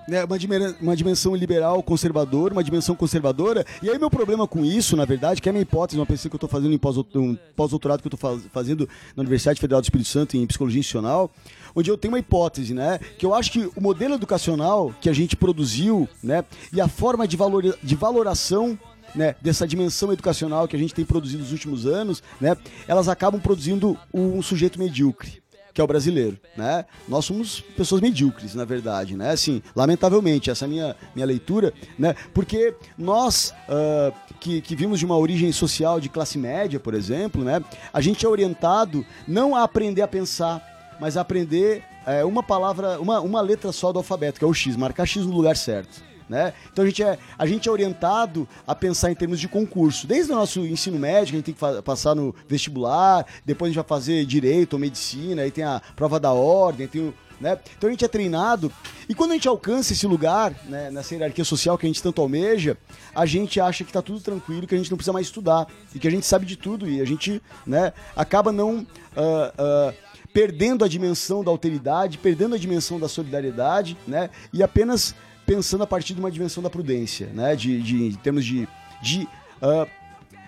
Né, 0.06 0.24
uma, 0.24 0.38
uma 0.80 0.96
dimensão 0.96 1.34
liberal 1.36 1.82
conservadora, 1.82 2.54
uma 2.54 2.64
dimensão 2.64 2.94
conservadora. 2.94 3.66
E 3.82 3.90
aí 3.90 3.98
meu 3.98 4.08
problema 4.08 4.48
com 4.48 4.64
isso, 4.64 4.96
na 4.96 5.04
verdade, 5.04 5.42
que 5.42 5.50
é 5.50 5.52
minha 5.52 5.60
hipótese, 5.60 5.98
uma 6.00 6.06
pesquisa 6.06 6.30
que 6.30 6.34
eu 6.34 6.38
estou 6.38 6.48
fazendo 6.48 6.72
em 6.72 6.78
pós- 6.78 6.96
um 7.14 7.36
pós-doutorado 7.54 8.00
que 8.00 8.08
eu 8.08 8.14
estou 8.14 8.40
fazendo 8.50 8.88
na 9.14 9.20
Universidade 9.20 9.60
Federal 9.60 9.82
do 9.82 9.84
Espírito 9.84 10.08
Santo 10.08 10.34
em 10.34 10.46
Psicologia 10.46 10.80
Institucional, 10.80 11.30
onde 11.78 11.90
eu 11.90 11.96
tenho 11.96 12.12
uma 12.12 12.18
hipótese, 12.18 12.74
né? 12.74 12.98
Que 13.18 13.24
eu 13.24 13.34
acho 13.34 13.52
que 13.52 13.70
o 13.76 13.80
modelo 13.80 14.14
educacional 14.14 14.92
que 15.00 15.08
a 15.08 15.12
gente 15.12 15.36
produziu, 15.36 16.08
né? 16.22 16.44
E 16.72 16.80
a 16.80 16.88
forma 16.88 17.26
de, 17.26 17.36
valor, 17.36 17.62
de 17.82 17.94
valoração 17.94 18.78
né, 19.14 19.34
dessa 19.40 19.66
dimensão 19.66 20.12
educacional 20.12 20.68
que 20.68 20.76
a 20.76 20.78
gente 20.78 20.94
tem 20.94 21.04
produzido 21.04 21.42
nos 21.42 21.52
últimos 21.52 21.86
anos, 21.86 22.22
né, 22.40 22.56
elas 22.86 23.08
acabam 23.08 23.40
produzindo 23.40 23.96
um 24.12 24.42
sujeito 24.42 24.78
medíocre, 24.78 25.42
que 25.72 25.80
é 25.80 25.84
o 25.84 25.86
brasileiro, 25.86 26.38
né? 26.56 26.84
Nós 27.08 27.24
somos 27.24 27.60
pessoas 27.60 28.00
medíocres, 28.00 28.54
na 28.54 28.64
verdade, 28.64 29.16
né? 29.16 29.30
Assim, 29.30 29.62
lamentavelmente, 29.74 30.50
essa 30.50 30.64
é 30.64 30.66
a 30.66 30.68
minha, 30.68 30.96
minha 31.14 31.26
leitura, 31.26 31.72
né? 31.96 32.14
Porque 32.34 32.74
nós, 32.98 33.54
ah, 33.68 34.12
que, 34.40 34.60
que 34.60 34.74
vimos 34.74 34.98
de 34.98 35.06
uma 35.06 35.16
origem 35.16 35.52
social 35.52 36.00
de 36.00 36.08
classe 36.08 36.36
média, 36.36 36.80
por 36.80 36.94
exemplo, 36.94 37.44
né? 37.44 37.62
A 37.92 38.00
gente 38.00 38.26
é 38.26 38.28
orientado 38.28 39.06
não 39.26 39.54
a 39.54 39.62
aprender 39.62 40.02
a 40.02 40.08
pensar, 40.08 40.77
mas 41.00 41.16
aprender 41.16 41.82
é, 42.06 42.24
uma 42.24 42.42
palavra, 42.42 43.00
uma, 43.00 43.20
uma 43.20 43.40
letra 43.40 43.72
só 43.72 43.92
do 43.92 43.98
alfabeto, 43.98 44.38
que 44.38 44.44
é 44.44 44.48
o 44.48 44.54
X, 44.54 44.76
marcar 44.76 45.06
X 45.06 45.24
no 45.24 45.32
lugar 45.32 45.56
certo. 45.56 46.02
Né? 46.28 46.52
Então 46.70 46.84
a 46.84 46.86
gente, 46.86 47.02
é, 47.02 47.18
a 47.38 47.46
gente 47.46 47.68
é 47.68 47.72
orientado 47.72 48.46
a 48.66 48.74
pensar 48.74 49.10
em 49.10 49.14
termos 49.14 49.40
de 49.40 49.48
concurso. 49.48 50.06
Desde 50.06 50.30
o 50.30 50.34
nosso 50.34 50.60
ensino 50.60 50.98
médio, 50.98 51.34
a 51.34 51.36
gente 51.36 51.44
tem 51.44 51.54
que 51.54 51.82
passar 51.82 52.14
no 52.14 52.34
vestibular, 52.46 53.26
depois 53.46 53.68
a 53.68 53.70
gente 53.70 53.82
vai 53.82 53.88
fazer 53.88 54.26
direito 54.26 54.74
ou 54.74 54.78
medicina, 54.78 55.42
aí 55.42 55.50
tem 55.50 55.64
a 55.64 55.80
prova 55.96 56.20
da 56.20 56.30
ordem, 56.30 56.86
tem 56.86 57.00
o, 57.00 57.14
né? 57.40 57.58
Então 57.76 57.88
a 57.88 57.90
gente 57.90 58.04
é 58.04 58.08
treinado 58.08 58.70
e 59.08 59.14
quando 59.14 59.30
a 59.30 59.34
gente 59.34 59.48
alcança 59.48 59.92
esse 59.92 60.06
lugar, 60.06 60.52
né, 60.64 60.90
nessa 60.90 61.14
hierarquia 61.14 61.44
social 61.44 61.78
que 61.78 61.86
a 61.86 61.88
gente 61.88 62.02
tanto 62.02 62.20
almeja, 62.20 62.76
a 63.14 63.24
gente 63.24 63.60
acha 63.60 63.84
que 63.84 63.92
tá 63.92 64.02
tudo 64.02 64.20
tranquilo, 64.20 64.66
que 64.66 64.74
a 64.74 64.78
gente 64.78 64.90
não 64.90 64.96
precisa 64.98 65.12
mais 65.12 65.26
estudar 65.26 65.66
e 65.94 65.98
que 65.98 66.08
a 66.08 66.10
gente 66.10 66.26
sabe 66.26 66.44
de 66.44 66.56
tudo 66.56 66.88
e 66.88 67.00
a 67.00 67.04
gente 67.04 67.40
né, 67.66 67.92
acaba 68.16 68.50
não 68.50 68.86
ah, 69.16 69.52
ah, 69.56 69.94
perdendo 70.32 70.84
a 70.84 70.88
dimensão 70.88 71.42
da 71.42 71.50
alteridade, 71.50 72.18
perdendo 72.18 72.54
a 72.54 72.58
dimensão 72.58 72.98
da 73.00 73.08
solidariedade, 73.08 73.96
né? 74.06 74.30
E 74.52 74.62
apenas 74.62 75.14
pensando 75.46 75.82
a 75.82 75.86
partir 75.86 76.14
de 76.14 76.20
uma 76.20 76.30
dimensão 76.30 76.62
da 76.62 76.70
prudência, 76.70 77.28
né? 77.34 77.56
De, 77.56 77.80
de 77.82 78.04
em 78.08 78.14
termos 78.14 78.44
de, 78.44 78.68
de 79.02 79.26
ah, 79.62 79.86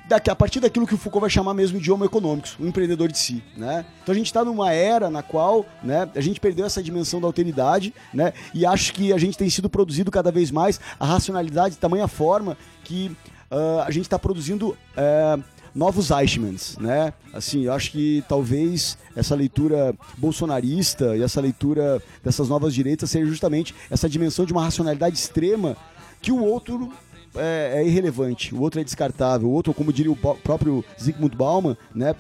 daqui- 0.09 0.31
a 0.31 0.37
partir 0.37 0.61
daquilo 0.61 0.87
que 0.87 0.95
o 0.95 0.99
Foucault 0.99 1.23
vai 1.23 1.31
chamar 1.31 1.55
mesmo 1.55 1.81
de 1.81 1.91
homo 1.91 2.05
econômicos, 2.05 2.57
o 2.59 2.67
empreendedor 2.67 3.11
de 3.11 3.17
si, 3.19 3.43
né? 3.57 3.87
Então 4.03 4.13
a 4.13 4.17
gente 4.17 4.27
está 4.27 4.45
numa 4.45 4.73
era 4.73 5.09
na 5.09 5.23
qual, 5.23 5.65
né, 5.83 6.09
a 6.15 6.21
gente 6.21 6.39
perdeu 6.39 6.67
essa 6.67 6.83
dimensão 6.83 7.21
da 7.21 7.27
alteridade, 7.27 7.95
né? 8.13 8.33
E 8.53 8.67
acho 8.67 8.93
que 8.93 9.13
a 9.13 9.19
gente 9.19 9.39
tem 9.39 9.49
sido 9.49 9.71
produzido 9.71 10.11
cada 10.11 10.31
vez 10.31 10.51
mais 10.51 10.79
a 10.99 11.07
racionalidade 11.07 11.75
de 11.77 11.81
tamanha 11.81 12.07
forma 12.07 12.57
que 12.85 13.11
ah, 13.51 13.85
a 13.87 13.91
gente 13.91 14.05
está 14.05 14.19
produzindo 14.19 14.77
eh, 14.97 15.39
novos 15.75 16.11
Eichmanns, 16.11 16.77
né? 16.79 17.13
Assim, 17.33 17.65
eu 17.65 17.73
acho 17.73 17.93
que 17.93 18.25
talvez 18.29 18.99
essa 19.15 19.35
leitura 19.35 19.95
bolsonarista 20.17 21.17
e 21.17 21.23
essa 21.23 21.41
leitura 21.41 22.03
dessas 22.23 22.49
novas 22.49 22.75
direitas 22.75 23.11
seja 23.11 23.27
justamente 23.27 23.75
essa 23.91 24.09
dimensão 24.09 24.45
de 24.45 24.53
uma 24.53 24.65
racionalidade 24.65 25.17
extrema 25.17 25.77
que 26.21 26.33
o 26.33 26.43
outro 26.43 26.93
é, 27.35 27.75
é 27.77 27.87
irrelevante, 27.87 28.55
o 28.55 28.61
outro 28.61 28.81
é 28.81 28.85
descartável, 28.85 29.49
o 29.49 29.53
outro, 29.53 29.73
como 29.73 29.93
diria 29.93 30.13
o 30.13 30.17
próprio 30.17 30.85
Zygmunt 31.01 31.35
Bauman, 31.35 31.77
né? 31.95 32.15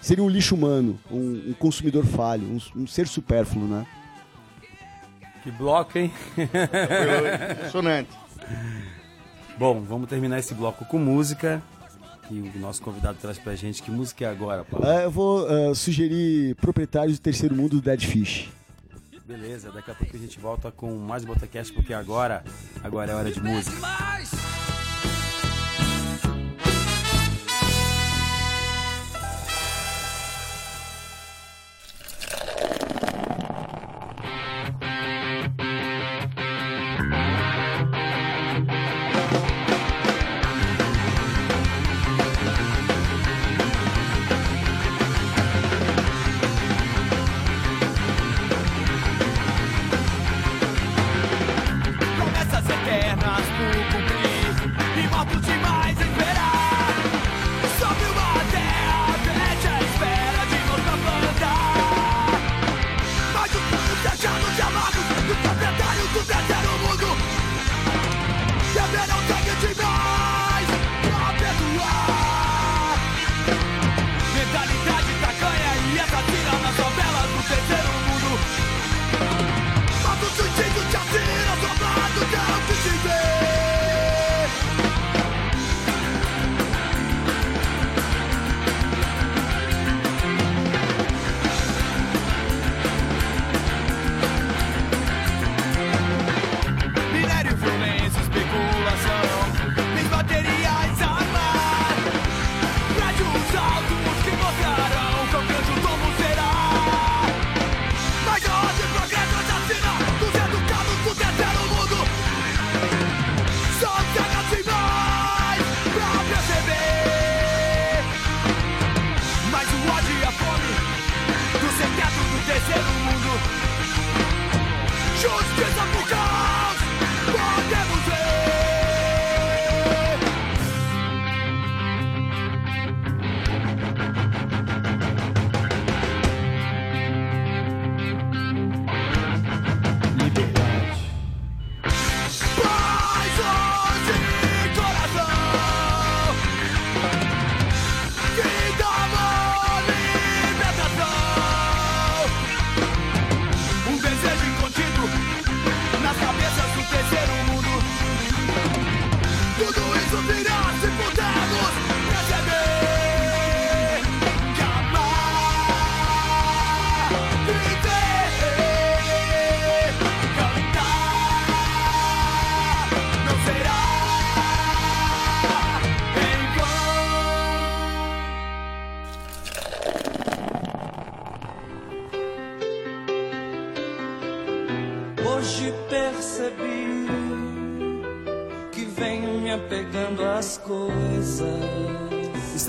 Seria 0.00 0.22
um 0.22 0.28
lixo 0.28 0.54
humano, 0.54 0.98
um, 1.10 1.50
um 1.50 1.54
consumidor 1.58 2.04
falho, 2.04 2.46
um, 2.46 2.82
um 2.82 2.86
ser 2.86 3.08
supérfluo, 3.08 3.66
né? 3.66 3.86
Que 5.42 5.50
bloco, 5.50 5.98
hein? 5.98 6.12
Impressionante. 6.36 8.10
Bom, 9.58 9.80
vamos 9.80 10.08
terminar 10.08 10.38
esse 10.38 10.52
bloco 10.54 10.84
com 10.84 10.98
música. 10.98 11.62
E 12.30 12.40
o 12.40 12.58
nosso 12.58 12.82
convidado 12.82 13.18
traz 13.20 13.38
pra 13.38 13.54
gente 13.54 13.82
que 13.82 13.90
música 13.90 14.24
é 14.24 14.28
agora, 14.28 14.64
Paulo. 14.64 14.86
É, 14.86 15.04
eu 15.04 15.10
vou 15.10 15.46
ah, 15.46 15.74
sugerir 15.74 16.54
Proprietários 16.56 17.18
do 17.18 17.22
Terceiro 17.22 17.54
Mundo 17.54 17.76
do 17.76 17.82
Dead 17.82 18.04
Fish. 18.04 18.48
Beleza, 19.26 19.72
daqui 19.72 19.90
a 19.90 19.94
pouco 19.94 20.16
a 20.16 20.20
gente 20.20 20.38
volta 20.38 20.70
com 20.70 20.94
mais 20.96 21.24
Botacast, 21.24 21.72
porque 21.72 21.92
agora, 21.92 22.44
agora 22.82 23.10
é 23.10 23.14
hora 23.14 23.32
de 23.32 23.42
música. 23.42 23.76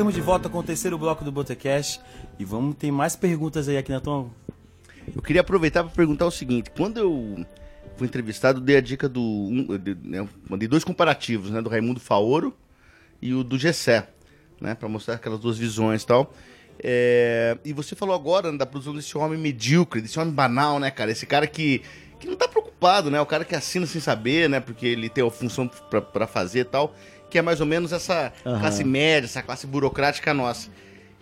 Estamos 0.08 0.24
de 0.24 0.26
volta 0.26 0.48
com 0.48 0.60
o 0.60 0.64
terceiro 0.64 0.98
bloco 0.98 1.22
do 1.26 1.34
Botecast 1.34 2.00
e 2.40 2.46
vamos 2.46 2.78
ter 2.78 2.90
mais 2.94 3.14
perguntas 3.14 3.68
aí 3.68 3.78
aqui 3.78 3.92
na 3.92 4.00
Tom. 4.00 4.32
Eu 5.14 5.22
queria 5.22 5.42
aproveitar 5.42 5.84
para 5.84 5.92
perguntar 5.92 6.26
o 6.26 6.32
seguinte: 6.32 6.72
quando 6.72 6.98
eu 6.98 7.46
fui 7.98 8.08
entrevistado, 8.08 8.62
dei 8.62 8.78
a 8.78 8.82
dica 8.82 9.10
do. 9.10 9.22
Um, 9.22 9.78
de, 9.78 9.98
né, 10.02 10.26
mandei 10.50 10.66
dois 10.66 10.86
comparativos, 10.86 11.52
né? 11.52 11.62
Do 11.62 11.70
Raimundo 11.70 12.00
Faoro 12.00 12.56
e 13.22 13.34
o 13.34 13.44
do 13.44 13.60
Gessé, 13.60 14.08
né? 14.62 14.76
Para 14.76 14.88
mostrar 14.88 15.16
aquelas 15.16 15.42
duas 15.42 15.58
visões 15.58 16.04
e 16.04 16.08
tal. 16.08 16.34
É, 16.82 17.58
e 17.66 17.74
você 17.74 17.94
falou 17.94 18.16
agora 18.16 18.50
né, 18.50 18.58
da 18.58 18.66
produção 18.66 18.96
desse 18.96 19.18
homem 19.18 19.38
medíocre, 19.38 20.00
desse 20.00 20.18
homem 20.18 20.34
banal, 20.34 20.80
né, 20.80 20.90
cara? 20.90 21.12
Esse 21.12 21.26
cara 21.26 21.46
que, 21.46 21.82
que 22.18 22.28
não 22.28 22.38
tá 22.38 22.48
preocupado, 22.48 23.12
né? 23.12 23.20
O 23.20 23.26
cara 23.26 23.44
que 23.44 23.54
assina 23.54 23.86
sem 23.86 24.00
saber, 24.00 24.48
né? 24.48 24.62
Porque 24.62 24.86
ele 24.86 25.10
tem 25.10 25.28
a 25.28 25.30
função 25.30 25.68
pra 25.68 26.26
fazer 26.26 26.62
e 26.62 26.64
tal. 26.64 26.96
Que 27.30 27.38
é 27.40 27.42
mais 27.42 27.60
ou 27.60 27.66
menos 27.66 27.92
essa 27.92 28.32
Aham. 28.46 28.60
classe 28.60 28.84
média, 28.84 29.26
essa 29.26 29.42
classe 29.42 29.68
burocrática 29.68 30.34
nossa. 30.34 30.70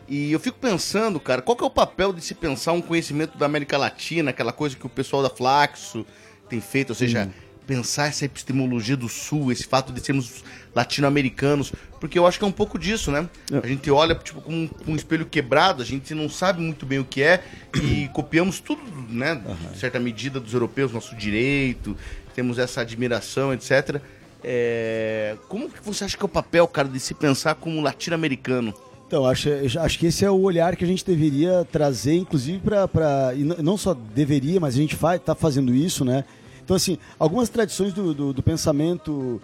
E 0.08 0.32
eu 0.32 0.40
fico 0.40 0.60
pensando, 0.60 1.20
cara, 1.20 1.42
qual 1.42 1.56
que 1.56 1.64
é 1.64 1.68
o 1.68 1.70
papel 1.70 2.14
de 2.14 2.22
se 2.22 2.36
pensar 2.36 2.74
um 2.74 2.82
conhecimento 2.82 3.38
da 3.38 3.48
América 3.48 3.78
Latina, 3.78 4.30
aquela 4.30 4.52
coisa 4.52 4.76
que 4.76 4.86
o 4.86 4.90
pessoal 4.90 5.24
da 5.24 5.30
Flaxo 5.30 6.06
tem 6.48 6.62
feito, 6.62 6.92
ou 6.92 6.96
seja, 6.96 7.28
pensar 7.66 8.08
essa 8.08 8.26
epistemologia 8.26 8.96
do 8.96 9.10
Sul, 9.10 9.52
esse 9.52 9.66
fato 9.66 9.92
de 9.92 10.00
sermos 10.00 10.44
latino-americanos, 10.76 11.74
porque 12.00 12.20
eu 12.20 12.28
acho 12.28 12.38
que 12.38 12.46
é 12.46 12.48
um 12.48 12.52
pouco 12.52 12.78
disso, 12.78 13.12
né? 13.12 13.28
A 13.52 13.66
gente 13.66 13.90
olha 13.90 14.14
tipo 14.16 14.42
com 14.42 14.54
um, 14.54 14.70
um 14.88 14.96
espelho 14.96 15.26
quebrado, 15.26 15.82
a 15.82 15.86
gente 15.86 16.14
não 16.14 16.30
sabe 16.30 16.62
muito 16.62 16.86
bem 16.86 17.00
o 17.00 17.06
que 17.06 17.24
é 17.24 17.44
e 17.82 18.08
copiamos 18.14 18.60
tudo, 18.60 18.82
né? 19.10 19.42
Em 19.74 19.78
certa 19.78 20.00
medida 20.00 20.40
dos 20.40 20.54
europeus, 20.54 20.92
nosso 20.92 21.16
direito, 21.16 21.98
temos 22.36 22.60
essa 22.60 22.82
admiração, 22.82 23.54
etc. 23.54 24.02
É, 24.48 25.36
Como 25.50 25.68
que 25.70 25.82
você 25.84 26.04
acha 26.04 26.16
que 26.16 26.22
é 26.22 26.26
o 26.26 26.30
papel, 26.30 26.68
cara, 26.68 26.88
de 26.88 27.00
se 27.00 27.16
pensar 27.16 27.56
como 27.56 27.82
latino-americano? 27.82 28.72
Então, 29.08 29.26
acho, 29.26 29.50
acho 29.80 29.98
que 30.00 30.06
esse 30.08 30.24
é 30.24 30.30
o 30.30 30.40
olhar 30.40 30.76
que 30.76 30.84
a 30.84 30.88
gente 30.88 31.04
deveria 31.04 31.66
trazer, 31.72 32.16
inclusive, 32.16 32.60
para. 32.60 33.32
Não 33.64 33.76
só 33.78 33.94
deveria, 33.94 34.60
mas 34.60 34.76
a 34.76 34.78
gente 34.78 34.96
está 34.96 35.34
fazendo 35.34 35.74
isso, 35.74 36.06
né? 36.06 36.26
Então, 36.64 36.76
assim, 36.76 36.98
algumas 37.18 37.50
tradições 37.50 37.92
do, 37.94 38.14
do, 38.14 38.34
do 38.34 38.44
pensamento 38.44 39.42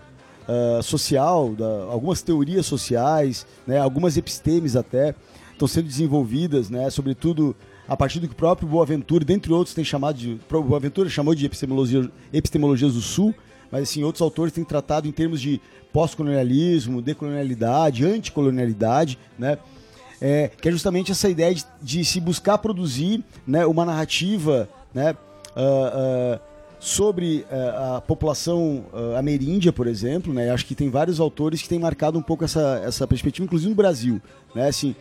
ah, 0.47 0.81
social, 0.83 1.53
da- 1.53 1.85
algumas 1.89 2.21
teorias 2.21 2.65
sociais, 2.65 3.45
né, 3.65 3.77
algumas 3.79 4.17
epistemes 4.17 4.75
até, 4.75 5.15
estão 5.51 5.67
sendo 5.67 5.87
desenvolvidas, 5.87 6.69
né? 6.69 6.89
Sobretudo 6.89 7.55
a 7.87 7.95
partir 7.95 8.19
do 8.19 8.27
que 8.27 8.33
o 8.33 8.37
próprio 8.37 8.67
Boaventura, 8.67 9.23
dentre 9.23 9.51
outros, 9.53 9.75
tem 9.75 9.83
chamado 9.83 10.17
de. 10.17 10.39
Boaventura 10.49 11.09
chamou 11.09 11.33
de 11.35 11.45
epistemologia, 11.45 12.09
epistemologias 12.33 12.93
do 12.95 13.01
Sul, 13.01 13.33
mas 13.72 13.84
assim, 13.84 14.03
outros 14.03 14.22
autores 14.22 14.53
têm 14.53 14.63
tratado 14.63 15.07
em 15.07 15.11
termos 15.11 15.39
de 15.41 15.61
pós-colonialismo, 15.93 17.01
decolonialidade, 17.01 18.05
anticolonialidade, 18.05 19.17
né? 19.38 19.57
É, 20.24 20.49
que 20.49 20.69
é 20.69 20.72
justamente 20.72 21.11
essa 21.11 21.28
ideia 21.28 21.53
de, 21.55 21.65
de 21.82 22.05
se 22.05 22.19
buscar 22.19 22.59
produzir 22.59 23.24
né, 23.47 23.65
uma 23.65 23.84
narrativa 23.84 24.69
né, 24.93 25.15
ah, 25.55 26.38
ah, 26.38 26.39
sobre 26.80 27.43
ah, 27.51 27.95
a 27.97 28.01
população 28.01 28.86
ameríndia, 29.17 29.74
por 29.74 29.88
exemplo. 29.88 30.32
Né? 30.32 30.51
Acho 30.51 30.65
que 30.67 30.76
tem 30.76 30.91
vários 30.91 31.19
autores 31.19 31.63
que 31.63 31.67
têm 31.67 31.80
marcado 31.80 32.19
um 32.19 32.22
pouco 32.22 32.43
essa, 32.45 32.80
essa 32.86 33.07
perspectiva, 33.07 33.45
inclusive 33.45 33.72
no 33.72 33.76
Brasil. 33.76 34.22
Né? 34.53 34.67
Assim, 34.67 34.95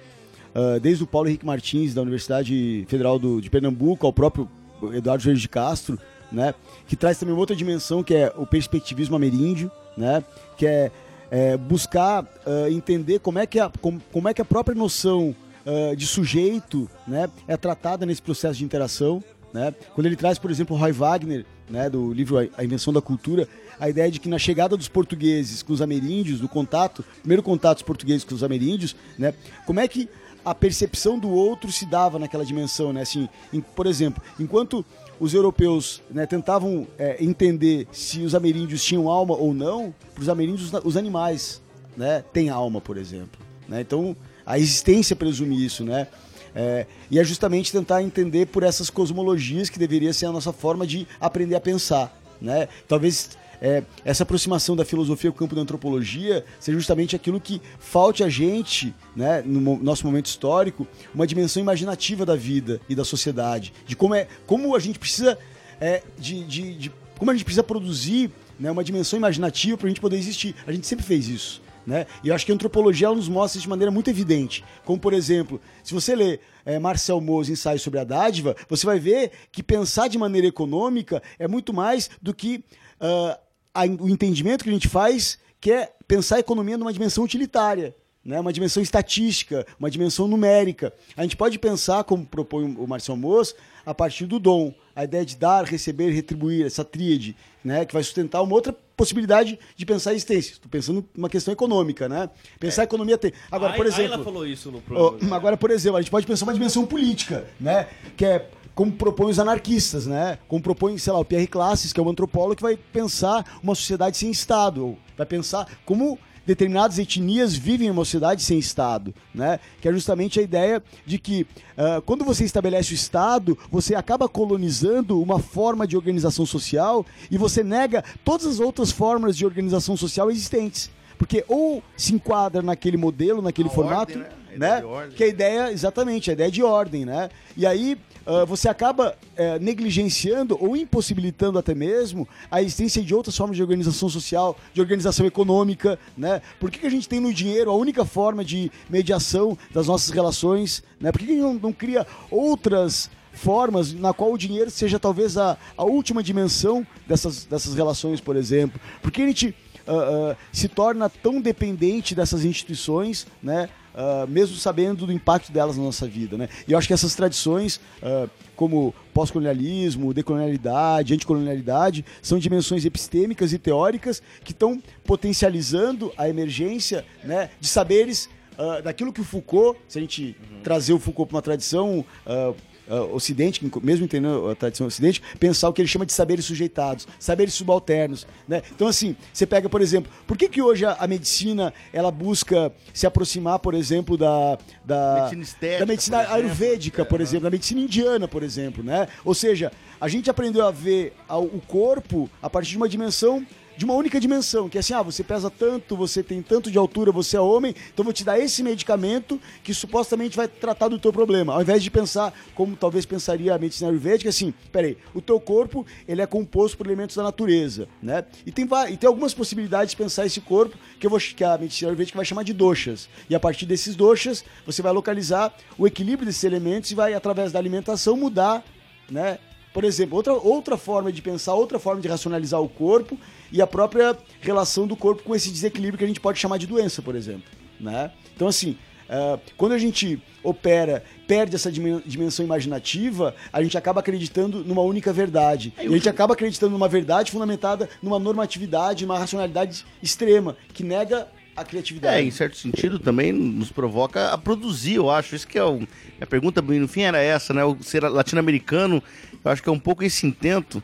desde 0.80 1.04
o 1.04 1.06
Paulo 1.06 1.28
Henrique 1.28 1.44
Martins, 1.44 1.92
da 1.92 2.00
Universidade 2.00 2.86
Federal 2.88 3.18
do- 3.18 3.42
de 3.42 3.50
Pernambuco, 3.50 4.06
ao 4.06 4.12
próprio 4.14 4.48
Eduardo 4.94 5.22
Jorge 5.22 5.42
de 5.42 5.48
Castro, 5.50 5.98
né? 6.30 6.54
que 6.86 6.96
traz 6.96 7.18
também 7.18 7.34
outra 7.34 7.54
dimensão, 7.56 8.02
que 8.02 8.14
é 8.14 8.32
o 8.36 8.46
perspectivismo 8.46 9.16
ameríndio, 9.16 9.70
né? 9.96 10.22
que 10.56 10.66
é, 10.66 10.90
é, 11.30 11.56
buscar 11.56 12.26
ah, 12.46 12.70
entender 12.70 13.18
como 13.20 13.38
é, 13.38 13.46
que 13.46 13.58
a, 13.58 13.70
como, 14.12 14.28
é 14.28 14.34
que 14.34 14.42
a 14.42 14.44
própria 14.44 14.74
noção 14.74 15.34
ah, 15.66 15.94
de 15.94 16.06
sujeito 16.06 16.88
né, 17.06 17.28
é 17.46 17.56
tratada 17.56 18.04
nesse 18.06 18.22
processo 18.22 18.58
de 18.58 18.64
interação. 18.64 19.22
Né? 19.52 19.74
Quando 19.94 20.06
ele 20.06 20.16
traz, 20.16 20.38
por 20.38 20.50
exemplo, 20.50 20.76
o 20.76 20.78
Roy 20.78 20.92
Wagner, 20.92 21.44
né, 21.68 21.88
do 21.88 22.12
livro 22.12 22.38
A 22.56 22.64
Invenção 22.64 22.92
da 22.92 23.00
Cultura, 23.00 23.48
a 23.78 23.88
ideia 23.88 24.10
de 24.10 24.20
que 24.20 24.28
na 24.28 24.38
chegada 24.38 24.76
dos 24.76 24.88
portugueses 24.88 25.62
com 25.62 25.72
os 25.72 25.80
ameríndios, 25.80 26.40
do 26.40 26.48
contato, 26.48 27.04
primeiro 27.20 27.42
contato 27.42 27.78
dos 27.78 27.82
portugueses 27.84 28.24
com 28.24 28.34
os 28.34 28.42
ameríndios, 28.42 28.94
né, 29.18 29.32
como 29.66 29.80
é 29.80 29.88
que 29.88 30.08
a 30.44 30.54
percepção 30.54 31.18
do 31.18 31.30
outro 31.30 31.70
se 31.70 31.86
dava 31.86 32.18
naquela 32.18 32.44
dimensão, 32.44 32.92
né? 32.92 33.02
Assim, 33.02 33.28
em- 33.52 33.60
por 33.60 33.86
exemplo, 33.86 34.22
enquanto 34.38 34.84
os 35.20 35.34
europeus 35.34 36.02
né, 36.10 36.24
tentavam 36.24 36.86
é, 36.98 37.22
entender 37.22 37.86
se 37.92 38.22
os 38.22 38.34
ameríndios 38.34 38.82
tinham 38.82 39.08
alma 39.08 39.36
ou 39.36 39.52
não, 39.52 39.94
para 40.14 40.22
os 40.22 40.28
ameríndios 40.28 40.72
os 40.82 40.96
animais 40.96 41.60
né, 41.96 42.24
têm 42.32 42.48
alma, 42.48 42.80
por 42.80 42.96
exemplo. 42.96 43.38
Né? 43.68 43.82
Então, 43.82 44.16
a 44.44 44.58
existência 44.58 45.14
presume 45.14 45.64
isso, 45.64 45.84
né? 45.84 46.08
É, 46.52 46.86
e 47.08 47.20
é 47.20 47.22
justamente 47.22 47.70
tentar 47.70 48.02
entender 48.02 48.46
por 48.46 48.64
essas 48.64 48.90
cosmologias 48.90 49.70
que 49.70 49.78
deveria 49.78 50.12
ser 50.12 50.26
a 50.26 50.32
nossa 50.32 50.52
forma 50.52 50.84
de 50.84 51.06
aprender 51.20 51.54
a 51.54 51.60
pensar, 51.60 52.12
né? 52.40 52.66
Talvez 52.88 53.38
é, 53.60 53.82
essa 54.04 54.22
aproximação 54.22 54.74
da 54.74 54.84
filosofia 54.84 55.30
com 55.30 55.36
o 55.36 55.38
campo 55.40 55.54
da 55.54 55.60
antropologia 55.62 56.44
seja 56.58 56.78
justamente 56.78 57.14
aquilo 57.14 57.40
que 57.40 57.60
falte 57.78 58.24
a 58.24 58.28
gente, 58.28 58.94
né, 59.14 59.42
no 59.44 59.76
nosso 59.82 60.06
momento 60.06 60.26
histórico, 60.26 60.86
uma 61.14 61.26
dimensão 61.26 61.60
imaginativa 61.62 62.24
da 62.24 62.36
vida 62.36 62.80
e 62.88 62.94
da 62.94 63.04
sociedade, 63.04 63.72
de 63.86 63.94
como 63.94 64.14
é, 64.14 64.26
como 64.46 64.74
a 64.74 64.78
gente 64.78 64.98
precisa 64.98 65.36
é, 65.80 66.02
de, 66.18 66.44
de- 66.44 66.74
de- 66.74 66.92
como 67.18 67.30
a 67.30 67.34
gente 67.34 67.44
precisa 67.44 67.62
produzir 67.62 68.30
né, 68.58 68.70
uma 68.70 68.82
dimensão 68.84 69.18
imaginativa 69.18 69.76
para 69.76 69.86
a 69.86 69.90
gente 69.90 70.00
poder 70.00 70.16
existir. 70.16 70.54
A 70.66 70.72
gente 70.72 70.86
sempre 70.86 71.04
fez 71.04 71.28
isso. 71.28 71.62
Né? 71.86 72.06
E 72.22 72.28
eu 72.28 72.34
acho 72.34 72.44
que 72.44 72.52
a 72.52 72.54
antropologia 72.54 73.08
nos 73.10 73.26
mostra 73.28 73.56
isso 73.58 73.62
de 73.64 73.68
maneira 73.68 73.90
muito 73.90 74.10
evidente. 74.10 74.62
Como, 74.84 74.98
por 75.00 75.14
exemplo, 75.14 75.58
se 75.82 75.94
você 75.94 76.14
lê 76.14 76.38
é, 76.64 76.78
Marcel 76.78 77.20
Mauss, 77.22 77.48
Ensaio 77.48 77.78
sobre 77.80 77.98
a 77.98 78.04
Dádiva, 78.04 78.54
você 78.68 78.84
vai 78.86 78.98
ver 78.98 79.32
que 79.50 79.62
pensar 79.62 80.08
de 80.08 80.18
maneira 80.18 80.46
econômica 80.46 81.22
é 81.38 81.48
muito 81.48 81.72
mais 81.72 82.10
do 82.20 82.34
que 82.34 82.62
ah, 83.00 83.38
a- 83.74 83.84
o 83.86 84.08
entendimento 84.08 84.64
que 84.64 84.70
a 84.70 84.72
gente 84.72 84.88
faz, 84.88 85.38
que 85.60 85.70
é 85.70 85.92
pensar 86.08 86.36
a 86.36 86.40
economia 86.40 86.76
numa 86.78 86.92
dimensão 86.92 87.24
utilitária. 87.24 87.94
Né, 88.22 88.38
uma 88.38 88.52
dimensão 88.52 88.82
estatística, 88.82 89.66
uma 89.78 89.90
dimensão 89.90 90.28
numérica. 90.28 90.92
A 91.16 91.22
gente 91.22 91.38
pode 91.38 91.58
pensar, 91.58 92.04
como 92.04 92.26
propõe 92.26 92.64
o 92.76 92.86
Marcel 92.86 93.16
Mauss, 93.16 93.54
a 93.84 93.94
partir 93.94 94.26
do 94.26 94.38
dom, 94.38 94.74
a 94.94 95.04
ideia 95.04 95.24
de 95.24 95.36
dar, 95.38 95.64
receber, 95.64 96.10
retribuir, 96.10 96.66
essa 96.66 96.84
tríade, 96.84 97.34
né, 97.64 97.86
que 97.86 97.94
vai 97.94 98.02
sustentar 98.02 98.42
uma 98.42 98.52
outra 98.54 98.74
possibilidade 98.94 99.58
de 99.74 99.86
pensar 99.86 100.10
a 100.10 100.12
existência. 100.12 100.52
Estou 100.52 100.68
pensando 100.70 101.02
numa 101.16 101.30
questão 101.30 101.50
econômica, 101.50 102.10
né? 102.10 102.28
Pensar 102.58 102.82
a 102.82 102.84
economia 102.84 103.16
tem. 103.16 103.32
Agora, 103.50 103.72
A- 103.72 103.76
por 103.76 103.86
exemplo, 103.86 104.12
Ayla 104.12 104.22
falou 104.24 104.46
isso 104.46 104.70
no 104.70 104.82
programa. 104.82 105.36
agora, 105.36 105.56
por 105.56 105.70
exemplo, 105.70 105.96
a 105.96 106.02
gente 106.02 106.10
pode 106.10 106.26
pensar 106.26 106.44
uma 106.44 106.52
dimensão 106.52 106.84
política, 106.84 107.46
né? 107.58 107.88
Que 108.18 108.26
é 108.26 108.50
como 108.80 108.92
propõem 108.92 109.28
os 109.28 109.38
anarquistas, 109.38 110.06
né? 110.06 110.38
Como 110.48 110.62
propõe, 110.62 110.96
sei 110.96 111.12
lá, 111.12 111.18
o 111.18 111.24
Pierre 111.24 111.46
Classes, 111.46 111.92
que 111.92 112.00
é 112.00 112.02
um 112.02 112.08
antropólogo 112.08 112.56
que 112.56 112.62
vai 112.62 112.78
pensar 112.78 113.58
uma 113.62 113.74
sociedade 113.74 114.16
sem 114.16 114.30
Estado, 114.30 114.96
vai 115.18 115.26
pensar 115.26 115.68
como 115.84 116.18
determinadas 116.46 116.98
etnias 116.98 117.54
vivem 117.54 117.88
em 117.88 117.90
uma 117.90 118.06
sociedade 118.06 118.42
sem 118.42 118.58
Estado, 118.58 119.14
né? 119.34 119.60
Que 119.82 119.88
é 119.90 119.92
justamente 119.92 120.40
a 120.40 120.42
ideia 120.42 120.82
de 121.04 121.18
que 121.18 121.46
ah, 121.76 122.00
quando 122.06 122.24
você 122.24 122.42
estabelece 122.42 122.92
o 122.92 122.94
Estado, 122.94 123.58
você 123.70 123.94
acaba 123.94 124.26
colonizando 124.26 125.20
uma 125.20 125.38
forma 125.38 125.86
de 125.86 125.94
organização 125.94 126.46
social 126.46 127.04
e 127.30 127.36
você 127.36 127.62
nega 127.62 128.02
todas 128.24 128.46
as 128.46 128.60
outras 128.60 128.90
formas 128.90 129.36
de 129.36 129.44
organização 129.44 129.94
social 129.94 130.30
existentes. 130.30 130.90
Porque 131.18 131.44
ou 131.48 131.82
se 131.98 132.14
enquadra 132.14 132.62
naquele 132.62 132.96
modelo, 132.96 133.42
naquele 133.42 133.68
A 133.68 133.72
formato, 133.72 134.18
ordem, 134.18 134.26
né? 134.56 134.76
A 134.76 134.78
ideia 134.78 135.06
né? 135.06 135.12
Que 135.14 135.24
a 135.24 135.26
ideia, 135.26 135.70
exatamente, 135.70 136.30
a 136.30 136.32
ideia 136.32 136.50
de 136.50 136.62
ordem, 136.62 137.04
né? 137.04 137.28
E 137.54 137.66
aí 137.66 137.98
ah, 138.26 138.44
você 138.44 138.68
acaba 138.68 139.16
eh, 139.36 139.58
negligenciando 139.58 140.56
ou 140.60 140.76
impossibilitando 140.76 141.58
até 141.58 141.74
mesmo 141.74 142.28
a 142.50 142.60
existência 142.60 143.02
de 143.02 143.14
outras 143.14 143.36
formas 143.36 143.56
de 143.56 143.62
organização 143.62 144.08
social, 144.08 144.56
de 144.72 144.80
organização 144.80 145.26
econômica, 145.26 145.98
né? 146.16 146.42
Por 146.58 146.70
que, 146.70 146.80
que 146.80 146.86
a 146.86 146.90
gente 146.90 147.08
tem 147.08 147.20
no 147.20 147.32
dinheiro 147.32 147.70
a 147.70 147.74
única 147.74 148.04
forma 148.04 148.44
de 148.44 148.70
mediação 148.88 149.56
das 149.72 149.86
nossas 149.86 150.10
relações, 150.10 150.82
né? 151.00 151.10
Por 151.10 151.18
que, 151.18 151.26
que 151.26 151.32
a 151.32 151.34
gente 151.34 151.44
não, 151.44 151.54
não 151.54 151.72
cria 151.72 152.06
outras 152.30 153.10
formas 153.32 153.92
na 153.92 154.12
qual 154.12 154.32
o 154.32 154.38
dinheiro 154.38 154.70
seja 154.70 154.98
talvez 154.98 155.36
a, 155.38 155.56
a 155.76 155.84
última 155.84 156.22
dimensão 156.22 156.86
dessas, 157.06 157.44
dessas 157.44 157.74
relações, 157.74 158.20
por 158.20 158.36
exemplo? 158.36 158.80
Por 159.02 159.10
que 159.10 159.22
a 159.22 159.26
gente 159.26 159.54
ah, 159.86 160.32
ah, 160.32 160.36
se 160.52 160.68
torna 160.68 161.08
tão 161.08 161.40
dependente 161.40 162.14
dessas 162.14 162.44
instituições, 162.44 163.26
né? 163.42 163.68
Ah, 163.94 164.26
mesmo 164.28 164.56
sabendo 164.56 165.06
do 165.06 165.12
impacto 165.12 165.52
delas 165.52 165.76
na 165.76 165.82
nossa 165.82 166.06
vida, 166.06 166.36
né? 166.36 166.48
E 166.66 166.72
eu 166.72 166.78
acho 166.78 166.86
que 166.86 166.94
essas 166.94 167.14
tradições, 167.14 167.80
ah, 168.02 168.28
como 168.56 168.94
pós-colonialismo, 169.12 170.12
decolonialidade, 170.12 171.14
anticolonialidade, 171.14 172.04
são 172.22 172.38
dimensões 172.38 172.84
epistêmicas 172.84 173.52
e 173.52 173.58
teóricas 173.58 174.22
que 174.44 174.52
estão 174.52 174.82
potencializando 175.04 176.12
a 176.16 176.28
emergência, 176.28 177.04
né, 177.24 177.50
de 177.58 177.68
saberes 177.68 178.28
ah, 178.58 178.80
daquilo 178.82 179.12
que 179.12 179.20
o 179.20 179.24
Foucault, 179.24 179.78
se 179.88 179.98
a 179.98 180.02
gente 180.02 180.36
trazer 180.62 180.92
o 180.92 180.98
Foucault 180.98 181.28
para 181.30 181.36
uma 181.36 181.42
tradição 181.42 182.04
ah, 182.26 182.52
ah, 182.88 183.02
ocidente, 183.02 183.60
que 183.60 183.86
mesmo 183.86 184.04
entendendo 184.04 184.48
a 184.48 184.54
tradição 184.54 184.86
ocidente, 184.86 185.22
pensar 185.38 185.68
o 185.68 185.72
que 185.72 185.80
ele 185.80 185.88
chama 185.88 186.06
de 186.06 186.12
saberes 186.12 186.44
sujeitados, 186.44 187.06
saberes 187.18 187.54
subalternos, 187.54 188.26
né? 188.46 188.62
Então 188.74 188.86
assim, 188.86 189.16
você 189.32 189.46
pega, 189.46 189.68
por 189.68 189.80
exemplo, 189.80 190.10
por 190.26 190.36
que 190.36 190.48
que 190.48 190.62
hoje 190.62 190.84
a, 190.84 190.92
a 190.94 191.06
medicina 191.06 191.72
ela 191.92 192.10
busca 192.10 192.72
se 192.92 193.06
aproximar, 193.06 193.58
por 193.58 193.74
exemplo, 193.74 194.16
da 194.16 194.58
da 194.84 195.14
Medicina 195.20 195.42
estética, 195.42 195.78
da 195.80 195.86
medicina 195.86 196.16
por 196.18 196.24
exemplo. 196.24 196.44
ayurvédica, 196.44 197.04
por 197.04 197.20
exemplo, 197.20 197.44
da 197.44 197.50
medicina 197.50 197.80
indiana, 197.80 198.26
por 198.26 198.42
exemplo, 198.42 198.82
né? 198.82 199.08
Ou 199.24 199.34
seja, 199.34 199.72
a 200.00 200.08
gente 200.08 200.30
aprendeu 200.30 200.66
a 200.66 200.70
ver 200.70 201.12
o 201.28 201.60
corpo 201.60 202.28
a 202.42 202.48
partir 202.48 202.70
de 202.70 202.76
uma 202.76 202.88
dimensão 202.88 203.46
de 203.80 203.86
uma 203.86 203.94
única 203.94 204.20
dimensão, 204.20 204.68
que 204.68 204.76
é 204.76 204.80
assim, 204.80 204.92
ah, 204.92 205.00
você 205.00 205.24
pesa 205.24 205.48
tanto, 205.48 205.96
você 205.96 206.22
tem 206.22 206.42
tanto 206.42 206.70
de 206.70 206.76
altura, 206.76 207.10
você 207.10 207.38
é 207.38 207.40
homem, 207.40 207.74
então 207.90 208.04
vou 208.04 208.12
te 208.12 208.22
dar 208.22 208.38
esse 208.38 208.62
medicamento 208.62 209.40
que 209.64 209.72
supostamente 209.72 210.36
vai 210.36 210.46
tratar 210.46 210.88
do 210.88 210.98
teu 210.98 211.10
problema. 211.10 211.54
Ao 211.54 211.62
invés 211.62 211.82
de 211.82 211.90
pensar 211.90 212.30
como 212.54 212.76
talvez 212.76 213.06
pensaria 213.06 213.54
a 213.54 213.58
medicina 213.58 213.88
ayurvédica, 213.88 214.28
assim, 214.28 214.52
peraí, 214.70 214.98
o 215.14 215.22
teu 215.22 215.40
corpo, 215.40 215.86
ele 216.06 216.20
é 216.20 216.26
composto 216.26 216.76
por 216.76 216.86
elementos 216.86 217.16
da 217.16 217.22
natureza, 217.22 217.88
né? 218.02 218.22
E 218.44 218.52
tem, 218.52 218.68
e 218.90 218.96
tem 218.98 219.08
algumas 219.08 219.32
possibilidades 219.32 219.92
de 219.92 219.96
pensar 219.96 220.26
esse 220.26 220.42
corpo 220.42 220.76
que, 220.98 221.06
eu 221.06 221.10
vou, 221.10 221.18
que 221.18 221.42
a 221.42 221.56
medicina 221.56 221.88
ayurvédica 221.88 222.18
vai 222.18 222.26
chamar 222.26 222.42
de 222.42 222.52
doshas. 222.52 223.08
E 223.30 223.34
a 223.34 223.40
partir 223.40 223.64
desses 223.64 223.96
doshas, 223.96 224.44
você 224.66 224.82
vai 224.82 224.92
localizar 224.92 225.54
o 225.78 225.86
equilíbrio 225.86 226.26
desses 226.26 226.44
elementos 226.44 226.90
e 226.90 226.94
vai, 226.94 227.14
através 227.14 227.50
da 227.50 227.58
alimentação, 227.58 228.14
mudar, 228.14 228.62
né? 229.10 229.38
Por 229.72 229.84
exemplo, 229.84 230.16
outra, 230.16 230.34
outra 230.34 230.76
forma 230.76 231.10
de 231.10 231.22
pensar, 231.22 231.54
outra 231.54 231.78
forma 231.78 232.02
de 232.02 232.08
racionalizar 232.08 232.60
o 232.60 232.68
corpo 232.68 233.16
e 233.52 233.60
a 233.60 233.66
própria 233.66 234.16
relação 234.40 234.86
do 234.86 234.96
corpo 234.96 235.22
com 235.22 235.34
esse 235.34 235.50
desequilíbrio 235.50 235.98
que 235.98 236.04
a 236.04 236.08
gente 236.08 236.20
pode 236.20 236.38
chamar 236.38 236.58
de 236.58 236.66
doença, 236.66 237.02
por 237.02 237.14
exemplo. 237.14 237.44
Né? 237.80 238.10
Então, 238.34 238.48
assim, 238.48 238.76
ah, 239.08 239.40
quando 239.56 239.72
a 239.72 239.78
gente 239.78 240.22
opera, 240.42 241.02
perde 241.26 241.56
essa 241.56 241.70
dimen- 241.70 242.00
dimensão 242.06 242.44
imaginativa, 242.44 243.34
a 243.52 243.60
gente 243.60 243.76
acaba 243.76 243.98
acreditando 243.98 244.64
numa 244.64 244.82
única 244.82 245.12
verdade. 245.12 245.74
E 245.76 245.86
a 245.86 245.90
gente 245.90 246.08
acaba 246.08 246.34
acreditando 246.34 246.72
numa 246.72 246.88
verdade 246.88 247.32
fundamentada 247.32 247.88
numa 248.00 248.20
normatividade, 248.20 249.04
numa 249.04 249.18
racionalidade 249.18 249.84
extrema, 250.00 250.56
que 250.72 250.84
nega 250.84 251.26
a 251.56 251.64
criatividade. 251.64 252.16
É, 252.16 252.22
em 252.22 252.30
certo 252.30 252.56
sentido 252.56 253.00
também 253.00 253.32
nos 253.32 253.70
provoca 253.72 254.28
a 254.28 254.38
produzir, 254.38 254.94
eu 254.94 255.10
acho. 255.10 255.34
Isso 255.34 255.46
que 255.46 255.58
é 255.58 255.64
o, 255.64 255.86
a 256.20 256.26
pergunta, 256.26 256.62
no 256.62 256.88
fim, 256.88 257.02
era 257.02 257.20
essa, 257.20 257.52
né? 257.52 257.64
O 257.64 257.76
ser 257.82 258.04
latino-americano, 258.04 259.02
eu 259.44 259.50
acho 259.50 259.60
que 259.60 259.68
é 259.68 259.72
um 259.72 259.78
pouco 259.78 260.04
esse 260.04 260.24
intento. 260.24 260.80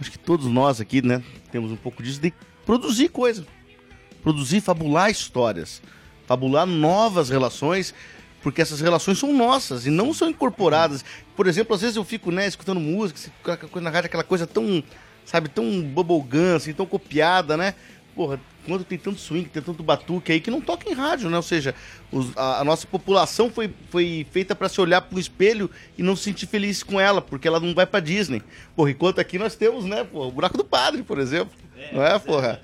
Acho 0.00 0.10
que 0.10 0.18
todos 0.18 0.46
nós 0.46 0.80
aqui, 0.80 1.02
né, 1.02 1.22
temos 1.50 1.70
um 1.70 1.76
pouco 1.76 2.02
disso 2.02 2.20
de 2.20 2.32
produzir 2.64 3.08
coisa. 3.08 3.46
Produzir, 4.22 4.60
fabular 4.60 5.10
histórias. 5.10 5.82
Fabular 6.26 6.66
novas 6.66 7.30
relações, 7.30 7.94
porque 8.42 8.60
essas 8.60 8.80
relações 8.80 9.18
são 9.18 9.32
nossas 9.32 9.86
e 9.86 9.90
não 9.90 10.12
são 10.12 10.28
incorporadas. 10.28 11.04
Por 11.34 11.46
exemplo, 11.46 11.74
às 11.74 11.80
vezes 11.80 11.96
eu 11.96 12.04
fico, 12.04 12.30
né, 12.30 12.46
escutando 12.46 12.80
música, 12.80 13.30
na 13.80 13.90
rádio, 13.90 14.06
aquela 14.06 14.24
coisa 14.24 14.46
tão, 14.46 14.82
sabe, 15.24 15.48
tão 15.48 15.82
bubblegum, 15.82 16.56
assim, 16.56 16.72
tão 16.72 16.86
copiada, 16.86 17.56
né? 17.56 17.74
Porra, 18.14 18.38
quando 18.68 18.84
tem 18.84 18.98
tanto 18.98 19.18
swing, 19.18 19.48
tem 19.48 19.62
tanto 19.62 19.82
batuque 19.82 20.30
aí 20.30 20.40
que 20.40 20.50
não 20.50 20.60
toca 20.60 20.88
em 20.88 20.92
rádio, 20.92 21.28
né? 21.30 21.36
Ou 21.36 21.42
seja, 21.42 21.74
os- 22.12 22.36
a, 22.36 22.60
a 22.60 22.64
nossa 22.64 22.86
população 22.86 23.50
foi, 23.50 23.70
foi 23.90 24.26
feita 24.30 24.54
para 24.54 24.68
se 24.68 24.80
olhar 24.80 25.00
pro 25.00 25.18
espelho 25.18 25.70
e 25.96 26.02
não 26.02 26.14
se 26.14 26.24
sentir 26.24 26.46
feliz 26.46 26.82
com 26.82 27.00
ela, 27.00 27.20
porque 27.22 27.48
ela 27.48 27.58
não 27.58 27.74
vai 27.74 27.86
pra 27.86 27.98
Disney. 28.00 28.42
Porra, 28.76 28.90
enquanto 28.90 29.20
aqui 29.20 29.38
nós 29.38 29.56
temos, 29.56 29.84
né, 29.84 30.04
pô, 30.04 30.26
o 30.26 30.30
Buraco 30.30 30.56
do 30.56 30.64
Padre, 30.64 31.02
por 31.02 31.18
exemplo. 31.18 31.52
não 31.92 32.02
é, 32.04 32.18
porra? 32.18 32.60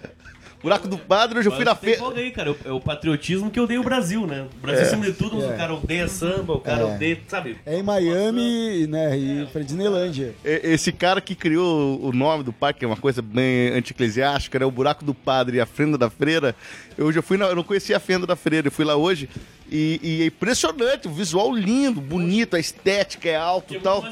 Buraco 0.64 0.88
do 0.88 0.96
Padre, 0.96 1.38
hoje 1.38 1.48
eu 1.50 1.52
fui 1.54 1.62
na 1.62 1.74
feira. 1.74 2.00
aí, 2.16 2.30
cara. 2.30 2.56
É 2.64 2.72
o 2.72 2.80
patriotismo 2.80 3.50
que 3.50 3.60
odeia 3.60 3.78
o 3.78 3.84
Brasil, 3.84 4.26
né? 4.26 4.46
O 4.56 4.60
Brasil, 4.62 4.82
acima 4.82 5.04
de 5.04 5.12
tudo, 5.12 5.38
o 5.38 5.56
cara 5.58 5.74
odeia 5.74 6.08
samba, 6.08 6.54
o 6.54 6.58
cara 6.60 6.80
É. 6.80 6.84
odeia, 6.84 7.18
sabe? 7.28 7.58
É 7.66 7.78
em 7.78 7.82
Miami, 7.82 8.86
né, 8.86 9.14
e 9.18 9.46
pra 9.52 9.60
Disneylândia. 9.60 10.34
Esse 10.42 10.90
cara 10.90 11.20
que 11.20 11.34
criou 11.34 12.02
o 12.02 12.12
nome 12.14 12.42
do 12.42 12.50
parque, 12.50 12.78
que 12.78 12.84
é 12.86 12.88
uma 12.88 12.96
coisa 12.96 13.20
bem 13.20 13.68
anti-eclesiástica, 13.74 14.58
né? 14.58 14.64
O 14.64 14.70
Buraco 14.70 15.04
do 15.04 15.12
Padre 15.12 15.58
e 15.58 15.60
a 15.60 15.66
Fenda 15.66 15.98
da 15.98 16.08
Freira. 16.08 16.56
Eu 16.96 17.12
já 17.12 17.20
fui, 17.20 17.36
na, 17.36 17.44
eu 17.44 17.56
não 17.56 17.62
conhecia 17.62 17.98
a 17.98 18.00
Fenda 18.00 18.26
da 18.26 18.34
Freira, 18.34 18.68
eu 18.68 18.72
fui 18.72 18.86
lá 18.86 18.96
hoje. 18.96 19.28
E, 19.70 20.00
e 20.02 20.22
é 20.22 20.26
impressionante, 20.26 21.06
o 21.08 21.10
visual 21.12 21.54
lindo, 21.54 22.00
bonito, 22.00 22.56
a 22.56 22.58
estética 22.58 23.28
é 23.28 23.36
alto 23.36 23.74
e 23.74 23.80
tal. 23.80 24.02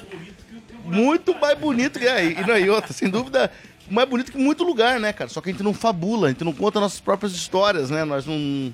Muito 0.84 1.34
mais 1.40 1.56
bonito 1.58 1.98
que 1.98 2.06
é. 2.06 2.24
E, 2.26 2.46
não, 2.46 2.58
e 2.58 2.68
outra, 2.68 2.92
sem 2.92 3.08
dúvida, 3.08 3.50
mais 3.92 4.08
bonito 4.08 4.32
que 4.32 4.38
muito 4.38 4.64
lugar, 4.64 4.98
né, 4.98 5.12
cara? 5.12 5.28
Só 5.30 5.40
que 5.40 5.50
a 5.50 5.52
gente 5.52 5.62
não 5.62 5.74
fabula, 5.74 6.28
a 6.28 6.30
gente 6.30 6.44
não 6.44 6.52
conta 6.52 6.80
nossas 6.80 7.00
próprias 7.00 7.32
histórias, 7.32 7.90
né? 7.90 8.04
Nós 8.04 8.26
não. 8.26 8.72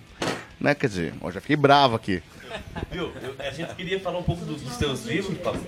Né, 0.61 0.75
quer 0.75 0.89
dizer, 0.89 1.15
ó, 1.21 1.31
já 1.31 1.41
fiquei 1.41 1.55
bravo 1.57 1.95
aqui. 1.95 2.23
Viu? 2.91 3.13
Eu- 3.23 3.35
a 3.39 3.51
gente 3.51 3.75
queria 3.75 4.01
falar 4.01 4.19
um 4.19 4.23
pouco 4.23 4.45
dos, 4.45 4.61
dos 4.63 4.77
teus 4.77 5.05
livros, 5.05 5.37
Paulo. 5.39 5.65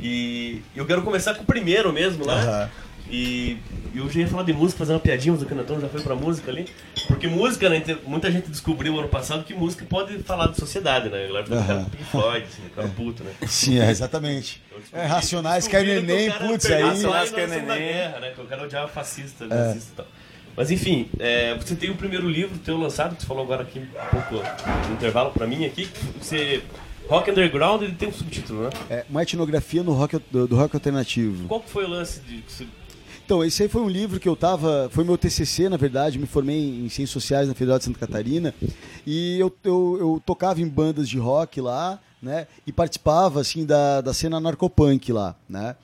E 0.00 0.62
eu 0.74 0.84
quero 0.86 1.02
começar 1.02 1.34
com 1.34 1.42
o 1.42 1.46
primeiro 1.46 1.92
mesmo 1.92 2.24
lá. 2.26 2.68
E 3.12 3.58
eu 3.94 4.08
já 4.08 4.20
ia 4.20 4.26
falar 4.26 4.42
de 4.42 4.54
música, 4.54 4.78
fazer 4.78 4.94
uma 4.94 5.00
piadinha, 5.00 5.34
mas 5.34 5.42
o 5.42 5.46
Canatão 5.46 5.78
já 5.78 5.86
foi 5.86 6.00
pra 6.00 6.14
música 6.14 6.50
ali. 6.50 6.66
Porque 7.06 7.28
música, 7.28 7.68
né? 7.68 7.82
Muita 8.06 8.32
gente 8.32 8.48
descobriu 8.48 8.98
ano 8.98 9.08
passado 9.08 9.44
que 9.44 9.52
música 9.52 9.84
pode 9.84 10.18
falar 10.22 10.46
de 10.46 10.56
sociedade, 10.56 11.10
né? 11.10 11.24
A 11.24 11.26
galera 11.26 11.44
fica 11.44 11.58
Aham. 11.58 11.84
Pink 11.90 12.04
Floyd, 12.04 12.46
assim, 12.46 12.62
fica 12.62 12.88
puto, 12.88 13.22
né? 13.22 13.32
Sim, 13.46 13.78
é, 13.78 13.90
exatamente. 13.90 14.62
É, 14.94 15.04
Racionais, 15.04 15.68
cai 15.68 15.84
neném, 15.84 16.30
putz, 16.30 16.64
aí. 16.70 16.82
Racionais, 16.82 17.30
cai 17.30 17.46
neném. 17.46 17.78
Guerra, 17.78 18.20
né? 18.20 18.30
Que 18.30 18.40
o 18.40 18.44
cara 18.46 18.64
odiava 18.64 18.88
fascista, 18.88 19.46
nazista 19.46 19.90
e 19.92 19.96
tal. 19.96 20.06
Mas 20.56 20.70
enfim, 20.70 21.10
é, 21.18 21.54
você 21.54 21.74
tem 21.74 21.90
o 21.90 21.94
primeiro 21.94 22.26
livro 22.26 22.58
teu 22.58 22.78
lançado, 22.78 23.14
que 23.14 23.22
você 23.22 23.28
falou 23.28 23.44
agora 23.44 23.62
aqui 23.62 23.78
um 23.78 24.06
pouco 24.10 24.34
no 24.88 24.94
intervalo 24.94 25.32
pra 25.32 25.46
mim 25.46 25.66
aqui. 25.66 25.86
que 25.86 26.24
Você. 26.24 26.62
Rock 27.08 27.30
Underground, 27.30 27.82
ele 27.82 27.92
tem 27.92 28.08
um 28.08 28.12
subtítulo, 28.12 28.62
né? 28.62 28.70
É, 28.88 29.04
uma 29.10 29.22
etnografia 29.22 29.82
no 29.82 29.92
rock, 29.92 30.18
do, 30.30 30.46
do 30.46 30.56
rock 30.56 30.74
alternativo. 30.76 31.46
Qual 31.48 31.60
que 31.60 31.68
foi 31.68 31.84
o 31.84 31.88
lance 31.88 32.20
de. 32.20 32.42
Então, 33.24 33.44
esse 33.44 33.62
aí 33.62 33.68
foi 33.68 33.80
um 33.80 33.88
livro 33.88 34.18
que 34.18 34.28
eu 34.28 34.34
tava. 34.34 34.88
Foi 34.92 35.04
meu 35.04 35.16
TCC, 35.16 35.68
na 35.68 35.76
verdade. 35.76 36.18
Me 36.18 36.26
formei 36.26 36.84
em 36.84 36.88
Ciências 36.88 37.10
Sociais 37.10 37.48
na 37.48 37.54
Federal 37.54 37.78
de 37.78 37.84
Santa 37.84 37.98
Catarina. 37.98 38.54
E 39.06 39.38
eu, 39.38 39.54
eu, 39.64 39.96
eu 40.00 40.22
tocava 40.24 40.60
em 40.60 40.68
bandas 40.68 41.08
de 41.08 41.18
rock 41.18 41.60
lá, 41.60 42.00
né? 42.20 42.46
E 42.66 42.72
participava, 42.72 43.40
assim, 43.40 43.64
da, 43.64 44.00
da 44.00 44.12
cena 44.12 44.40
narcopunk 44.40 45.12
lá, 45.12 45.36
né? 45.48 45.76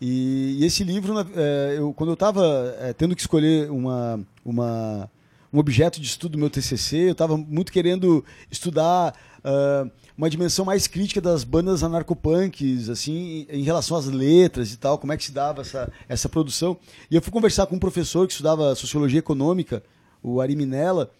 E, 0.00 0.56
e 0.60 0.64
esse 0.64 0.82
livro, 0.82 1.14
é, 1.36 1.76
eu, 1.78 1.92
quando 1.92 2.10
eu 2.10 2.14
estava 2.14 2.74
tendo 2.96 3.14
que 3.14 3.20
escolher 3.20 3.70
uma, 3.70 4.18
uma, 4.42 5.10
um 5.52 5.58
objeto 5.58 6.00
de 6.00 6.06
estudo 6.06 6.32
do 6.32 6.38
meu 6.38 6.48
TCC, 6.48 7.08
eu 7.08 7.12
estava 7.12 7.36
muito 7.36 7.70
querendo 7.70 8.24
estudar 8.50 9.14
ah, 9.44 9.86
uma 10.16 10.28
dimensão 10.28 10.64
mais 10.64 10.86
crítica 10.86 11.20
das 11.20 11.44
bandas 11.44 11.82
anarcopunks, 11.82 12.88
assim, 12.88 13.46
em, 13.48 13.62
relação 13.62 13.96
às 13.96 14.06
letras 14.06 14.72
e 14.72 14.76
tal, 14.76 14.98
como 14.98 15.12
é 15.12 15.16
que 15.16 15.24
se 15.24 15.32
dava 15.32 15.62
essa, 15.62 15.90
essa 16.08 16.28
produção. 16.28 16.76
E 17.10 17.16
eu 17.16 17.22
fui 17.22 17.32
conversar 17.32 17.66
com 17.66 17.76
um 17.76 17.78
professor 17.78 18.26
que 18.26 18.32
estudava 18.32 18.74
Sociologia 18.74 19.18
Econômica, 19.18 19.82
o 20.22 20.40
Ari 20.40 20.56
Minella, 20.56 21.10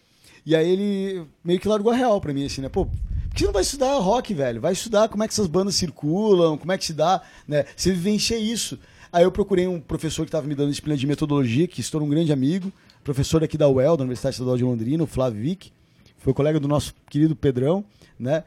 e 0.44 0.54
aí 0.54 0.68
ele 0.68 1.26
meio 1.44 1.60
que 1.60 1.68
largou 1.68 1.92
a 1.92 1.96
real 1.96 2.20
pra 2.20 2.32
mim, 2.32 2.44
assim, 2.44 2.60
né? 2.60 2.68
Pô, 2.68 2.86
por 2.86 3.34
que 3.34 3.40
você 3.40 3.46
não 3.46 3.52
vai 3.52 3.62
estudar 3.62 3.98
rock, 3.98 4.34
velho? 4.34 4.60
Vai 4.60 4.72
estudar 4.72 5.08
como 5.08 5.22
é 5.22 5.28
que 5.28 5.32
essas 5.32 5.46
bandas 5.46 5.74
circulam, 5.74 6.58
como 6.58 6.72
é 6.72 6.78
que 6.78 6.84
se 6.84 6.92
dá, 6.92 7.22
né? 7.46 7.64
Você 7.76 7.92
vivencia 7.92 8.38
isso. 8.38 8.78
Aí 9.12 9.24
eu 9.24 9.32
procurei 9.32 9.66
um 9.66 9.80
professor 9.80 10.24
que 10.24 10.28
estava 10.28 10.46
me 10.46 10.54
dando 10.54 10.70
disciplina 10.70 10.96
de 10.96 11.06
metodologia, 11.06 11.66
que 11.66 11.82
tornou 11.90 12.06
um 12.06 12.10
grande 12.10 12.32
amigo, 12.32 12.72
professor 13.02 13.42
aqui 13.42 13.58
da 13.58 13.68
UEL, 13.68 13.96
da 13.96 14.02
Universidade 14.02 14.34
Estadual 14.34 14.56
de 14.56 14.64
Londrina, 14.64 15.02
o 15.02 15.06
Flávio 15.06 15.42
Vick, 15.42 15.72
foi 16.18 16.34
colega 16.34 16.60
do 16.60 16.68
nosso 16.68 16.94
querido 17.08 17.34
Pedrão, 17.34 17.84
né? 18.20 18.44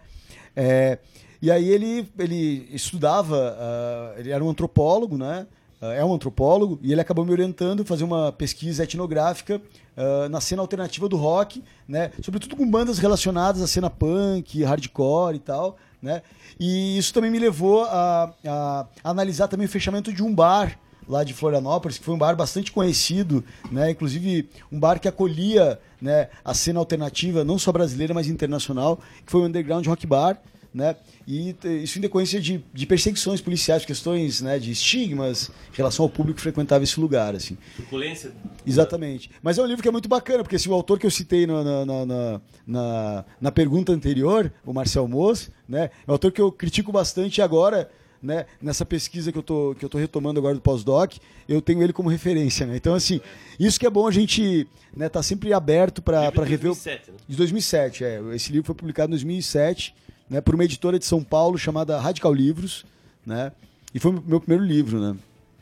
É, 0.55 0.99
e 1.41 1.51
aí 1.51 1.67
ele, 1.67 2.07
ele 2.17 2.69
estudava, 2.71 3.57
ah, 3.59 4.13
ele 4.17 4.31
era 4.31 4.41
um 4.41 4.49
antropólogo, 4.49 5.17
né? 5.17 5.45
Ah, 5.81 5.93
é 5.93 6.05
um 6.05 6.13
antropólogo, 6.13 6.79
e 6.81 6.91
ele 6.91 7.01
acabou 7.01 7.25
me 7.25 7.31
orientando 7.31 7.81
a 7.81 7.85
fazer 7.85 8.05
uma 8.05 8.31
pesquisa 8.31 8.83
etnográfica 8.83 9.61
ah, 9.97 10.29
na 10.29 10.39
cena 10.39 10.61
alternativa 10.61 11.09
do 11.09 11.17
rock, 11.17 11.61
né? 11.85 12.11
Sobretudo 12.21 12.55
com 12.55 12.69
bandas 12.69 12.99
relacionadas 12.99 13.61
à 13.61 13.67
cena 13.67 13.89
punk, 13.89 14.63
hardcore 14.63 15.35
e 15.35 15.39
tal, 15.39 15.75
né? 16.01 16.21
E 16.57 16.97
isso 16.97 17.13
também 17.13 17.31
me 17.31 17.39
levou 17.39 17.83
a, 17.83 18.31
a 18.45 18.87
analisar 19.03 19.49
também 19.49 19.65
o 19.65 19.69
fechamento 19.69 20.13
de 20.13 20.23
um 20.23 20.33
bar 20.33 20.79
lá 21.07 21.23
de 21.23 21.33
Florianópolis, 21.33 21.97
que 21.97 22.03
foi 22.05 22.13
um 22.13 22.17
bar 22.17 22.35
bastante 22.35 22.71
conhecido, 22.71 23.43
né? 23.71 23.91
Inclusive 23.91 24.49
um 24.71 24.79
bar 24.79 24.99
que 24.99 25.07
acolhia, 25.07 25.79
né, 26.01 26.29
a 26.43 26.53
cena 26.53 26.79
alternativa, 26.79 27.43
não 27.43 27.57
só 27.59 27.71
brasileira, 27.71 28.13
mas 28.13 28.27
internacional, 28.27 28.99
que 29.25 29.31
foi 29.31 29.41
o 29.41 29.45
Underground 29.45 29.85
Rock 29.87 30.05
Bar, 30.07 30.41
né? 30.73 30.95
E 31.27 31.55
isso 31.83 31.99
em 31.99 32.01
decorrência 32.01 32.41
de, 32.41 32.63
de 32.73 32.85
perseguições 32.85 33.39
policiais, 33.39 33.85
questões, 33.85 34.41
né, 34.41 34.57
de 34.59 34.71
estigmas 34.71 35.49
em 35.71 35.77
relação 35.77 36.03
ao 36.03 36.09
público 36.09 36.37
que 36.37 36.41
frequentava 36.41 36.83
esse 36.83 36.99
lugar, 36.99 37.35
assim. 37.35 37.57
Suculência. 37.75 38.31
Exatamente. 38.65 39.29
Mas 39.41 39.57
é 39.57 39.61
um 39.61 39.65
livro 39.65 39.81
que 39.83 39.87
é 39.87 39.91
muito 39.91 40.09
bacana, 40.09 40.43
porque 40.43 40.55
assim, 40.55 40.69
o 40.69 40.73
autor 40.73 40.97
que 40.99 41.05
eu 41.05 41.11
citei 41.11 41.45
na, 41.45 41.63
na, 41.63 41.85
na, 41.85 42.41
na, 42.65 43.25
na- 43.39 43.51
pergunta 43.51 43.91
anterior, 43.93 44.51
o 44.65 44.73
Marcel 44.73 45.07
Moss, 45.07 45.51
né, 45.69 45.91
é 46.07 46.11
um 46.11 46.13
autor 46.13 46.31
que 46.31 46.41
eu 46.41 46.51
critico 46.51 46.91
bastante 46.91 47.41
agora, 47.41 47.89
né, 48.23 48.45
nessa 48.61 48.85
pesquisa 48.85 49.31
que 49.31 49.37
eu 49.37 49.43
tô, 49.43 49.75
que 49.77 49.83
eu 49.83 49.89
tô 49.89 49.97
retomando 49.97 50.39
agora 50.39 50.55
do 50.55 50.61
pós-doc, 50.61 51.17
eu 51.47 51.61
tenho 51.61 51.83
ele 51.83 51.91
como 51.91 52.07
referência. 52.09 52.65
Né? 52.65 52.77
Então, 52.77 52.95
assim, 52.95 53.19
isso 53.59 53.77
que 53.77 53.85
é 53.85 53.89
bom 53.89 54.07
a 54.07 54.11
gente 54.11 54.65
né, 54.95 55.09
tá 55.09 55.21
sempre 55.21 55.51
aberto 55.51 56.01
para 56.01 56.29
rever. 56.43 56.71
o- 56.71 56.75
2007, 56.75 57.11
né? 57.11 57.17
De 57.27 57.35
2007, 57.35 58.03
é. 58.05 58.21
Esse 58.33 58.51
livro 58.51 58.65
foi 58.67 58.75
publicado 58.75 59.09
em 59.09 59.15
2007, 59.15 59.93
né, 60.29 60.39
por 60.39 60.55
uma 60.55 60.63
editora 60.63 60.97
de 60.97 61.05
São 61.05 61.21
Paulo 61.21 61.57
chamada 61.57 61.99
Radical 61.99 62.33
Livros, 62.33 62.85
né? 63.25 63.51
E 63.93 63.99
foi 63.99 64.11
o 64.11 64.23
meu 64.25 64.39
primeiro 64.39 64.63
livro, 64.65 64.99
né? 64.99 65.15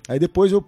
Aí 0.08 0.20
depois 0.20 0.52
eu, 0.52 0.64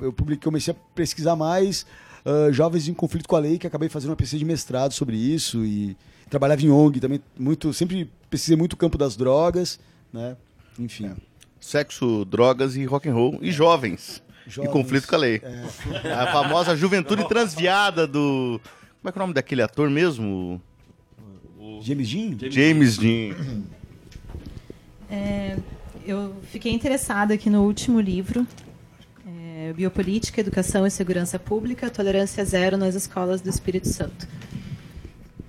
eu 0.00 0.12
publiquei, 0.12 0.42
comecei 0.44 0.72
a 0.72 0.76
pesquisar 0.94 1.36
mais 1.36 1.84
ah, 2.24 2.50
jovens 2.50 2.88
em 2.88 2.94
conflito 2.94 3.28
com 3.28 3.36
a 3.36 3.38
lei, 3.38 3.58
que 3.58 3.66
acabei 3.66 3.88
fazendo 3.90 4.10
uma 4.10 4.16
pesquisa 4.16 4.38
de 4.38 4.44
mestrado 4.46 4.92
sobre 4.92 5.16
isso 5.16 5.64
e 5.64 5.94
trabalhava 6.30 6.62
em 6.62 6.70
ONG 6.70 7.00
também, 7.00 7.20
muito, 7.38 7.72
sempre 7.74 8.10
pesquisei 8.30 8.56
muito 8.56 8.72
o 8.72 8.76
campo 8.76 8.96
das 8.96 9.14
drogas, 9.14 9.78
né? 10.12 10.36
Enfim. 10.78 11.12
Sexo, 11.64 12.26
drogas 12.26 12.76
e 12.76 12.84
rock 12.84 13.08
and 13.08 13.14
roll 13.14 13.38
e 13.40 13.50
jovens, 13.50 14.22
Jovens, 14.46 14.68
em 14.68 14.70
conflito 14.70 15.08
com 15.08 15.14
a 15.14 15.18
lei. 15.18 15.40
A 16.14 16.26
famosa 16.30 16.76
juventude 16.76 17.26
transviada 17.26 18.06
do 18.06 18.60
como 19.00 19.08
é 19.08 19.12
que 19.12 19.18
é 19.18 19.20
o 19.20 19.22
nome 19.22 19.32
daquele 19.32 19.62
ator 19.62 19.88
mesmo? 19.88 20.60
James 21.80 22.10
Dean? 22.10 22.50
James 22.50 22.98
Dean. 22.98 23.34
É, 25.10 25.56
eu 26.06 26.36
fiquei 26.52 26.70
interessada 26.70 27.32
aqui 27.32 27.48
no 27.48 27.62
último 27.62 27.98
livro, 27.98 28.46
é, 29.26 29.72
Biopolítica, 29.72 30.42
Educação 30.42 30.86
e 30.86 30.90
Segurança 30.90 31.38
Pública, 31.38 31.88
Tolerância 31.88 32.44
Zero 32.44 32.76
nas 32.76 32.94
Escolas 32.94 33.40
do 33.40 33.48
Espírito 33.48 33.88
Santo. 33.88 34.28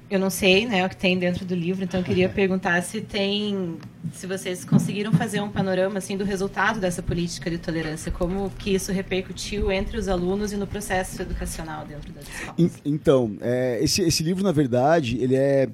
Eu 0.10 0.20
não 0.20 0.30
sei 0.30 0.68
né, 0.68 0.86
o 0.86 0.90
que 0.90 0.96
tem 0.96 1.18
dentro 1.18 1.44
do 1.46 1.56
livro, 1.56 1.84
então 1.84 2.00
eu 2.00 2.04
queria 2.04 2.30
perguntar 2.30 2.80
se 2.84 3.02
tem, 3.02 3.78
se 4.14 4.28
vocês 4.28 4.64
conseguiram 4.64 5.12
fazer 5.12 5.42
um 5.42 5.50
panorama 5.50 5.98
assim 5.98 6.16
do 6.16 6.24
resultado 6.24 6.80
dessa 6.80 7.02
política 7.02 7.50
de 7.50 7.58
tolerância, 7.58 8.12
como 8.12 8.52
que 8.52 8.70
isso 8.76 8.92
repercutiu 8.92 9.72
entre 9.72 9.98
os 9.98 10.08
alunos 10.08 10.54
e 10.54 10.58
no 10.58 10.68
processo 10.68 11.20
educacional 11.24 11.88
dentro 11.88 12.14
das 12.14 12.24
escolas. 12.28 12.54
En- 12.60 12.70
Então, 12.86 13.36
é, 13.42 13.80
esse, 13.82 14.04
esse 14.04 14.22
livro, 14.22 14.44
na 14.44 14.52
verdade, 14.52 15.18
ele 15.20 15.36
é, 15.36 15.68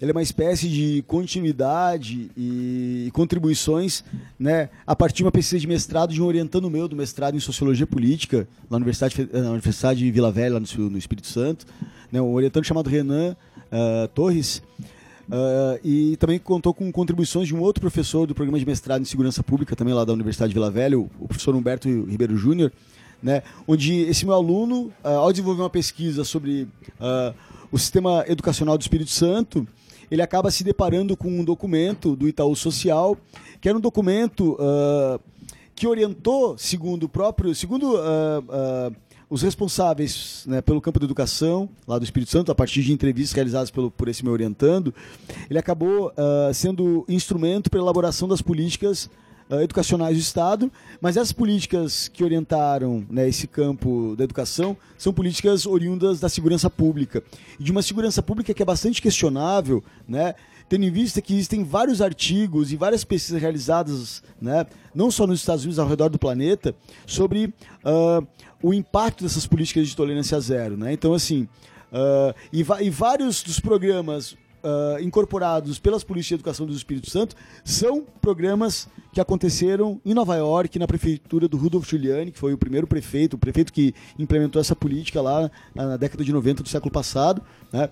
ele 0.00 0.10
é 0.10 0.14
uma 0.14 0.22
espécie 0.22 0.66
de 0.66 1.04
continuidade 1.06 2.30
e, 2.34 3.10
contribuições 3.12 4.02
né, 4.38 4.70
a 4.86 4.96
partir 4.96 5.18
de 5.18 5.24
uma 5.24 5.32
pesquisa 5.32 5.60
de 5.60 5.66
mestrado 5.68 6.12
de 6.14 6.22
um 6.22 6.24
orientando 6.24 6.70
meu 6.70 6.88
do 6.88 6.96
mestrado 6.96 7.36
em 7.36 7.40
Sociologia 7.40 7.86
Política, 7.86 8.48
na 8.70 8.76
Universidade, 8.78 9.28
na 9.30 9.50
Universidade 9.50 9.98
de 10.00 10.10
Vila 10.10 10.32
Velha, 10.32 10.58
no, 10.58 10.66
no 10.90 10.96
Espírito 10.98 11.26
Santo. 11.26 11.66
Né, 12.10 12.20
um 12.20 12.32
orientando 12.32 12.64
chamado 12.64 12.88
Renan 12.88 13.36
ah, 13.74 14.08
Torres. 14.14 14.62
ah, 15.30 15.78
e 15.82 16.16
também 16.16 16.38
contou 16.38 16.72
com 16.72 16.90
contribuições 16.92 17.48
de 17.48 17.54
um 17.54 17.60
outro 17.60 17.80
professor 17.80 18.26
do 18.26 18.34
programa 18.34 18.58
de 18.58 18.64
mestrado 18.64 19.02
em 19.02 19.04
Segurança 19.04 19.42
Pública, 19.42 19.74
também 19.74 19.92
lá 19.92 20.04
da 20.04 20.12
Universidade 20.12 20.50
de 20.50 20.54
Vila 20.54 20.70
Velha, 20.70 20.98
o, 20.98 21.08
professor 21.26 21.54
Humberto 21.54 21.88
Ribeiro 21.88 22.36
Júnior, 22.36 22.72
né, 23.20 23.42
onde 23.66 24.02
esse 24.02 24.24
meu 24.24 24.34
aluno, 24.34 24.92
ah, 25.02 25.14
ao 25.14 25.32
desenvolver 25.32 25.62
uma 25.62 25.70
pesquisa 25.70 26.22
sobre 26.22 26.68
ah, 27.00 27.34
o 27.72 27.78
sistema 27.78 28.24
educacional 28.28 28.78
do 28.78 28.82
Espírito 28.82 29.10
Santo, 29.10 29.66
ele 30.10 30.22
acaba 30.22 30.50
se 30.50 30.62
deparando 30.62 31.16
com 31.16 31.28
um 31.28 31.42
documento 31.42 32.14
do 32.14 32.28
Itaú 32.28 32.54
Social, 32.54 33.16
que 33.60 33.68
era 33.68 33.76
um 33.76 33.80
documento 33.80 34.56
que 35.74 35.86
orientou, 35.86 36.56
segundo 36.56 37.04
o 37.04 37.08
próprio, 37.08 37.54
segundo 37.54 37.96
ah, 37.96 38.42
ah, 38.48 38.92
os 39.34 39.42
responsáveis 39.42 40.44
né, 40.46 40.62
pelo 40.62 40.80
campo 40.80 41.00
da 41.00 41.04
educação 41.04 41.68
lá 41.88 41.98
do 41.98 42.04
Espírito 42.04 42.30
Santo, 42.30 42.52
a 42.52 42.54
partir 42.54 42.84
de 42.84 42.92
entrevistas 42.92 43.34
realizadas 43.34 43.68
pelo, 43.68 43.90
por 43.90 44.06
esse 44.06 44.22
meu 44.22 44.32
orientando, 44.32 44.94
ele 45.50 45.58
acabou 45.58 46.12
ah, 46.16 46.52
sendo 46.54 47.04
instrumento 47.08 47.68
para 47.68 47.80
a 47.80 47.82
elaboração 47.82 48.28
das 48.28 48.40
políticas 48.40 49.10
ah, 49.50 49.60
educacionais 49.60 50.16
do 50.16 50.20
Estado, 50.20 50.70
mas 51.00 51.16
essas 51.16 51.32
políticas 51.32 52.06
que 52.06 52.22
orientaram 52.22 53.04
né, 53.10 53.28
esse 53.28 53.48
campo 53.48 54.14
da 54.16 54.22
educação 54.22 54.76
são 54.96 55.12
políticas 55.12 55.66
oriundas 55.66 56.20
da 56.20 56.28
segurança 56.28 56.70
pública. 56.70 57.20
E 57.58 57.64
de 57.64 57.72
uma 57.72 57.82
segurança 57.82 58.22
pública 58.22 58.54
que 58.54 58.62
é 58.62 58.64
bastante 58.64 59.02
questionável, 59.02 59.82
né, 60.06 60.36
tendo 60.68 60.84
em 60.84 60.90
vista 60.90 61.20
que 61.20 61.34
existem 61.34 61.64
vários 61.64 62.00
artigos 62.00 62.72
e 62.72 62.76
várias 62.76 63.04
pesquisas 63.04 63.40
realizadas, 63.40 64.22
né, 64.40 64.66
não 64.94 65.10
só 65.10 65.26
nos 65.26 65.40
Estados 65.40 65.64
Unidos, 65.64 65.78
ao 65.78 65.88
redor 65.88 66.08
do 66.08 66.18
planeta, 66.18 66.74
sobre 67.06 67.52
ah, 67.84 68.22
o 68.62 68.72
impacto 68.72 69.22
dessas 69.24 69.46
políticas 69.46 69.88
de 69.88 69.96
tolerância 69.96 70.38
zero. 70.40 70.76
Né? 70.76 70.92
Então, 70.92 71.14
assim, 71.14 71.48
ah, 71.92 72.34
e, 72.52 72.64
e 72.80 72.90
vários 72.90 73.42
dos 73.42 73.60
programas 73.60 74.36
ah, 74.66 74.96
incorporados 75.02 75.78
pelas 75.78 76.02
polícias 76.02 76.28
de 76.28 76.34
educação 76.36 76.66
do 76.66 76.72
Espírito 76.72 77.10
Santo 77.10 77.36
são 77.62 78.02
programas 78.22 78.88
que 79.12 79.20
aconteceram 79.20 80.00
em 80.04 80.14
Nova 80.14 80.34
York, 80.36 80.78
na 80.78 80.86
prefeitura 80.86 81.46
do 81.46 81.58
Rudolf 81.58 81.86
Giuliani, 81.86 82.32
que 82.32 82.38
foi 82.38 82.54
o 82.54 82.58
primeiro 82.58 82.86
prefeito, 82.86 83.34
o 83.34 83.38
prefeito 83.38 83.70
que 83.70 83.94
implementou 84.18 84.58
essa 84.58 84.74
política 84.74 85.20
lá 85.20 85.50
na, 85.74 85.88
na 85.88 85.96
década 85.98 86.24
de 86.24 86.32
90 86.32 86.62
do 86.62 86.68
século 86.68 86.90
passado, 86.90 87.42
né? 87.70 87.90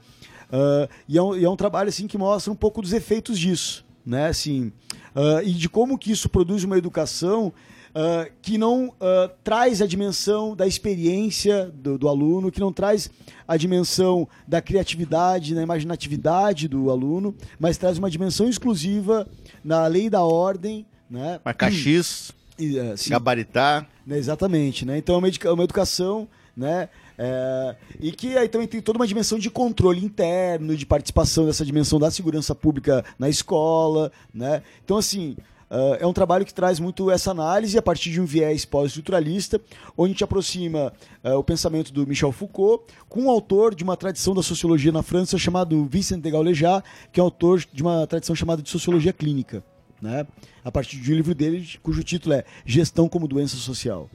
Ah, 0.53 0.86
e, 1.09 1.16
é 1.16 1.22
um, 1.22 1.34
e 1.34 1.44
é 1.44 1.48
um 1.48 1.57
trabalho 1.57 1.88
assim 1.88 2.07
que 2.07 2.18
mostra 2.18 2.53
um 2.53 2.57
pouco 2.57 2.82
dos 2.82 2.92
efeitos 2.92 3.38
disso, 3.38 3.84
né? 4.05 4.26
Assim, 4.26 4.70
ah, 5.14 5.40
e 5.42 5.53
de 5.53 5.68
como 5.68 5.96
que 5.96 6.12
isso 6.12 6.28
produz 6.28 6.62
uma 6.62 6.76
educação 6.76 7.53
ah, 7.94 8.28
que 8.42 8.59
não 8.59 8.92
ah, 9.00 9.30
traz 9.42 9.80
a 9.80 9.86
dimensão 9.86 10.55
da 10.55 10.66
experiência 10.66 11.72
do, 11.74 11.96
do 11.96 12.07
aluno, 12.07 12.53
que 12.53 12.61
não 12.61 12.72
traz 12.72 13.11
a 13.48 13.57
dimensão 13.57 14.28
da 14.46 14.61
criatividade, 14.61 15.55
na 15.55 15.62
imaginatividade 15.62 16.68
do 16.68 16.90
aluno, 16.90 17.34
mas 17.59 17.78
traz 17.78 17.96
uma 17.96 18.11
dimensão 18.11 18.46
exclusiva 18.48 19.26
na 19.64 19.86
lei 19.86 20.11
da 20.11 20.22
ordem, 20.22 20.84
né? 21.09 21.40
Marcar 21.42 21.72
X, 21.72 22.32
E, 22.59 22.96
sim. 22.96 23.11
gabaritar. 23.11 23.88
Né, 24.07 24.18
exatamente, 24.18 24.84
né? 24.84 24.98
Então 24.98 25.14
é 25.14 25.18
uma, 25.18 25.53
uma 25.53 25.64
educação, 25.64 26.28
né? 26.57 26.88
É, 27.19 27.77
e 28.01 28.13
que 28.13 28.37
aí 28.37 28.49
também 28.49 28.67
tem 28.67 28.81
toda 28.81 28.99
uma 28.99 29.07
dimensão 29.07 29.39
de 29.39 29.51
controle 29.51 30.05
interno, 30.05 30.77
de 30.77 30.87
participação 30.87 31.47
dessa 31.47 31.65
dimensão 31.65 31.99
da 31.99 32.11
segurança 32.11 32.55
pública 32.55 33.05
na 33.19 33.29
escola, 33.29 34.11
né? 34.35 34.63
Então 34.85 34.97
assim 34.97 35.37
ah, 35.73 35.97
é 35.99 36.07
um 36.07 36.13
trabalho 36.13 36.45
que 36.45 36.53
traz 36.53 36.79
muito 36.79 37.11
essa 37.11 37.31
análise 37.31 37.79
a 37.79 37.83
partir 37.83 38.11
de 38.11 38.21
um 38.21 38.27
viés 38.27 38.67
pós-estruturalista, 38.67 39.59
onde 39.97 40.11
a 40.11 40.13
gente 40.13 40.25
aproxima 40.25 40.93
ah, 41.25 41.39
o 41.39 41.43
pensamento 41.43 41.91
do 41.91 42.07
Michel 42.07 42.31
Foucault 42.31 42.85
com 43.09 43.23
um 43.23 43.31
autor 43.31 43.75
de 43.75 43.83
uma 43.83 43.97
tradição 43.97 44.35
da 44.35 44.43
sociologia 44.43 44.93
na 44.93 45.03
França 45.03 45.39
chamado 45.39 45.87
Vincent 45.87 46.21
de 46.21 46.31
Gaulejar, 46.31 46.85
que 47.11 47.19
é 47.19 47.23
autor 47.23 47.65
de 47.73 47.83
uma 47.83 48.07
tradição 48.07 48.37
chamada 48.37 48.61
de 48.61 48.69
sociologia 48.69 49.15
clínica, 49.15 49.65
né? 50.01 50.27
A 50.63 50.71
partir 50.71 51.01
de 51.01 51.11
um 51.11 51.17
livro 51.17 51.35
dele 51.35 51.67
cujo 51.83 52.05
título 52.05 52.35
é 52.35 52.45
Gestão 52.67 53.09
como 53.09 53.27
Doença 53.27 53.57
Social. 53.57 54.11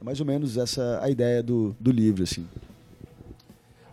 É 0.00 0.04
mais 0.04 0.18
ou 0.18 0.26
menos 0.26 0.56
essa 0.56 0.98
a 1.02 1.10
ideia 1.10 1.42
do, 1.42 1.76
do 1.78 1.92
livro, 1.92 2.22
assim. 2.22 2.46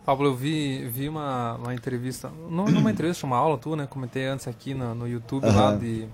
Pablo, 0.06 0.28
eu 0.28 0.34
vi, 0.34 0.86
vi 0.88 1.06
uma, 1.06 1.56
uma 1.56 1.74
entrevista, 1.74 2.32
não 2.50 2.70
numa 2.70 2.90
entrevista, 2.90 3.26
uma 3.26 3.36
aula 3.36 3.58
tua, 3.58 3.76
né? 3.76 3.86
Comentei 3.86 4.24
antes 4.24 4.48
aqui 4.48 4.72
no, 4.72 4.94
no 4.94 5.06
YouTube 5.06 5.44
lá, 5.44 5.68
Aham. 5.68 5.78
de, 5.78 6.08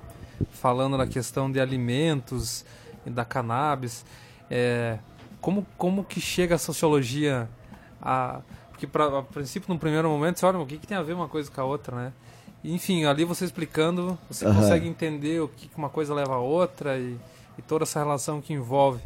falando 0.51 0.99
da 0.99 1.07
questão 1.07 1.51
de 1.51 1.61
alimentos 1.61 2.65
e 3.07 3.11
da 3.11 3.25
cannabis. 3.25 4.05
É, 4.51 4.99
como, 5.41 5.65
como 5.79 6.03
que 6.03 6.21
chega 6.21 6.57
a 6.57 6.59
sociologia 6.59 7.49
a... 8.03 8.41
Porque, 8.71 8.89
pra, 8.89 9.21
a 9.21 9.23
princípio, 9.23 9.73
no 9.73 9.79
primeiro 9.79 10.09
momento, 10.09 10.41
você 10.41 10.47
olha, 10.47 10.59
o 10.59 10.67
que, 10.67 10.77
que 10.77 10.89
tem 10.89 10.97
a 10.97 11.03
ver 11.03 11.13
uma 11.13 11.29
coisa 11.29 11.49
com 11.49 11.61
a 11.61 11.65
outra, 11.65 11.95
né? 11.95 12.13
Enfim, 12.65 13.05
ali 13.05 13.25
você 13.25 13.45
explicando, 13.45 14.19
você 14.29 14.45
Aham. 14.45 14.57
consegue 14.57 14.89
entender 14.89 15.41
o 15.41 15.47
que 15.47 15.69
que 15.69 15.77
uma 15.77 15.89
coisa 15.89 16.13
leva 16.13 16.35
a 16.35 16.39
outra 16.39 16.99
e, 16.99 17.17
e 17.57 17.63
toda 17.63 17.85
essa 17.85 18.01
relação 18.01 18.41
que 18.41 18.53
envolve. 18.53 19.01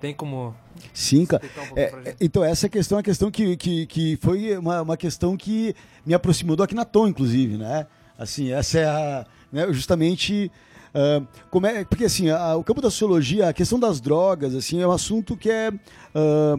Tem 0.00 0.14
como 0.14 0.54
Sim, 0.94 1.26
cara. 1.26 1.42
um 1.72 1.78
É, 1.78 1.82
é, 2.04 2.16
então, 2.20 2.44
essa 2.44 2.68
questão 2.68 2.96
é 2.96 2.98
uma 2.98 3.02
questão 3.02 3.30
que, 3.30 3.56
que, 3.56 3.86
que 3.86 4.16
foi 4.22 4.56
uma, 4.56 4.82
uma 4.82 4.96
questão 4.96 5.36
que 5.36 5.74
me 6.06 6.14
aproximou 6.14 6.54
do 6.54 6.62
Akhenaton, 6.62 7.08
inclusive, 7.08 7.56
né? 7.56 7.86
Assim, 8.16 8.52
essa 8.52 8.78
é 8.78 8.84
a. 8.86 9.26
Né, 9.52 9.66
justamente. 9.72 10.50
ah, 10.94 11.22
como 11.50 11.66
é, 11.66 11.84
porque 11.84 12.04
assim, 12.04 12.30
a- 12.30 12.56
o 12.56 12.62
campo 12.62 12.80
da 12.80 12.90
sociologia, 12.90 13.48
a 13.48 13.52
questão 13.52 13.78
das 13.78 14.00
drogas, 14.00 14.54
assim, 14.54 14.80
é 14.80 14.86
um 14.86 14.92
assunto 14.92 15.36
que 15.36 15.50
é 15.50 15.72
ah, 16.14 16.56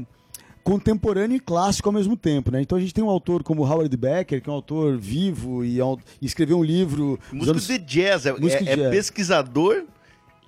contemporâneo 0.64 1.36
e 1.38 1.40
clássico 1.40 1.88
ao 1.90 1.94
mesmo 1.94 2.16
tempo, 2.18 2.52
né? 2.52 2.62
Então 2.62 2.78
a 2.78 2.82
gente 2.82 2.94
tem 2.94 3.04
um 3.04 3.10
autor 3.10 3.42
como 3.44 3.64
Howard 3.64 3.96
Becker, 3.96 4.42
que 4.42 4.50
é 4.50 4.52
um 4.52 4.56
autor 4.56 4.98
vivo 4.98 5.64
e, 5.64 5.80
e 5.80 6.26
escreveu 6.26 6.60
um 6.60 6.64
livro 6.64 7.20
Músico 7.32 7.52
anos- 7.52 7.68
de 7.68 7.78
jazz, 7.80 8.26
é, 8.26 8.30
é- 8.32 8.34
é 8.34 8.76
jazz. 8.76 8.90
pesquisador 8.92 9.84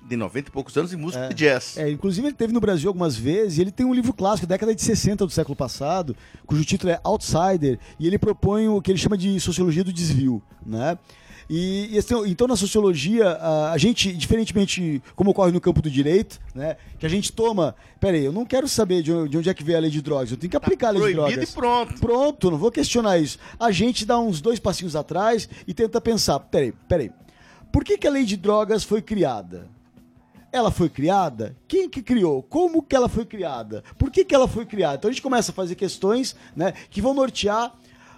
de 0.07 0.15
90 0.15 0.49
e 0.49 0.51
poucos 0.51 0.75
anos 0.77 0.91
e 0.91 0.97
músico 0.97 1.27
de 1.29 1.35
jazz. 1.35 1.77
É, 1.77 1.89
inclusive 1.89 2.27
ele 2.27 2.35
teve 2.35 2.51
no 2.53 2.59
Brasil 2.59 2.89
algumas 2.89 3.15
vezes, 3.15 3.57
e 3.57 3.61
ele 3.61 3.71
tem 3.71 3.85
um 3.85 3.93
livro 3.93 4.13
clássico, 4.13 4.47
década 4.47 4.73
de 4.73 4.81
60 4.81 5.25
do 5.25 5.31
século 5.31 5.55
passado, 5.55 6.15
cujo 6.45 6.65
título 6.65 6.91
é 6.91 6.99
Outsider, 7.03 7.79
e 7.99 8.07
ele 8.07 8.17
propõe 8.17 8.67
o 8.67 8.81
que 8.81 8.91
ele 8.91 8.97
chama 8.99 9.17
de 9.17 9.39
sociologia 9.39 9.83
do 9.83 9.93
desvio, 9.93 10.41
né? 10.65 10.97
E, 11.53 11.89
então 12.27 12.47
na 12.47 12.55
sociologia, 12.55 13.37
a, 13.73 13.77
gente, 13.77 14.13
diferentemente 14.13 15.03
como 15.17 15.31
ocorre 15.31 15.51
no 15.51 15.59
campo 15.59 15.81
do 15.81 15.91
direito, 15.91 16.39
né, 16.55 16.77
que 16.97 17.05
a 17.05 17.09
gente 17.09 17.33
toma, 17.33 17.75
peraí, 17.99 18.23
eu 18.23 18.31
não 18.31 18.45
quero 18.45 18.69
saber 18.69 19.03
de 19.03 19.11
onde, 19.11 19.31
de 19.31 19.37
onde 19.37 19.49
é 19.49 19.53
que 19.53 19.61
veio 19.61 19.77
a 19.77 19.81
lei 19.81 19.91
de 19.91 20.01
drogas, 20.01 20.31
eu 20.31 20.37
tenho 20.37 20.49
que 20.49 20.55
aplicar 20.55 20.87
a 20.87 20.91
lei 20.91 21.01
de 21.01 21.07
Tá 21.09 21.27
drogas. 21.27 21.49
e 21.49 21.53
pronto. 21.53 21.99
Pronto, 21.99 22.51
não 22.51 22.57
vou 22.57 22.71
questionar 22.71 23.17
isso. 23.17 23.37
A 23.59 23.69
gente 23.69 24.05
dá 24.05 24.17
uns 24.17 24.39
dois 24.39 24.59
passinhos 24.59 24.95
atrás 24.95 25.49
e 25.67 25.73
tenta 25.73 25.99
pensar, 25.99 26.39
peraí, 26.39 26.71
peraí, 26.87 27.11
por 27.69 27.83
que, 27.83 27.97
que 27.97 28.07
a 28.07 28.11
lei 28.11 28.23
de 28.23 28.37
drogas 28.37 28.85
foi 28.85 29.01
criada? 29.01 29.67
Ela 30.51 30.69
foi 30.69 30.89
criada? 30.89 31.55
Quem 31.67 31.89
que 31.89 32.01
criou? 32.01 32.43
Como 32.43 32.83
que 32.83 32.95
ela 32.95 33.07
foi 33.07 33.25
criada? 33.25 33.83
Por 33.97 34.11
que, 34.11 34.25
que 34.25 34.35
ela 34.35 34.47
foi 34.47 34.65
criada? 34.65 34.95
Então 34.95 35.09
a 35.09 35.13
gente 35.13 35.21
começa 35.21 35.51
a 35.51 35.55
fazer 35.55 35.75
questões 35.75 36.35
né, 36.55 36.73
que 36.89 37.01
vão 37.01 37.13
nortear 37.13 37.73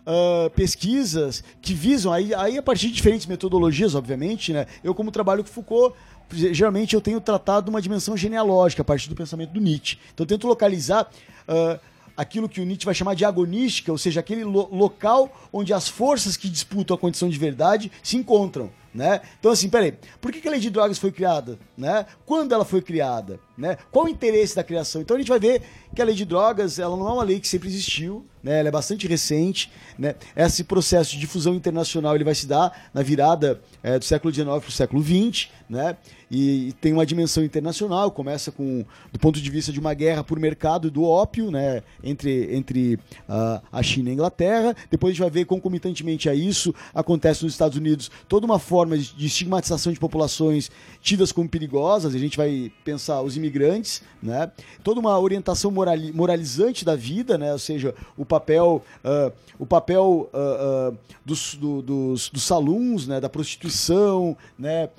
ah, 0.06 0.50
pesquisas 0.56 1.44
que 1.62 1.74
visam, 1.74 2.12
aí, 2.12 2.34
aí 2.34 2.58
a 2.58 2.64
partir 2.64 2.88
de 2.88 2.94
diferentes 2.94 3.26
metodologias, 3.26 3.96
obviamente, 3.96 4.52
né? 4.52 4.66
Eu, 4.84 4.94
como 4.94 5.12
trabalho 5.12 5.44
com 5.44 5.50
Foucault, 5.50 5.96
geralmente 6.32 6.96
eu 6.96 7.02
tenho 7.02 7.22
tratado 7.22 7.70
uma 7.70 7.82
dimensão 7.82 8.18
genealógica 8.18 8.82
a 8.82 8.86
partir 8.86 9.10
do 9.10 9.16
pensamento 9.16 9.52
do 9.52 9.62
Nietzsche. 9.62 9.98
Então 10.14 10.24
eu 10.24 10.28
tento 10.28 10.48
localizar 10.48 11.10
ah, 11.48 11.80
aquilo 12.18 12.50
que 12.50 12.60
o 12.60 12.66
Nietzsche 12.66 12.86
vai 12.86 12.96
chamar 12.96 13.16
de 13.16 13.24
agonística, 13.26 13.92
ou 13.92 13.98
seja, 13.98 14.20
aquele 14.20 14.44
lo- 14.44 14.70
local 14.76 15.32
onde 15.54 15.72
as 15.74 15.88
forças 15.88 16.36
que 16.36 16.50
disputam 16.50 16.96
a 16.96 17.00
condição 17.00 17.30
de 17.30 17.38
verdade 17.38 17.92
se 18.02 18.18
encontram. 18.18 18.72
Né? 18.94 19.22
Então, 19.40 19.52
assim, 19.52 19.70
peraí, 19.70 19.96
por 20.22 20.32
que, 20.32 20.40
que 20.40 20.48
a 20.48 20.52
lei 20.52 20.60
de 20.60 20.70
drogas 20.70 21.00
foi 21.00 21.12
criada? 21.12 21.58
Né? 21.76 22.06
Quando 22.26 22.54
ela 22.54 22.64
foi 22.64 22.80
criada? 22.80 23.40
Né? 23.58 23.76
Qual 23.92 24.06
o 24.06 24.10
interesse 24.10 24.56
da 24.56 24.64
criação? 24.64 25.02
Então 25.02 25.16
a 25.16 25.20
gente 25.20 25.30
vai 25.30 25.40
ver 25.40 25.64
que 25.96 26.02
a 26.02 26.06
lei 26.06 26.14
de 26.14 26.26
drogas 26.26 26.78
ela 26.78 26.96
não 26.96 27.08
é 27.08 27.14
uma 27.14 27.24
lei 27.24 27.40
que 27.40 27.48
sempre 27.48 27.68
existiu, 27.68 28.26
né? 28.44 28.60
ela 28.60 28.68
é 28.68 28.72
bastante 28.72 29.08
recente. 29.08 29.72
Né? 29.98 30.14
Esse 30.36 30.64
processo 30.64 31.12
de 31.12 31.20
difusão 31.20 31.56
internacional 31.56 32.14
ele 32.14 32.24
vai 32.24 32.36
se 32.36 32.46
dar 32.46 32.90
na 32.94 33.02
virada 33.02 33.60
eh, 33.82 33.98
do 33.98 34.06
século 34.06 34.32
XIX 34.32 34.48
para 34.48 34.70
o 34.70 34.72
século 34.72 35.04
XX, 35.04 35.50
né? 35.68 35.98
E, 36.34 36.70
e 36.70 36.74
tem 36.74 36.92
uma 36.92 37.06
dimensão 37.06 37.44
internacional, 37.44 38.10
começa 38.10 38.52
com 38.52 38.84
do 39.12 39.20
ponto 39.20 39.40
de 39.40 39.50
vista 39.52 39.72
de 39.72 39.80
uma 39.80 39.94
guerra 39.94 40.24
por 40.24 40.40
mercado 40.40 40.90
do 40.90 41.04
ópio 41.04 41.52
né? 41.52 41.84
entre, 42.04 42.56
entre 42.56 43.00
ah, 43.30 43.62
a 43.72 43.84
China 43.84 44.10
e 44.10 44.12
a 44.12 44.16
Inglaterra. 44.16 44.76
Depois 44.90 45.12
a 45.12 45.14
gente 45.14 45.22
vai 45.22 45.30
ver 45.30 45.46
concomitantemente 45.46 46.28
a 46.28 46.34
isso, 46.34 46.74
acontece 46.94 47.44
nos 47.44 47.54
Estados 47.54 47.78
Unidos 47.78 48.10
toda 48.28 48.46
uma 48.48 48.58
forma 48.58 48.98
de, 48.98 49.14
de 49.14 49.28
estigmatização 49.28 49.94
de 49.94 50.00
populações 50.00 50.72
tidas 51.02 51.32
como 51.32 51.48
perigosas, 51.48 52.16
a 52.16 52.18
gente 52.18 52.36
vai 52.38 52.72
pensar 52.84 53.22
os 53.22 53.38
imigrantes, 53.38 54.02
né? 54.22 54.52
toda 54.84 55.00
uma 55.00 55.20
orientação 55.20 55.70
morali- 55.70 56.12
moralizante 56.12 56.84
da 56.84 56.96
vida, 56.96 57.38
né? 57.38 57.52
ou 57.54 57.60
seja, 57.60 57.94
o 58.18 58.26
papel, 58.26 58.84
ah, 59.04 59.32
o 59.60 59.66
papel 59.68 60.30
ah, 60.34 60.92
dos, 61.24 61.54
do- 61.56 61.82
dos, 61.82 62.30
dos 62.30 62.44
saluns, 62.44 63.06
né? 63.06 63.20
da 63.22 63.30
prostituição, 63.30 64.36
né? 64.58 64.90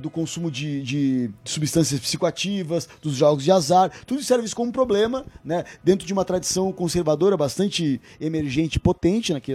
do 0.00 0.10
consumo 0.10 0.50
de, 0.50 0.67
de 0.82 1.30
substâncias 1.44 2.00
psicoativas, 2.00 2.88
dos 3.02 3.14
jogos 3.14 3.44
de 3.44 3.50
azar, 3.50 3.90
tudo 4.06 4.22
serve 4.22 4.44
isso 4.44 4.56
como 4.56 4.72
problema, 4.72 5.24
né? 5.44 5.64
dentro 5.82 6.06
de 6.06 6.12
uma 6.12 6.24
tradição 6.24 6.72
conservadora 6.72 7.36
bastante 7.36 8.00
emergente 8.20 8.78
potente, 8.78 9.32
né? 9.32 9.40
que, 9.40 9.52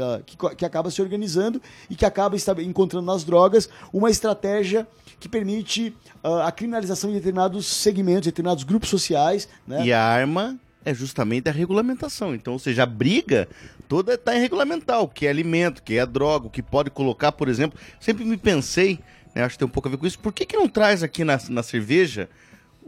que, 0.57 0.65
acaba 0.65 0.89
se 0.89 1.01
organizando 1.01 1.61
e 1.89 1.95
que 1.95 2.05
acaba 2.05 2.35
encontrando 2.61 3.05
nas 3.05 3.23
drogas 3.23 3.69
uma 3.91 4.09
estratégia 4.09 4.87
que 5.19 5.29
permite 5.29 5.95
ah, 6.23 6.47
a 6.47 6.51
criminalização 6.51 7.09
de 7.09 7.17
determinados 7.17 7.65
segmentos, 7.65 8.25
determinados 8.25 8.63
grupos 8.63 8.89
sociais, 8.89 9.47
né? 9.65 9.85
E 9.85 9.93
a 9.93 10.03
arma 10.03 10.59
é 10.85 10.93
justamente 10.93 11.49
a 11.49 11.51
regulamentação. 11.51 12.35
Então, 12.35 12.53
ou 12.53 12.59
seja, 12.59 12.83
a 12.83 12.85
briga 12.85 13.47
toda 13.87 14.15
está 14.15 14.35
em 14.35 14.39
regulamentar 14.39 15.01
o 15.01 15.07
que 15.07 15.25
é 15.25 15.29
alimento, 15.29 15.79
o 15.79 15.83
que 15.83 15.97
é 15.97 16.05
droga, 16.05 16.47
o 16.47 16.49
que 16.49 16.61
pode 16.61 16.89
colocar, 16.89 17.31
por 17.31 17.47
exemplo. 17.47 17.79
Sempre 17.99 18.25
me 18.25 18.37
pensei, 18.37 18.99
né, 19.35 19.43
acho 19.43 19.55
que 19.55 19.59
tem 19.59 19.67
um 19.67 19.71
pouco 19.71 19.87
a 19.87 19.91
ver 19.91 19.97
com 19.97 20.05
isso, 20.05 20.19
por 20.19 20.31
que, 20.33 20.45
que 20.45 20.55
não 20.57 20.67
traz 20.67 21.03
aqui 21.03 21.23
na, 21.23 21.39
na 21.49 21.63
cerveja 21.63 22.29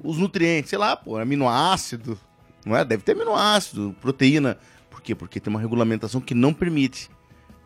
os 0.04 0.18
nutrientes? 0.18 0.70
Sei 0.70 0.78
lá, 0.80 0.96
pô, 0.96 1.18
aminoácido, 1.18 2.20
não 2.66 2.76
é? 2.76 2.84
Deve 2.84 3.04
ter 3.04 3.14
aminoácido, 3.14 3.96
proteína. 4.02 4.58
Por 4.90 5.02
quê? 5.02 5.14
Porque 5.16 5.40
tem 5.40 5.52
uma 5.52 5.60
regulamentação 5.60 6.20
que 6.22 6.34
não 6.34 6.54
permite. 6.54 7.10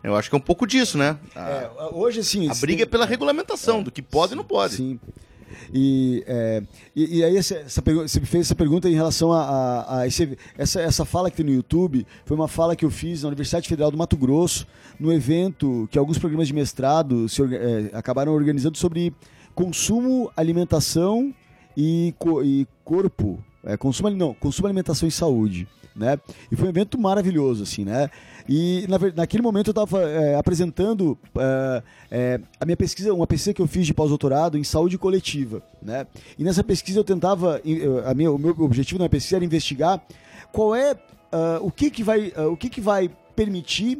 Eu 0.02 0.16
acho 0.16 0.28
que 0.30 0.34
é 0.34 0.38
um 0.38 0.42
pouco 0.42 0.66
disso, 0.66 0.96
né? 0.96 1.18
A, 1.34 1.40
É, 1.50 1.70
hoje, 1.92 2.20
assim... 2.20 2.50
a 2.50 2.54
briga 2.54 2.82
é 2.82 2.86
tem- 2.86 2.90
pela 2.90 3.04
regulamentação, 3.04 3.82
do 3.82 3.90
que 3.90 4.00
pode 4.00 4.32
e 4.32 4.36
não 4.36 4.44
pode. 4.44 4.76
Sim. 4.76 4.98
E, 5.72 6.22
é, 6.26 6.62
e, 6.94 7.18
e 7.18 7.24
aí 7.24 7.36
essa, 7.36 7.54
essa 7.56 7.82
você 7.82 8.20
me 8.20 8.26
fez 8.26 8.46
essa 8.46 8.54
pergunta 8.54 8.88
em 8.88 8.94
relação 8.94 9.32
a, 9.32 9.42
a- 9.42 9.98
a 10.00 10.06
esse- 10.06 10.36
essa, 10.56 10.80
essa 10.80 11.04
fala 11.04 11.30
que 11.30 11.36
tem 11.36 11.46
no 11.46 11.52
YouTube, 11.52 12.06
foi 12.24 12.36
uma 12.36 12.48
fala 12.48 12.74
que 12.76 12.84
eu 12.84 12.90
fiz 12.90 13.22
na 13.22 13.28
Universidade 13.28 13.68
Federal 13.68 13.90
do 13.90 13.96
Mato 13.98 14.16
Grosso, 14.16 14.66
no 14.98 15.12
evento 15.12 15.88
que 15.90 15.98
alguns 15.98 16.18
programas 16.18 16.48
de 16.48 16.54
mestrado 16.54 17.28
se 17.28 17.42
é, 17.42 17.90
acabaram 17.92 18.32
organizando 18.32 18.76
sobre 18.78 19.12
consumo, 19.54 20.30
alimentação 20.36 21.34
e, 21.76 22.14
e 22.44 22.66
corpo. 22.84 23.38
É, 23.64 23.76
consumo, 23.76 24.08
não, 24.10 24.32
consumo, 24.34 24.66
alimentação 24.66 25.06
e 25.08 25.12
saúde. 25.12 25.68
Né? 25.94 26.18
E 26.50 26.56
foi 26.56 26.66
um 26.66 26.70
evento 26.70 26.98
maravilhoso, 26.98 27.64
assim, 27.64 27.84
né? 27.84 28.08
E 28.52 28.84
na 28.88 28.98
naquele 29.14 29.44
momento 29.44 29.68
eu 29.68 29.70
estava 29.70 30.00
apresentando 30.36 31.16
é, 31.38 31.82
é, 32.10 32.40
a 32.58 32.66
minha 32.66 32.76
pesquisa, 32.76 33.14
uma 33.14 33.26
pesquisa 33.26 33.54
que 33.54 33.62
eu 33.62 33.68
fiz 33.68 33.86
de 33.86 33.94
pós-doutorado 33.94 34.58
em 34.58 34.64
saúde 34.64 34.98
coletiva, 34.98 35.62
né? 35.80 36.04
E 36.36 36.42
nessa 36.42 36.64
pesquisa 36.64 36.98
eu 36.98 37.04
tentava, 37.04 37.62
a 38.04 38.12
minha, 38.12 38.32
o 38.32 38.36
meu 38.36 38.50
objetivo 38.58 39.00
na 39.00 39.08
pesquisa 39.08 39.36
era 39.36 39.44
investigar 39.44 40.02
qual 40.50 40.74
é 40.74 40.96
ah, 41.30 41.60
o 41.62 41.70
que 41.70 41.90
que 41.90 42.02
vai, 42.02 42.32
ah, 42.34 42.48
o 42.48 42.56
que 42.56 42.68
que 42.68 42.80
vai 42.80 43.08
permitir 43.36 43.98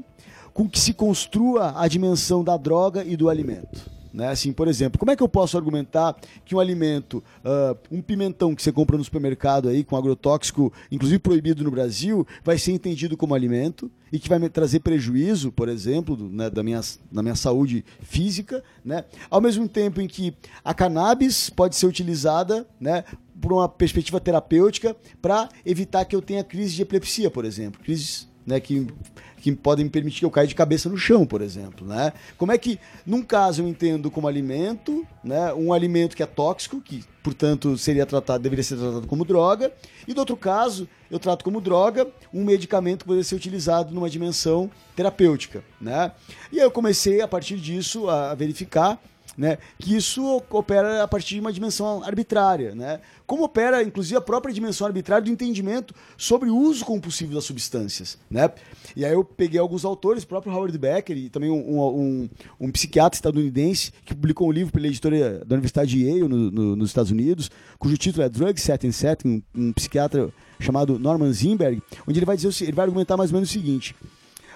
com 0.52 0.68
que 0.68 0.80
se 0.80 0.92
construa 0.92 1.80
a 1.80 1.86
dimensão 1.86 2.42
da 2.42 2.56
droga 2.56 3.04
e 3.04 3.16
do 3.16 3.28
alimento. 3.28 3.88
Né? 4.12 4.28
Assim, 4.28 4.52
por 4.52 4.66
exemplo, 4.66 4.98
como 4.98 5.10
é 5.10 5.16
que 5.16 5.22
eu 5.22 5.28
posso 5.28 5.56
argumentar 5.56 6.16
que 6.44 6.54
um 6.54 6.58
alimento, 6.58 7.22
ah, 7.44 7.76
um 7.90 8.02
pimentão 8.02 8.54
que 8.54 8.62
você 8.62 8.72
compra 8.72 8.98
no 8.98 9.04
supermercado 9.04 9.68
aí 9.68 9.84
com 9.84 9.96
agrotóxico, 9.96 10.72
inclusive 10.90 11.18
proibido 11.20 11.62
no 11.62 11.70
Brasil, 11.70 12.26
vai 12.44 12.58
ser 12.58 12.72
entendido 12.72 13.16
como 13.16 13.34
alimento 13.34 13.90
e 14.12 14.18
que 14.18 14.28
vai 14.28 14.38
me 14.38 14.48
trazer 14.48 14.80
prejuízo, 14.80 15.52
por 15.52 15.68
exemplo, 15.68 16.16
do- 16.16 16.28
né, 16.28 16.50
da, 16.50 16.62
minha, 16.62 16.80
da 17.12 17.22
minha 17.22 17.36
saúde 17.36 17.84
física, 18.02 18.62
né? 18.84 19.04
Ao 19.30 19.40
mesmo 19.40 19.68
tempo 19.68 20.00
em 20.00 20.08
que 20.08 20.34
a 20.64 20.74
cannabis 20.74 21.48
pode 21.48 21.76
ser 21.76 21.86
utilizada, 21.86 22.66
né, 22.80 23.04
por 23.40 23.52
uma 23.52 23.68
perspectiva 23.68 24.20
terapêutica 24.20 24.96
para 25.22 25.48
evitar 25.64 26.04
que 26.04 26.14
eu 26.16 26.20
tenha 26.20 26.42
crise 26.42 26.74
de 26.74 26.82
epilepsia, 26.82 27.30
por 27.30 27.44
exemplo, 27.44 27.80
crises 27.80 28.28
né, 28.44 28.58
que, 28.58 28.86
que 29.40 29.52
podem 29.52 29.84
me 29.84 29.90
permitir 29.90 30.20
que 30.20 30.24
eu 30.24 30.30
caia 30.30 30.46
de 30.46 30.54
cabeça 30.54 30.88
no 30.88 30.96
chão, 30.96 31.26
por 31.26 31.40
exemplo. 31.40 31.86
Né? 31.86 32.12
Como 32.36 32.52
é 32.52 32.58
que, 32.58 32.78
num 33.06 33.22
caso, 33.22 33.62
eu 33.62 33.68
entendo 33.68 34.10
como 34.10 34.28
alimento, 34.28 35.06
né, 35.24 35.52
um 35.54 35.72
alimento 35.72 36.14
que 36.14 36.22
é 36.22 36.26
tóxico, 36.26 36.80
que, 36.80 37.04
portanto, 37.22 37.76
seria 37.76 38.06
tratado, 38.06 38.42
deveria 38.42 38.62
ser 38.62 38.76
tratado 38.76 39.06
como 39.06 39.24
droga, 39.24 39.72
e 40.06 40.14
do 40.14 40.18
outro 40.18 40.36
caso, 40.36 40.88
eu 41.10 41.18
trato 41.18 41.44
como 41.44 41.60
droga 41.60 42.06
um 42.32 42.44
medicamento 42.44 43.00
que 43.00 43.06
poderia 43.06 43.24
ser 43.24 43.34
utilizado 43.34 43.94
numa 43.94 44.08
dimensão 44.08 44.70
terapêutica. 44.94 45.64
Né? 45.80 46.12
E 46.52 46.58
aí 46.58 46.64
eu 46.64 46.70
comecei, 46.70 47.20
a 47.20 47.28
partir 47.28 47.56
disso, 47.56 48.08
a 48.08 48.34
verificar 48.34 49.00
né, 49.40 49.56
que 49.78 49.96
isso 49.96 50.42
opera 50.50 51.02
a 51.02 51.08
partir 51.08 51.36
de 51.36 51.40
uma 51.40 51.50
dimensão 51.50 52.04
arbitrária, 52.04 52.74
né? 52.74 53.00
Como 53.26 53.42
opera, 53.42 53.82
inclusive, 53.82 54.16
a 54.16 54.20
própria 54.20 54.52
dimensão 54.52 54.86
arbitrária 54.86 55.24
do 55.24 55.30
entendimento 55.30 55.94
sobre 56.18 56.50
o 56.50 56.56
uso 56.56 56.84
compulsivo 56.84 57.32
das 57.32 57.44
substâncias, 57.44 58.18
né? 58.30 58.50
E 58.94 59.02
aí 59.02 59.12
eu 59.14 59.24
peguei 59.24 59.58
alguns 59.58 59.82
autores, 59.82 60.24
o 60.24 60.26
próprio 60.26 60.52
Howard 60.52 60.76
Becker 60.76 61.16
e 61.16 61.30
também 61.30 61.48
um, 61.50 61.80
um, 61.80 62.28
um 62.60 62.70
psiquiatra 62.70 63.16
estadunidense 63.16 63.92
que 64.04 64.14
publicou 64.14 64.48
um 64.48 64.52
livro 64.52 64.72
pela 64.72 64.86
editora 64.86 65.42
da 65.46 65.54
Universidade 65.54 65.90
de 65.90 66.04
Yale, 66.04 66.28
no- 66.28 66.50
no- 66.50 66.76
nos 66.76 66.90
Estados 66.90 67.10
Unidos, 67.10 67.50
cujo 67.78 67.96
título 67.96 68.24
é 68.24 68.28
Drug 68.28 68.60
Setting 68.60 68.92
Setting, 68.92 69.42
um, 69.56 69.72
psiquiatra 69.72 70.30
chamado 70.60 70.98
Norman 70.98 71.32
Zinberg, 71.32 71.82
onde 72.06 72.18
ele 72.18 72.26
vai 72.26 72.36
dizer, 72.36 72.62
ele 72.64 72.72
vai 72.72 72.84
argumentar 72.84 73.16
mais 73.16 73.30
ou 73.30 73.36
menos 73.36 73.48
o 73.48 73.52
seguinte, 73.52 73.96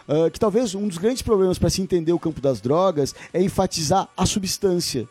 Uh, 0.07 0.31
que 0.31 0.39
talvez 0.39 0.75
um 0.75 0.87
dos 0.87 0.99
grandes 0.99 1.23
problemas 1.23 1.59
para 1.59 1.71
se 1.71 1.81
entender 1.81 2.13
o 2.13 2.19
campo 2.19 2.41
das 2.41 2.61
drogas 2.61 3.15
é 3.33 3.43
enfatizar 3.43 4.09
a 4.17 4.27
substância, 4.27 5.09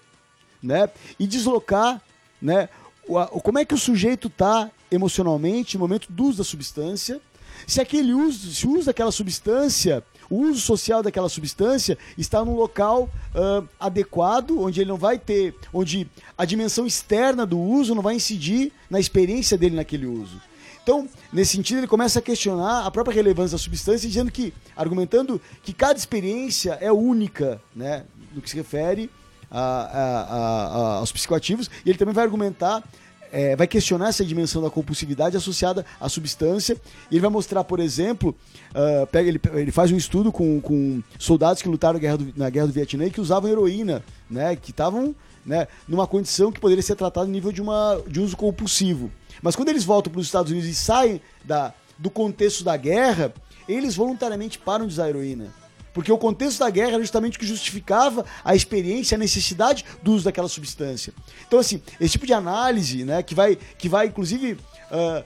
né? 0.61 0.87
E 1.19 1.25
deslocar, 1.25 1.99
né? 2.41 2.69
O, 3.07 3.17
a- 3.17 3.27
como 3.27 3.57
é 3.57 3.65
que 3.65 3.73
o 3.73 3.77
sujeito 3.77 4.27
está 4.27 4.69
emocionalmente 4.91 5.77
no 5.77 5.81
momento 5.81 6.11
do 6.11 6.25
uso 6.25 6.37
da 6.37 6.43
substância, 6.43 7.19
se 7.65 7.81
aquele 7.81 8.13
uso, 8.13 8.53
se 8.53 8.67
o 8.67 8.71
uso 8.77 8.85
daquela 8.85 9.11
substância, 9.11 10.03
o 10.29 10.37
uso 10.37 10.61
social 10.61 11.01
daquela 11.01 11.29
substância 11.29 11.97
está 12.17 12.43
num 12.45 12.55
local 12.55 13.09
ah, 13.33 13.63
adequado, 13.79 14.59
onde 14.59 14.81
ele 14.81 14.89
não 14.89 14.97
vai 14.97 15.17
ter, 15.17 15.55
onde 15.73 16.07
a 16.37 16.45
dimensão 16.45 16.85
externa 16.85 17.45
do 17.45 17.59
uso 17.59 17.95
não 17.95 18.01
vai 18.01 18.15
incidir 18.15 18.71
na 18.89 18.99
experiência 18.99 19.57
dele 19.57 19.75
naquele 19.75 20.05
uso. 20.05 20.39
Então, 20.83 21.07
nesse 21.33 21.55
sentido, 21.57 21.79
ele 21.79 21.87
começa 21.87 22.19
a 22.19 22.21
questionar 22.21 22.85
a 22.85 22.91
própria 22.91 23.13
relevância 23.15 23.57
da 23.57 23.61
substância, 23.61 24.07
dizendo 24.07 24.31
que, 24.31 24.53
argumentando 24.75 25.41
que 25.63 25.73
cada 25.73 25.97
experiência 25.97 26.77
é 26.79 26.91
única, 26.91 27.61
né, 27.75 28.03
no 28.33 28.41
que 28.41 28.49
se 28.49 28.55
refere 28.55 29.09
a- 29.51 29.59
a- 29.59 30.23
a- 30.23 30.97
aos 30.99 31.11
psicoativos, 31.11 31.69
e 31.85 31.89
ele 31.89 31.97
também 31.97 32.13
vai 32.13 32.23
argumentar, 32.23 32.83
é, 33.31 33.55
vai 33.55 33.65
questionar 33.67 34.09
essa 34.09 34.23
dimensão 34.23 34.61
da 34.61 34.69
compulsividade 34.69 35.35
associada 35.35 35.85
à 35.99 36.07
substância, 36.07 36.77
e 37.09 37.15
ele 37.15 37.21
vai 37.21 37.29
mostrar, 37.31 37.63
por 37.63 37.79
exemplo, 37.79 38.35
ah, 38.75 39.07
pega, 39.11 39.27
ele, 39.29 39.41
ele 39.55 39.71
faz 39.71 39.91
um 39.91 39.97
estudo 39.97 40.31
com, 40.31 40.61
com 40.61 41.01
soldados 41.19 41.61
que 41.61 41.67
lutaram 41.69 41.93
na 41.95 41.99
guerra, 41.99 42.17
do, 42.17 42.33
na 42.35 42.49
guerra 42.49 42.67
do 42.67 42.73
Vietnã 42.73 43.05
e 43.05 43.11
que 43.11 43.21
usavam 43.21 43.49
heroína, 43.49 44.03
né, 44.29 44.55
que 44.55 44.71
estavam 44.71 45.15
né, 45.45 45.67
numa 45.87 46.07
condição 46.07 46.51
que 46.51 46.59
poderia 46.59 46.81
ser 46.81 46.95
tratada 46.95 47.25
no 47.27 47.31
nível 47.33 47.51
de, 47.51 47.61
uma, 47.61 48.01
de 48.07 48.19
uso 48.21 48.37
compulsivo. 48.37 49.11
Mas 49.41 49.55
quando 49.55 49.69
eles 49.69 49.83
voltam 49.83 50.11
para 50.11 50.19
os 50.19 50.27
Estados 50.27 50.51
Unidos 50.51 50.69
e 50.69 50.75
saem 50.75 51.21
da, 51.43 51.73
do 51.97 52.09
contexto 52.09 52.63
da 52.63 52.77
guerra, 52.77 53.33
eles 53.67 53.95
voluntariamente 53.95 54.59
param 54.59 54.85
de 54.85 54.93
usar 54.93 55.09
heroína. 55.09 55.53
Porque 55.93 56.11
o 56.11 56.17
contexto 56.17 56.59
da 56.59 56.69
guerra 56.69 56.93
era 56.93 56.99
justamente 56.99 57.37
o 57.37 57.39
que 57.39 57.45
justificava 57.45 58.25
a 58.43 58.55
experiência, 58.55 59.15
a 59.15 59.19
necessidade 59.19 59.85
do 60.01 60.13
uso 60.13 60.25
daquela 60.25 60.47
substância. 60.47 61.13
Então, 61.47 61.59
assim, 61.59 61.81
esse 61.99 62.13
tipo 62.13 62.25
de 62.25 62.33
análise, 62.33 63.05
né, 63.05 63.21
que 63.21 63.35
vai, 63.35 63.57
que 63.77 63.87
vai 63.87 64.07
inclusive, 64.07 64.57
ah, 64.91 65.23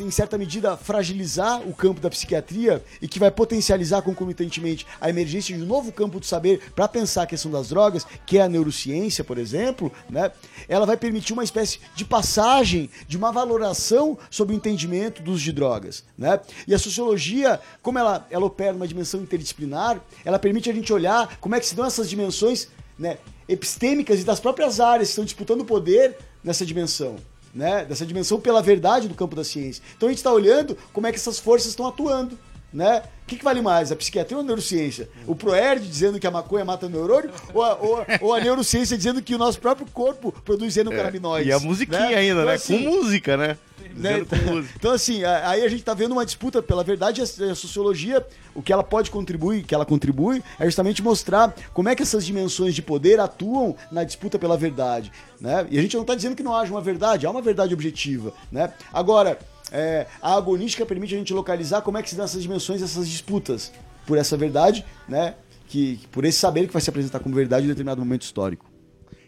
em 0.00 0.10
certa 0.10 0.36
medida, 0.36 0.76
fragilizar 0.76 1.66
o 1.66 1.74
campo 1.74 2.00
da 2.00 2.10
psiquiatria 2.10 2.84
e 3.00 3.08
que 3.08 3.18
vai 3.18 3.30
potencializar 3.30 4.02
concomitantemente 4.02 4.86
a 5.00 5.08
emergência 5.08 5.56
de 5.56 5.62
um 5.62 5.66
novo 5.66 5.90
campo 5.90 6.20
do 6.20 6.26
saber 6.26 6.60
para 6.74 6.86
pensar 6.86 7.22
a 7.22 7.26
questão 7.26 7.50
das 7.50 7.68
drogas, 7.68 8.06
que 8.26 8.38
é 8.38 8.42
a 8.42 8.48
neurociência, 8.48 9.24
por 9.24 9.38
exemplo, 9.38 9.90
né, 10.08 10.30
ela 10.68 10.86
vai 10.86 10.96
permitir 10.96 11.32
uma 11.32 11.44
espécie 11.44 11.80
de 11.94 12.04
passagem, 12.04 12.90
de 13.08 13.16
uma 13.16 13.32
valoração 13.32 14.18
sobre 14.30 14.54
o 14.54 14.56
entendimento 14.56 15.22
do 15.22 15.32
uso 15.32 15.42
de 15.42 15.52
drogas. 15.52 16.04
Né? 16.16 16.38
E 16.66 16.74
a 16.74 16.78
sociologia, 16.78 17.60
como 17.82 17.98
ela, 17.98 18.26
ela 18.30 18.46
opera 18.46 18.72
numa 18.72 18.86
dimensão 18.86 19.20
interdisciplinar, 19.20 20.00
ela 20.24 20.38
permite 20.38 20.70
a 20.70 20.72
gente 20.72 20.92
olhar 20.92 21.38
como 21.40 21.54
é 21.54 21.60
que 21.60 21.66
se 21.66 21.74
dão 21.74 21.86
essas 21.86 22.08
dimensões 22.08 22.68
né, 22.98 23.18
epistêmicas 23.48 24.20
e 24.20 24.24
das 24.24 24.38
próprias 24.38 24.78
áreas 24.78 25.08
que 25.08 25.12
estão 25.12 25.24
disputando 25.24 25.64
poder 25.64 26.16
nessa 26.44 26.66
dimensão. 26.66 27.16
Né, 27.52 27.84
dessa 27.84 28.06
dimensão 28.06 28.40
pela 28.40 28.62
verdade 28.62 29.08
do 29.08 29.14
campo 29.14 29.34
da 29.34 29.42
ciência. 29.42 29.82
Então 29.96 30.08
a 30.08 30.12
gente 30.12 30.18
está 30.18 30.32
olhando 30.32 30.78
como 30.92 31.08
é 31.08 31.10
que 31.10 31.16
essas 31.16 31.40
forças 31.40 31.70
estão 31.70 31.84
atuando. 31.84 32.38
Né? 32.72 33.02
O 33.22 33.26
que, 33.26 33.36
que 33.36 33.44
vale 33.44 33.60
mais, 33.60 33.92
a 33.92 33.96
psiquiatria 33.96 34.36
ou 34.36 34.42
a 34.42 34.46
neurociência? 34.46 35.08
O 35.26 35.34
Proerd 35.34 35.86
dizendo 35.86 36.18
que 36.18 36.26
a 36.26 36.30
maconha 36.30 36.64
mata 36.64 36.86
o 36.86 36.88
neurônio 36.88 37.30
ou 37.54 37.62
a, 37.62 37.74
ou 37.76 38.06
ou 38.20 38.34
a 38.34 38.40
neurociência 38.40 38.96
dizendo 38.96 39.22
que 39.22 39.34
o 39.34 39.38
nosso 39.38 39.60
próprio 39.60 39.86
corpo 39.92 40.32
produz 40.44 40.76
endocannabinoides? 40.76 41.48
E 41.48 41.52
a 41.52 41.58
musiquinha 41.60 42.00
né? 42.00 42.14
ainda, 42.14 42.40
Então, 42.40 42.46
né? 42.46 42.54
assim, 42.54 42.84
Com 42.84 42.90
música, 42.90 43.36
né? 43.36 43.56
né? 43.94 44.24
Com 44.24 44.36
música. 44.36 44.74
Então, 44.76 44.92
assim, 44.92 45.24
aí 45.24 45.62
a 45.64 45.68
gente 45.68 45.82
tá 45.82 45.94
vendo 45.94 46.12
uma 46.12 46.24
disputa 46.24 46.62
pela 46.62 46.82
verdade. 46.82 47.20
e 47.20 47.44
A 47.44 47.52
a 47.52 47.54
sociologia, 47.54 48.24
o 48.54 48.62
que 48.62 48.72
ela 48.72 48.82
pode 48.82 49.10
contribuir, 49.10 49.62
que 49.62 49.74
ela 49.74 49.86
contribui, 49.86 50.42
é 50.58 50.64
justamente 50.64 51.02
mostrar 51.02 51.54
como 51.72 51.88
é 51.88 51.94
que 51.94 52.02
essas 52.02 52.24
dimensões 52.26 52.74
de 52.74 52.82
poder 52.82 53.20
atuam 53.20 53.76
na 53.92 54.02
disputa 54.04 54.38
pela 54.38 54.56
verdade. 54.56 55.12
Né? 55.40 55.66
E 55.70 55.78
a 55.78 55.82
gente 55.82 55.96
não 55.96 56.04
tá 56.04 56.14
dizendo 56.14 56.36
que 56.36 56.42
não 56.42 56.54
haja 56.54 56.70
uma 56.72 56.80
verdade, 56.80 57.26
há 57.26 57.30
uma 57.30 57.42
verdade 57.42 57.72
objetiva. 57.74 58.32
Né? 58.50 58.72
Agora, 58.92 59.38
é, 59.72 60.06
a 60.20 60.34
agonística 60.34 60.84
permite 60.84 61.14
a 61.14 61.18
gente 61.18 61.32
localizar 61.32 61.82
como 61.82 61.98
é 61.98 62.02
que 62.02 62.10
se 62.10 62.16
dão 62.16 62.24
essas 62.24 62.42
dimensões, 62.42 62.82
essas 62.82 63.08
disputas 63.08 63.72
por 64.06 64.18
essa 64.18 64.36
verdade, 64.36 64.84
né? 65.08 65.34
Que, 65.68 66.00
por 66.10 66.24
esse 66.24 66.38
saber 66.38 66.66
que 66.66 66.72
vai 66.72 66.82
se 66.82 66.90
apresentar 66.90 67.20
como 67.20 67.34
verdade 67.34 67.64
em 67.64 67.68
determinado 67.68 68.00
momento 68.00 68.22
histórico. 68.22 68.68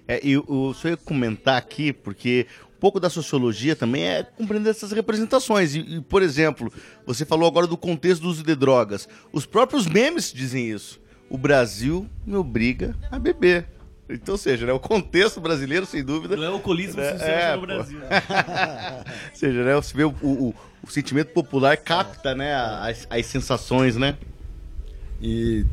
É, 0.08 0.20
e 0.22 0.36
o 0.36 0.74
senhor 0.74 0.94
ia 0.94 0.96
comentar 0.96 1.56
aqui, 1.56 1.92
porque 1.92 2.46
um 2.76 2.80
pouco 2.80 2.98
da 2.98 3.08
sociologia 3.08 3.76
também 3.76 4.02
é 4.02 4.24
compreender 4.24 4.70
essas 4.70 4.90
representações. 4.90 5.76
E, 5.76 5.78
e, 5.78 6.00
por 6.00 6.20
exemplo, 6.20 6.72
você 7.06 7.24
falou 7.24 7.46
agora 7.46 7.68
do 7.68 7.76
contexto 7.76 8.22
do 8.22 8.28
uso 8.28 8.42
de 8.42 8.56
drogas. 8.56 9.08
Os 9.32 9.46
próprios 9.46 9.86
memes 9.86 10.32
dizem 10.32 10.68
isso. 10.68 11.00
O 11.30 11.38
Brasil 11.38 12.08
me 12.26 12.34
obriga 12.34 12.96
a 13.10 13.18
beber. 13.18 13.66
Então, 14.12 14.34
ou 14.34 14.38
seja, 14.38 14.66
né, 14.66 14.72
o 14.72 14.78
contexto 14.80 15.40
brasileiro, 15.40 15.86
sem 15.86 16.04
dúvida. 16.04 16.36
Não 16.36 16.44
é 16.44 16.50
o 16.50 16.54
alcoolismo 16.54 17.00
É, 17.00 17.12
funciona 17.12 17.32
é, 17.32 17.54
no. 17.56 17.60
Brasil. 17.62 17.98
Ou 19.30 19.34
seja, 19.36 19.64
né, 19.64 19.74
você 19.74 19.96
vê 19.96 20.04
o, 20.04 20.10
o- 20.22 20.54
o 20.82 20.90
sentimento 20.90 21.28
popular 21.32 21.76
capta 21.76 22.34
né, 22.34 22.54
as, 22.54 23.06
as 23.08 23.26
sensações, 23.26 23.96
né? 23.96 24.16
E 25.20 25.64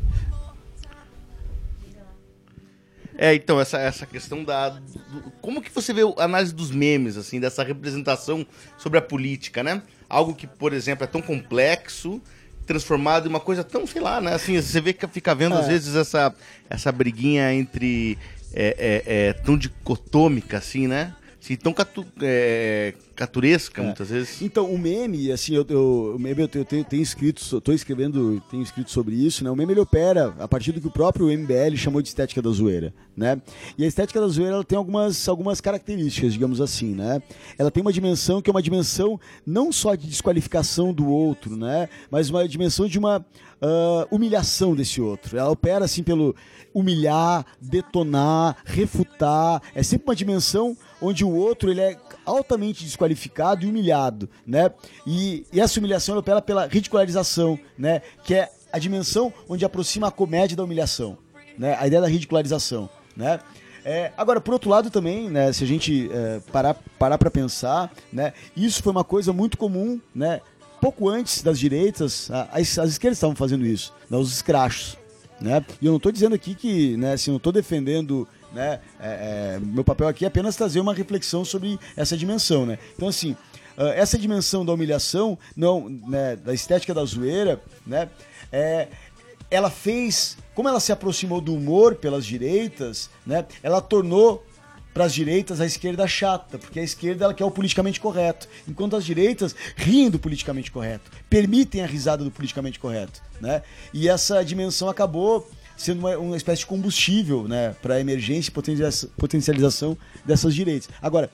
É, 3.18 3.34
então, 3.34 3.60
essa, 3.60 3.78
essa 3.78 4.06
questão 4.06 4.42
da. 4.44 4.70
do- 4.70 4.80
como 5.42 5.60
que 5.60 5.70
você 5.70 5.92
vê 5.92 6.00
a 6.16 6.24
análise 6.24 6.54
dos 6.54 6.70
memes, 6.70 7.16
assim, 7.18 7.38
dessa 7.38 7.62
representação 7.62 8.46
sobre 8.78 8.98
a 8.98 9.02
política, 9.02 9.62
né? 9.62 9.82
Algo 10.08 10.34
que, 10.34 10.46
por 10.46 10.72
exemplo, 10.72 11.04
é 11.04 11.06
tão 11.06 11.20
complexo, 11.20 12.22
transformado 12.70 13.26
em 13.26 13.28
uma 13.28 13.40
coisa 13.40 13.64
tão, 13.64 13.84
sei 13.84 14.00
lá, 14.00 14.20
né? 14.20 14.32
Assim, 14.32 14.60
você 14.62 14.80
vê 14.80 14.92
que 14.92 15.04
fica 15.08 15.34
vendo, 15.34 15.56
às 15.56 15.64
É. 15.64 15.68
vezes, 15.70 15.96
essa, 15.96 16.32
essa 16.68 16.92
briguinha 16.92 17.52
entre. 17.52 18.16
É, 18.52 19.02
é, 19.06 19.28
é, 19.28 19.32
tão 19.32 19.56
dicotômica, 19.58 20.58
assim, 20.58 20.86
né? 20.86 21.12
Assim, 21.42 21.56
tão 21.56 21.72
catu, 21.72 22.06
é, 22.22 22.94
caturesca, 23.20 23.82
muitas 23.82 24.08
vezes. 24.08 24.40
Então, 24.40 24.72
o 24.72 24.78
meme, 24.78 25.30
assim, 25.30 25.54
eu, 25.54 25.66
eu, 25.68 26.14
o 26.16 26.18
meme 26.18 26.40
eu 26.40 26.48
tenho, 26.48 26.64
tenho, 26.64 26.82
tenho 26.82 27.02
escrito, 27.02 27.60
tô 27.60 27.70
escrevendo, 27.70 28.42
tenho 28.50 28.62
escrito 28.62 28.90
sobre 28.90 29.14
isso, 29.14 29.44
né? 29.44 29.50
O 29.50 29.56
meme 29.56 29.74
ele 29.74 29.80
opera 29.80 30.34
a 30.38 30.48
partir 30.48 30.72
do 30.72 30.80
que 30.80 30.86
o 30.86 30.90
próprio 30.90 31.26
MBL 31.26 31.76
chamou 31.76 32.00
de 32.00 32.08
estética 32.08 32.40
da 32.40 32.48
zoeira, 32.48 32.94
né? 33.14 33.38
E 33.76 33.84
a 33.84 33.86
estética 33.86 34.18
da 34.18 34.26
zoeira 34.26 34.54
ela 34.54 34.64
tem 34.64 34.78
algumas, 34.78 35.28
algumas 35.28 35.60
características, 35.60 36.32
digamos 36.32 36.62
assim, 36.62 36.94
né? 36.94 37.22
Ela 37.58 37.70
tem 37.70 37.82
uma 37.82 37.92
dimensão 37.92 38.40
que 38.40 38.48
é 38.48 38.52
uma 38.52 38.62
dimensão 38.62 39.20
não 39.44 39.70
só 39.70 39.94
de 39.94 40.06
desqualificação 40.06 40.90
do 40.90 41.06
outro, 41.06 41.56
né? 41.56 41.90
Mas 42.10 42.30
uma 42.30 42.48
dimensão 42.48 42.88
de 42.88 42.98
uma 42.98 43.22
ah, 43.62 44.06
humilhação 44.10 44.74
desse 44.74 45.00
outro. 45.02 45.36
Ela 45.36 45.50
opera 45.50 45.84
assim 45.84 46.02
pelo 46.02 46.34
humilhar, 46.72 47.44
detonar, 47.60 48.56
refutar. 48.64 49.62
É 49.74 49.82
sempre 49.82 50.08
uma 50.08 50.16
dimensão 50.16 50.76
onde 51.00 51.24
o 51.24 51.30
outro 51.30 51.70
ele 51.70 51.80
é 51.80 51.98
altamente 52.30 52.84
desqualificado 52.84 53.64
e 53.64 53.68
humilhado, 53.68 54.28
né? 54.46 54.70
E, 55.06 55.46
e 55.52 55.60
essa 55.60 55.78
humilhação 55.78 56.14
ela 56.14 56.20
opera 56.20 56.40
pela 56.40 56.66
ridicularização, 56.66 57.58
né? 57.78 58.02
Que 58.24 58.34
é 58.34 58.50
a 58.72 58.78
dimensão 58.78 59.32
onde 59.48 59.64
aproxima 59.64 60.08
a 60.08 60.10
comédia 60.10 60.56
da 60.56 60.64
humilhação, 60.64 61.18
né? 61.58 61.76
A 61.78 61.86
ideia 61.86 62.02
da 62.02 62.08
ridicularização, 62.08 62.88
né? 63.16 63.40
É, 63.84 64.12
agora, 64.16 64.40
por 64.40 64.52
outro 64.52 64.68
lado 64.68 64.90
também, 64.90 65.30
né, 65.30 65.52
se 65.52 65.64
a 65.64 65.66
gente 65.66 66.10
é, 66.12 66.40
parar 66.98 67.16
para 67.16 67.30
pensar, 67.30 67.90
né, 68.12 68.34
isso 68.54 68.82
foi 68.82 68.92
uma 68.92 69.02
coisa 69.02 69.32
muito 69.32 69.56
comum, 69.56 69.98
né, 70.14 70.42
pouco 70.80 71.08
antes 71.08 71.42
das 71.42 71.58
direitas, 71.58 72.30
as, 72.52 72.78
as 72.78 72.90
esquerdas 72.90 73.16
estavam 73.16 73.34
fazendo 73.34 73.64
isso, 73.64 73.94
né, 74.08 74.18
os 74.18 74.30
escrachos, 74.30 74.98
né? 75.40 75.64
E 75.80 75.86
eu 75.86 75.92
não 75.92 75.96
estou 75.96 76.12
dizendo 76.12 76.34
aqui 76.34 76.54
que, 76.54 76.96
né, 76.98 77.14
assim, 77.14 77.30
não 77.30 77.38
estou 77.38 77.52
defendendo, 77.52 78.28
né, 78.52 78.80
é, 79.00 79.56
é, 79.56 79.60
meu 79.60 79.84
papel 79.84 80.08
aqui 80.08 80.24
é 80.24 80.28
apenas 80.28 80.56
trazer 80.56 80.80
uma 80.80 80.94
reflexão 80.94 81.44
sobre 81.44 81.78
essa 81.96 82.16
dimensão, 82.16 82.66
né? 82.66 82.78
Então, 82.96 83.08
assim, 83.08 83.36
ah, 83.76 83.88
essa 83.94 84.18
dimensão 84.18 84.64
da 84.64 84.74
humilhação, 84.74 85.38
não, 85.56 85.88
né, 85.88 86.36
da 86.36 86.52
estética 86.52 86.92
da 86.92 87.04
zoeira, 87.04 87.60
né, 87.86 88.10
é, 88.52 88.88
ela 89.50 89.70
fez, 89.70 90.36
como 90.54 90.68
ela 90.68 90.78
se 90.78 90.92
aproximou 90.92 91.40
do 91.40 91.54
humor 91.54 91.94
pelas 91.94 92.26
direitas, 92.26 93.08
né, 93.26 93.46
ela 93.62 93.80
tornou 93.80 94.44
para 94.92 95.04
as 95.04 95.14
direitas 95.14 95.60
a 95.60 95.66
esquerda 95.66 96.06
chata, 96.06 96.58
porque 96.58 96.78
a 96.78 96.82
esquerda 96.82 97.24
ela 97.24 97.32
quer 97.32 97.44
o 97.44 97.50
politicamente 97.50 98.00
correto, 98.00 98.48
enquanto 98.68 98.96
as 98.96 99.04
direitas 99.04 99.54
riem 99.76 100.10
do 100.10 100.18
politicamente 100.18 100.70
correto, 100.70 101.10
permitem 101.28 101.82
a 101.82 101.86
risada 101.86 102.22
do 102.22 102.30
politicamente 102.30 102.78
correto, 102.78 103.22
né? 103.40 103.62
E 103.94 104.08
essa 104.08 104.44
dimensão 104.44 104.88
acabou 104.88 105.48
sendo 105.80 106.00
uma, 106.00 106.18
uma 106.18 106.36
espécie 106.36 106.60
de 106.60 106.66
combustível, 106.66 107.48
né, 107.48 107.74
para 107.80 107.94
a 107.94 108.00
emergência 108.00 108.50
e 108.50 108.52
potencializa- 108.52 109.08
potencialização 109.16 109.96
dessas 110.26 110.54
direitas. 110.54 110.90
Agora, 111.00 111.30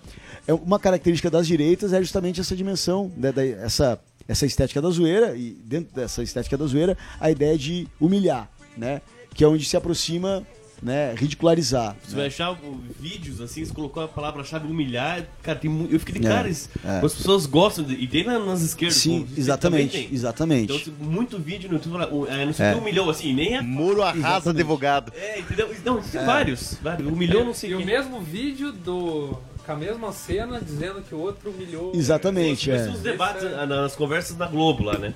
é 0.46 0.54
uma 0.54 0.78
característica 0.78 1.28
das 1.28 1.48
direitas 1.48 1.92
é 1.92 2.00
justamente 2.00 2.40
essa 2.40 2.54
dimensão, 2.54 3.10
né, 3.16 3.32
da, 3.32 3.44
essa 3.44 4.00
essa 4.28 4.44
estética 4.44 4.82
da 4.82 4.90
zoeira 4.90 5.36
e 5.36 5.50
dentro 5.64 5.94
dessa 5.94 6.20
estética 6.20 6.56
da 6.56 6.66
zoeira 6.66 6.98
a 7.20 7.30
ideia 7.30 7.56
de 7.56 7.86
humilhar, 8.00 8.50
né, 8.76 9.00
que 9.34 9.42
é 9.44 9.48
onde 9.48 9.64
se 9.64 9.76
aproxima 9.76 10.44
né, 10.82 11.14
ridicularizar. 11.16 11.96
Você 12.02 12.12
né? 12.12 12.16
vai 12.18 12.26
achar 12.26 12.52
o- 12.52 12.80
vídeos 13.00 13.40
assim, 13.40 13.64
você 13.64 13.72
colocou 13.72 14.02
a 14.02 14.08
palavra-chave 14.08 14.66
humilhar, 14.66 15.26
cara, 15.42 15.58
tem 15.58 15.70
eu 15.90 15.98
fiquei 15.98 16.20
de 16.20 16.26
É, 16.26 16.30
cara, 16.30 16.48
é. 16.48 17.00
as 17.04 17.14
pessoas 17.14 17.46
gostam, 17.46 17.84
de, 17.84 17.94
e 17.94 18.06
tem 18.06 18.24
na- 18.24 18.38
nas 18.38 18.62
esquerdas. 18.62 18.96
Sim, 18.96 19.24
como 19.24 19.38
exatamente, 19.38 20.08
exatamente. 20.12 20.72
Então, 20.72 20.78
se- 20.78 20.90
muito 21.02 21.38
vídeo 21.38 21.68
no 21.68 21.76
YouTube, 21.76 21.92
fala, 21.92 22.12
o- 22.14 22.26
é, 22.26 22.44
não 22.44 22.52
sei 22.52 22.66
o 22.66 22.68
É. 22.68 22.72
que 22.74 22.80
humilhou, 22.80 23.10
assim, 23.10 23.32
nem 23.32 23.56
é... 23.56 23.62
Moro 23.62 24.02
arrasa 24.02 24.50
advogado. 24.50 25.12
É, 25.16 25.40
entendeu? 25.40 25.74
Não, 25.84 26.00
tem 26.00 26.24
vários, 26.24 26.74
vários. 26.82 27.06
Humilhou, 27.10 27.44
não 27.44 27.54
sei 27.54 27.70
E 27.70 27.74
o 27.74 27.76
o 27.78 27.80
que. 27.80 27.86
mesmo 27.86 28.20
vídeo 28.20 28.72
do 28.72 29.36
com 29.64 29.72
a 29.72 29.76
mesma 29.76 30.12
cena 30.12 30.60
dizendo 30.60 31.02
que 31.02 31.12
o 31.12 31.18
outro 31.18 31.50
humilhou. 31.50 31.90
Exatamente, 31.92 32.70
Esses 32.70 32.86
é. 32.86 32.90
os 32.90 33.00
debates 33.00 33.42
ah, 33.42 33.66
nas 33.66 33.96
conversas 33.96 34.36
da 34.36 34.46
Globo 34.46 34.84
lá, 34.84 34.96
né? 34.96 35.12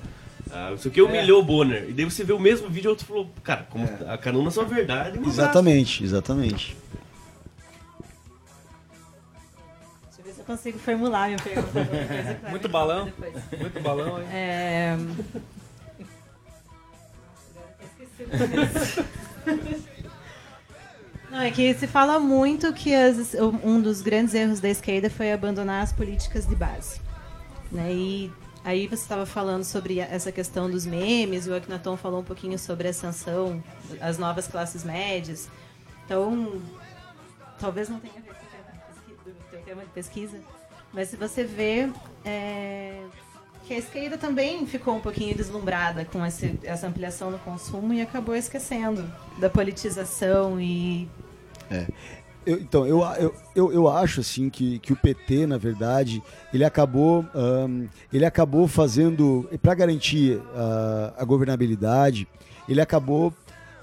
Ah, 0.53 0.73
isso 0.73 0.87
aqui 0.89 1.01
humilhou 1.01 1.39
o 1.39 1.43
Bonner. 1.43 1.89
E 1.89 1.93
daí 1.93 2.03
você 2.05 2.23
vê 2.23 2.33
o 2.33 2.39
mesmo 2.39 2.67
vídeo 2.69 2.87
e 2.87 2.89
o 2.89 2.91
outro 2.91 3.05
falou, 3.05 3.29
cara, 3.43 3.65
como 3.69 3.87
a 4.07 4.17
canuna 4.17 4.51
são 4.51 4.65
verdade. 4.65 5.19
Exatamente, 5.25 6.03
exatamente. 6.03 6.75
Deixa 10.05 10.19
eu 10.19 10.23
ver 10.25 10.33
se 10.33 10.39
eu 10.41 10.45
consigo 10.45 10.77
formular 10.79 11.27
minha 11.27 11.39
pergunta. 11.39 11.69
Muito 12.49 12.67
balão. 12.67 13.05
depois. 13.05 13.33
Muito 13.59 13.79
balão, 13.81 14.19
hein? 14.21 14.27
É... 14.31 14.97
Não, 21.31 21.39
é 21.39 21.49
que 21.49 21.73
se 21.75 21.87
fala 21.87 22.19
muito 22.19 22.73
que 22.73 22.93
as- 22.93 23.33
um 23.63 23.81
dos 23.81 24.01
grandes 24.01 24.33
erros 24.33 24.59
da 24.59 24.67
esquerda 24.69 25.09
foi 25.09 25.31
abandonar 25.31 25.81
as 25.81 25.93
políticas 25.93 26.45
de 26.45 26.55
base. 26.55 26.99
Né? 27.71 27.93
E 27.93 28.31
aí 28.63 28.87
você 28.87 28.95
estava 29.03 29.25
falando 29.25 29.63
sobre 29.63 29.99
essa 29.99 30.31
questão 30.31 30.69
dos 30.69 30.85
memes, 30.85 31.47
o 31.47 31.53
Akhenaton 31.53 31.97
falou 31.97 32.21
um 32.21 32.23
pouquinho 32.23 32.57
sobre 32.59 32.87
a 32.87 32.91
ascensão, 32.91 33.63
as 33.99 34.17
novas 34.17 34.47
classes 34.47 34.83
médias. 34.83 35.49
Então, 36.05 36.61
talvez 37.59 37.89
não 37.89 37.99
tenha 37.99 38.15
a 38.17 38.21
ver 38.21 38.33
com 38.33 39.29
o 39.29 39.31
do 39.31 39.35
teu 39.49 39.61
tema 39.61 39.81
de 39.83 39.89
pesquisa, 39.89 40.37
mas 40.93 41.09
se 41.09 41.15
você 41.15 41.43
vê 41.43 41.89
é, 42.25 43.01
que 43.65 43.73
a 43.73 43.77
esquerda 43.77 44.17
também 44.17 44.65
ficou 44.65 44.95
um 44.95 44.99
pouquinho 44.99 45.35
deslumbrada 45.35 46.03
com 46.05 46.25
esse- 46.25 46.59
essa 46.63 46.87
ampliação 46.87 47.31
no 47.31 47.39
consumo 47.39 47.93
e 47.93 48.01
acabou 48.01 48.35
esquecendo 48.35 49.09
da 49.39 49.49
politização 49.49 50.59
e 50.59 51.07
Eu- 52.45 52.57
então, 52.59 52.87
eu, 52.87 53.01
eu, 53.19 53.35
eu, 53.55 53.73
eu 53.73 53.87
acho 53.89 54.21
assim 54.21 54.49
que, 54.49 54.79
que 54.79 54.91
o 54.91 54.95
PT, 54.95 55.45
na 55.45 55.57
verdade, 55.57 56.23
ele 56.53 56.63
acabou, 56.63 57.25
ahn, 57.35 57.85
ele 58.11 58.25
acabou 58.25 58.67
fazendo, 58.67 59.47
para 59.61 59.75
garantir 59.75 60.41
ah, 60.55 61.13
a 61.17 61.23
governabilidade, 61.25 62.27
ele 62.67 62.81
acabou 62.81 63.31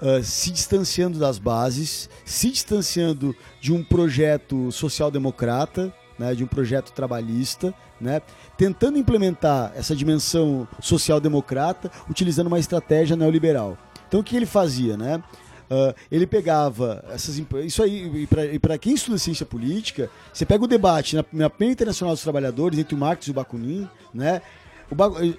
ah, 0.01 0.21
se 0.21 0.51
distanciando 0.51 1.17
das 1.17 1.37
bases, 1.39 2.09
se 2.25 2.49
distanciando 2.51 3.33
de 3.61 3.71
um 3.71 3.81
projeto 3.83 4.71
social-democrata, 4.71 5.93
né, 6.17 6.35
de 6.35 6.43
um 6.43 6.47
projeto 6.47 6.91
trabalhista, 6.91 7.73
né, 7.99 8.21
tentando 8.57 8.97
implementar 8.97 9.71
essa 9.73 9.95
dimensão 9.95 10.67
social-democrata 10.81 11.89
utilizando 12.09 12.47
uma 12.47 12.59
estratégia 12.59 13.15
neoliberal. 13.15 13.77
Então, 14.07 14.19
o 14.19 14.23
que 14.23 14.35
ele 14.35 14.45
fazia? 14.45 14.97
Né? 14.97 15.23
Ah, 15.69 15.93
ele 16.11 16.25
pegava 16.25 17.05
essas 17.11 17.39
isso 17.63 17.83
aí 17.83 18.27
e 18.53 18.57
para 18.59 18.77
quem 18.77 18.95
estuda 18.95 19.17
ciência 19.19 19.45
política 19.45 20.09
você 20.33 20.43
pega 20.45 20.63
o 20.63 20.67
debate 20.67 21.15
na, 21.15 21.23
na 21.31 21.49
primeira 21.49 21.73
internacional 21.73 22.15
dos 22.15 22.23
trabalhadores 22.23 22.79
entre 22.79 22.95
o 22.95 22.97
Marx 22.97 23.27
e 23.27 23.31
o 23.31 23.33
Bakunin 23.35 23.87
né? 24.13 24.41
O, 24.89 24.95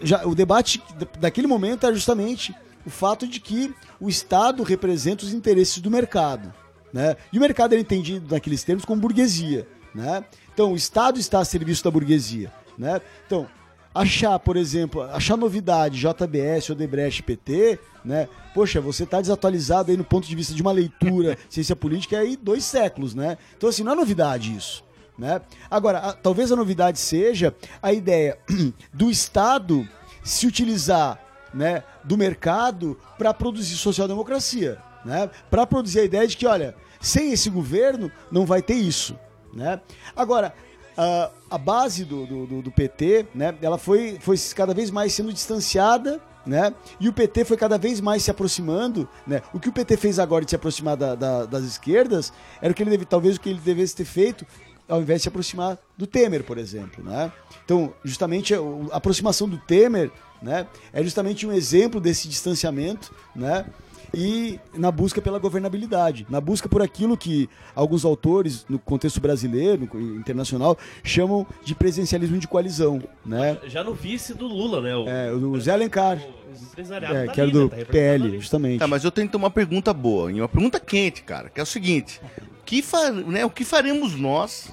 já, 0.07 0.25
o 0.25 0.33
debate 0.33 0.81
da- 0.97 1.09
daquele 1.19 1.49
momento 1.49 1.85
era 1.85 1.93
justamente 1.95 2.55
o 2.87 2.91
fato 2.91 3.27
de 3.27 3.41
que 3.41 3.75
o 4.01 4.09
Estado 4.09 4.63
representa 4.63 5.25
os 5.25 5.33
interesses 5.35 5.79
do 5.79 5.91
mercado 5.91 6.53
né? 6.93 7.17
E 7.33 7.39
o 7.39 7.41
mercado 7.41 7.73
era 7.73 7.81
entendido 7.81 8.33
naqueles 8.33 8.63
termos 8.63 8.85
como 8.85 9.01
burguesia 9.01 9.67
né? 9.93 10.25
Então 10.55 10.73
o 10.73 10.77
Estado 10.77 11.19
está 11.19 11.41
a 11.41 11.45
serviço 11.45 11.83
da 11.83 11.91
burguesia 11.91 12.53
né? 12.79 13.01
Então 13.27 13.49
achar, 13.95 14.39
por 14.39 14.57
exemplo, 14.57 15.03
achar 15.03 15.37
novidade 15.37 15.99
JBS, 16.01 16.71
Odebrecht, 16.71 17.23
PT, 17.23 17.79
né? 18.05 18.29
Poxa, 18.55 18.81
você 18.81 19.05
tá 19.05 19.21
desatualizado 19.21 19.91
aí 19.91 19.97
no 19.97 20.05
ponto 20.05 20.27
de 20.27 20.35
vista 20.35 20.55
de 20.55 20.63
uma 20.63 20.73
leitura, 20.73 21.37
ciência 21.49 21.77
política, 21.77 22.17
é 22.17 22.21
aí 22.21 22.37
dois 22.37 22.65
séculos, 22.65 23.15
né? 23.15 23.37
Então, 23.57 23.69
assim, 23.69 23.83
não 23.83 23.93
é 23.93 23.95
novidade 23.97 24.55
isso. 24.55 24.85
Né? 25.19 25.41
Agora, 25.71 25.99
a- 25.99 26.13
talvez 26.15 26.51
a 26.51 26.57
novidade 26.57 26.99
seja 26.99 27.55
a 27.83 27.93
ideia 27.93 28.39
do 28.93 29.11
Estado 29.11 29.87
se 30.25 30.47
utilizar 30.47 31.21
né, 31.53 31.83
do 32.03 32.17
mercado 32.17 32.99
para 33.19 33.35
produzir 33.35 33.75
social-democracia, 33.77 34.79
né? 35.05 35.29
para 35.51 35.67
produzir 35.67 36.01
a 36.01 36.05
ideia 36.05 36.27
de 36.27 36.37
que, 36.39 36.47
olha, 36.47 36.75
sem 37.01 37.33
esse 37.33 37.51
governo 37.51 38.11
não 38.33 38.47
vai 38.47 38.63
ter 38.63 38.75
isso. 38.75 39.15
Né? 39.53 39.81
Agora, 40.17 40.55
a, 40.97 41.31
a 41.51 41.59
base 41.59 42.05
do, 42.05 42.27
do, 42.27 42.63
do- 42.63 42.71
PT, 42.71 43.27
né, 43.35 43.55
ela 43.63 43.79
foi, 43.79 44.19
foi 44.21 44.37
cada 44.55 44.73
vez 44.75 44.91
mais 44.91 45.13
sendo 45.13 45.33
distanciada, 45.33 46.21
né, 46.47 46.73
e 46.99 47.09
o 47.09 47.13
PT 47.13 47.45
foi 47.45 47.57
cada 47.57 47.77
vez 47.79 48.01
mais 48.01 48.23
se 48.23 48.31
aproximando, 48.31 49.09
né, 49.27 49.43
o 49.53 49.61
que 49.61 49.69
o 49.69 49.73
PT 49.73 49.97
fez 49.97 50.19
agora 50.19 50.45
de 50.45 50.51
se 50.51 50.57
aproximar 50.57 50.97
da- 50.97 51.15
da- 51.15 51.45
das 51.47 51.65
esquerdas, 51.65 52.33
era 52.61 52.73
o 52.73 52.75
que 52.75 52.83
ele 52.83 52.91
deve, 52.91 53.05
talvez 53.05 53.37
o 53.37 53.41
que 53.41 53.51
ele 53.51 53.61
devesse 53.61 53.95
ter 53.95 54.05
feito 54.05 54.47
ao 54.89 55.01
invés 55.01 55.21
de 55.21 55.23
se 55.25 55.29
aproximar 55.29 55.79
do 55.97 56.05
Temer, 56.07 56.43
por 56.43 56.59
exemplo, 56.59 57.05
né? 57.05 57.31
Então, 57.65 57.95
justamente 58.03 58.53
a 58.55 58.59
a 58.91 58.97
aproximação 58.97 59.49
do 59.49 59.57
Temer, 59.57 60.11
né, 60.43 60.67
é 60.93 61.01
justamente 61.05 61.47
um 61.47 61.53
exemplo 61.53 62.01
desse 62.01 62.27
distanciamento, 62.27 63.15
né? 63.37 63.65
E 64.13 64.59
na 64.75 64.91
busca 64.91 65.23
pela 65.23 65.39
governabilidade, 65.39 66.27
na 66.29 66.41
busca 66.41 66.69
por 66.69 66.83
aquilo 66.83 67.17
que 67.17 67.49
alguns 67.75 68.05
autores 68.05 68.67
no 68.69 68.79
contexto 68.79 69.21
brasileiro, 69.21 69.85
internacional, 70.17 70.77
chamam 71.05 71.47
de 71.65 71.75
presencialismo 71.75 72.39
de 72.39 72.49
coalizão, 72.49 73.01
né? 73.25 73.59
Já 73.67 73.85
no 73.85 73.95
vice 73.95 74.35
do 74.35 74.47
Lula, 74.49 74.81
né? 74.81 74.97
O, 74.97 75.09
É, 75.09 75.33
o 75.33 75.61
Zé 75.61 75.73
Alencar, 75.73 76.19
o 76.19 76.65
empresariado 76.73 77.15
é, 77.15 77.27
tá 77.27 77.33
que 77.33 77.41
era 77.41 77.49
ali, 77.51 77.59
né? 77.59 77.65
do 77.65 77.71
Tá 77.71 77.85
PL, 77.93 78.39
justamente. 78.41 78.79
Tá, 78.81 78.89
mas 78.89 79.05
eu 79.05 79.11
tenho 79.13 79.31
uma 79.35 79.51
pergunta 79.51 79.93
boa, 79.95 80.31
e 80.33 80.41
uma 80.41 80.49
pergunta 80.49 80.81
quente, 80.81 81.23
cara, 81.23 81.49
que 81.49 81.61
é 81.61 81.63
o 81.63 81.67
seguinte: 81.67 82.21
que 82.67 82.83
fa- 82.83 83.13
né, 83.13 83.45
o 83.45 83.51
que 83.51 83.65
faremos 83.65 84.17
nós, 84.17 84.73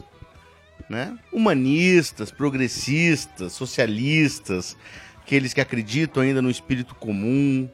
né, 0.90 1.16
humanistas, 1.32 2.32
progressistas, 2.32 3.54
socialistas, 3.54 4.76
aqueles 5.22 5.54
que 5.54 5.62
acreditam 5.62 6.24
ainda 6.24 6.42
no 6.42 6.50
espírito 6.50 6.96
comum, 6.96 7.70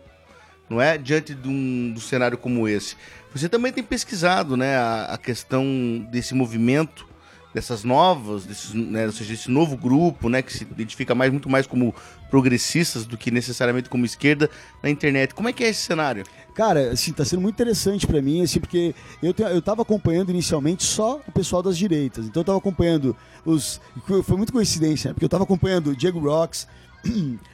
não 0.70 0.82
é, 0.82 0.98
diante 0.98 1.34
de 1.34 1.48
um, 1.48 1.92
de 1.94 1.98
um 1.98 2.02
cenário 2.02 2.38
como 2.38 2.68
esse? 2.68 2.96
Você 3.34 3.50
também 3.50 3.72
tem 3.72 3.84
pesquisado, 3.84 4.56
né, 4.56 4.76
a, 4.78 5.06
a 5.14 5.18
questão 5.18 5.66
desse 6.12 6.34
movimento 6.34 7.08
dessas 7.54 7.84
novas, 7.84 8.46
desses, 8.46 8.74
né, 8.74 9.06
ou 9.06 9.12
seja, 9.12 9.34
esse 9.34 9.52
novo 9.52 9.78
grupo, 9.78 10.28
né, 10.28 10.42
que 10.42 10.52
se 10.52 10.64
identifica 10.64 11.14
mais 11.14 11.32
muito 11.32 11.48
mais 11.48 11.68
como 11.68 11.94
progressistas 12.28 13.06
do 13.06 13.16
que 13.16 13.30
necessariamente 13.30 13.90
como 13.90 14.06
esquerda 14.06 14.50
na 14.82 14.90
internet. 14.90 15.36
Como 15.36 15.48
é 15.48 15.54
que 15.54 15.64
é 15.64 15.70
esse 15.70 15.82
cenário? 15.82 16.24
Cara, 16.56 16.92
assim, 16.92 17.14
tá 17.14 17.24
sendo 17.24 17.42
muito 17.44 17.54
interessante 17.54 18.08
pra 18.08 18.20
mim, 18.24 18.42
assim, 18.42 18.60
porque 18.60 18.96
eu, 19.22 19.34
te- 19.36 19.44
eu 19.44 19.62
tava 19.62 19.84
acompanhando 19.84 20.32
inicialmente 20.32 20.84
só 20.84 21.22
o 21.28 21.32
pessoal 21.32 21.62
das 21.62 21.78
direitas. 21.78 22.26
Então 22.26 22.42
eu 22.42 22.46
tava 22.46 22.58
acompanhando 22.58 23.16
os. 23.46 23.80
Foi 24.24 24.36
muito 24.36 24.52
coincidência, 24.52 25.10
né? 25.10 25.14
Porque 25.14 25.26
eu 25.26 25.30
tava 25.30 25.44
acompanhando 25.44 25.92
o 25.92 25.96
Diego 25.96 26.20
Rocks, 26.20 26.68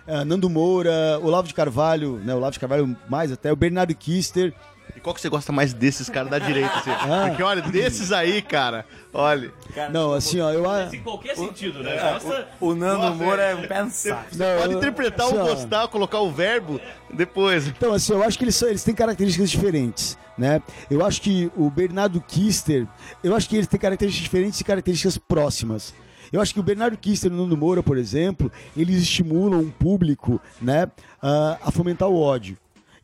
eh, 0.08 0.24
Nando 0.26 0.50
Moura, 0.50 1.20
Olavo 1.22 1.48
de 1.48 1.54
Carvalho, 1.54 2.18
né? 2.24 2.34
Olavo 2.34 2.54
de 2.54 2.60
Carvalho 2.60 2.96
mais 3.10 3.32
até, 3.32 3.52
o 3.52 3.56
Bernardo 3.56 3.94
Kister. 3.96 4.54
E 4.96 5.00
qual 5.00 5.14
que 5.14 5.22
você 5.22 5.30
gosta 5.30 5.52
mais 5.52 5.72
desses 5.72 6.10
caras 6.10 6.30
da 6.32 6.40
direita? 6.40 6.74
assim? 6.76 6.90
Ah. 7.10 7.26
Porque 7.28 7.44
olha, 7.44 7.62
desses 7.62 8.12
aí, 8.12 8.42
cara, 8.42 8.86
olha. 9.14 9.52
Não, 9.92 10.14
assim, 10.14 10.42
ó, 10.42 10.52
eu. 10.52 10.68
a- 10.70 10.90
Em 10.94 11.02
qualquer 11.02 11.36
sentido, 11.36 11.84
né? 11.84 11.96
Nossa, 12.12 12.48
O 12.60 12.74
Nando 12.74 13.04
Nossa, 13.04 13.24
Moura 13.24 13.42
é- 13.44 13.52
é 13.52 13.56
um 13.56 13.68
pé 13.68 13.84
no 13.84 13.92
saco. 13.92 14.26
não, 14.36 14.58
Pode 14.62 14.74
eu- 14.74 14.78
interpretar 14.80 15.28
assim, 15.28 15.36
o 15.38 15.42
ó, 15.42 15.46
gostar, 15.46 15.88
colocar 15.90 16.20
o 16.20 16.32
verbo 16.32 16.82
depois. 17.14 17.68
Então, 17.68 17.94
assim, 17.94 18.14
eu 18.14 18.24
acho 18.24 18.38
que 18.38 18.44
eles, 18.44 18.56
são- 18.56 18.68
eles 18.68 18.84
têm 18.84 18.96
características 18.96 19.50
diferentes, 19.52 20.18
né? 20.36 20.60
Eu 20.90 21.06
acho 21.06 21.22
que 21.22 21.52
o 21.56 21.70
Bernardo 21.70 22.20
Kister, 22.20 22.88
eu 23.24 23.36
acho 23.36 23.48
que 23.48 23.56
eles 23.58 23.68
têm 23.68 23.80
características 23.80 24.24
diferentes 24.24 24.60
e 24.60 24.64
características 24.64 25.18
próximas. 25.20 25.94
Eu 26.32 26.42
acho 26.42 26.54
que 26.54 26.60
o 26.60 26.64
Bernardo 26.64 26.98
Kister 26.98 27.32
e 27.32 27.34
o 27.34 27.38
Nando 27.38 27.58
Moura, 27.58 27.82
por 27.84 27.98
exemplo, 27.98 28.52
eles 28.78 29.02
estimulam 29.02 29.60
um 29.62 29.70
público, 29.70 30.40
né, 30.62 30.90
a, 31.22 31.70
fomentar 31.72 32.08
o 32.10 32.20
ódio. 32.20 32.58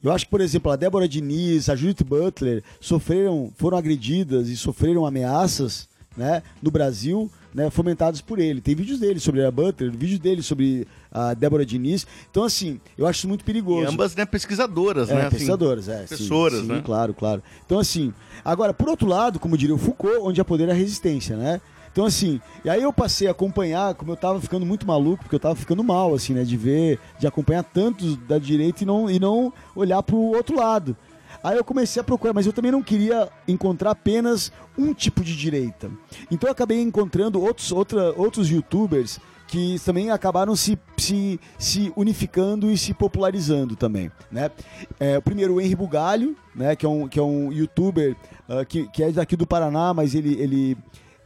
Eu 0.04 0.12
acho 0.12 0.26
que, 0.26 0.32
por 0.32 0.42
exemplo, 0.42 0.72
a 0.72 0.76
Débora 0.76 1.08
Diniz, 1.08 1.68
a 1.70 1.76
Judith 1.76 2.04
Butler 2.04 2.64
sofreram, 2.80 3.52
foram 3.58 3.78
agredidas 3.78 4.50
e 4.50 4.56
sofreram 4.56 5.06
ameaças, 5.06 5.90
né, 6.16 6.44
no 6.62 6.70
Brasil, 6.72 7.30
né, 7.54 7.70
fomentados 7.70 8.22
por 8.22 8.38
ele. 8.40 8.62
Tem 8.62 8.76
vídeos 8.76 9.00
dele 9.00 9.20
sobre 9.20 9.44
a 9.44 9.50
Butler, 9.50 9.92
vídeo 9.92 10.20
dele 10.20 10.42
sobre 10.44 10.88
a 11.12 11.34
Débora 11.34 11.66
Diniz. 11.66 12.06
Então, 12.30 12.44
assim, 12.44 12.80
eu 12.98 13.08
acho 13.08 13.20
isso 13.20 13.28
muito 13.28 13.42
E 13.42 13.46
perigoso. 13.46 13.90
ambas, 13.90 14.16
né, 14.16 14.26
pesquisadoras, 14.26 15.10
É, 15.10 15.14
né? 15.16 15.22
assim. 15.22 15.30
pesquisadoras, 15.32 15.90
é. 15.90 16.02
sim, 16.02 16.08
professoras, 16.08 16.60
sim, 16.62 16.68
né? 16.68 16.82
Claro, 16.86 17.14
claro. 17.14 17.42
Então, 17.66 17.80
assim, 17.80 18.14
agora, 18.44 18.74
por 18.74 18.88
outro 18.90 19.08
lado, 19.08 19.40
como 19.40 19.58
diria 19.58 19.74
o 19.76 19.78
Foucault, 19.80 20.20
onde 20.22 20.40
há 20.40 20.46
poder 20.46 20.70
a 20.70 20.74
resistência, 20.74 21.36
né? 21.36 21.60
Então, 21.96 22.04
assim, 22.04 22.42
e 22.66 22.70
aí 22.70 22.82
eu 22.84 22.92
passei 22.92 23.26
a 23.26 23.32
acompanhar, 23.32 23.96
como 23.96 24.12
eu 24.12 24.18
tava 24.18 24.42
ficando 24.42 24.66
muito 24.66 24.86
maluco, 24.86 25.24
porque 25.24 25.36
eu 25.36 25.40
tava 25.40 25.56
ficando 25.56 25.82
mal, 25.82 26.14
assim, 26.14 26.34
né? 26.34 26.44
De 26.44 26.58
ver, 26.58 27.00
de 27.18 27.26
acompanhar 27.26 27.64
tantos 27.64 28.18
da 28.18 28.38
direita 28.38 28.84
e 28.84 28.86
não, 28.86 29.10
e 29.10 29.18
não 29.18 29.54
olhar 29.74 30.04
pro 30.04 30.18
outro 30.18 30.58
lado. 30.58 30.98
Aí 31.42 31.56
eu 31.56 31.64
comecei 31.64 32.02
a 32.02 32.04
procurar, 32.04 32.34
mas 32.34 32.46
eu 32.46 32.52
também 32.52 32.70
não 32.70 32.84
queria 32.84 33.30
encontrar 33.48 33.92
apenas 33.92 34.52
um 34.78 34.94
tipo 34.94 35.24
de 35.24 35.38
direita. 35.38 35.90
Então 36.30 36.50
eu 36.50 36.52
acabei 36.52 36.82
encontrando 36.82 37.42
outros, 37.42 37.72
outra, 37.72 38.12
outros 38.18 38.50
youtubers 38.50 39.18
que 39.48 39.80
também 39.86 40.12
acabaram 40.12 40.54
se, 40.54 40.78
se, 40.98 41.40
se 41.58 41.94
unificando 41.96 42.70
e 42.70 42.78
se 42.78 42.94
popularizando 42.94 43.74
também, 43.74 44.12
né? 44.30 44.52
É, 45.00 45.18
o 45.18 45.22
primeiro, 45.22 45.54
o 45.54 45.62
Henri 45.62 45.78
Bugalho, 45.78 46.36
né? 46.54 46.76
Que 46.76 46.86
é 46.86 46.90
um, 46.90 47.08
que 47.08 47.18
é 47.18 47.24
um 47.24 47.54
youtuber 47.54 48.18
ah, 48.50 48.66
que, 48.66 48.86
que 48.90 49.02
é 49.02 49.12
daqui 49.12 49.38
do 49.38 49.48
Paraná, 49.48 49.94
mas 49.94 50.14
ele, 50.14 50.34
ele, 50.42 50.78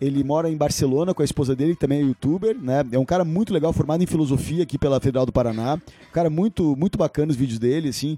ele 0.02 0.24
mora 0.24 0.50
em 0.50 0.56
Barcelona 0.56 1.14
com 1.14 1.22
a 1.22 1.26
esposa 1.26 1.56
dele, 1.56 1.74
que 1.74 1.80
também 1.80 2.00
é 2.00 2.04
youtuber, 2.04 2.58
né? 2.58 2.86
É 2.92 3.00
um 3.00 3.06
cara 3.06 3.26
muito 3.26 3.54
legal, 3.54 3.74
formado 3.74 4.02
em 4.02 4.08
filosofia 4.08 4.64
aqui 4.64 4.78
pela 4.78 5.00
Federal 5.00 5.26
do 5.26 5.32
Paraná. 5.32 5.76
Um 5.76 6.14
cara 6.14 6.30
muito, 6.30 6.76
muito 6.76 6.98
bacana 6.98 7.32
os 7.32 7.38
vídeos 7.38 7.60
dele, 7.60 7.90
assim. 7.90 8.18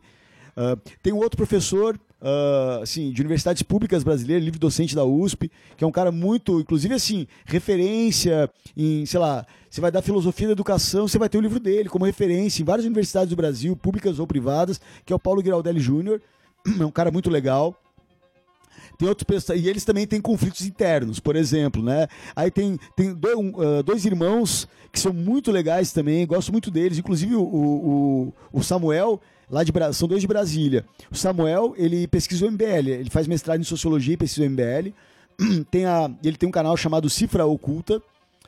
Ah, 0.55 0.77
tem 1.01 1.13
um 1.13 1.17
outro 1.17 1.37
professor, 1.37 1.99
ah, 2.21 2.79
assim, 2.83 3.11
de 3.11 3.21
universidades 3.21 3.63
públicas 3.63 4.03
brasileiras, 4.03 4.43
livre 4.43 4.59
docente 4.59 4.95
da 4.95 5.03
USP, 5.03 5.51
que 5.75 5.83
é 5.83 5.87
um 5.87 5.91
cara 5.91 6.11
muito, 6.11 6.59
inclusive, 6.59 6.93
assim, 6.93 7.27
referência 7.45 8.49
em, 8.75 9.05
sei 9.05 9.19
lá, 9.19 9.45
você 9.69 9.81
vai 9.81 9.91
dar 9.91 10.01
filosofia 10.01 10.47
da 10.47 10.53
educação, 10.53 11.07
você 11.07 11.17
vai 11.17 11.29
ter 11.29 11.37
o 11.37 11.41
livro 11.41 11.59
dele 11.59 11.89
como 11.89 12.05
referência 12.05 12.61
em 12.61 12.65
várias 12.65 12.85
universidades 12.85 13.29
do 13.29 13.35
Brasil, 13.35 13.75
públicas 13.75 14.19
ou 14.19 14.27
privadas, 14.27 14.79
que 15.05 15.13
é 15.13 15.15
o 15.15 15.19
Paulo 15.19 15.41
Giraldelli 15.41 15.79
Júnior. 15.79 16.21
É 16.79 16.85
um 16.85 16.91
cara 16.91 17.09
muito 17.09 17.27
legal. 17.27 17.80
Tem 19.01 19.09
outros 19.09 19.49
e 19.55 19.67
eles 19.67 19.83
também 19.83 20.05
têm 20.05 20.21
conflitos 20.21 20.61
internos, 20.63 21.19
por 21.19 21.35
exemplo, 21.35 21.81
né? 21.81 22.07
Aí 22.35 22.51
tem, 22.51 22.77
tem 22.95 23.15
dois, 23.15 23.35
ah, 23.57 23.81
dois 23.81 24.05
irmãos 24.05 24.67
que 24.93 24.99
são 24.99 25.11
muito 25.11 25.51
legais 25.51 25.91
também, 25.91 26.27
gosto 26.27 26.51
muito 26.51 26.69
deles, 26.69 26.99
inclusive 26.99 27.35
o, 27.35 27.41
o, 27.41 28.33
o 28.53 28.61
Samuel, 28.61 29.19
lá 29.49 29.63
de 29.63 29.71
são 29.93 30.07
dois 30.07 30.21
de 30.21 30.27
Brasília. 30.27 30.85
O 31.09 31.15
Samuel, 31.15 31.73
ele 31.77 32.05
pesquisou 32.07 32.51
MBL, 32.51 32.89
ele 32.89 33.09
faz 33.09 33.25
mestrado 33.25 33.59
em 33.59 33.63
sociologia 33.63 34.13
e 34.13 34.17
pesquisou 34.17 34.45
MBL. 34.47 34.93
Tem 35.71 35.85
a, 35.85 36.11
ele 36.23 36.37
tem 36.37 36.47
um 36.47 36.51
canal 36.51 36.77
chamado 36.77 37.09
Cifra 37.09 37.43
Oculta, 37.47 37.99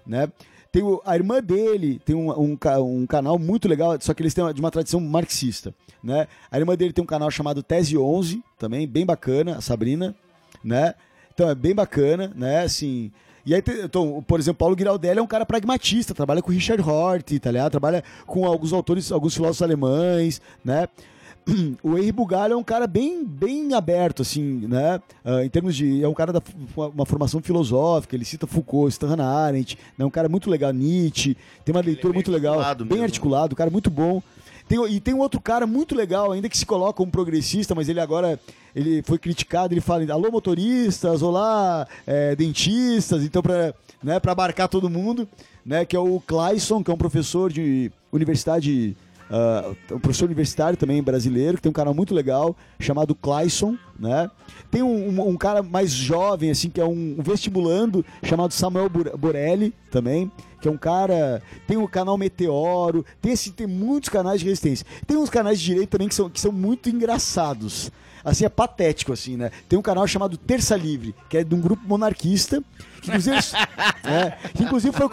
né? 0.06 0.32
Tem 0.72 0.84
o- 0.84 1.02
a 1.04 1.16
irmã 1.16 1.42
dele 1.42 2.00
tem 2.06 2.16
um, 2.16 2.30
um, 2.32 2.58
um 2.84 3.08
canal 3.08 3.40
muito 3.40 3.68
legal, 3.68 3.98
só 4.00 4.14
que 4.14 4.22
eles 4.22 4.36
têm 4.36 4.44
uma- 4.44 4.54
de 4.54 4.60
uma 4.60 4.70
tradição 4.70 5.00
marxista, 5.00 5.74
né? 6.04 6.28
A 6.52 6.60
irmã 6.60 6.76
dele 6.76 6.94
tem 6.94 7.04
um 7.04 7.08
canal 7.08 7.32
chamado 7.32 7.64
Tese 7.64 7.98
11, 7.98 8.44
também 8.60 8.88
bem 8.88 9.04
bacana, 9.04 9.58
a 9.58 9.62
Sabrina, 9.62 10.16
né? 10.64 10.94
Então 11.34 11.50
é 11.50 11.56
bem 11.56 11.74
bacana, 11.74 12.32
né? 12.36 12.64
Assim, 12.64 13.12
e 13.46 13.54
aí, 13.54 13.62
então, 13.84 14.24
por 14.26 14.40
exemplo, 14.40 14.60
Paulo 14.60 14.76
Giraldelli 14.78 15.20
é 15.20 15.22
um 15.22 15.28
cara 15.28 15.46
pragmatista, 15.46 16.14
trabalha 16.14 16.42
com 16.42 16.52
Richard 16.52 16.82
Hort, 16.82 17.40
tá 17.40 17.52
ligado? 17.52 17.72
Trabalha 17.72 18.04
com 18.26 18.46
alguns 18.46 18.72
autores, 18.72 19.12
alguns 19.12 19.34
filósofos 19.34 19.62
alemães, 19.62 20.42
né? 20.64 20.88
O 21.84 21.98
Henri 21.98 22.14
Bugalho 22.14 22.54
é 22.54 22.56
um 22.56 22.64
cara 22.64 22.88
bem, 22.88 23.26
bem 23.26 23.74
aberto, 23.74 24.22
assim, 24.22 24.66
né? 24.66 25.02
Ah, 25.26 25.44
em 25.44 25.50
termos 25.50 25.76
de. 25.76 26.02
É 26.02 26.08
um 26.08 26.14
cara 26.14 26.32
da 26.32 26.42
uma 26.78 27.06
formação 27.06 27.42
filosófica, 27.42 28.16
ele 28.16 28.24
cita 28.24 28.48
Foucault, 28.48 28.94
cita 28.94 29.08
Hannah 29.08 29.28
Arendt, 29.28 29.78
né? 29.98 30.06
um 30.06 30.10
cara 30.10 30.30
muito 30.30 30.50
legal, 30.50 30.72
Nietzsche, 30.72 31.36
tem 31.66 31.76
uma 31.76 31.82
leitura 31.82 32.14
bem 32.14 32.18
muito 32.18 32.32
legal, 32.32 32.76
bem 32.76 32.88
mesmo. 32.88 33.04
articulado, 33.04 33.54
um 33.54 33.58
cara 33.58 33.70
muito 33.70 33.90
bom. 33.90 34.22
Tem, 34.68 34.84
e 34.88 35.00
tem 35.00 35.14
um 35.14 35.20
outro 35.20 35.42
cara 35.42 35.68
muito 35.68 35.96
legal, 35.96 36.32
ainda 36.32 36.50
que 36.50 36.58
se 36.58 36.66
coloca 36.66 36.94
como 36.94 37.12
progressista, 37.12 37.76
mas 37.76 37.90
ele 37.90 38.00
agora 38.00 38.40
ele 38.76 39.04
foi 39.04 39.20
criticado, 39.20 39.74
ele 39.74 39.82
fala, 39.82 40.12
alô 40.12 40.32
motoristas, 40.32 41.22
olá 41.22 41.88
é, 42.08 42.36
dentistas, 42.36 43.24
então 43.24 43.42
para 43.42 43.74
né, 44.02 44.20
abarcar 44.26 44.68
todo 44.68 44.90
mundo, 44.90 45.28
né, 45.66 45.86
que 45.86 45.96
é 45.96 46.00
o 46.00 46.20
Clayson, 46.20 46.84
que 46.84 46.90
é 46.90 46.94
um 46.94 46.98
professor 46.98 47.52
de 47.52 47.92
universidade, 48.12 48.96
ah, 49.30 49.72
um 49.92 50.00
professor 50.00 50.26
universitário 50.26 50.78
também 50.78 51.02
brasileiro, 51.02 51.58
que 51.58 51.64
tem 51.64 51.70
um 51.70 51.74
canal 51.74 51.94
muito 51.94 52.14
legal, 52.14 52.56
chamado 52.80 53.14
Clayson, 53.16 53.78
né, 54.00 54.30
tem 54.72 54.82
um, 54.84 55.10
um- 55.22 55.30
um 55.30 55.38
cara 55.38 55.62
mais 55.64 55.92
jovem, 55.92 56.50
assim, 56.52 56.70
que 56.70 56.82
é 56.82 56.86
um 56.86 57.16
vestibulando, 57.20 58.06
chamado 58.24 58.54
Samuel 58.54 58.90
Borelli, 58.90 59.74
também, 59.92 60.32
que 60.60 60.68
é 60.68 60.72
um 60.72 60.78
cara. 60.78 61.42
Tem 61.68 61.78
o 61.78 61.88
canal 61.88 62.18
Meteoro, 62.18 63.06
tem, 63.22 63.34
esse, 63.34 63.52
tem 63.52 63.68
muitos 63.68 64.10
canais 64.10 64.40
de 64.40 64.46
resistência. 64.48 64.86
Tem 65.06 65.16
uns 65.18 65.30
canais 65.30 65.60
de 65.60 65.66
direito 65.66 65.90
também 65.90 66.08
que 66.08 66.16
são, 66.16 66.30
que 66.30 66.40
são 66.40 66.52
muito 66.52 66.90
engraçados. 66.90 67.92
Assim, 68.24 68.46
é 68.46 68.50
patético, 68.50 69.12
assim, 69.12 69.36
né? 69.36 69.52
Tem 69.68 69.78
um 69.78 69.82
canal 69.82 70.08
chamado 70.08 70.38
Terça 70.38 70.76
Livre, 70.78 71.14
que 71.30 71.38
é 71.38 71.44
de 71.44 71.54
um 71.54 71.60
grupo 71.60 71.84
monarquista. 71.86 72.64
Que 73.02 73.10
inclusive, 73.10 73.36
é, 74.06 74.32
que 74.54 74.64
inclusive 74.64 74.96
foi. 74.96 75.10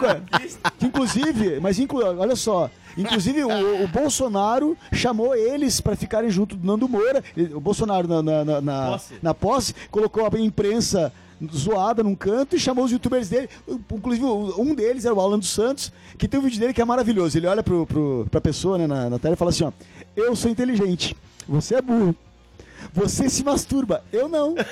Que 0.79 0.85
inclusive, 0.85 1.59
mas 1.59 1.77
inclu, 1.77 1.99
olha 2.03 2.35
só. 2.35 2.69
Inclusive, 2.97 3.43
o, 3.43 3.83
o 3.83 3.87
Bolsonaro 3.87 4.77
chamou 4.93 5.35
eles 5.35 5.81
para 5.81 5.95
ficarem 5.95 6.29
junto 6.29 6.55
do 6.55 6.65
Nando 6.65 6.87
Moura. 6.87 7.23
O 7.53 7.59
Bolsonaro, 7.59 8.07
na, 8.07 8.21
na, 8.21 8.45
na, 8.45 8.61
na- 8.61 8.91
Posse. 8.91 9.13
na 9.21 9.33
posse, 9.33 9.75
colocou 9.89 10.25
a 10.25 10.39
imprensa 10.39 11.11
zoada 11.53 12.03
num 12.03 12.13
canto 12.15 12.55
e 12.55 12.59
chamou 12.59 12.85
os 12.85 12.91
youtubers 12.91 13.27
dele. 13.29 13.49
Inclusive, 13.91 14.25
um 14.25 14.75
deles 14.75 15.05
era 15.05 15.13
o 15.13 15.19
Alan 15.19 15.39
dos 15.39 15.49
Santos, 15.49 15.91
que 16.17 16.27
tem 16.27 16.39
um 16.39 16.43
vídeo 16.43 16.59
dele 16.59 16.73
que 16.73 16.81
é 16.81 16.85
maravilhoso. 16.85 17.37
Ele 17.37 17.47
olha 17.47 17.63
pro, 17.63 17.85
pro, 17.85 18.27
pra 18.29 18.39
pessoa 18.39 18.77
né, 18.77 18.87
na, 18.87 19.09
na 19.09 19.19
tela 19.19 19.33
e 19.33 19.37
fala 19.37 19.49
assim: 19.51 19.63
ó, 19.63 19.71
eu 20.15 20.35
sou 20.35 20.49
inteligente, 20.51 21.15
você 21.47 21.75
é 21.75 21.81
burro. 21.81 22.15
Você 22.93 23.29
se 23.29 23.43
masturba, 23.43 24.03
eu 24.11 24.27
não. 24.27 24.55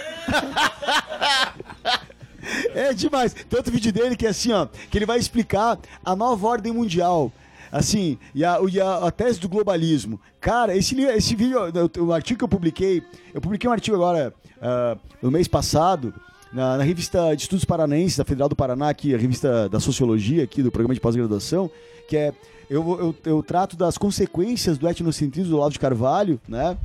É 2.74 2.94
demais. 2.94 3.34
Tem 3.34 3.58
outro 3.58 3.72
vídeo 3.72 3.92
dele 3.92 4.16
que 4.16 4.26
é 4.26 4.30
assim, 4.30 4.52
ó, 4.52 4.66
que 4.90 4.98
ele 4.98 5.06
vai 5.06 5.20
explicar 5.20 5.78
a 6.04 6.16
nova 6.16 6.48
ordem 6.48 6.72
mundial. 6.72 7.32
Assim, 7.72 8.18
e 8.34 8.44
a, 8.44 8.58
e 8.72 8.82
a, 8.82 9.08
a 9.08 9.12
tese 9.12 9.40
do 9.40 9.48
globalismo. 9.48 10.20
Cara, 10.42 10.76
esse, 10.76 11.00
esse 11.02 11.36
vídeo, 11.36 11.60
o, 12.00 12.06
o 12.06 12.14
artigo 12.14 12.40
que 12.40 12.44
eu 12.44 12.48
publiquei, 12.48 13.04
eu 13.34 13.40
publiquei 13.40 13.70
um 13.70 13.74
artigo 13.74 13.96
agora, 13.96 14.34
ah, 14.60 14.98
no 15.22 15.30
mês 15.30 15.48
passado, 15.48 16.14
na, 16.52 16.78
na 16.78 16.84
revista 16.84 17.36
de 17.36 17.44
Estudos 17.44 17.66
Paranaenses, 17.66 18.18
da 18.18 18.26
Federal 18.26 18.50
do 18.50 18.56
Paraná, 18.56 18.90
aqui, 18.90 19.14
a 19.14 19.18
revista 19.18 19.70
da 19.70 19.80
Sociologia, 19.80 20.44
aqui 20.44 20.64
do 20.64 20.72
programa 20.72 20.94
de 20.94 21.00
pós-graduação, 21.00 21.70
que 22.08 22.18
é. 22.18 22.34
Eu, 22.70 22.84
eu, 23.00 23.16
eu 23.26 23.42
trato 23.42 23.76
das 23.76 23.98
consequências 23.98 24.78
do 24.78 24.88
etnocentrismo 24.88 25.50
do 25.50 25.58
Olavo 25.58 25.74
de 25.74 25.80
Carvalho, 25.80 26.40
né? 26.48 26.78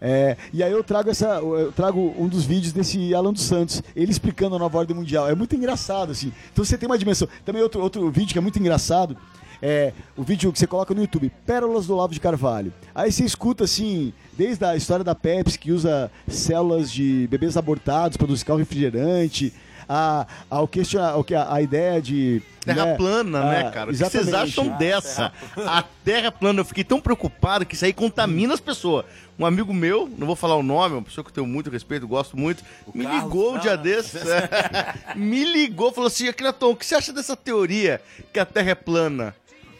É, 0.00 0.36
e 0.52 0.62
aí 0.62 0.70
eu 0.70 0.84
trago 0.84 1.10
essa, 1.10 1.38
eu 1.38 1.72
trago 1.72 2.14
um 2.18 2.28
dos 2.28 2.44
vídeos 2.44 2.72
desse 2.72 3.14
Alan 3.14 3.32
dos 3.32 3.42
Santos, 3.42 3.82
ele 3.96 4.10
explicando 4.10 4.56
a 4.56 4.58
nova 4.58 4.78
ordem 4.78 4.96
mundial. 4.96 5.28
É 5.28 5.34
muito 5.34 5.56
engraçado, 5.56 6.12
assim. 6.12 6.32
Então 6.52 6.64
você 6.64 6.78
tem 6.78 6.88
uma 6.88 6.98
dimensão. 6.98 7.28
Também 7.44 7.62
outro, 7.62 7.80
outro 7.80 8.10
vídeo 8.10 8.32
que 8.32 8.38
é 8.38 8.42
muito 8.42 8.58
engraçado. 8.58 9.16
É 9.60 9.92
o 10.16 10.22
vídeo 10.22 10.52
que 10.52 10.58
você 10.58 10.68
coloca 10.68 10.94
no 10.94 11.00
YouTube, 11.00 11.32
Pérolas 11.44 11.86
do 11.86 11.94
Olavo 11.94 12.14
de 12.14 12.20
Carvalho. 12.20 12.72
Aí 12.94 13.10
você 13.10 13.24
escuta 13.24 13.64
assim, 13.64 14.12
desde 14.36 14.64
a 14.64 14.76
história 14.76 15.04
da 15.04 15.16
Pepsi, 15.16 15.58
que 15.58 15.72
usa 15.72 16.10
células 16.28 16.92
de 16.92 17.26
bebês 17.28 17.56
abortados 17.56 18.16
para 18.16 18.54
o 18.54 18.56
refrigerante, 18.56 19.52
a, 19.88 20.26
ao 20.50 20.68
questionar, 20.68 21.10
ao 21.10 21.24
que- 21.24 21.34
a, 21.34 21.52
a 21.54 21.62
ideia 21.62 22.00
de. 22.02 22.42
Terra 22.60 22.84
né, 22.84 22.96
plana, 22.96 23.44
né, 23.44 23.70
cara? 23.70 23.90
O 23.90 23.92
que 23.94 23.98
vocês 23.98 24.28
exatamente. 24.28 24.60
acham 24.60 24.76
dessa? 24.76 25.32
A 25.66 25.82
terra 26.04 26.30
plana, 26.30 26.60
eu 26.60 26.64
fiquei 26.66 26.84
tão 26.84 27.00
preocupado 27.00 27.64
que 27.64 27.74
isso 27.74 27.84
aí 27.86 27.94
contamina 27.94 28.52
as 28.52 28.60
pessoas. 28.60 29.06
Um 29.38 29.46
amigo 29.46 29.72
meu, 29.72 30.06
não 30.18 30.26
vou 30.26 30.36
falar 30.36 30.56
o 30.56 30.62
nome, 30.62 30.96
uma 30.96 31.02
pessoa 31.02 31.24
que 31.24 31.30
eu 31.30 31.34
tenho 31.34 31.46
muito 31.46 31.70
respeito, 31.70 32.06
gosto 32.06 32.36
muito, 32.36 32.62
me 32.94 33.04
Carlos, 33.04 33.22
ligou 33.22 33.50
um 33.50 33.54
não, 33.54 33.60
dia 33.60 33.76
não. 33.76 33.82
desses. 33.82 34.20
me 35.16 35.44
ligou, 35.44 35.92
falou 35.92 36.08
assim: 36.08 36.28
Akinaton, 36.28 36.70
o 36.72 36.76
que 36.76 36.84
você 36.84 36.94
acha 36.94 37.12
dessa 37.12 37.36
teoria 37.36 38.00
que 38.32 38.38
a 38.38 38.44
terra 38.44 38.70
é 38.70 38.74
plana? 38.74 39.34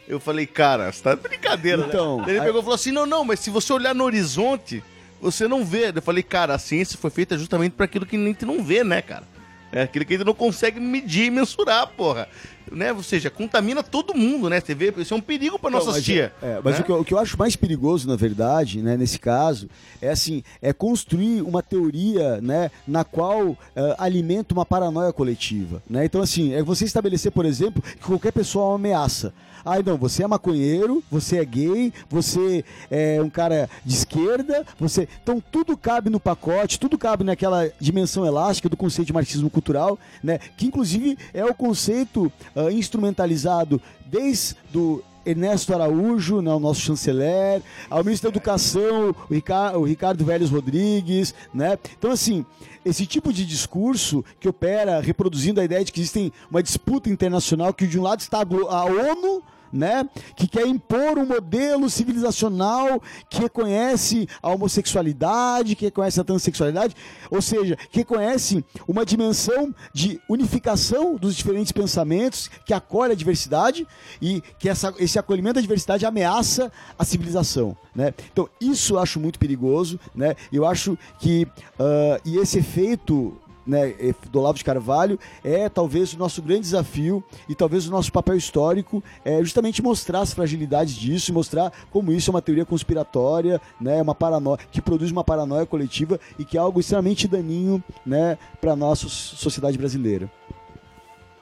Eu 0.07 0.19
falei, 0.19 0.47
cara, 0.47 0.91
você 0.91 1.03
tá 1.03 1.13
de 1.13 1.21
brincadeira, 1.21 1.85
Então, 1.87 2.17
né? 2.21 2.29
Ele 2.29 2.39
aí- 2.39 2.45
pegou 2.47 2.61
e 2.61 2.63
falou 2.63 2.75
assim: 2.75 2.91
não, 2.91 3.05
não, 3.05 3.23
mas 3.23 3.39
se 3.39 3.51
você 3.51 3.71
olhar 3.71 3.93
no 3.93 4.03
horizonte, 4.03 4.83
você 5.21 5.47
não 5.47 5.63
vê. 5.63 5.91
Eu 5.95 6.01
falei, 6.01 6.23
cara, 6.23 6.55
a 6.55 6.57
ciência 6.57 6.97
foi 6.99 7.11
feita 7.11 7.37
justamente 7.37 7.73
para 7.73 7.85
aquilo 7.85 8.05
que 8.07 8.15
a 8.15 8.19
gente 8.19 8.45
não 8.45 8.63
vê, 8.63 8.83
né, 8.83 9.01
cara? 9.03 9.23
É 9.71 9.83
aquilo 9.83 10.05
que 10.05 10.13
a 10.13 10.17
gente 10.17 10.25
não 10.25 10.33
consegue 10.33 10.79
medir 10.79 11.25
e 11.25 11.31
mensurar, 11.31 11.87
porra. 11.87 12.27
Né? 12.71 12.91
Ou 12.91 13.03
seja, 13.03 13.29
contamina 13.29 13.83
todo 13.83 14.15
mundo, 14.15 14.49
né? 14.49 14.59
Você 14.59 14.75
vê, 14.75 14.93
isso 14.97 15.13
é 15.13 15.17
um 15.17 15.21
perigo 15.21 15.57
para 15.57 15.69
Não, 15.69 15.79
nossas 15.79 15.95
mas, 15.95 16.03
tia. 16.05 16.33
é, 16.41 16.59
mas 16.63 16.75
né? 16.75 16.81
o, 16.81 16.83
que 16.83 16.91
eu, 16.91 16.99
o 16.99 17.05
que 17.05 17.13
eu 17.13 17.19
acho 17.19 17.37
mais 17.37 17.55
perigoso, 17.55 18.07
na 18.07 18.15
verdade, 18.15 18.81
né, 18.81 18.97
nesse 18.97 19.19
caso, 19.19 19.69
é 20.01 20.09
assim, 20.09 20.43
é 20.61 20.73
construir 20.73 21.41
uma 21.41 21.61
teoria, 21.61 22.39
né, 22.41 22.71
na 22.87 23.03
qual 23.03 23.57
eh, 23.75 23.95
alimenta 23.97 24.53
uma 24.53 24.65
paranoia 24.65 25.11
coletiva, 25.11 25.81
né? 25.89 26.05
Então, 26.05 26.21
assim, 26.21 26.53
é 26.53 26.63
você 26.63 26.85
estabelecer, 26.85 27.31
por 27.31 27.45
exemplo, 27.45 27.81
que 27.81 28.05
qualquer 28.05 28.31
pessoa 28.31 28.65
é 28.65 28.67
uma 28.69 28.75
ameaça. 28.75 29.33
Ah, 29.65 29.81
não, 29.85 29.97
você 29.97 30.23
é 30.23 30.27
maconheiro, 30.27 31.03
você 31.11 31.37
é 31.37 31.45
gay, 31.45 31.93
você 32.09 32.63
é 32.89 33.21
um 33.21 33.29
cara 33.29 33.69
de 33.85 33.93
esquerda, 33.93 34.65
você. 34.79 35.07
Então 35.21 35.43
tudo 35.51 35.75
cabe 35.75 36.09
no 36.09 36.19
pacote, 36.19 36.79
tudo 36.79 36.97
cabe 36.97 37.23
naquela 37.23 37.69
dimensão 37.79 38.25
elástica 38.25 38.69
do 38.69 38.77
conceito 38.77 39.07
de 39.07 39.13
marxismo 39.13 39.49
cultural, 39.49 39.99
né? 40.23 40.39
Que 40.57 40.65
inclusive 40.65 41.17
é 41.33 41.43
o 41.43 41.53
conceito 41.53 42.31
ah, 42.67 42.71
instrumentalizado 42.71 43.81
desde 44.05 44.55
do 44.71 45.03
Ernesto 45.25 45.73
Araújo, 45.73 46.41
né, 46.41 46.51
o 46.51 46.59
nosso 46.59 46.81
chanceler, 46.81 47.61
ao 47.89 48.03
ministro 48.03 48.29
da 48.29 48.35
Educação, 48.35 49.15
o 49.29 49.33
Ricardo, 49.33 49.79
o 49.79 49.83
Ricardo 49.83 50.25
Vélez 50.25 50.49
Rodrigues, 50.49 51.35
né? 51.53 51.77
Então, 51.97 52.11
assim, 52.11 52.45
esse 52.83 53.05
tipo 53.05 53.31
de 53.31 53.45
discurso 53.45 54.23
que 54.39 54.47
opera 54.47 54.99
reproduzindo 54.99 55.59
a 55.59 55.63
ideia 55.63 55.83
de 55.83 55.91
que 55.91 55.99
existe 55.99 56.33
uma 56.49 56.63
disputa 56.63 57.09
internacional, 57.09 57.73
que 57.73 57.85
de 57.85 57.99
um 57.99 58.03
lado 58.03 58.21
está 58.21 58.39
a 58.39 58.85
ONU, 58.85 59.43
né, 59.71 60.07
que 60.35 60.47
quer 60.47 60.67
impor 60.67 61.17
um 61.17 61.25
modelo 61.25 61.89
civilizacional 61.89 63.01
que 63.29 63.41
reconhece 63.41 64.27
a 64.41 64.49
homossexualidade, 64.49 65.75
que 65.75 65.85
reconhece 65.85 66.19
a 66.19 66.23
transexualidade, 66.23 66.95
ou 67.29 67.41
seja, 67.41 67.75
que 67.91 67.99
reconhece 67.99 68.63
uma 68.87 69.05
dimensão 69.05 69.73
de 69.93 70.19
unificação 70.29 71.15
dos 71.15 71.35
diferentes 71.35 71.71
pensamentos, 71.71 72.49
que 72.65 72.73
acolhe 72.73 73.13
a 73.13 73.15
diversidade 73.15 73.87
e 74.21 74.41
que 74.59 74.69
essa, 74.69 74.93
esse 74.97 75.17
acolhimento 75.17 75.55
da 75.55 75.61
diversidade 75.61 76.05
ameaça 76.05 76.71
a 76.97 77.03
civilização, 77.03 77.75
né? 77.95 78.13
Então 78.31 78.49
isso 78.59 78.93
eu 78.93 78.99
acho 78.99 79.19
muito 79.19 79.39
perigoso, 79.39 79.99
né? 80.15 80.35
Eu 80.51 80.65
acho 80.65 80.97
que 81.19 81.47
ah, 81.79 82.19
e 82.25 82.37
esse 82.37 82.59
efeito 82.59 83.37
né, 83.65 83.95
eh, 83.99 84.13
do 84.31 84.39
Olavo 84.39 84.57
de 84.57 84.63
Carvalho, 84.63 85.19
é 85.43 85.69
talvez 85.69 86.13
o 86.13 86.17
nosso 86.17 86.41
grande 86.41 86.61
desafio 86.61 87.23
e 87.47 87.55
talvez 87.55 87.87
o 87.87 87.91
nosso 87.91 88.11
papel 88.11 88.35
histórico 88.35 89.03
é 89.23 89.39
justamente 89.43 89.81
mostrar 89.81 90.21
as 90.21 90.33
fragilidades 90.33 90.95
disso, 90.95 91.31
e 91.31 91.33
mostrar 91.33 91.71
como 91.91 92.11
isso 92.11 92.29
é 92.29 92.31
uma 92.33 92.41
teoria 92.41 92.65
conspiratória, 92.65 93.61
né, 93.79 94.01
uma 94.01 94.15
paranoia 94.15 94.59
que 94.71 94.81
produz 94.81 95.11
uma 95.11 95.23
paranoia 95.23 95.65
coletiva 95.65 96.19
e 96.37 96.45
que 96.45 96.57
é 96.57 96.59
algo 96.59 96.79
extremamente 96.79 97.27
daninho, 97.27 97.83
né, 98.05 98.37
para 98.59 98.75
nossa 98.75 99.07
sociedade 99.09 99.77
brasileira. 99.77 100.29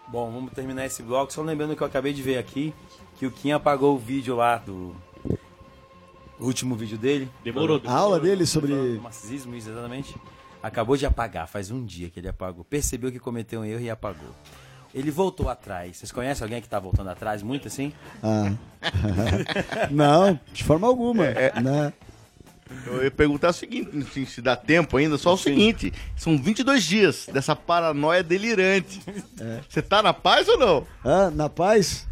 Bom, 0.07 0.31
vamos 0.31 0.53
terminar 0.53 0.85
esse 0.85 1.03
bloco. 1.03 1.33
Só 1.33 1.41
lembrando 1.41 1.75
que 1.75 1.83
eu 1.83 1.87
acabei 1.87 2.13
de 2.13 2.21
ver 2.21 2.37
aqui 2.37 2.73
que 3.17 3.25
o 3.25 3.31
Kim 3.31 3.51
apagou 3.51 3.95
o 3.95 3.97
vídeo 3.97 4.35
lá 4.35 4.57
do. 4.57 4.95
O 6.39 6.45
último 6.45 6.75
vídeo 6.75 6.97
dele. 6.97 7.27
Demorou. 7.43 7.81
A 7.85 7.93
aula 7.93 8.19
dele 8.19 8.45
sobre 8.45 8.73
marxismo, 9.01 9.55
isso, 9.55 9.69
exatamente. 9.69 10.15
Acabou 10.67 10.97
de 10.97 11.05
apagar, 11.05 11.47
faz 11.47 11.71
um 11.71 11.85
dia 11.85 12.09
que 12.09 12.19
ele 12.19 12.27
apagou. 12.27 12.63
Percebeu 12.63 13.11
que 13.11 13.19
cometeu 13.19 13.61
um 13.61 13.65
erro 13.65 13.81
e 13.81 13.89
apagou. 13.89 14.35
Ele 14.93 15.09
voltou 15.09 15.49
atrás. 15.49 15.97
Vocês 15.97 16.11
conhecem 16.11 16.43
alguém 16.43 16.61
que 16.61 16.67
tá 16.67 16.79
voltando 16.79 17.09
atrás 17.09 17.41
muito 17.41 17.67
assim? 17.67 17.93
Ah. 18.21 18.51
Não, 19.89 20.39
de 20.51 20.63
forma 20.63 20.87
alguma. 20.87 21.25
né? 21.25 21.93
Eu 22.85 23.01
ia 23.01 23.11
perguntar 23.11 23.49
o 23.49 23.53
seguinte, 23.53 23.89
se, 24.11 24.25
se 24.25 24.41
dá 24.41 24.55
tempo 24.55 24.97
ainda, 24.97 25.17
só 25.17 25.35
o 25.35 25.37
seguinte, 25.37 25.93
são 26.17 26.37
22 26.37 26.83
dias 26.83 27.29
dessa 27.31 27.55
paranoia 27.55 28.21
delirante. 28.21 29.01
Você 29.69 29.81
tá 29.81 30.03
na 30.03 30.13
paz 30.13 30.49
ou 30.49 30.57
não? 30.57 30.87
Ah, 31.03 31.31
na 31.31 31.47
paz? 31.47 32.05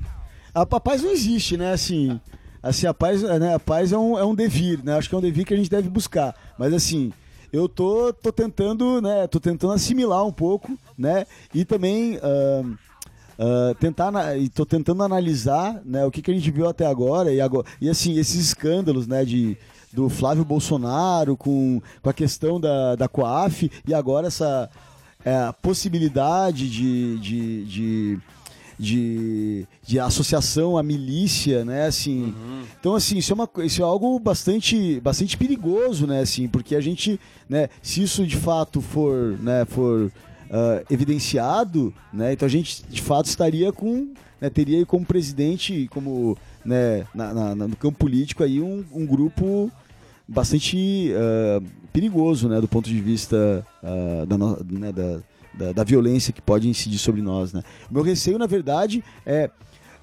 A, 0.54 0.62
a 0.62 0.80
paz 0.80 1.04
não 1.04 1.12
existe, 1.12 1.58
né? 1.58 1.74
Assim, 1.74 2.22
assim 2.64 2.88
a 2.88 2.94
paz, 2.94 3.22
né? 3.22 3.54
a 3.54 3.60
paz 3.60 3.92
é, 3.92 3.98
um, 3.98 4.18
é 4.18 4.24
um 4.24 4.34
devir, 4.34 4.82
né? 4.82 4.98
Acho 4.98 5.10
que 5.10 5.16
é 5.16 5.18
um 5.18 5.22
devir 5.22 5.46
que 5.46 5.54
a 5.54 5.58
gente 5.58 5.70
deve 5.70 5.90
buscar. 5.90 6.34
Mas 6.58 6.74
assim, 6.74 7.12
eu 7.56 7.70
tô, 7.70 8.14
tô 8.14 8.32
tentando, 8.32 9.02
né? 9.02 9.28
Tô 9.28 9.40
tentando 9.40 9.74
assimilar 9.74 10.26
um 10.26 10.32
pouco, 10.32 10.78
né? 10.98 11.26
E 11.54 11.64
também 11.64 12.20
ah, 12.22 12.64
ah, 13.38 13.76
tentar, 13.80 14.38
e 14.38 14.50
tô 14.50 14.66
tentando 14.66 15.04
analisar, 15.04 15.82
né? 15.86 16.06
O 16.06 16.12
que, 16.12 16.22
que 16.22 16.32
a 16.32 16.34
gente 16.34 16.52
viu 16.52 16.68
até 16.68 16.86
agora 16.86 17.34
e 17.34 17.42
agora 17.42 17.66
e 17.82 17.90
assim 17.90 18.18
esses 18.18 18.48
escândalos, 18.48 19.08
né? 19.08 19.26
De 19.26 19.58
do 19.92 20.10
Flávio 20.10 20.44
Bolsonaro 20.44 21.38
com, 21.38 21.82
com 22.02 22.10
a 22.10 22.14
questão 22.14 22.60
da, 22.60 22.96
da 22.96 23.08
Coaf 23.08 23.72
e 23.88 23.94
agora 23.94 24.28
essa 24.28 24.70
é, 25.24 25.52
possibilidade 25.62 26.70
de, 26.70 27.18
de, 27.20 27.66
de, 27.66 28.20
de, 28.78 29.66
de 29.86 30.00
associação 30.00 30.78
à 30.78 30.84
milícia, 30.84 31.64
né, 31.64 31.86
assim, 31.88 32.34
então 32.80 32.94
assim, 32.96 33.18
isso 33.18 33.32
é, 33.32 33.36
uma, 33.36 33.50
isso 33.64 33.82
é 33.82 33.86
algo 33.86 34.20
bastante, 34.20 35.00
bastante 35.00 35.38
perigoso, 35.38 36.06
né, 36.06 36.20
assim, 36.22 36.48
porque 36.48 36.76
a 36.76 36.82
gente, 36.82 37.20
né, 37.50 37.70
se 37.82 38.04
isso 38.04 38.26
de 38.26 38.36
fato 38.36 38.82
for, 38.82 39.38
né, 39.42 39.66
for 39.66 40.12
ah, 40.52 40.84
evidenciado, 40.90 41.94
né, 42.14 42.34
então 42.34 42.46
a 42.46 42.50
gente 42.50 42.84
de 42.90 43.02
fato 43.02 43.26
estaria 43.28 43.72
com, 43.72 44.10
né, 44.42 44.50
teria 44.50 44.78
aí 44.80 44.86
como 44.86 45.06
presidente, 45.06 45.88
como, 45.92 46.38
né, 46.64 47.06
na, 47.16 47.34
na- 47.34 47.56
no 47.68 47.76
campo 47.78 47.98
político 47.98 48.44
aí 48.44 48.60
um, 48.62 48.84
um 48.94 49.06
grupo 49.06 49.72
bastante 50.28 51.12
ah, 51.16 51.62
perigoso, 51.94 52.50
né, 52.50 52.60
do 52.60 52.68
ponto 52.68 52.90
de 52.90 53.00
vista 53.00 53.66
ah, 53.84 54.26
da, 54.28 54.38
né, 54.70 54.92
da, 54.92 55.20
da, 55.58 55.72
da 55.72 55.84
violência 55.84 56.34
que 56.34 56.42
pode 56.42 56.68
incidir 56.68 57.00
sobre 57.00 57.22
nós, 57.22 57.54
né. 57.54 57.62
O 57.90 57.94
meu 57.94 58.04
receio, 58.04 58.38
na 58.38 58.48
verdade, 58.48 59.04
é 59.26 59.50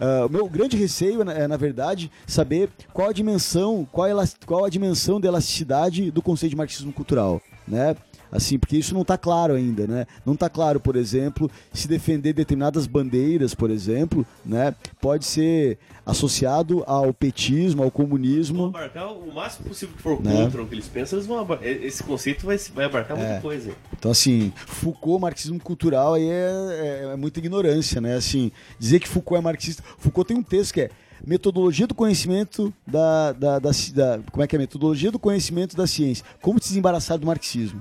ah, 0.02 0.26
o 0.26 0.28
meu 0.28 0.48
grande 0.48 0.76
receio 0.76 1.22
é, 1.30 1.46
na 1.46 1.56
verdade, 1.56 2.10
saber 2.26 2.68
qual 2.92 3.10
a 3.10 3.12
dimensão, 3.12 3.86
qual, 3.92 4.18
a 4.18 4.24
qual 4.44 4.64
a 4.64 4.68
dimensão 4.68 5.20
da 5.20 5.28
elasticidade 5.28 6.10
do 6.10 6.20
conceito 6.20 6.50
de 6.50 6.56
marxismo 6.56 6.92
cultural, 6.92 7.40
né? 7.68 7.94
Assim, 8.32 8.58
porque 8.58 8.78
isso 8.78 8.94
não 8.94 9.02
está 9.02 9.18
claro 9.18 9.52
ainda, 9.52 9.86
né? 9.86 10.06
Não 10.24 10.32
está 10.32 10.48
claro, 10.48 10.80
por 10.80 10.96
exemplo, 10.96 11.50
se 11.70 11.86
defender 11.86 12.32
determinadas 12.32 12.86
bandeiras, 12.86 13.54
por 13.54 13.70
exemplo, 13.70 14.24
né, 14.44 14.74
pode 15.02 15.26
ser 15.26 15.76
associado 16.06 16.82
ao 16.86 17.12
petismo, 17.12 17.82
ao 17.82 17.90
Vão 17.90 18.06
comunismo. 18.06 18.64
abarcar 18.66 19.12
o 19.12 19.34
máximo 19.34 19.68
possível 19.68 19.94
que 19.94 20.02
for 20.02 20.20
Né? 20.22 20.32
contra 20.44 20.62
o 20.62 20.66
que 20.66 20.74
eles 20.74 20.88
pensam, 20.88 21.18
eles 21.18 21.26
vão 21.28 21.46
Esse 21.62 22.02
conceito 22.02 22.46
vai, 22.46 22.56
vai 22.74 22.86
abarcar 22.86 23.16
muita 23.16 23.34
É. 23.34 23.40
coisa. 23.40 23.72
Então, 23.98 24.10
assim, 24.10 24.52
Foucault, 24.56 25.20
marxismo 25.20 25.60
cultural, 25.60 26.14
aí 26.14 26.24
é, 26.28 27.04
é- 27.04 27.10
é 27.12 27.16
muita 27.16 27.38
ignorância, 27.38 28.00
né? 28.00 28.16
Assim, 28.16 28.50
dizer 28.78 28.98
que 29.00 29.08
Foucault 29.08 29.38
é 29.40 29.44
marxista. 29.44 29.82
Foucault 29.98 30.26
tem 30.28 30.36
um 30.36 30.42
texto 30.42 30.72
que 30.74 30.80
é 30.80 30.90
Metodologia 31.24 31.86
do 31.86 31.94
conhecimento 31.94 32.74
da, 32.84 33.30
da, 33.32 33.58
da, 33.60 33.70
da- 33.94 34.18
Como 34.32 34.42
é 34.42 34.46
que 34.48 34.56
é? 34.56 34.58
Metodologia 34.58 35.08
do 35.12 35.20
conhecimento 35.20 35.76
da 35.76 35.86
ciência. 35.86 36.24
Como 36.40 36.60
se 36.60 36.70
desembaraçar 36.70 37.16
do 37.16 37.24
marxismo. 37.24 37.80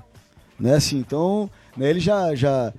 Né? 0.61 0.75
Assim, 0.75 0.99
então, 0.99 1.49
né, 1.75 1.89
ele 1.89 1.99
já, 1.99 2.35
já 2.35 2.71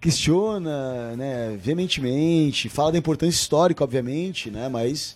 questiona 0.00 1.14
né, 1.14 1.58
veementemente, 1.62 2.70
fala 2.70 2.92
da 2.92 2.98
importância 2.98 3.38
histórica, 3.38 3.84
obviamente, 3.84 4.50
né? 4.50 4.66
Mas 4.70 5.14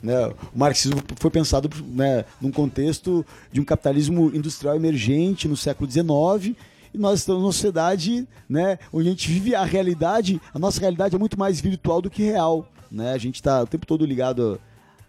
né, 0.00 0.28
o 0.28 0.58
marxismo 0.58 1.02
foi 1.16 1.30
pensado 1.30 1.68
né, 1.88 2.24
num 2.40 2.52
contexto 2.52 3.26
de 3.50 3.60
um 3.60 3.64
capitalismo 3.64 4.30
industrial 4.32 4.76
emergente 4.76 5.48
no 5.48 5.56
século 5.56 5.90
XIX 5.90 6.56
e 6.94 6.98
nós 6.98 7.18
estamos 7.18 7.42
numa 7.42 7.52
sociedade 7.52 8.26
né, 8.48 8.78
onde 8.92 9.08
a 9.08 9.10
gente 9.10 9.28
vive 9.28 9.56
a 9.56 9.64
realidade, 9.64 10.40
a 10.54 10.58
nossa 10.58 10.80
realidade 10.80 11.16
é 11.16 11.18
muito 11.18 11.36
mais 11.36 11.60
virtual 11.60 12.00
do 12.00 12.08
que 12.08 12.22
real. 12.22 12.70
Né? 12.92 13.12
A 13.12 13.18
gente 13.18 13.34
está 13.34 13.60
o 13.62 13.66
tempo 13.66 13.84
todo 13.84 14.06
ligado 14.06 14.60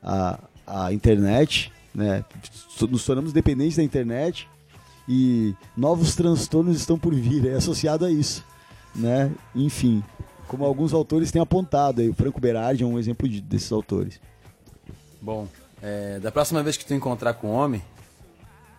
à, 0.02 0.40
à 0.66 0.92
internet, 0.92 1.72
né? 1.94 2.26
nos 2.90 3.06
tornamos 3.06 3.32
dependentes 3.32 3.78
da 3.78 3.84
internet 3.84 4.48
e 5.10 5.56
novos 5.76 6.16
transtornos 6.16 6.78
estão 6.78 7.00
por 7.00 7.16
vir, 7.16 7.48
é 7.48 7.56
associado 7.56 8.06
a 8.06 8.12
isso. 8.12 8.46
Né? 8.96 9.32
Enfim, 9.56 10.04
como 10.48 10.64
alguns 10.64 10.94
autores 10.94 11.32
têm 11.32 11.42
apontado, 11.42 12.02
aí, 12.02 12.10
o 12.10 12.14
Franco 12.14 12.40
Berardi 12.40 12.84
é 12.84 12.86
um 12.86 13.00
exemplo 13.00 13.28
de- 13.28 13.42
desses 13.42 13.72
autores. 13.72 14.22
Bom, 15.20 15.48
é, 15.82 16.20
da 16.20 16.32
próxima 16.32 16.62
vez 16.62 16.78
que 16.78 16.86
tu 16.86 16.94
encontrar 16.94 17.34
com 17.34 17.48
o 17.48 17.52
homem, 17.52 17.82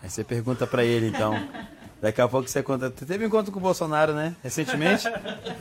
aí 0.01 0.09
você 0.09 0.23
pergunta 0.23 0.69
pra 0.69 0.85
ele 0.85 1.09
então. 1.09 1.35
Daqui 2.01 2.21
a 2.21 2.27
pouco 2.27 2.49
você 2.49 2.63
conta. 2.63 2.91
Tu 2.91 3.05
teve 3.05 3.25
um 3.25 3.27
encontro 3.27 3.53
com 3.53 3.59
o 3.59 3.63
Bolsonaro, 3.63 4.15
né? 4.15 4.35
Recentemente? 4.43 5.03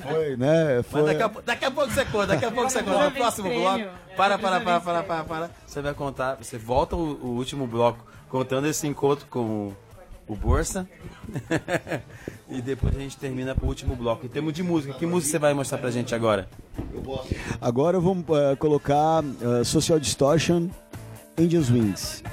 Foi, 0.02 0.38
né? 0.38 0.82
Foi... 0.84 1.02
Mas 1.02 1.12
daqui 1.12 1.24
a, 1.24 1.42
daqui 1.42 1.66
a 1.66 1.72
pouco 1.72 1.92
você 1.92 2.06
conta, 2.06 2.28
daqui 2.28 2.46
a 2.46 2.52
pouco 2.52 2.70
você 2.70 2.82
conta. 2.82 3.04
No 3.04 3.12
próximo 3.12 3.50
bloco. 3.50 3.86
Para, 4.16 4.38
para, 4.38 4.62
para, 4.62 4.80
para, 4.80 5.04
para, 5.04 5.24
para. 5.26 5.52
Você 5.68 5.82
vai 5.82 5.94
contar. 5.94 6.36
Você 6.36 6.58
volta 6.58 6.96
o, 6.96 7.20
o 7.22 7.28
último 7.36 7.68
bloco 7.68 8.06
contando 8.30 8.68
esse 8.68 8.88
encontro 8.88 9.26
com 9.30 9.40
o, 9.68 9.78
o 10.30 10.36
Borsa. 10.36 10.88
e 12.50 12.62
depois 12.62 12.96
a 12.96 13.00
gente 13.00 13.18
termina 13.18 13.54
pro 13.56 13.68
último 13.68 13.96
bloco. 13.96 14.26
Em 14.26 14.30
termos 14.30 14.54
de 14.54 14.64
música, 14.64 14.94
que 14.94 15.06
música 15.06 15.32
você 15.32 15.40
vai 15.40 15.54
mostrar 15.54 15.80
pra 15.80 15.90
gente 15.90 16.14
agora? 16.16 16.48
Agora 17.60 17.98
eu 17.98 18.02
vou 18.02 18.16
eh, 18.16 18.56
colocar 18.56 19.24
eh, 19.24 19.64
Social 19.64 20.00
Distortion, 20.00 20.70
Angels 21.38 21.70
Wings. 21.70 22.24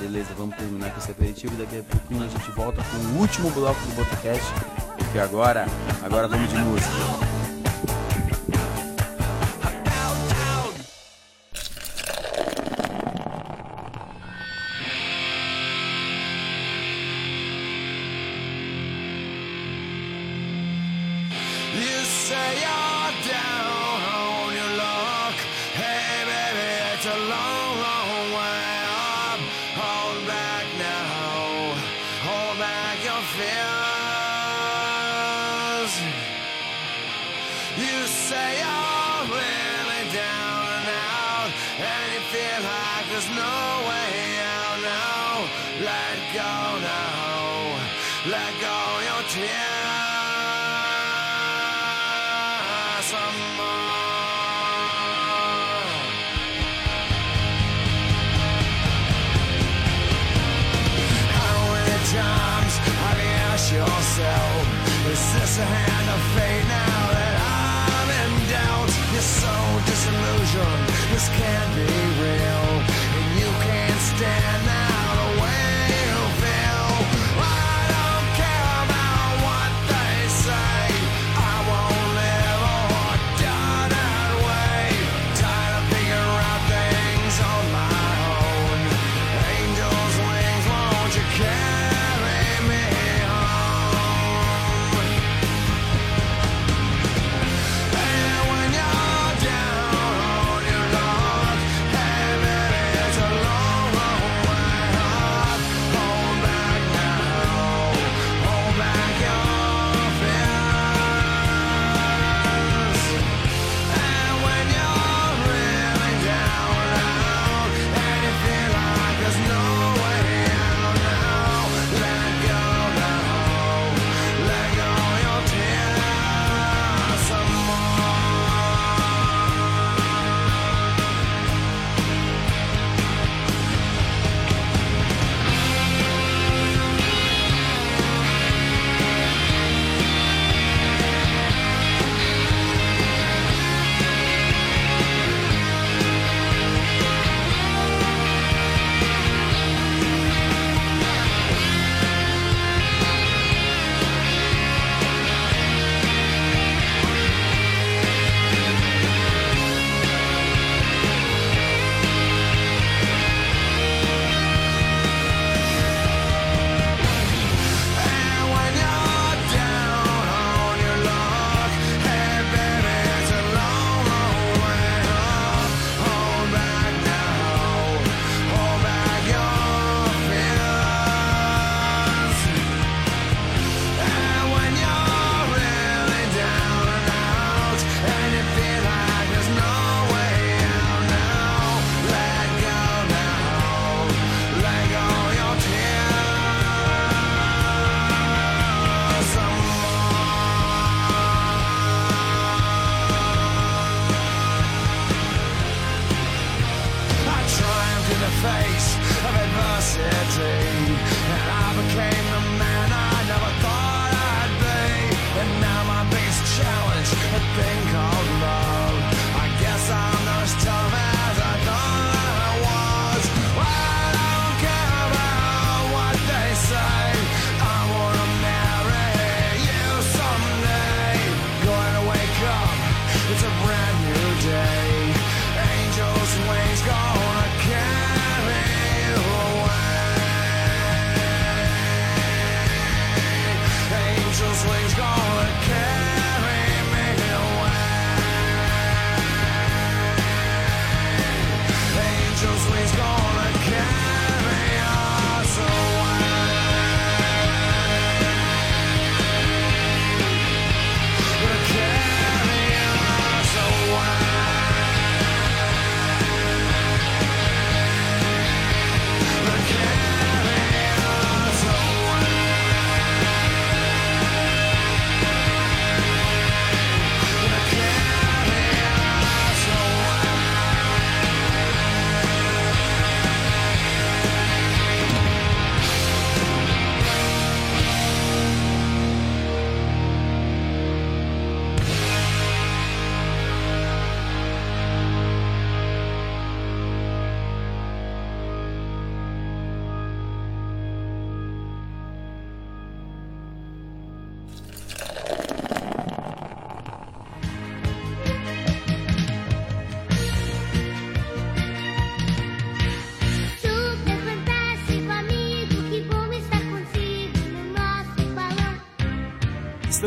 Beleza, 0.00 0.30
vamos 0.36 0.56
terminar 0.56 0.90
com 0.92 0.98
esse 0.98 1.10
aperitivo. 1.10 1.54
Daqui 1.56 1.78
a 1.78 1.82
pouquinho 1.82 2.24
a 2.24 2.28
gente 2.28 2.50
volta 2.50 2.82
com 2.82 2.96
o 2.96 3.20
último 3.20 3.50
bloco 3.50 3.80
do 3.80 3.94
Botacast. 3.94 4.52
Porque 4.98 5.18
agora, 5.18 5.66
agora 6.02 6.26
vamos 6.26 6.48
de 6.48 6.58
música. 6.58 7.39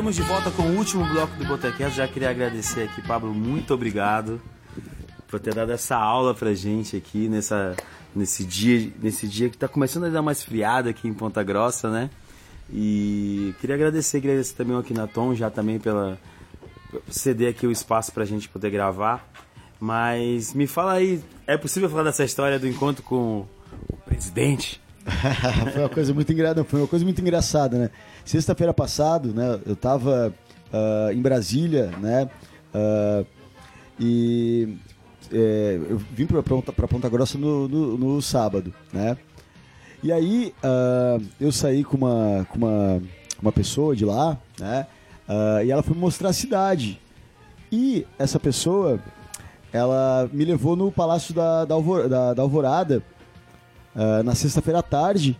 Estamos 0.03 0.17
de 0.17 0.21
volta 0.23 0.51
com 0.51 0.63
o 0.63 0.77
último 0.77 1.05
bloco 1.05 1.33
do 1.37 1.45
Botecast. 1.45 1.95
Já 1.95 2.05
queria 2.05 2.29
agradecer 2.29 2.89
aqui, 2.89 3.01
Pablo, 3.03 3.33
muito 3.33 3.73
obrigado 3.73 4.41
por 5.29 5.39
ter 5.39 5.55
dado 5.55 5.71
essa 5.71 5.95
aula 5.95 6.35
pra 6.35 6.53
gente 6.53 6.97
aqui 6.97 7.29
nessa, 7.29 7.73
nesse, 8.13 8.43
dia, 8.43 8.91
nesse 9.01 9.25
dia 9.29 9.49
que 9.49 9.57
tá 9.57 9.65
começando 9.65 10.03
a 10.03 10.09
dar 10.09 10.21
mais 10.21 10.43
friado 10.43 10.89
aqui 10.89 11.07
em 11.07 11.13
Ponta 11.13 11.41
Grossa, 11.41 11.89
né? 11.89 12.09
E 12.69 13.55
queria 13.61 13.77
agradecer, 13.77 14.17
agradecer 14.17 14.55
também 14.55 14.75
ao 14.75 14.81
Akinaton 14.81 15.33
já 15.35 15.49
também 15.49 15.79
pela 15.79 16.19
ceder 17.07 17.51
aqui 17.51 17.65
o 17.65 17.71
espaço 17.71 18.11
pra 18.11 18.25
gente 18.25 18.49
poder 18.49 18.71
gravar. 18.71 19.25
Mas 19.79 20.53
me 20.53 20.67
fala 20.67 20.95
aí, 20.95 21.23
é 21.47 21.57
possível 21.57 21.89
falar 21.89 22.03
dessa 22.03 22.25
história 22.25 22.59
do 22.59 22.67
encontro 22.67 23.03
com 23.03 23.47
o 23.89 23.97
presidente? 24.05 24.81
foi 25.71 25.81
uma 25.81 25.89
coisa 25.89 26.13
muito 26.13 26.33
engraçada, 26.33 26.63
foi 26.65 26.81
uma 26.81 26.87
coisa 26.89 27.05
muito 27.05 27.21
engraçada, 27.21 27.77
né? 27.77 27.89
Sexta-feira 28.25 28.73
passado, 28.73 29.33
né, 29.33 29.59
eu 29.65 29.75
tava 29.75 30.33
ah, 30.71 31.09
em 31.13 31.21
Brasília, 31.21 31.87
né? 31.99 32.29
ah, 32.73 33.23
e 33.99 34.77
é, 35.31 35.79
eu 35.89 35.97
vim 35.97 36.25
para 36.25 36.41
Ponta, 36.41 36.71
Ponta 36.73 37.09
Grossa 37.09 37.37
no, 37.37 37.67
no, 37.67 37.97
no 37.97 38.21
sábado, 38.21 38.73
né? 38.91 39.17
E 40.01 40.11
aí 40.11 40.53
ah, 40.63 41.19
eu 41.39 41.51
saí 41.51 41.83
com 41.83 41.97
uma, 41.97 42.45
com 42.49 42.57
uma, 42.57 43.01
uma 43.41 43.51
pessoa 43.51 43.95
de 43.95 44.03
lá, 44.05 44.37
né? 44.59 44.87
E 45.65 45.71
ela 45.71 45.81
foi 45.81 45.93
me 45.95 46.01
mostrar 46.01 46.29
a 46.29 46.33
cidade. 46.33 46.99
E 47.71 48.05
essa 48.19 48.39
pessoa, 48.39 48.99
ela 49.71 50.29
me 50.33 50.43
levou 50.45 50.75
no 50.75 50.91
Palácio 50.91 51.33
da, 51.33 51.65
da, 51.65 51.73
Alvor- 51.73 52.07
da- 52.09 52.33
da 52.33 52.41
Alvorada, 52.41 53.01
na 54.23 54.35
sexta-feira 54.35 54.79
à 54.79 54.83
tarde. 54.83 55.37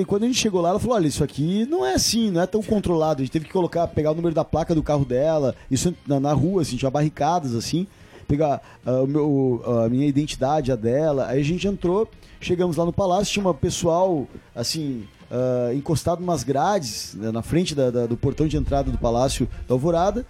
E 0.00 0.04
quando, 0.04 0.24
a 0.24 0.26
gente 0.26 0.38
chegou 0.38 0.60
lá, 0.60 0.70
ela 0.70 0.78
falou: 0.78 0.96
olha, 0.96 1.06
isso 1.06 1.22
aqui 1.24 1.66
não 1.66 1.84
é 1.84 1.94
assim, 1.94 2.30
não 2.30 2.40
é 2.40 2.46
tão 2.46 2.62
controlado. 2.62 3.20
A 3.20 3.24
gente 3.24 3.32
teve 3.32 3.44
que 3.44 3.52
colocar, 3.52 3.86
pegar 3.88 4.12
o 4.12 4.14
número 4.14 4.34
da 4.34 4.44
placa 4.44 4.74
do 4.74 4.82
carro 4.82 5.04
dela, 5.04 5.54
isso 5.70 5.94
na, 6.06 6.18
na 6.20 6.32
rua, 6.32 6.62
assim, 6.62 6.76
tinha 6.76 6.90
barricadas 6.90 7.54
assim, 7.54 7.86
pegar 8.26 8.60
ah, 8.86 9.02
o 9.02 9.06
meu, 9.06 9.62
a 9.84 9.88
minha 9.88 10.06
identidade, 10.06 10.72
a 10.72 10.76
dela. 10.76 11.26
Aí 11.28 11.40
a 11.40 11.44
gente 11.44 11.66
entrou, 11.68 12.08
chegamos 12.40 12.76
lá 12.76 12.84
no 12.84 12.92
palácio, 12.92 13.32
tinha 13.32 13.46
um 13.48 13.54
pessoal 13.54 14.26
assim. 14.54 15.04
ah, 15.30 15.72
encostado 15.74 16.22
umas 16.22 16.42
grades 16.44 17.14
né, 17.14 17.30
na 17.32 17.42
frente 17.42 17.74
da- 17.74 17.90
da- 17.90 18.06
do 18.06 18.16
portão 18.16 18.46
de 18.46 18.56
entrada 18.56 18.90
do 18.90 18.98
Palácio 18.98 19.48
da 19.68 19.74
Alvorada. 19.74 20.24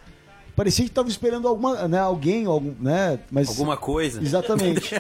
Parecia 0.56 0.84
que 0.84 0.90
tava 0.90 1.08
esperando 1.08 1.48
alguma, 1.48 1.88
né, 1.88 1.98
alguém, 1.98 2.46
algum, 2.46 2.72
né, 2.80 3.18
mas 3.30 3.48
Alguma 3.48 3.76
coisa? 3.76 4.22
Exatamente. 4.22 4.94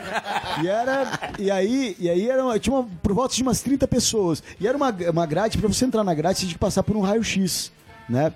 e 0.62 0.66
era 0.66 1.32
e 1.38 1.50
aí 1.50 1.96
e 1.98 2.10
aí 2.10 2.28
era 2.28 2.58
tinha 2.58 2.74
uma, 2.74 2.88
por 3.00 3.12
volta 3.12 3.34
de 3.34 3.42
umas 3.42 3.62
30 3.62 3.86
pessoas. 3.86 4.42
E 4.60 4.66
era 4.66 4.76
uma, 4.76 4.90
uma 4.90 5.26
grade 5.26 5.56
para 5.56 5.68
você 5.68 5.84
entrar 5.84 6.02
na 6.02 6.12
grade, 6.12 6.38
você 6.38 6.46
tinha 6.46 6.54
que 6.54 6.58
passar 6.58 6.82
por 6.82 6.96
um 6.96 7.00
raio-x, 7.00 7.70
né? 8.08 8.32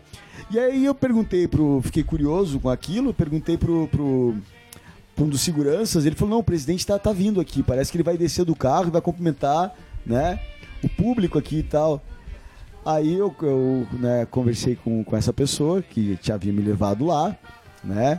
E 0.51 0.59
aí 0.59 0.85
eu 0.85 0.95
perguntei 0.95 1.49
pro 1.49 1.81
fiquei 1.82 2.05
curioso 2.05 2.61
com 2.61 2.69
aquilo, 2.69 3.12
perguntei 3.12 3.57
pro, 3.57 3.89
pro 3.89 4.36
um 5.19 5.28
dos 5.28 5.40
seguranças, 5.40 6.07
ele 6.07 6.15
falou: 6.15 6.35
"Não, 6.35 6.40
o 6.40 6.45
presidente 6.45 6.86
tá, 6.86 6.97
tá 6.99 7.12
vindo 7.12 7.40
aqui, 7.40 7.65
parece 7.65 7.90
que 7.90 7.97
ele 7.97 8.05
vai 8.05 8.16
descer 8.16 8.45
do 8.45 8.55
carro 8.55 8.86
e 8.86 8.90
vai 8.93 9.01
cumprimentar, 9.01 9.74
né, 10.07 10.39
o 10.85 10.89
público 10.89 11.36
aqui 11.36 11.59
e 11.59 11.62
tal". 11.65 12.01
Aí 12.89 13.19
eu, 13.19 13.36
eu 13.43 13.86
né, 13.93 14.27
conversei 14.31 14.74
com, 14.74 15.05
com 15.05 15.15
essa 15.15 15.31
pessoa 15.31 15.82
que 15.82 16.16
tinha 16.23 16.36
havia 16.36 16.55
me 16.55 16.62
levado 16.62 17.05
lá, 17.05 17.36
né? 17.85 18.19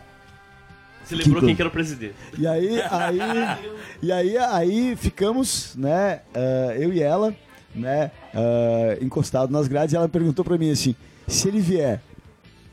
Você 1.04 1.16
lembrou 1.16 1.40
Que 1.40 1.48
quem 1.48 1.56
que 1.56 1.62
era 1.64 1.70
o 1.70 1.72
presidente? 1.72 2.14
E 2.38 2.46
aí, 2.46 2.80
aí, 2.80 3.20
e 4.00 4.12
aí, 4.12 4.38
aí 4.38 4.96
ficamos, 4.96 5.76
né, 5.76 6.22
ah, 6.36 6.76
eu 6.78 6.94
e 6.94 7.02
ela, 7.02 7.36
né, 7.74 8.12
ah, 8.32 8.96
encostado 9.02 9.52
nas 9.52 9.68
grades, 9.68 9.94
e 9.94 9.96
ela 9.96 10.08
perguntou 10.08 10.46
pra 10.46 10.56
mim 10.56 10.70
assim, 10.70 10.96
se 11.28 11.48
ele 11.48 11.62
vier, 11.62 12.00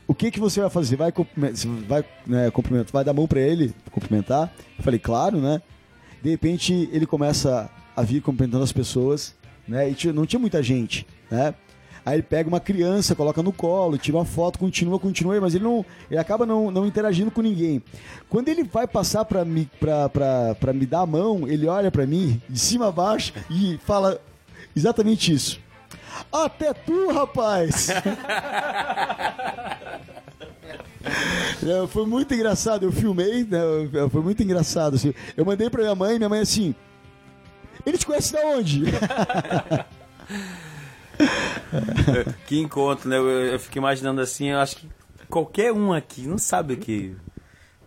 o 0.07 0.13
que 0.13 0.29
que 0.29 0.39
você 0.39 0.61
vai 0.61 0.69
fazer? 0.69 0.97
Vai 0.97 1.11
vai, 1.87 2.05
né, 2.27 2.51
cumprimentar, 2.51 2.91
vai 2.93 3.03
dar 3.03 3.13
mão 3.13 3.25
pra 3.25 3.39
ele, 3.39 3.73
cumprimentar? 3.89 4.53
Eu 4.77 4.83
falei, 4.83 4.99
claro, 4.99 5.41
né? 5.41 5.63
De 6.21 6.29
repente, 6.29 6.87
ele 6.93 7.07
começa 7.07 7.67
a 7.95 8.03
vir 8.03 8.21
cumprimentando 8.21 8.63
as 8.63 8.71
pessoas, 8.71 9.33
né, 9.67 9.89
e 9.89 10.13
não 10.13 10.27
tinha 10.27 10.39
muita 10.39 10.61
gente, 10.61 11.07
né? 11.31 11.55
Aí 12.07 12.15
ele 12.15 12.23
pega 12.23 12.47
uma 12.47 12.61
criança, 12.61 13.13
coloca 13.13 13.43
no 13.43 13.51
colo, 13.51 13.97
tira 13.97 14.15
uma 14.15 14.23
foto, 14.23 14.57
continua, 14.57 14.97
continua, 14.97 15.41
mas 15.41 15.53
ele 15.53 15.65
não. 15.65 15.85
Ele 16.09 16.17
acaba 16.17 16.45
não, 16.45 16.71
não 16.71 16.85
interagindo 16.85 17.29
com 17.29 17.41
ninguém. 17.41 17.83
Quando 18.29 18.47
ele 18.47 18.63
vai 18.63 18.87
passar 18.87 19.25
pra 19.25 19.43
me, 19.43 19.69
pra, 19.77 20.07
pra, 20.07 20.55
pra 20.55 20.71
me 20.71 20.85
dar 20.85 21.01
a 21.01 21.05
mão, 21.05 21.45
ele 21.49 21.67
olha 21.67 21.91
pra 21.91 22.07
mim, 22.07 22.41
de 22.49 22.57
cima 22.57 22.87
a 22.87 22.91
baixo, 22.93 23.33
e 23.51 23.77
fala 23.85 24.21
exatamente 24.73 25.33
isso. 25.33 25.59
Até 26.31 26.73
tu, 26.73 27.11
rapaz! 27.11 27.89
É, 31.65 31.87
foi 31.87 32.05
muito 32.05 32.33
engraçado, 32.33 32.83
eu 32.83 32.91
filmei, 32.91 33.45
né, 33.45 33.59
foi 34.11 34.21
muito 34.21 34.43
engraçado. 34.43 34.95
assim. 34.95 35.13
Eu 35.37 35.45
mandei 35.45 35.69
pra 35.69 35.81
minha 35.81 35.95
mãe, 35.95 36.17
minha 36.17 36.27
mãe 36.27 36.41
assim. 36.41 36.75
Ele 37.85 37.97
te 37.97 38.05
conhece 38.05 38.33
da 38.33 38.45
onde? 38.45 38.83
que 42.45 42.59
encontro, 42.59 43.09
né? 43.09 43.17
Eu, 43.17 43.27
eu 43.29 43.59
fico 43.59 43.77
imaginando 43.77 44.21
assim, 44.21 44.49
eu 44.49 44.59
acho 44.59 44.77
que 44.77 44.87
qualquer 45.29 45.71
um 45.73 45.91
aqui 45.93 46.21
não 46.27 46.37
sabe 46.37 46.73
o 46.73 46.77
que, 46.77 47.15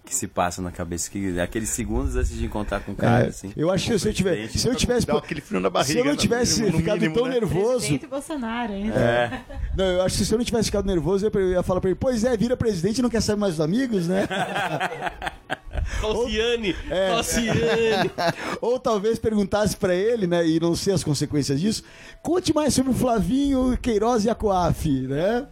que 0.05 0.15
se 0.15 0.27
passa 0.29 0.61
na 0.61 0.71
cabeça. 0.71 1.11
Que, 1.11 1.39
aqueles 1.41 1.69
segundos 1.71 2.17
antes 2.17 2.31
de 2.33 2.45
encontrar 2.45 2.81
com 2.81 2.93
o 2.93 2.95
cara, 2.97 3.25
É, 3.25 3.29
assim. 3.29 3.53
eu 3.57 3.71
acho 3.71 3.91
que 3.91 3.99
se 3.99 4.09
eu 4.09 4.13
tivesse. 4.15 4.59
Se 4.59 4.69
eu 4.69 4.75
tivesse. 4.75 5.07
Dá 5.07 5.17
aquele 5.17 5.41
frio 5.41 5.61
na 5.61 5.69
se 5.69 5.73
barriga, 5.73 6.01
eu 6.01 6.05
não 6.05 6.13
no 6.13 6.17
tivesse 6.19 6.61
mínimo, 6.61 6.73
no 6.73 6.79
ficado 6.79 6.97
mínimo, 7.01 7.15
tão 7.15 7.25
né? 7.27 7.31
nervoso. 7.35 7.79
Presidente 7.79 8.07
Bolsonaro, 8.07 8.73
hein? 8.73 8.91
É. 8.93 9.41
Não, 9.77 9.85
eu 9.85 10.03
acho 10.03 10.19
que 10.19 10.25
se 10.25 10.33
eu 10.35 10.39
não 10.39 10.45
tivesse 10.45 10.67
ficado 10.67 10.87
nervoso, 10.87 11.27
eu 11.27 11.31
ia- 11.35 11.41
eu 11.41 11.51
ia 11.53 11.63
falar 11.63 11.81
pra 11.81 11.91
ele, 11.91 11.99
pois 12.01 12.25
é, 12.25 12.37
vira 12.37 12.57
presidente 12.57 12.99
e 12.99 13.03
não 13.03 13.09
quer 13.11 13.21
saber 13.23 13.41
mais 13.41 13.55
dos 13.55 13.61
amigos, 13.65 14.07
né? 14.09 14.27
Falciane, 16.01 16.75
É. 16.91 17.09
Falciane. 17.11 18.11
Ou 18.61 18.79
talvez 18.79 19.19
perguntasse 19.19 19.77
pra 19.77 19.95
ele, 19.95 20.27
né, 20.27 20.47
e 20.47 20.59
não 20.61 20.75
sei 20.75 20.93
as 20.95 21.03
consequências 21.05 21.61
disso, 21.61 21.83
conte 22.23 22.53
mais 22.55 22.75
sobre 22.75 22.91
o 22.93 22.95
Flavinho 22.95 23.77
Queiroz 23.81 24.25
e 24.25 24.31
a 24.31 24.35
Coaf, 24.35 24.89
né? 24.89 25.47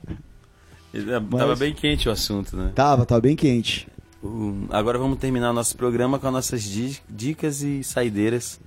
Tava 1.39 1.55
bem 1.57 1.75
quente 1.75 2.09
o 2.09 2.13
assunto, 2.13 2.57
né? 2.57 2.73
Tava, 2.75 3.05
tava 3.05 3.21
bem 3.21 3.37
quente. 3.37 3.87
O- 4.23 4.67
Agora 4.71 4.99
vamos 4.99 5.19
terminar 5.19 5.53
nosso 5.53 5.77
programa 5.77 6.19
com 6.19 6.27
as 6.27 6.33
nossas 6.33 6.63
di- 6.63 6.99
dicas 7.09 7.63
e 7.63 7.85
saideiras. 7.85 8.59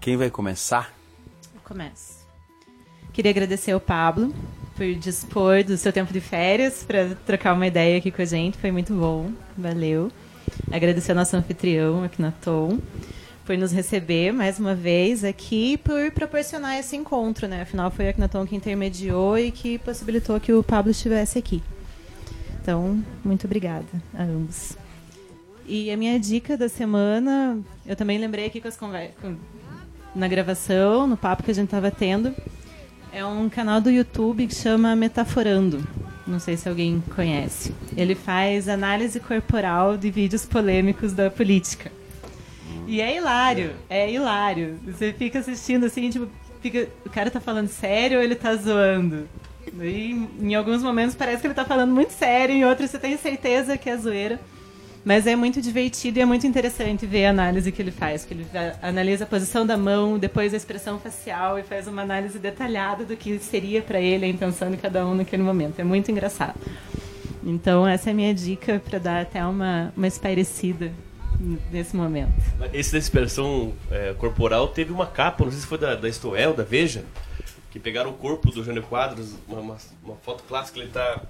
Quem 0.00 0.16
vai 0.16 0.30
começar? 0.30 0.92
Começo. 1.62 2.20
Queria 3.12 3.30
agradecer 3.30 3.72
ao 3.72 3.80
Pablo 3.80 4.34
por 4.76 4.86
dispor 4.94 5.62
do 5.62 5.76
seu 5.76 5.92
tempo 5.92 6.12
de 6.12 6.20
férias 6.20 6.82
para 6.82 7.14
trocar 7.26 7.52
uma 7.52 7.66
ideia 7.66 7.98
aqui 7.98 8.10
com 8.10 8.22
a 8.22 8.24
gente. 8.24 8.56
Foi 8.56 8.72
muito 8.72 8.94
bom. 8.94 9.30
Valeu. 9.56 10.10
Agradecer 10.70 11.12
ao 11.12 11.16
nosso 11.16 11.36
anfitrião, 11.36 12.04
aqui 12.04 12.20
na 12.20 12.30
Tom, 12.30 12.78
por 13.44 13.56
nos 13.56 13.72
receber 13.72 14.32
mais 14.32 14.58
uma 14.58 14.74
vez 14.74 15.24
aqui 15.24 15.76
por 15.78 16.10
proporcionar 16.12 16.78
esse 16.78 16.96
encontro, 16.96 17.46
né? 17.48 17.62
Afinal, 17.62 17.90
foi 17.90 18.08
a 18.08 18.10
Aknaton 18.10 18.46
que 18.46 18.56
intermediou 18.56 19.38
e 19.38 19.50
que 19.50 19.78
possibilitou 19.78 20.38
que 20.40 20.52
o 20.52 20.62
Pablo 20.62 20.90
estivesse 20.90 21.38
aqui. 21.38 21.62
Então, 22.62 23.02
muito 23.24 23.46
obrigada 23.46 23.86
a 24.14 24.22
ambos. 24.22 24.76
E 25.66 25.90
a 25.90 25.96
minha 25.96 26.18
dica 26.18 26.56
da 26.56 26.68
semana, 26.68 27.58
eu 27.86 27.96
também 27.96 28.18
lembrei 28.18 28.46
aqui 28.46 28.60
com 28.60 28.68
as 28.68 28.76
conversas 28.76 29.36
na 30.14 30.28
gravação, 30.28 31.06
no 31.06 31.16
papo 31.16 31.42
que 31.42 31.50
a 31.50 31.54
gente 31.54 31.66
estava 31.66 31.90
tendo, 31.90 32.34
é 33.12 33.24
um 33.24 33.48
canal 33.48 33.80
do 33.80 33.90
YouTube 33.90 34.46
que 34.46 34.54
chama 34.54 34.94
Metaforando. 34.96 35.86
Não 36.26 36.38
sei 36.38 36.56
se 36.56 36.68
alguém 36.68 37.02
conhece. 37.14 37.74
Ele 37.96 38.14
faz 38.14 38.68
análise 38.68 39.18
corporal 39.18 39.96
de 39.96 40.10
vídeos 40.10 40.44
polêmicos 40.44 41.12
da 41.12 41.30
política. 41.30 41.90
E 42.86 43.00
é 43.00 43.16
hilário, 43.16 43.72
é 43.88 44.10
hilário. 44.10 44.78
Você 44.84 45.12
fica 45.12 45.38
assistindo 45.38 45.86
assim, 45.86 46.10
tipo, 46.10 46.28
fica, 46.60 46.88
o 47.04 47.10
cara 47.10 47.30
tá 47.30 47.40
falando 47.40 47.68
sério 47.68 48.18
ou 48.18 48.24
ele 48.24 48.34
tá 48.34 48.54
zoando? 48.56 49.28
E 49.80 50.28
em 50.40 50.54
alguns 50.54 50.82
momentos 50.82 51.14
parece 51.14 51.40
que 51.40 51.46
ele 51.46 51.54
tá 51.54 51.64
falando 51.64 51.92
muito 51.92 52.12
sério, 52.12 52.54
em 52.54 52.64
outros 52.64 52.90
você 52.90 52.98
tem 52.98 53.16
certeza 53.16 53.78
que 53.78 53.88
é 53.88 53.96
zoeira. 53.96 54.40
Mas 55.04 55.26
é 55.26 55.34
muito 55.34 55.62
divertido 55.62 56.18
e 56.18 56.22
é 56.22 56.24
muito 56.24 56.46
interessante 56.46 57.06
ver 57.06 57.26
a 57.26 57.30
análise 57.30 57.72
que 57.72 57.80
ele 57.80 57.90
faz. 57.90 58.24
Que 58.24 58.34
ele 58.34 58.46
analisa 58.82 59.24
a 59.24 59.26
posição 59.26 59.66
da 59.66 59.76
mão, 59.76 60.18
depois 60.18 60.52
a 60.52 60.56
expressão 60.56 60.98
facial 60.98 61.58
e 61.58 61.62
faz 61.62 61.86
uma 61.86 62.02
análise 62.02 62.38
detalhada 62.38 63.04
do 63.04 63.16
que 63.16 63.38
seria 63.38 63.80
para 63.80 64.00
ele 64.00 64.26
a 64.26 64.28
intenção 64.28 64.70
de 64.70 64.76
cada 64.76 65.06
um 65.06 65.14
naquele 65.14 65.42
momento. 65.42 65.80
É 65.80 65.84
muito 65.84 66.10
engraçado. 66.10 66.58
Então 67.42 67.86
essa 67.86 68.10
é 68.10 68.12
a 68.12 68.14
minha 68.14 68.34
dica 68.34 68.80
para 68.84 68.98
dar 68.98 69.22
até 69.22 69.44
uma, 69.44 69.92
uma 69.96 70.06
espairecida 70.06 70.92
nesse 71.70 71.96
momento. 71.96 72.32
Esse 72.72 72.92
da 72.92 72.98
expressão 72.98 73.72
é, 73.90 74.14
corporal 74.14 74.68
teve 74.68 74.92
uma 74.92 75.06
capa, 75.06 75.44
não 75.44 75.50
sei 75.50 75.60
se 75.60 75.66
foi 75.66 75.78
da, 75.78 75.94
da 75.94 76.08
Estoel, 76.08 76.52
da 76.52 76.62
Veja, 76.62 77.04
que 77.70 77.78
pegaram 77.78 78.10
o 78.10 78.14
corpo 78.14 78.50
do 78.50 78.62
Jânio 78.62 78.82
Quadros, 78.82 79.34
uma, 79.48 79.60
uma, 79.60 79.76
uma 80.04 80.16
foto 80.16 80.44
clássica, 80.46 80.80
ele 80.80 80.90
tá. 80.90 81.22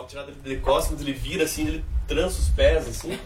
Foto 0.00 0.08
tirada 0.10 0.32
de 0.32 0.56
costas, 0.56 1.00
ele 1.00 1.12
vira 1.12 1.44
assim, 1.44 1.66
ele 1.66 1.84
trança 2.06 2.40
os 2.40 2.48
pés 2.50 2.88
assim. 2.88 3.18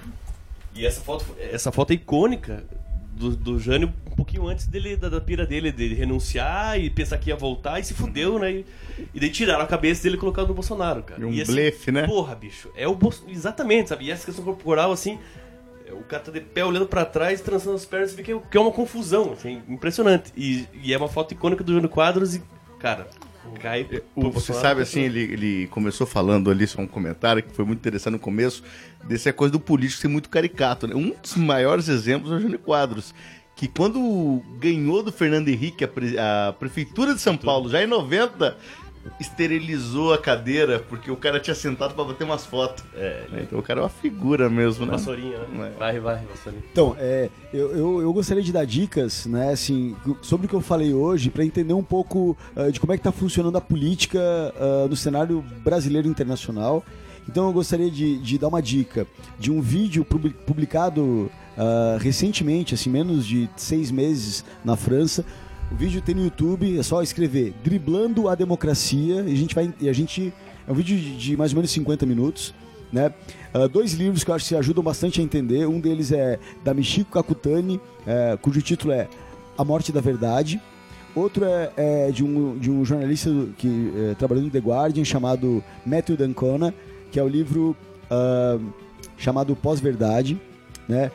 E 0.74 0.84
essa 0.84 1.00
foto, 1.00 1.24
essa 1.38 1.70
foto 1.70 1.92
é 1.92 1.94
icônica 1.94 2.64
do, 3.12 3.36
do 3.36 3.58
Jânio 3.60 3.92
um 4.10 4.16
pouquinho 4.16 4.46
antes 4.48 4.66
dele, 4.66 4.96
da, 4.96 5.08
da 5.08 5.20
pira 5.20 5.44
dele, 5.46 5.70
de 5.72 5.92
renunciar 5.94 6.78
e 6.80 6.88
pensar 6.90 7.18
que 7.18 7.30
ia 7.30 7.36
voltar 7.36 7.78
e 7.80 7.84
se 7.84 7.94
fudeu, 7.94 8.38
né? 8.38 8.50
E, 8.52 8.66
e 9.14 9.20
daí 9.20 9.30
tiraram 9.30 9.62
a 9.62 9.66
cabeça 9.66 10.02
dele 10.02 10.16
e 10.16 10.18
colocaram 10.18 10.48
no 10.48 10.54
Bolsonaro, 10.54 11.02
cara. 11.02 11.20
E 11.20 11.24
um 11.24 11.32
E, 11.32 11.40
assim, 11.42 11.52
blefe, 11.52 11.90
né? 11.92 12.06
Porra, 12.06 12.34
bicho. 12.34 12.70
É 12.76 12.86
o 12.88 12.94
Bolso- 12.94 13.24
Exatamente, 13.28 13.88
sabe? 13.88 14.04
E 14.06 14.10
essa 14.10 14.24
questão 14.24 14.44
corporal, 14.44 14.90
assim. 14.92 15.18
é, 15.86 15.92
O 15.92 16.02
cara 16.02 16.22
tá 16.24 16.30
de 16.32 16.40
pé 16.40 16.64
olhando 16.64 16.86
pra 16.86 17.04
trás, 17.04 17.40
trançando 17.40 17.76
as 17.76 17.84
pernas, 17.84 18.10
você 18.10 18.16
vê 18.16 18.22
que 18.22 18.32
é, 18.32 18.38
que 18.50 18.56
é 18.56 18.60
uma 18.60 18.70
confusão, 18.72 19.32
assim, 19.32 19.62
impressionante. 19.68 20.32
E, 20.36 20.66
e 20.82 20.92
é 20.92 20.96
uma 20.98 21.08
foto 21.08 21.32
icônica 21.32 21.62
do 21.64 21.72
Jânio 21.72 21.88
Quadros 21.88 22.34
e, 22.36 22.42
cara, 22.80 23.08
cai. 23.60 23.84
pro 23.84 24.02
O, 24.14 24.30
você 24.30 24.52
sabe, 24.52 24.82
assim, 24.82 25.00
ele, 25.02 25.20
ele 25.20 25.66
começou 25.68 26.06
falando 26.06 26.50
ali, 26.50 26.66
só 26.66 26.80
um 26.80 26.86
comentário 26.86 27.42
que 27.42 27.52
foi 27.54 27.64
muito 27.64 27.78
interessante 27.78 28.12
no 28.12 28.18
começo, 28.18 28.62
dessa 29.04 29.32
coisa 29.32 29.52
do 29.52 29.60
político 29.60 30.00
ser 30.00 30.08
muito 30.08 30.28
caricato. 30.28 30.86
Né? 30.86 30.94
Um 30.94 31.14
dos 31.20 31.36
maiores 31.36 31.88
exemplos 31.88 32.32
é 32.32 32.34
o 32.36 32.40
Jânio 32.40 32.58
Quadros, 32.58 33.14
que 33.56 33.68
quando 33.68 34.42
ganhou 34.58 35.02
do 35.02 35.12
Fernando 35.12 35.48
Henrique 35.48 35.84
a, 35.84 35.88
pre- 35.88 36.18
a 36.18 36.52
prefeitura 36.58 37.14
de 37.14 37.20
São 37.20 37.36
Paulo, 37.36 37.68
já 37.70 37.82
em 37.82 37.86
90, 37.86 38.56
esterilizou 39.20 40.12
a 40.12 40.18
cadeira, 40.18 40.78
porque 40.88 41.10
o 41.10 41.16
cara 41.16 41.38
tinha 41.40 41.54
sentado 41.54 41.94
pra 41.94 42.04
bater 42.04 42.24
umas 42.24 42.44
fotos. 42.46 42.84
É, 42.94 43.24
Então 43.42 43.58
o 43.58 43.62
cara 43.62 43.80
é 43.80 43.82
uma 43.82 43.88
figura 43.88 44.48
mesmo, 44.48 44.86
né? 44.86 44.92
Vassourinha, 44.92 45.38
né? 45.52 45.72
É. 45.74 45.78
Vai, 45.78 46.00
vai, 46.00 46.22
vassourinha. 46.26 46.62
Então, 46.72 46.96
é, 46.98 47.28
eu, 47.52 47.70
eu, 47.76 48.02
eu 48.02 48.12
gostaria 48.12 48.42
de 48.42 48.52
dar 48.52 48.64
dicas, 48.64 49.26
né, 49.26 49.50
assim, 49.52 49.96
sobre 50.22 50.46
o 50.46 50.48
que 50.48 50.54
eu 50.54 50.60
falei 50.60 50.92
hoje, 50.94 51.30
para 51.30 51.44
entender 51.44 51.74
um 51.74 51.82
pouco 51.82 52.36
ah, 52.56 52.70
de 52.70 52.80
como 52.80 52.92
é 52.92 52.96
que 52.96 53.00
está 53.00 53.12
funcionando 53.12 53.56
a 53.56 53.60
política 53.60 54.20
ah, 54.58 54.86
no 54.88 54.96
cenário 54.96 55.44
brasileiro 55.62 56.06
e 56.08 56.10
internacional. 56.10 56.84
Então, 57.28 57.46
eu 57.46 57.52
gostaria 57.52 57.90
de, 57.90 58.18
de 58.18 58.38
dar 58.38 58.48
uma 58.48 58.60
dica 58.60 59.06
de 59.38 59.50
um 59.50 59.60
vídeo 59.60 60.04
publi- 60.04 60.34
publicado 60.46 61.30
ah, 61.56 61.96
recentemente, 62.00 62.74
assim, 62.74 62.90
menos 62.90 63.26
de 63.26 63.48
seis 63.56 63.90
meses 63.90 64.44
na 64.64 64.76
França. 64.76 65.24
O 65.72 65.76
vídeo 65.76 66.00
tem 66.00 66.14
no 66.14 66.22
YouTube, 66.22 66.78
é 66.78 66.82
só 66.82 67.02
escrever 67.02 67.54
Driblando 67.64 68.28
a 68.28 68.34
Democracia 68.34 69.22
e 69.26 69.32
a 69.32 69.36
gente 69.36 69.54
vai. 69.54 69.72
E 69.80 69.88
a 69.88 69.92
gente, 69.92 70.32
é 70.66 70.70
um 70.70 70.74
vídeo 70.74 70.96
de, 70.96 71.16
de 71.16 71.36
mais 71.36 71.52
ou 71.52 71.56
menos 71.56 71.70
50 71.70 72.06
minutos 72.06 72.54
né? 72.94 73.12
Ah, 73.52 73.66
dois 73.66 73.92
livros 73.92 74.22
que 74.22 74.30
eu 74.30 74.34
acho 74.34 74.48
que 74.48 74.54
ajudam 74.54 74.82
bastante 74.82 75.20
a 75.20 75.24
entender. 75.24 75.66
Um 75.66 75.80
deles 75.80 76.12
é 76.12 76.38
da 76.62 76.72
Michiko 76.72 77.10
Kakutani, 77.10 77.80
eh, 78.06 78.38
cujo 78.40 78.62
título 78.62 78.92
é 78.92 79.08
A 79.58 79.64
Morte 79.64 79.90
da 79.90 80.00
Verdade. 80.00 80.62
Outro 81.14 81.44
é, 81.44 81.72
é 81.76 82.10
de, 82.12 82.24
um, 82.24 82.56
de 82.56 82.70
um 82.70 82.84
jornalista 82.84 83.30
que 83.58 83.92
eh, 83.96 84.14
trabalhou 84.16 84.44
no 84.44 84.50
The 84.50 84.60
Guardian 84.60 85.04
chamado 85.04 85.62
Matthew 85.84 86.16
Dancona, 86.16 86.72
que 87.10 87.18
é 87.18 87.22
o 87.22 87.28
livro 87.28 87.76
ah, 88.08 88.58
chamado 89.18 89.56
Pós-Verdade, 89.56 90.40
né? 90.88 91.10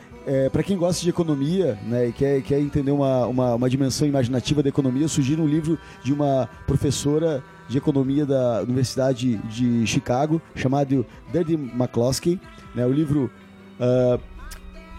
Para 0.52 0.62
quem 0.62 0.76
gosta 0.76 1.02
de 1.02 1.08
economia 1.08 1.78
né, 1.86 2.08
e 2.08 2.12
quer, 2.12 2.42
quer 2.42 2.60
entender 2.60 2.90
uma, 2.90 3.26
uma, 3.26 3.54
uma 3.54 3.70
dimensão 3.70 4.06
imaginativa 4.06 4.62
da 4.62 4.68
economia, 4.68 5.04
eu 5.04 5.08
sugiro 5.08 5.42
um 5.42 5.46
livro 5.46 5.78
de 6.04 6.12
uma 6.12 6.48
professora 6.66 7.42
de 7.70 7.78
economia 7.78 8.26
da 8.26 8.62
Universidade 8.62 9.36
de 9.48 9.86
Chicago, 9.86 10.42
chamado 10.56 11.06
Deirdre 11.32 11.54
McCloskey. 11.54 12.40
Né, 12.74 12.84
o 12.84 12.92
livro 12.92 13.30
ah, 13.78 14.18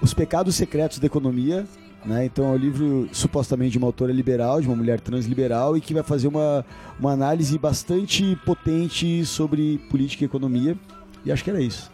Os 0.01 0.13
Pecados 0.13 0.55
Secretos 0.55 0.97
da 0.97 1.05
Economia. 1.05 1.65
Né, 2.03 2.25
então 2.25 2.45
é 2.45 2.47
um 2.49 2.57
livro 2.57 3.07
supostamente 3.11 3.73
de 3.73 3.77
uma 3.77 3.87
autora 3.87 4.11
liberal, 4.11 4.59
de 4.59 4.67
uma 4.67 4.75
mulher 4.75 4.99
transliberal, 4.99 5.77
e 5.77 5.81
que 5.81 5.93
vai 5.93 6.01
fazer 6.01 6.27
uma, 6.27 6.65
uma 6.99 7.11
análise 7.11 7.55
bastante 7.59 8.35
potente 8.43 9.23
sobre 9.25 9.77
política 9.89 10.23
e 10.23 10.25
economia. 10.25 10.75
E 11.23 11.31
acho 11.31 11.43
que 11.43 11.49
era 11.49 11.61
isso. 11.61 11.91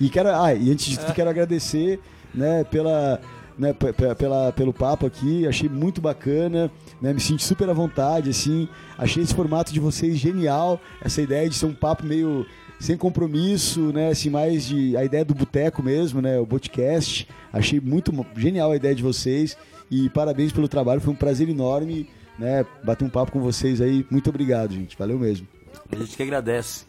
E 0.00 0.10
quero, 0.10 0.28
ah, 0.30 0.52
e 0.52 0.70
antes 0.70 0.86
de 0.86 0.98
tudo, 0.98 1.14
quero 1.14 1.30
agradecer, 1.30 2.00
né, 2.34 2.64
pela, 2.64 3.20
né, 3.58 3.72
pe- 3.72 3.92
pe- 3.92 4.14
pela, 4.14 4.52
pelo 4.52 4.72
papo 4.72 5.06
aqui, 5.06 5.46
achei 5.46 5.68
muito 5.68 6.00
bacana, 6.00 6.70
né, 7.00 7.12
me 7.12 7.20
senti 7.20 7.44
super 7.44 7.68
à 7.68 7.72
vontade, 7.72 8.30
assim, 8.30 8.68
achei 8.98 9.22
esse 9.22 9.34
formato 9.34 9.72
de 9.72 9.80
vocês 9.80 10.16
genial, 10.16 10.80
essa 11.02 11.20
ideia 11.22 11.48
de 11.48 11.54
ser 11.54 11.66
um 11.66 11.74
papo 11.74 12.04
meio 12.04 12.46
sem 12.80 12.96
compromisso, 12.96 13.92
né, 13.92 14.08
assim, 14.10 14.28
mais 14.30 14.66
de 14.66 14.96
a 14.96 15.04
ideia 15.04 15.24
do 15.24 15.34
boteco 15.34 15.82
mesmo, 15.82 16.20
né, 16.20 16.38
o 16.38 16.46
podcast, 16.46 17.28
achei 17.52 17.78
muito 17.80 18.12
genial 18.36 18.72
a 18.72 18.76
ideia 18.76 18.94
de 18.94 19.02
vocês 19.02 19.56
e 19.90 20.08
parabéns 20.10 20.52
pelo 20.52 20.66
trabalho, 20.68 21.00
foi 21.00 21.12
um 21.12 21.16
prazer 21.16 21.48
enorme, 21.48 22.08
né, 22.38 22.64
bater 22.82 23.04
um 23.04 23.10
papo 23.10 23.30
com 23.32 23.40
vocês 23.40 23.80
aí, 23.80 24.04
muito 24.10 24.30
obrigado, 24.30 24.72
gente, 24.72 24.96
valeu 24.98 25.18
mesmo. 25.18 25.46
A 25.90 25.96
gente 25.96 26.16
que 26.16 26.22
agradece. 26.22 26.86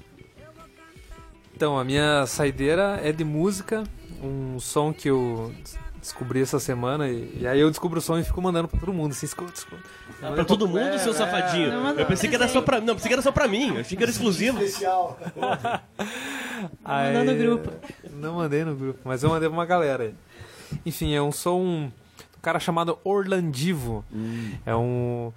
Então, 1.55 1.77
a 1.77 1.83
minha 1.83 2.25
saideira 2.25 2.99
é 3.03 3.11
de 3.11 3.23
música, 3.23 3.83
um 4.23 4.59
som 4.59 4.93
que 4.93 5.09
eu 5.09 5.53
des- 5.63 5.77
descobri 6.01 6.41
essa 6.41 6.59
semana, 6.59 7.07
e, 7.09 7.39
e 7.41 7.47
aí 7.47 7.59
eu 7.59 7.69
descubro 7.69 7.99
o 7.99 8.01
som 8.01 8.17
e 8.17 8.23
fico 8.23 8.41
mandando 8.41 8.67
pra 8.67 8.79
todo 8.79 8.91
mundo, 8.93 9.11
assim, 9.11 9.25
escuta, 9.25 9.53
escuta. 9.53 9.81
Ah, 10.21 10.31
pra 10.31 10.43
todo 10.45 10.67
mundo, 10.67 10.79
É, 10.79 10.97
seu 10.97 11.11
é. 11.11 11.15
safadinho. 11.15 11.71
Eu 11.97 12.05
pensei 12.05 12.29
que 12.29 12.35
era 12.35 12.47
só 12.47 12.61
pra. 12.61 12.79
Não, 12.81 12.93
pensei 12.95 13.07
que 13.09 13.13
era 13.13 13.21
só 13.21 13.31
pra 13.31 13.47
mim. 13.47 13.75
Eu 13.75 13.81
achei 13.81 13.97
que 13.97 14.03
era 14.03 14.11
exclusivo. 14.11 14.59
Aí- 16.83 17.13
Mandou 17.13 17.33
no 17.33 17.39
grupo. 17.41 17.71
Não 18.11 18.35
mandei 18.35 18.63
no 18.63 18.75
grupo, 18.75 18.99
mas 19.03 19.23
eu 19.23 19.29
mandei 19.29 19.49
pra 19.49 19.57
uma 19.57 19.65
galera 19.65 20.03
aí. 20.03 20.15
Enfim, 20.85 21.13
é 21.13 21.21
um 21.21 21.31
som 21.31 21.59
um 21.59 21.91
cara 22.41 22.59
chamado 22.59 22.97
Orlandivo. 23.03 24.03
É 24.65 24.75
um 24.75 25.31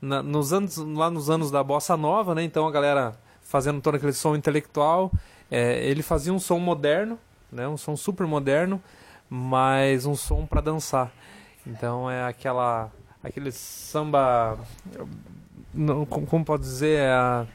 na- 0.00 0.22
nos 0.22 0.52
anos 0.52 0.76
lá 0.76 1.10
nos 1.10 1.28
anos 1.30 1.50
da 1.50 1.62
bossa 1.62 1.96
nova, 1.96 2.34
né? 2.34 2.42
Então 2.42 2.66
a 2.66 2.70
galera 2.70 3.16
fazendo 3.42 3.80
todo 3.80 3.94
aquele 3.96 4.12
som 4.12 4.36
intelectual, 4.36 5.10
é, 5.50 5.84
ele 5.88 6.02
fazia 6.02 6.32
um 6.32 6.38
som 6.38 6.58
moderno, 6.58 7.18
né? 7.52 7.66
Um 7.68 7.76
som 7.76 7.96
super 7.96 8.26
moderno, 8.26 8.82
mas 9.28 10.06
um 10.06 10.14
som 10.14 10.46
pra 10.46 10.60
dançar. 10.60 11.12
Então 11.66 12.10
é 12.10 12.24
aquela 12.24 12.90
aquele 13.22 13.50
samba 13.52 14.58
não, 15.74 16.06
como, 16.06 16.26
como 16.26 16.44
pode 16.44 16.62
dizer 16.62 16.98
é, 17.00 17.10
a- 17.12 17.46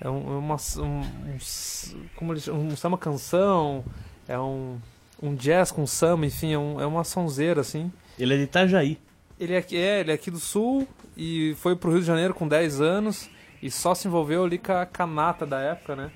é 0.00 0.06
é 0.06 0.10
uma 0.10 0.56
um, 0.78 1.00
um 1.00 1.38
como 2.14 2.32
eles, 2.32 2.46
um 2.48 2.76
samba 2.76 2.96
canção 2.98 3.84
é 4.28 4.38
um 4.38 4.78
um 5.22 5.34
jazz 5.34 5.72
com 5.72 5.86
samba, 5.86 6.26
enfim, 6.26 6.52
é, 6.52 6.58
um- 6.58 6.78
é 6.78 6.84
uma 6.86 7.02
sonzeira, 7.02 7.62
assim. 7.62 7.90
Ele 8.18 8.34
é 8.34 8.36
de 8.36 8.42
Itajaí. 8.42 8.98
Ele 9.40 9.54
é, 9.54 9.64
é, 9.72 10.00
ele 10.00 10.10
é 10.10 10.14
aqui 10.14 10.30
do 10.30 10.38
Sul 10.38 10.86
e 11.16 11.56
foi 11.58 11.74
pro 11.74 11.90
Rio 11.90 12.00
de 12.00 12.06
Janeiro 12.06 12.34
com 12.34 12.46
10 12.46 12.82
anos 12.82 13.30
e 13.62 13.70
só 13.70 13.94
se 13.94 14.06
envolveu 14.08 14.44
ali 14.44 14.58
com 14.58 14.72
a 14.72 14.84
canata 14.84 15.46
da 15.46 15.58
época, 15.58 15.96
né? 15.96 16.10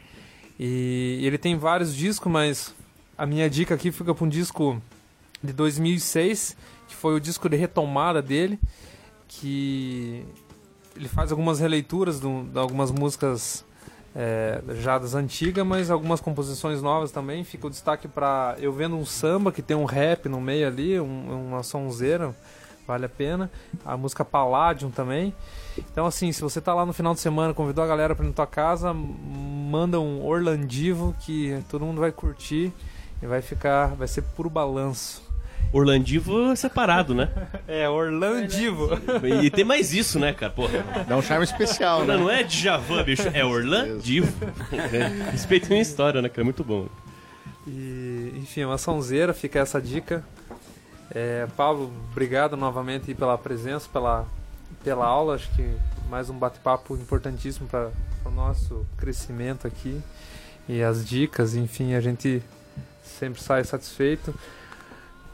E 0.58 1.18
ele 1.22 1.38
tem 1.38 1.56
vários 1.56 1.96
discos, 1.96 2.30
mas 2.30 2.74
a 3.20 3.26
minha 3.26 3.50
dica 3.50 3.74
aqui 3.74 3.92
fica 3.92 4.14
pra 4.14 4.24
um 4.24 4.28
disco 4.28 4.80
de 5.42 5.52
2006, 5.52 6.56
que 6.88 6.96
foi 6.96 7.14
o 7.14 7.20
disco 7.20 7.50
de 7.50 7.56
retomada 7.56 8.22
dele, 8.22 8.58
que 9.28 10.24
ele 10.96 11.06
faz 11.06 11.30
algumas 11.30 11.60
releituras 11.60 12.18
de 12.18 12.26
algumas 12.58 12.90
músicas 12.90 13.62
é, 14.16 14.62
já 14.80 14.98
das 14.98 15.14
antigas, 15.14 15.66
mas 15.66 15.90
algumas 15.90 16.18
composições 16.20 16.80
novas 16.80 17.12
também. 17.12 17.44
Fica 17.44 17.66
o 17.66 17.70
destaque 17.70 18.08
para 18.08 18.56
Eu 18.58 18.72
Vendo 18.72 18.96
um 18.96 19.04
Samba, 19.04 19.52
que 19.52 19.60
tem 19.60 19.76
um 19.76 19.84
rap 19.84 20.26
no 20.26 20.40
meio 20.40 20.66
ali, 20.66 20.98
um- 20.98 21.48
uma 21.48 21.62
sonzeira, 21.62 22.34
vale 22.86 23.04
a 23.04 23.08
pena. 23.08 23.50
A 23.84 23.98
música 23.98 24.24
Palladium 24.24 24.90
também. 24.90 25.34
Então, 25.76 26.06
assim, 26.06 26.32
se 26.32 26.40
você 26.40 26.58
tá 26.58 26.72
lá 26.74 26.86
no 26.86 26.94
final 26.94 27.12
de 27.12 27.20
semana, 27.20 27.52
convidou 27.52 27.84
a 27.84 27.86
galera 27.86 28.14
para 28.16 28.24
ir 28.24 28.28
na 28.28 28.34
tua 28.34 28.46
casa, 28.46 28.94
manda 28.94 30.00
um 30.00 30.24
Orlandivo 30.26 31.14
que 31.20 31.62
todo 31.68 31.84
mundo 31.84 32.00
vai 32.00 32.10
curtir 32.10 32.72
e 33.22 33.26
vai 33.26 33.42
ficar, 33.42 33.88
vai 33.88 34.08
ser 34.08 34.22
puro 34.22 34.48
balanço. 34.50 35.22
Orlandivo 35.72 36.50
é 36.50 36.56
separado, 36.56 37.14
né? 37.14 37.28
É, 37.68 37.88
Orlandivo. 37.88 38.88
E 39.42 39.50
tem 39.50 39.64
mais 39.64 39.92
isso, 39.92 40.18
né, 40.18 40.32
cara? 40.32 40.52
Porra. 40.52 40.84
Dá 41.06 41.16
um 41.16 41.22
charme 41.22 41.44
especial, 41.44 42.04
né? 42.04 42.16
Não, 42.16 42.24
não 42.24 42.30
é 42.30 42.42
Djavan, 42.42 43.04
bicho. 43.04 43.28
É 43.32 43.44
Orlandivo. 43.44 44.32
Respeita 45.30 45.66
a 45.66 45.68
minha 45.68 45.82
história, 45.82 46.20
né, 46.20 46.28
cara? 46.28 46.44
Muito 46.44 46.64
bom. 46.64 46.88
E, 47.66 48.32
enfim, 48.36 48.62
é 48.62 48.66
uma 48.66 48.78
sonzeira, 48.78 49.32
fica 49.32 49.60
essa 49.60 49.80
dica. 49.80 50.24
É, 51.12 51.46
Pablo, 51.56 51.92
obrigado 52.10 52.56
novamente 52.56 53.14
pela 53.14 53.38
presença, 53.38 53.88
pela, 53.92 54.26
pela 54.82 55.06
aula. 55.06 55.36
Acho 55.36 55.48
que 55.54 55.76
mais 56.08 56.28
um 56.28 56.36
bate-papo 56.36 56.96
importantíssimo 56.96 57.68
para 57.68 57.90
o 58.24 58.30
nosso 58.30 58.84
crescimento 58.96 59.68
aqui. 59.68 60.00
E 60.68 60.82
as 60.82 61.08
dicas, 61.08 61.54
enfim, 61.54 61.94
a 61.94 62.00
gente 62.00 62.42
sempre 63.20 63.40
sai 63.40 63.62
satisfeito. 63.64 64.34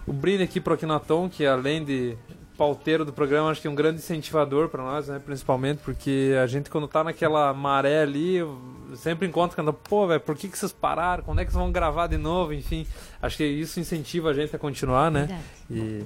O 0.06 0.12
Brine 0.12 0.42
aqui 0.42 0.60
pro 0.60 0.74
Aquinaton, 0.74 1.28
que 1.28 1.46
além 1.46 1.84
de 1.84 2.16
pauteiro 2.56 3.04
do 3.04 3.12
programa, 3.12 3.50
acho 3.50 3.60
que 3.60 3.68
é 3.68 3.70
um 3.70 3.74
grande 3.74 3.98
incentivador 3.98 4.68
para 4.68 4.82
nós, 4.82 5.08
né? 5.08 5.20
Principalmente 5.24 5.78
porque 5.84 6.34
a 6.42 6.46
gente, 6.46 6.70
quando 6.70 6.88
tá 6.88 7.04
naquela 7.04 7.52
maré 7.52 8.02
ali, 8.02 8.38
sempre 8.96 9.28
encontra 9.28 9.56
cantando, 9.56 9.74
pô, 9.74 10.06
velho, 10.06 10.20
por 10.20 10.34
que, 10.36 10.48
que 10.48 10.58
vocês 10.58 10.72
pararam? 10.72 11.22
Quando 11.22 11.40
é 11.40 11.44
que 11.44 11.52
vocês 11.52 11.62
vão 11.62 11.70
gravar 11.70 12.06
de 12.06 12.16
novo? 12.16 12.52
Enfim, 12.52 12.86
acho 13.20 13.36
que 13.36 13.44
isso 13.44 13.78
incentiva 13.78 14.30
a 14.30 14.34
gente 14.34 14.54
a 14.54 14.58
continuar, 14.58 15.10
né? 15.10 15.20
Verdade. 15.20 15.42
E 15.70 16.04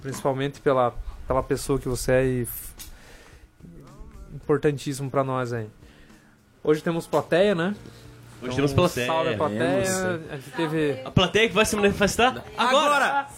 principalmente 0.00 0.60
pela, 0.60 0.94
pela 1.26 1.42
pessoa 1.42 1.78
que 1.78 1.88
você 1.88 2.12
é 2.12 2.24
e 2.24 2.48
importantíssimo 4.34 5.10
para 5.10 5.22
nós 5.22 5.52
aí. 5.52 5.68
Hoje 6.62 6.82
temos 6.82 7.06
plateia, 7.06 7.54
né? 7.54 7.74
Hoje 8.42 8.52
Então, 8.52 8.56
temos 8.56 8.72
plateia. 8.72 9.06
Salve 9.06 9.34
a 9.34 9.36
plateia. 9.36 9.82
Temos. 9.82 9.90
A 10.30 10.36
gente 10.36 10.50
teve 10.56 11.02
A 11.04 11.10
plateia 11.10 11.48
que 11.48 11.54
vai 11.54 11.66
se 11.66 11.76
manifestar 11.76 12.42
agora! 12.56 13.26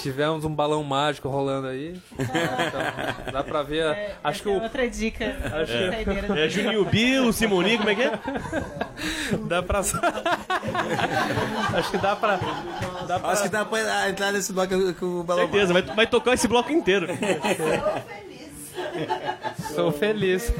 Tivemos 0.00 0.44
um 0.44 0.54
balão 0.54 0.82
mágico 0.82 1.28
rolando 1.28 1.68
aí. 1.68 1.94
Então, 2.18 3.32
dá 3.32 3.44
pra 3.44 3.62
ver. 3.62 3.84
a- 3.84 3.96
acho 4.28 4.42
que 4.42 4.48
é 4.48 4.52
o. 4.52 4.62
outra 4.62 4.88
dica. 4.88 5.36
Acho 5.62 5.72
que- 5.72 5.90
Saideira. 5.90 6.44
É 6.44 6.48
Juninho 6.48 6.84
Bill, 6.84 7.32
Simoni, 7.32 7.76
como 7.76 7.90
é 7.90 7.94
que 7.94 8.02
é? 8.02 8.12
Dá 9.48 9.62
pra. 9.62 9.78
acho 9.80 9.92
que 11.90 11.98
dá 11.98 12.16
pra. 12.16 12.38
Dá 13.06 13.18
pra... 13.20 13.30
Acho 13.30 13.42
que 13.44 13.48
dá 13.48 13.64
pra 13.64 14.08
entrar 14.08 14.32
nesse 14.32 14.52
bloco 14.52 14.94
com 14.94 15.20
o 15.20 15.24
balão. 15.24 15.42
Certeza, 15.44 15.72
vai, 15.72 15.82
vai 15.82 16.06
tocar 16.06 16.34
esse 16.34 16.48
bloco 16.48 16.72
inteiro. 16.72 17.06
Sou 19.74 19.90
feliz. 19.92 20.52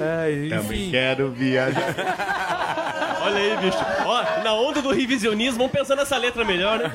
é, 0.00 0.48
Também 0.48 0.90
quero 0.90 1.30
viajar. 1.32 1.94
Olha 3.22 3.36
aí, 3.36 3.56
bicho. 3.58 3.78
Ó, 4.06 4.42
na 4.42 4.54
onda 4.54 4.80
do 4.80 4.90
revisionismo, 4.92 5.58
vamos 5.58 5.72
pensar 5.72 5.96
nessa 5.96 6.16
letra 6.16 6.44
melhor, 6.44 6.78
né? 6.78 6.90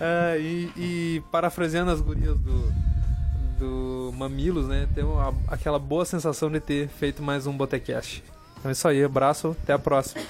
é, 0.00 0.38
e, 0.40 0.70
e 0.76 1.22
parafraseando 1.30 1.90
as 1.90 2.00
gurias 2.00 2.38
do, 2.38 2.72
do 3.58 4.12
Mamilos, 4.16 4.68
né? 4.68 4.88
Tem 4.94 5.04
uma- 5.04 5.34
aquela 5.48 5.78
boa 5.78 6.04
sensação 6.04 6.50
de 6.50 6.60
ter 6.60 6.88
feito 6.88 7.22
mais 7.22 7.46
um 7.46 7.52
Botecast. 7.56 8.22
Então 8.58 8.70
é 8.70 8.72
isso 8.72 8.86
aí, 8.86 9.02
abraço, 9.02 9.56
até 9.62 9.72
a 9.72 9.78
próxima. 9.78 10.22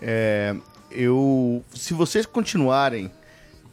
É, 0.00 0.54
eu, 0.94 1.64
se 1.74 1.94
vocês 1.94 2.26
continuarem 2.26 3.10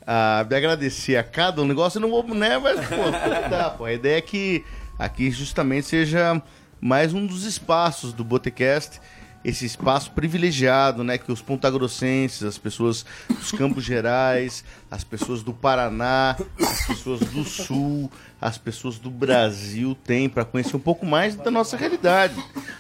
a 0.06 0.44
me 0.50 0.56
agradecer 0.56 1.18
a 1.18 1.24
cada 1.24 1.62
um 1.62 1.66
negócio, 1.66 1.98
eu 1.98 2.02
não 2.02 2.10
vou, 2.10 2.24
né? 2.34 2.58
Mas, 2.58 2.80
pô, 2.88 2.96
dá, 3.50 3.70
pô. 3.70 3.86
A 3.86 3.94
ideia 3.94 4.18
é 4.18 4.22
que 4.22 4.64
aqui 4.98 5.30
justamente 5.30 5.86
seja 5.88 6.42
mais 6.82 7.14
um 7.14 7.26
dos 7.26 7.44
espaços 7.44 8.12
do 8.12 8.24
Botecast, 8.24 9.00
esse 9.46 9.66
espaço 9.66 10.12
privilegiado, 10.12 11.04
né? 11.04 11.18
Que 11.18 11.32
os 11.32 11.42
pontagrossenses, 11.42 12.44
as 12.44 12.58
pessoas 12.58 13.06
dos 13.30 13.52
Campos 13.52 13.84
Gerais, 13.84 14.64
as 14.90 15.04
pessoas 15.04 15.44
do 15.44 15.54
Paraná, 15.54 16.36
as 16.60 16.88
pessoas 16.88 17.20
do 17.20 17.44
Sul, 17.44 18.12
as 18.42 18.58
pessoas 18.58 18.98
do 18.98 19.12
Brasil 19.12 19.96
têm 20.04 20.28
para 20.28 20.44
conhecer 20.44 20.76
um 20.76 20.80
pouco 20.80 21.06
mais 21.06 21.36
da 21.36 21.52
nossa 21.52 21.78
realidade, 21.78 22.36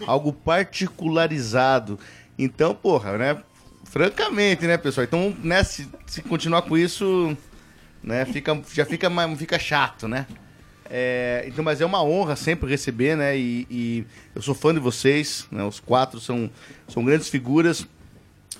algo 0.07 0.33
particularizado. 0.33 1.99
Então, 2.37 2.73
porra, 2.73 3.17
né? 3.17 3.37
Francamente, 3.89 4.67
né, 4.67 4.77
pessoal? 4.77 5.03
Então, 5.03 5.35
né, 5.43 5.63
se, 5.63 5.87
se 6.05 6.21
continuar 6.21 6.61
com 6.61 6.77
isso, 6.77 7.35
né, 8.03 8.23
fica, 8.25 8.59
já 8.73 8.85
fica, 8.85 9.09
fica 9.35 9.57
chato, 9.59 10.07
né? 10.07 10.27
É, 10.91 11.45
então, 11.47 11.63
mas 11.63 11.81
é 11.81 11.85
uma 11.85 12.03
honra 12.03 12.35
sempre 12.35 12.69
receber, 12.69 13.15
né? 13.15 13.37
E, 13.37 13.67
e 13.69 14.05
eu 14.35 14.41
sou 14.41 14.55
fã 14.55 14.73
de 14.73 14.79
vocês, 14.79 15.47
né? 15.51 15.63
Os 15.63 15.79
quatro 15.79 16.19
são, 16.19 16.49
são 16.87 17.03
grandes 17.05 17.29
figuras. 17.29 17.85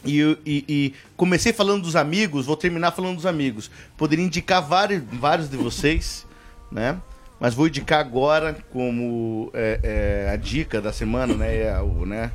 E, 0.06 0.22
e- 0.46 0.66
e 0.70 0.94
comecei 1.18 1.52
falando 1.52 1.82
dos 1.84 1.96
amigos, 1.96 2.46
vou 2.46 2.56
terminar 2.56 2.92
falando 2.92 3.16
dos 3.16 3.26
amigos. 3.26 3.70
Poderia 3.98 4.24
indicar 4.24 4.62
vários, 4.62 5.02
vários 5.12 5.50
de 5.50 5.58
vocês, 5.58 6.26
né? 6.72 7.00
Mas 7.40 7.54
vou 7.56 7.68
indicar 7.68 8.00
agora 8.00 8.56
como 8.72 9.50
é, 9.54 10.26
é, 10.28 10.32
a 10.32 10.36
dica 10.36 10.80
da 10.80 10.94
semana, 10.94 11.34
né? 11.34 11.56
É, 11.64 11.80
o, 11.82 12.06
né? 12.06 12.32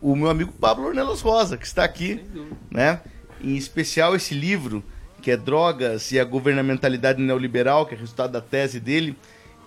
O 0.00 0.14
meu 0.14 0.30
amigo 0.30 0.52
Pablo 0.52 0.86
Ornelas 0.86 1.20
Rosa, 1.20 1.56
que 1.56 1.66
está 1.66 1.84
aqui, 1.84 2.24
né? 2.70 3.00
Em 3.40 3.56
especial 3.56 4.14
esse 4.14 4.34
livro, 4.34 4.82
que 5.20 5.30
é 5.30 5.36
Drogas 5.36 6.12
e 6.12 6.20
a 6.20 6.24
Governamentalidade 6.24 7.20
Neoliberal, 7.20 7.86
que 7.86 7.94
é 7.94 7.98
resultado 7.98 8.32
da 8.32 8.40
tese 8.40 8.78
dele, 8.78 9.16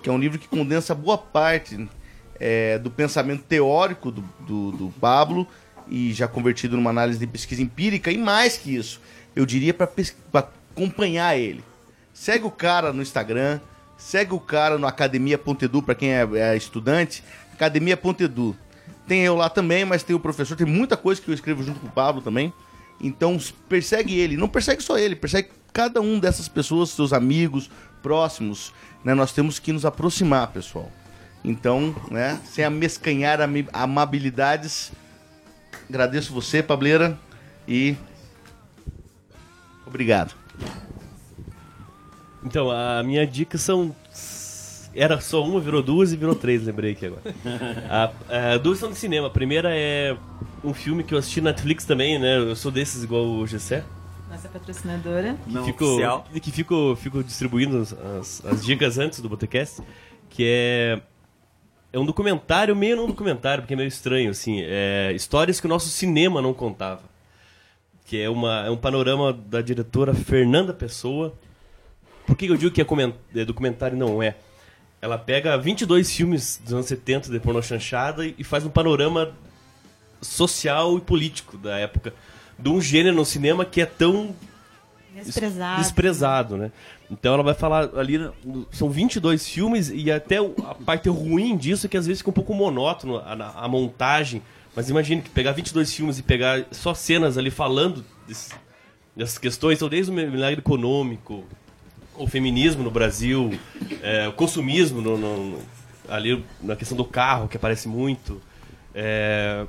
que 0.02 0.10
é 0.10 0.12
um 0.12 0.18
livro 0.18 0.40
que 0.40 0.48
condensa 0.48 0.96
boa 0.96 1.18
parte 1.18 1.88
é, 2.40 2.80
do 2.80 2.90
pensamento 2.90 3.44
teórico 3.44 4.12
do, 4.12 4.24
do, 4.40 4.72
do 4.72 4.94
Pablo 5.00 5.48
e 5.88 6.14
já 6.14 6.28
convertido 6.28 6.76
numa 6.78 6.90
análise 6.90 7.20
de 7.20 7.28
pesquisa 7.28 7.62
empírica, 7.62 8.12
e 8.12 8.18
mais 8.18 8.58
que 8.58 8.76
isso, 8.76 9.02
eu 9.36 9.46
diria 9.46 9.74
para 9.74 9.90
acompanhar 10.34 11.38
ele. 11.38 11.64
Segue 12.14 12.46
o 12.46 12.52
cara 12.52 12.94
no 12.94 13.02
Instagram, 13.02 13.60
segue 13.98 14.34
o 14.34 14.40
cara 14.40 14.78
no 14.78 14.88
academia.edu 14.88 15.84
para 15.84 15.96
quem 15.96 16.14
é, 16.14 16.28
é 16.34 16.58
estudante, 16.58 17.24
academia.edu. 17.54 18.56
Tem 19.12 19.24
eu 19.24 19.36
lá 19.36 19.50
também, 19.50 19.84
mas 19.84 20.04
tem 20.04 20.16
o 20.16 20.20
professor, 20.22 20.56
tem 20.56 20.66
muita 20.66 20.96
coisa 20.96 21.22
que 21.22 21.28
eu 21.28 21.34
escrevo 21.34 21.62
junto 21.62 21.82
com 21.82 21.88
o 21.88 21.92
Pablo 21.92 22.22
também. 22.22 22.54
Então 22.98 23.38
persegue 23.68 24.18
ele, 24.18 24.38
não 24.38 24.48
persegue 24.48 24.82
só 24.82 24.98
ele, 24.98 25.18
persegue 25.18 25.50
cada 25.74 26.00
um 26.00 26.18
dessas 26.18 26.48
pessoas, 26.48 26.92
seus 26.92 27.12
amigos 27.12 27.70
próximos, 28.02 28.74
né? 29.04 29.14
Nós 29.14 29.34
temos 29.34 29.60
que 29.60 29.74
nos 29.74 29.84
aproximar, 29.84 30.48
pessoal. 30.54 30.90
Então, 31.44 31.94
né, 32.10 32.40
sem 32.46 32.64
amescanhar 32.64 33.40
amabilidades, 33.74 34.94
agradeço 35.90 36.32
você, 36.32 36.64
Pableira, 36.64 37.20
e 37.68 37.98
obrigado. 39.86 40.34
Então, 42.46 42.72
a 42.72 43.04
minha 43.04 43.28
dica 43.28 43.58
são. 43.58 43.94
Era 44.94 45.20
só 45.22 45.44
uma, 45.44 45.60
virou 45.60 45.82
duas 45.82 46.12
e 46.12 46.18
virou 46.18 46.36
três, 46.36 46.66
lembrei 46.66 46.92
aqui 46.92 47.06
agora. 47.06 47.22
A- 47.90 48.12
a- 48.54 48.58
duas 48.58 48.78
são 48.80 48.90
de 48.90 48.98
cinema. 48.98 49.28
A 49.28 49.30
primeira 49.30 49.70
é 49.74 50.16
um 50.64 50.74
filme 50.74 51.04
que 51.04 51.14
eu 51.14 51.18
assisti 51.18 51.40
na 51.42 51.52
Netflix 51.52 51.86
também, 51.86 52.20
né? 52.20 52.38
Eu 52.38 52.56
sou 52.56 52.72
desses 52.72 53.04
igual 53.04 53.26
o 53.26 53.48
Gessé. 53.48 53.84
Nossa 54.30 54.48
patrocinadora. 54.50 55.38
Não 55.48 55.66
fico, 55.66 55.86
oficial. 55.86 56.26
que 56.42 56.52
fico, 56.52 56.96
fico 56.98 57.24
distribuindo 57.24 57.78
as, 57.80 57.94
as- 57.94 58.46
as 58.46 58.66
dicas 58.66 58.98
antes 58.98 59.20
do 59.22 59.30
Botecast, 59.30 59.82
que 60.30 60.44
é 60.46 61.02
é 61.94 62.00
um 62.00 62.06
documentário, 62.06 62.74
meio 62.74 62.96
não 62.96 63.06
documentário, 63.06 63.64
porque 63.64 63.74
é 63.74 63.78
meio 63.78 63.88
estranho, 63.90 64.32
assim, 64.32 64.62
é 64.62 65.12
histórias 65.14 65.60
que 65.60 65.66
o 65.66 65.70
nosso 65.70 65.90
cinema 65.90 66.42
não 66.42 66.54
contava. 66.54 67.02
Que 68.06 68.22
é, 68.22 68.30
uma, 68.30 68.66
é 68.66 68.70
um 68.70 68.78
panorama 68.78 69.34
da 69.34 69.62
diretora 69.62 70.14
Fernanda 70.14 70.74
Pessoa, 70.74 71.34
Por 72.26 72.36
que 72.38 72.46
eu 72.46 72.56
digo 72.56 72.72
que 72.74 72.82
é, 72.82 72.86
é 73.36 73.46
documentário 73.46 73.96
e 73.96 74.00
não 74.00 74.24
é? 74.24 74.36
Ela 75.02 75.18
pega 75.18 75.58
22 75.58 76.12
filmes 76.12 76.62
dos 76.64 76.74
anos 76.74 76.86
70 76.86 77.32
de 77.32 77.40
pornô 77.40 77.62
chanchada 77.62 78.26
e 78.26 78.44
faz 78.44 78.64
um 78.66 78.70
panorama 78.70 79.32
social 80.22 80.98
e 80.98 81.02
político 81.02 81.58
da 81.58 81.78
época. 81.78 82.14
De 82.58 82.70
um 82.70 82.80
gênero 82.80 83.16
no 83.16 83.26
cinema 83.26 83.66
que 83.66 83.82
é 83.82 83.86
tão 83.86 84.36
Desprezado. 85.14 85.82
desprezado, 85.82 86.58
né? 86.58 86.72
Então 87.10 87.34
ela 87.34 87.44
vai 87.44 87.54
falar 87.54 87.90
ali, 87.98 88.18
são 88.72 88.90
22 88.90 89.46
filmes 89.48 89.90
e 89.94 90.10
até 90.12 90.38
a 90.38 90.76
parte 90.86 91.10
ruim 91.10 91.58
disso 91.58 91.86
é 91.86 91.90
que 91.90 91.98
às 91.98 92.06
vezes 92.08 92.20
fica 92.22 92.30
um 92.30 92.34
pouco 92.34 92.54
monótono 92.54 93.18
a, 93.18 93.66
a 93.66 93.68
montagem. 93.68 94.42
Mas 94.74 94.90
imagine 94.90 95.22
que 95.22 95.30
pegar 95.30 95.52
22 95.52 95.94
filmes 95.94 96.18
e 96.20 96.24
pegar 96.24 96.64
só 96.72 96.94
cenas 96.94 97.38
ali 97.38 97.52
falando 97.52 98.06
desse- 98.26 98.54
dessas 99.14 99.38
questões, 99.38 99.76
então 99.80 99.90
desde 99.90 100.10
o 100.10 100.14
milagre 100.14 100.60
econômico, 100.62 101.44
o 102.18 102.28
feminismo 102.28 102.84
no 102.84 102.92
Brasil, 102.92 103.58
é, 104.02 104.28
o 104.28 104.34
consumismo 104.34 105.02
no- 105.02 105.18
no- 105.18 105.60
ali 106.10 106.44
na 106.62 106.76
questão 106.76 106.96
do 106.98 107.06
carro 107.06 107.48
que 107.48 107.58
aparece 107.58 107.88
muito. 107.88 108.42
É, 108.94 109.66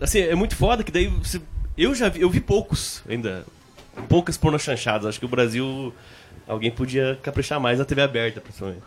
assim, 0.00 0.20
é 0.20 0.34
muito 0.34 0.54
foda 0.56 0.84
que 0.84 0.92
daí 0.92 1.06
você- 1.08 1.40
eu 1.76 1.94
já 1.94 2.08
vi, 2.08 2.20
eu 2.20 2.28
vi 2.30 2.40
poucos 2.40 3.02
ainda, 3.08 3.44
poucas 4.08 4.36
pornochanchadas. 4.36 5.06
Acho 5.06 5.18
que 5.18 5.24
o 5.24 5.28
Brasil 5.28 5.92
alguém 6.46 6.70
podia 6.70 7.18
caprichar 7.22 7.58
mais 7.60 7.78
na 7.78 7.84
TV 7.84 8.02
aberta, 8.02 8.40
principalmente. 8.40 8.82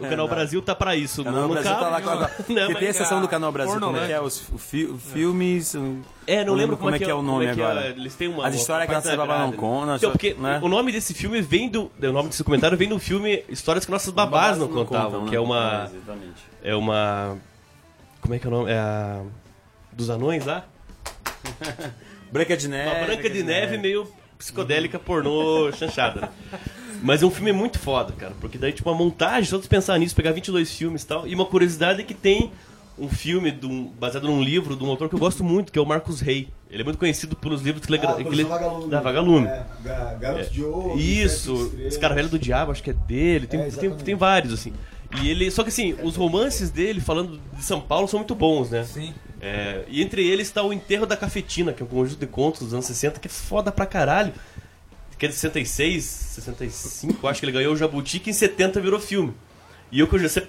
O 0.00 0.08
canal 0.08 0.28
Brasil 0.28 0.60
tá 0.62 0.74
pra 0.74 0.94
isso, 0.96 1.24
Canal 1.24 1.42
não 1.42 1.48
Brasil 1.50 1.72
tá 1.72 1.88
lá 1.88 2.00
com 2.02 2.10
a... 2.10 2.30
Não, 2.48 2.66
Porque 2.66 2.74
tem 2.80 2.88
a 2.88 2.94
seção 2.94 3.20
do 3.20 3.28
Canal 3.28 3.50
Brasil, 3.52 3.72
como 3.74 3.84
é 3.84 3.88
Pornolândia. 3.88 4.16
que 4.16 4.20
é? 4.20 4.20
Os 4.20 4.48
o 4.50 4.58
fi- 4.58 4.84
o 4.86 4.98
filmes... 4.98 5.74
É, 6.26 6.44
não, 6.44 6.54
lembro 6.54 6.76
como, 6.76 6.94
é 6.94 6.98
que 6.98 7.04
é 7.04 7.14
o 7.14 7.22
nome 7.22 7.48
como 7.48 7.60
é 7.60 7.64
é, 7.64 7.66
agora. 7.70 7.86
Eles 7.88 8.14
têm 8.14 8.28
uma. 8.28 8.46
As 8.46 8.54
histórias 8.54 8.86
que 8.88 8.94
da 8.94 9.10
leva 9.10 9.26
não 9.26 9.36
grade, 9.48 9.56
conta, 9.56 9.96
Então, 9.96 10.12
porque 10.12 10.34
né? 10.34 10.60
o 10.62 10.68
nome 10.68 10.92
desse 10.92 11.12
filme 11.12 11.40
vem 11.42 11.68
do. 11.68 11.90
O 12.00 12.12
nome 12.12 12.28
desse 12.28 12.38
documentário 12.38 12.78
vem 12.78 12.88
do 12.88 12.98
filme 13.00 13.42
Histórias 13.48 13.84
que 13.84 13.90
Nossas 13.90 14.12
Babás 14.12 14.56
não 14.56 14.68
contavam, 14.68 15.10
contam, 15.22 15.26
que 15.28 15.34
é 15.34 15.38
né? 15.40 15.44
uma. 15.44 15.90
Exatamente. 15.92 16.42
É 16.62 16.74
uma. 16.76 17.36
Como 18.20 18.34
é 18.34 18.38
que 18.38 18.46
é 18.46 18.48
o 18.48 18.52
nome? 18.52 18.70
É 18.70 18.78
a. 18.78 19.22
Dos 19.92 20.08
anões 20.08 20.44
lá? 20.46 20.64
Branca 22.30 22.56
de 22.56 22.68
Neve. 22.68 22.90
Uma 22.96 23.06
Branca 23.06 23.30
de 23.30 23.42
Neve 23.42 23.78
meio 23.78 24.06
psicodélica 24.38 24.98
pornô 24.98 25.70
chanchada. 25.72 26.20
né? 26.22 26.28
Mas 27.02 27.22
é 27.22 27.26
um 27.26 27.30
filme 27.30 27.52
muito 27.52 27.78
foda, 27.78 28.12
cara. 28.12 28.32
Porque 28.40 28.58
daí, 28.58 28.72
tipo, 28.72 28.88
uma 28.90 28.96
montagem, 28.96 29.44
só 29.48 29.58
de 29.58 29.66
pensar 29.68 29.98
nisso, 29.98 30.14
pegar 30.14 30.32
22 30.32 30.72
filmes 30.74 31.02
e 31.02 31.06
tal. 31.06 31.26
E 31.26 31.34
uma 31.34 31.46
curiosidade 31.46 32.00
é 32.00 32.04
que 32.04 32.14
tem 32.14 32.50
um 32.98 33.08
filme 33.08 33.56
um- 33.64 33.86
baseado 33.98 34.24
num 34.24 34.42
livro 34.42 34.76
de 34.76 34.84
um 34.84 34.88
autor 34.90 35.08
que 35.08 35.14
eu 35.14 35.18
gosto 35.18 35.42
muito, 35.42 35.72
que 35.72 35.78
é 35.78 35.82
o 35.82 35.86
Marcos 35.86 36.20
Rey. 36.20 36.48
Ele 36.70 36.82
é 36.82 36.84
muito 36.84 36.98
conhecido 36.98 37.34
pelos 37.34 37.62
livros 37.62 37.84
que 37.86 37.92
ele... 37.94 38.00
Ah, 38.06 38.14
que 38.14 38.22
ele- 38.22 38.44
Vagalume. 38.44 38.90
Da 38.90 39.00
Vagalume. 39.00 39.46
É, 39.46 39.66
Ga- 39.82 40.14
Garoto 40.20 40.50
de 40.50 40.62
Ouro. 40.62 40.98
Isso, 41.00 41.54
Estrelas. 41.54 41.86
esse 41.86 41.98
cara 41.98 42.14
velho 42.14 42.28
do 42.28 42.38
diabo, 42.38 42.70
acho 42.72 42.82
que 42.82 42.90
é 42.90 42.92
dele. 42.92 43.46
Tem, 43.46 43.60
É, 43.60 43.70
tem, 43.70 43.90
tem 43.90 44.14
vários, 44.14 44.52
assim. 44.52 44.72
E 45.22 45.28
ele. 45.28 45.50
Só 45.50 45.62
que 45.64 45.70
assim, 45.70 45.96
os 46.02 46.14
romances 46.14 46.70
dele, 46.70 47.00
falando 47.00 47.40
de 47.56 47.64
São 47.64 47.80
Paulo, 47.80 48.06
são 48.06 48.20
muito 48.20 48.34
bons, 48.34 48.70
né? 48.70 48.84
Sim. 48.84 49.12
É, 49.40 49.84
e 49.88 50.02
entre 50.02 50.24
eles 50.24 50.46
está 50.48 50.62
o 50.62 50.72
Enterro 50.72 51.06
da 51.06 51.16
Cafetina, 51.16 51.72
que 51.72 51.82
é 51.82 51.86
um 51.86 51.88
conjunto 51.88 52.20
de 52.20 52.26
contos 52.26 52.60
dos 52.60 52.74
anos 52.74 52.84
60, 52.86 53.18
que 53.18 53.26
é 53.26 53.30
foda 53.30 53.72
pra 53.72 53.86
caralho. 53.86 54.32
Que 55.20 55.26
é 55.26 55.28
de 55.28 55.34
66, 55.34 56.02
65, 56.02 57.28
acho 57.28 57.40
que 57.40 57.44
ele 57.44 57.52
ganhou 57.52 57.74
o 57.74 57.76
Jabuti, 57.76 58.18
que 58.18 58.30
em 58.30 58.32
70 58.32 58.80
virou 58.80 58.98
filme. 58.98 59.34
E 59.92 60.00
eu 60.00 60.06
com 60.06 60.16
o 60.16 60.18
GC, 60.18 60.48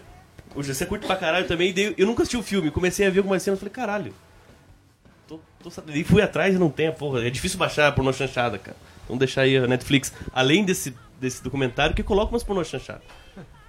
o 0.55 0.63
GC 0.63 0.85
curto 0.85 1.05
pra 1.05 1.17
caralho 1.17 1.45
também, 1.45 1.73
daí 1.73 1.93
eu 1.97 2.07
nunca 2.07 2.23
assisti 2.23 2.37
o 2.37 2.41
filme, 2.41 2.71
comecei 2.71 3.05
a 3.05 3.09
ver 3.09 3.19
algumas 3.19 3.43
cenas 3.43 3.59
e 3.59 3.59
falei, 3.59 3.73
caralho. 3.73 4.13
Tô, 5.27 5.41
tô. 5.61 5.69
E 5.93 6.05
fui 6.05 6.21
atrás 6.21 6.55
e 6.55 6.57
não 6.57 6.69
tem, 6.69 6.89
porra. 6.89 7.27
É 7.27 7.29
difícil 7.29 7.59
baixar 7.59 7.91
pornô 7.93 8.13
chanchada, 8.13 8.57
cara. 8.57 8.77
Vamos 9.09 9.19
deixar 9.19 9.41
aí 9.41 9.57
a 9.57 9.67
Netflix. 9.67 10.13
Além 10.33 10.63
desse, 10.63 10.95
desse 11.19 11.43
documentário, 11.43 11.93
que 11.93 12.01
coloca 12.01 12.31
umas 12.31 12.43
pornô 12.43 12.63
chanchada. 12.63 13.01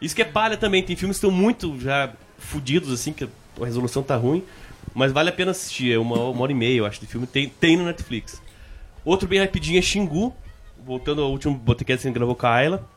Isso 0.00 0.14
que 0.14 0.22
é 0.22 0.24
palha 0.24 0.56
também. 0.56 0.84
Tem 0.84 0.94
filmes 0.94 1.18
que 1.18 1.26
estão 1.26 1.36
muito 1.36 1.80
já 1.80 2.12
fudidos, 2.38 2.92
assim, 2.92 3.12
que 3.12 3.24
a 3.24 3.64
resolução 3.64 4.04
tá 4.04 4.14
ruim. 4.14 4.44
Mas 4.94 5.10
vale 5.10 5.30
a 5.30 5.32
pena 5.32 5.50
assistir. 5.50 5.92
É 5.92 5.98
uma, 5.98 6.30
uma 6.30 6.42
hora 6.42 6.52
e 6.52 6.54
meia, 6.54 6.78
eu 6.78 6.86
acho, 6.86 7.00
de 7.00 7.08
filme. 7.08 7.26
Tem, 7.26 7.48
tem 7.48 7.76
no 7.76 7.84
Netflix. 7.84 8.40
Outro 9.04 9.26
bem 9.26 9.40
rapidinho 9.40 9.80
é 9.80 9.82
Xingu. 9.82 10.32
Voltando 10.84 11.22
ao 11.22 11.30
último 11.30 11.59
podcast 11.59 12.02
que 12.02 12.09
a 12.09 12.12
gravou 12.12 12.34
com 12.34 12.46
a 12.46 12.50
Ayla. 12.54 12.88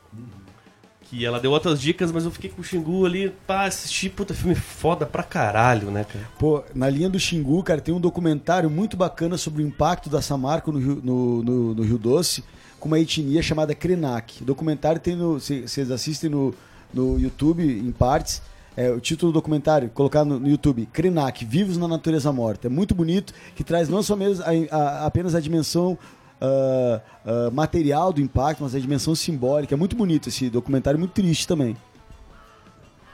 Que 1.01 1.23
ela 1.23 1.39
deu 1.39 1.51
outras 1.51 1.79
dicas, 1.79 2.11
mas 2.11 2.25
eu 2.25 2.31
fiquei 2.31 2.49
com 2.49 2.61
o 2.61 2.63
Xingu 2.63 3.05
ali, 3.05 3.29
pá, 3.45 3.65
assisti, 3.65 4.09
puta, 4.09 4.33
filme 4.33 4.55
foda 4.55 5.05
pra 5.05 5.21
caralho, 5.21 5.91
né, 5.91 6.03
cara? 6.03 6.25
Pô, 6.39 6.63
na 6.73 6.89
linha 6.89 7.07
do 7.07 7.19
Xingu, 7.19 7.61
cara, 7.61 7.79
tem 7.79 7.93
um 7.93 7.99
documentário 7.99 8.71
muito 8.71 8.97
bacana 8.97 9.37
sobre 9.37 9.61
o 9.61 9.67
impacto 9.67 10.09
da 10.09 10.19
Samarco 10.19 10.71
no 10.71 10.79
Rio, 10.79 11.01
no, 11.03 11.43
no- 11.43 11.75
no 11.75 11.83
Rio 11.83 11.99
Doce, 11.99 12.43
com 12.79 12.87
uma 12.87 12.99
etnia 12.99 13.43
chamada 13.43 13.75
Krenak. 13.75 14.41
O 14.41 14.45
documentário 14.45 14.99
tem 14.99 15.15
no. 15.15 15.39
Vocês 15.39 15.91
assistem 15.91 16.27
no, 16.29 16.55
no 16.91 17.19
YouTube 17.19 17.63
em 17.63 17.91
partes. 17.91 18.41
É, 18.75 18.89
o 18.91 18.99
título 18.99 19.31
do 19.31 19.35
documentário, 19.35 19.89
colocar 19.89 20.25
no, 20.25 20.37
no 20.39 20.49
YouTube, 20.49 20.85
Krenak, 20.91 21.45
Vivos 21.45 21.77
na 21.77 21.87
Natureza 21.87 22.29
Morta. 22.33 22.67
É 22.67 22.69
muito 22.69 22.93
bonito, 22.95 23.31
que 23.55 23.63
traz 23.63 23.87
não 23.87 24.01
só 24.03 24.15
mesmo 24.17 24.43
a- 24.43 24.75
a- 24.75 25.05
apenas 25.05 25.33
a 25.35 25.39
dimensão 25.39 25.97
ah, 26.41 27.01
ah, 27.25 27.51
material 27.51 28.11
do 28.11 28.21
impacto, 28.21 28.63
mas 28.63 28.75
a 28.75 28.79
dimensão 28.79 29.15
simbólica. 29.15 29.75
É 29.75 29.77
muito 29.77 29.95
bonito 29.95 30.29
esse 30.29 30.49
documentário, 30.49 30.99
muito 30.99 31.11
triste 31.11 31.47
também. 31.47 31.75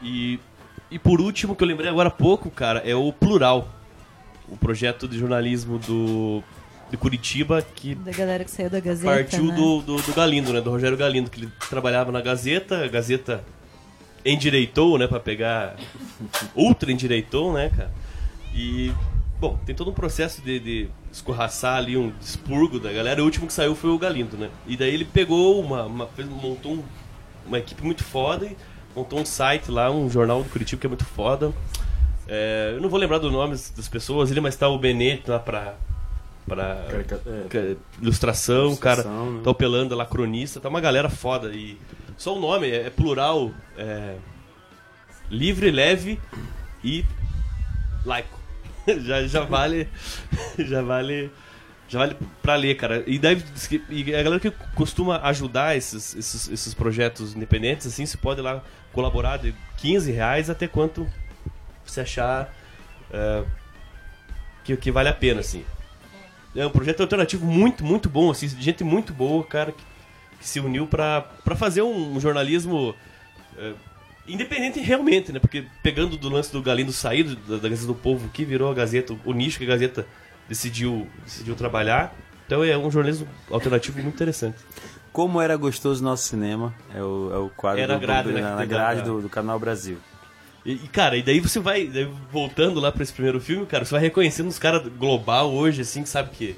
E, 0.01 0.39
e 0.89 0.97
por 0.97 1.21
último, 1.21 1.55
que 1.55 1.63
eu 1.63 1.67
lembrei 1.67 1.89
agora 1.89 2.09
há 2.09 2.11
pouco, 2.11 2.49
cara, 2.49 2.79
é 2.79 2.95
o 2.95 3.11
Plural. 3.13 3.67
O 4.49 4.57
projeto 4.57 5.07
de 5.07 5.17
jornalismo 5.17 5.79
do, 5.79 6.43
de 6.89 6.97
Curitiba 6.97 7.61
que 7.61 7.95
Da 7.95 8.11
galera 8.11 8.43
que 8.43 8.51
saiu 8.51 8.69
da 8.69 8.81
Gazeta. 8.81 9.09
partiu 9.09 9.45
né? 9.45 9.55
do, 9.55 9.81
do, 9.81 10.01
do 10.01 10.13
Galindo, 10.13 10.51
né? 10.51 10.59
Do 10.59 10.69
Rogério 10.69 10.97
Galindo, 10.97 11.29
que 11.29 11.39
ele 11.39 11.51
trabalhava 11.69 12.11
na 12.11 12.19
Gazeta, 12.19 12.83
a 12.83 12.87
Gazeta 12.89 13.41
endireitou, 14.25 14.97
né? 14.97 15.07
Pra 15.07 15.19
pegar. 15.19 15.77
Ultra 16.53 16.91
endireitou, 16.91 17.53
né, 17.53 17.69
cara? 17.69 17.91
E. 18.53 18.91
Bom, 19.39 19.57
tem 19.65 19.73
todo 19.73 19.89
um 19.89 19.93
processo 19.93 20.41
de, 20.41 20.59
de 20.59 20.89
escorraçar 21.11 21.77
ali, 21.77 21.97
um 21.97 22.11
expurgo 22.21 22.79
da 22.79 22.91
galera. 22.91 23.21
O 23.21 23.25
último 23.25 23.47
que 23.47 23.53
saiu 23.53 23.75
foi 23.75 23.89
o 23.89 23.97
Galindo, 23.99 24.37
né? 24.37 24.49
E 24.65 24.77
daí 24.77 24.93
ele 24.93 25.05
pegou 25.05 25.59
uma. 25.61 25.83
uma 25.83 26.07
fez, 26.07 26.27
montou 26.27 26.73
um- 26.73 26.83
uma 27.45 27.57
equipe 27.59 27.83
muito 27.83 28.03
foda 28.03 28.45
e 28.45 28.55
montou 28.95 29.19
um 29.19 29.25
site 29.25 29.69
lá, 29.71 29.89
um 29.91 30.09
jornal 30.09 30.43
do 30.43 30.49
Curitiba 30.49 30.79
que 30.79 30.87
é 30.87 30.89
muito 30.89 31.05
foda. 31.05 31.51
É, 32.27 32.73
eu 32.75 32.81
não 32.81 32.87
vou 32.89 32.99
lembrar 32.99 33.17
dos 33.17 33.31
nomes 33.31 33.71
das 33.75 33.87
pessoas 33.89 34.31
ali, 34.31 34.39
mas 34.39 34.55
tá 34.55 34.69
o 34.69 34.77
Benê 34.77 35.19
lá 35.27 35.39
pra. 35.39 35.73
pra 36.47 36.85
Carica- 36.89 37.21
é. 37.25 37.75
ilustração, 38.01 38.71
o 38.73 38.77
cara 38.77 39.01
Ilustração, 39.01 39.31
né? 39.33 39.41
tá 39.43 39.49
o 39.51 39.55
Pelanda 39.55 39.95
lá, 39.95 40.05
cronista, 40.05 40.59
tá 40.61 40.69
uma 40.69 40.79
galera 40.79 41.09
foda. 41.09 41.49
E 41.53 41.77
só 42.17 42.35
o 42.37 42.39
nome 42.39 42.69
é, 42.69 42.87
é 42.87 42.89
plural, 42.89 43.51
é, 43.77 44.15
livre, 45.29 45.71
leve 45.71 46.19
e 46.83 47.03
laico. 48.05 48.39
já, 49.03 49.25
já 49.27 49.43
vale. 49.43 49.87
Já 50.57 50.81
vale. 50.81 51.31
Já 51.87 51.99
vale 51.99 52.15
pra 52.41 52.55
ler, 52.55 52.75
cara. 52.75 53.03
E, 53.05 53.19
deve, 53.19 53.43
e 53.89 54.15
a 54.15 54.23
galera 54.23 54.39
que 54.39 54.49
costuma 54.73 55.17
ajudar 55.23 55.75
esses, 55.75 56.15
esses, 56.15 56.49
esses 56.49 56.73
projetos 56.73 57.35
independentes, 57.35 57.85
assim, 57.85 58.05
você 58.05 58.15
pode 58.15 58.39
lá 58.39 58.63
colaborar 58.93 59.37
de 59.37 59.53
15 59.77 60.09
reais 60.09 60.49
até 60.49 60.69
quanto 60.69 61.05
você 61.85 61.99
achar 61.99 62.53
é, 63.11 63.43
que, 64.63 64.77
que 64.77 64.89
vale 64.89 65.09
a 65.09 65.13
pena, 65.13 65.41
assim. 65.41 65.65
É 66.55 66.65
um 66.65 66.69
projeto 66.69 67.01
alternativo 67.01 67.45
muito, 67.45 67.83
muito 67.83 68.09
bom, 68.09 68.31
assim, 68.31 68.47
gente 68.47 68.83
muito 68.83 69.13
boa, 69.13 69.43
cara, 69.43 69.73
que, 69.73 69.83
que 70.39 70.47
se 70.47 70.59
uniu 70.61 70.87
pra, 70.87 71.21
pra 71.43 71.55
fazer 71.55 71.81
um, 71.81 72.19
jornalismo 72.19 72.95
é, 73.57 73.73
independente 74.27 74.79
realmente, 74.79 75.31
né? 75.31 75.39
Porque 75.39 75.65
pegando 75.83 76.17
do 76.17 76.29
lance 76.29 76.51
do 76.51 76.61
Galindo 76.61 76.91
sair 76.91 77.23
do- 77.23 77.35
da, 77.35 77.57
da 77.57 77.69
Gazeta 77.69 77.87
do 77.87 77.95
Povo, 77.95 78.29
que 78.29 78.45
virou 78.45 78.69
a 78.71 78.73
Gazeta, 78.73 79.15
o 79.25 79.33
nicho 79.33 79.57
que 79.57 79.63
a 79.65 79.67
Gazeta 79.67 80.05
decidiu, 80.47 81.07
decidiu 81.23 81.55
trabalhar. 81.55 82.13
Então 82.45 82.63
é 82.63 82.77
um 82.77 82.91
jornalismo 82.91 83.27
alternativo 83.49 84.01
muito 84.01 84.15
interessante. 84.15 84.57
Como 85.13 85.41
era 85.41 85.55
gostoso 85.57 86.03
nosso 86.03 86.27
cinema, 86.27 86.73
é 86.95 87.01
o, 87.03 87.31
é 87.33 87.37
o 87.37 87.49
quadro 87.49 87.81
Era 87.81 87.95
do, 87.95 87.99
grade, 87.99 88.27
do- 88.29 88.33
né, 88.33 88.41
na 88.41 88.61
que 88.61 88.65
grade 88.67 89.01
do, 89.01 89.21
do 89.21 89.29
Canal 89.29 89.59
Brasil. 89.59 89.97
E, 90.65 90.75
cara, 90.89 91.17
e 91.17 91.23
daí 91.23 91.39
você 91.39 91.59
vai, 91.59 91.87
daí 91.87 92.07
voltando 92.31 92.79
lá 92.79 92.91
pra 92.91 93.01
esse 93.01 93.11
primeiro 93.11 93.41
filme, 93.41 93.65
cara, 93.65 93.83
você 93.83 93.91
vai 93.91 94.01
reconhecendo 94.01 94.47
os 94.47 94.59
caras 94.59 94.83
global 94.97 95.51
hoje, 95.51 95.81
assim, 95.81 96.03
que 96.03 96.09
sabe 96.09 96.29
que. 96.31 96.55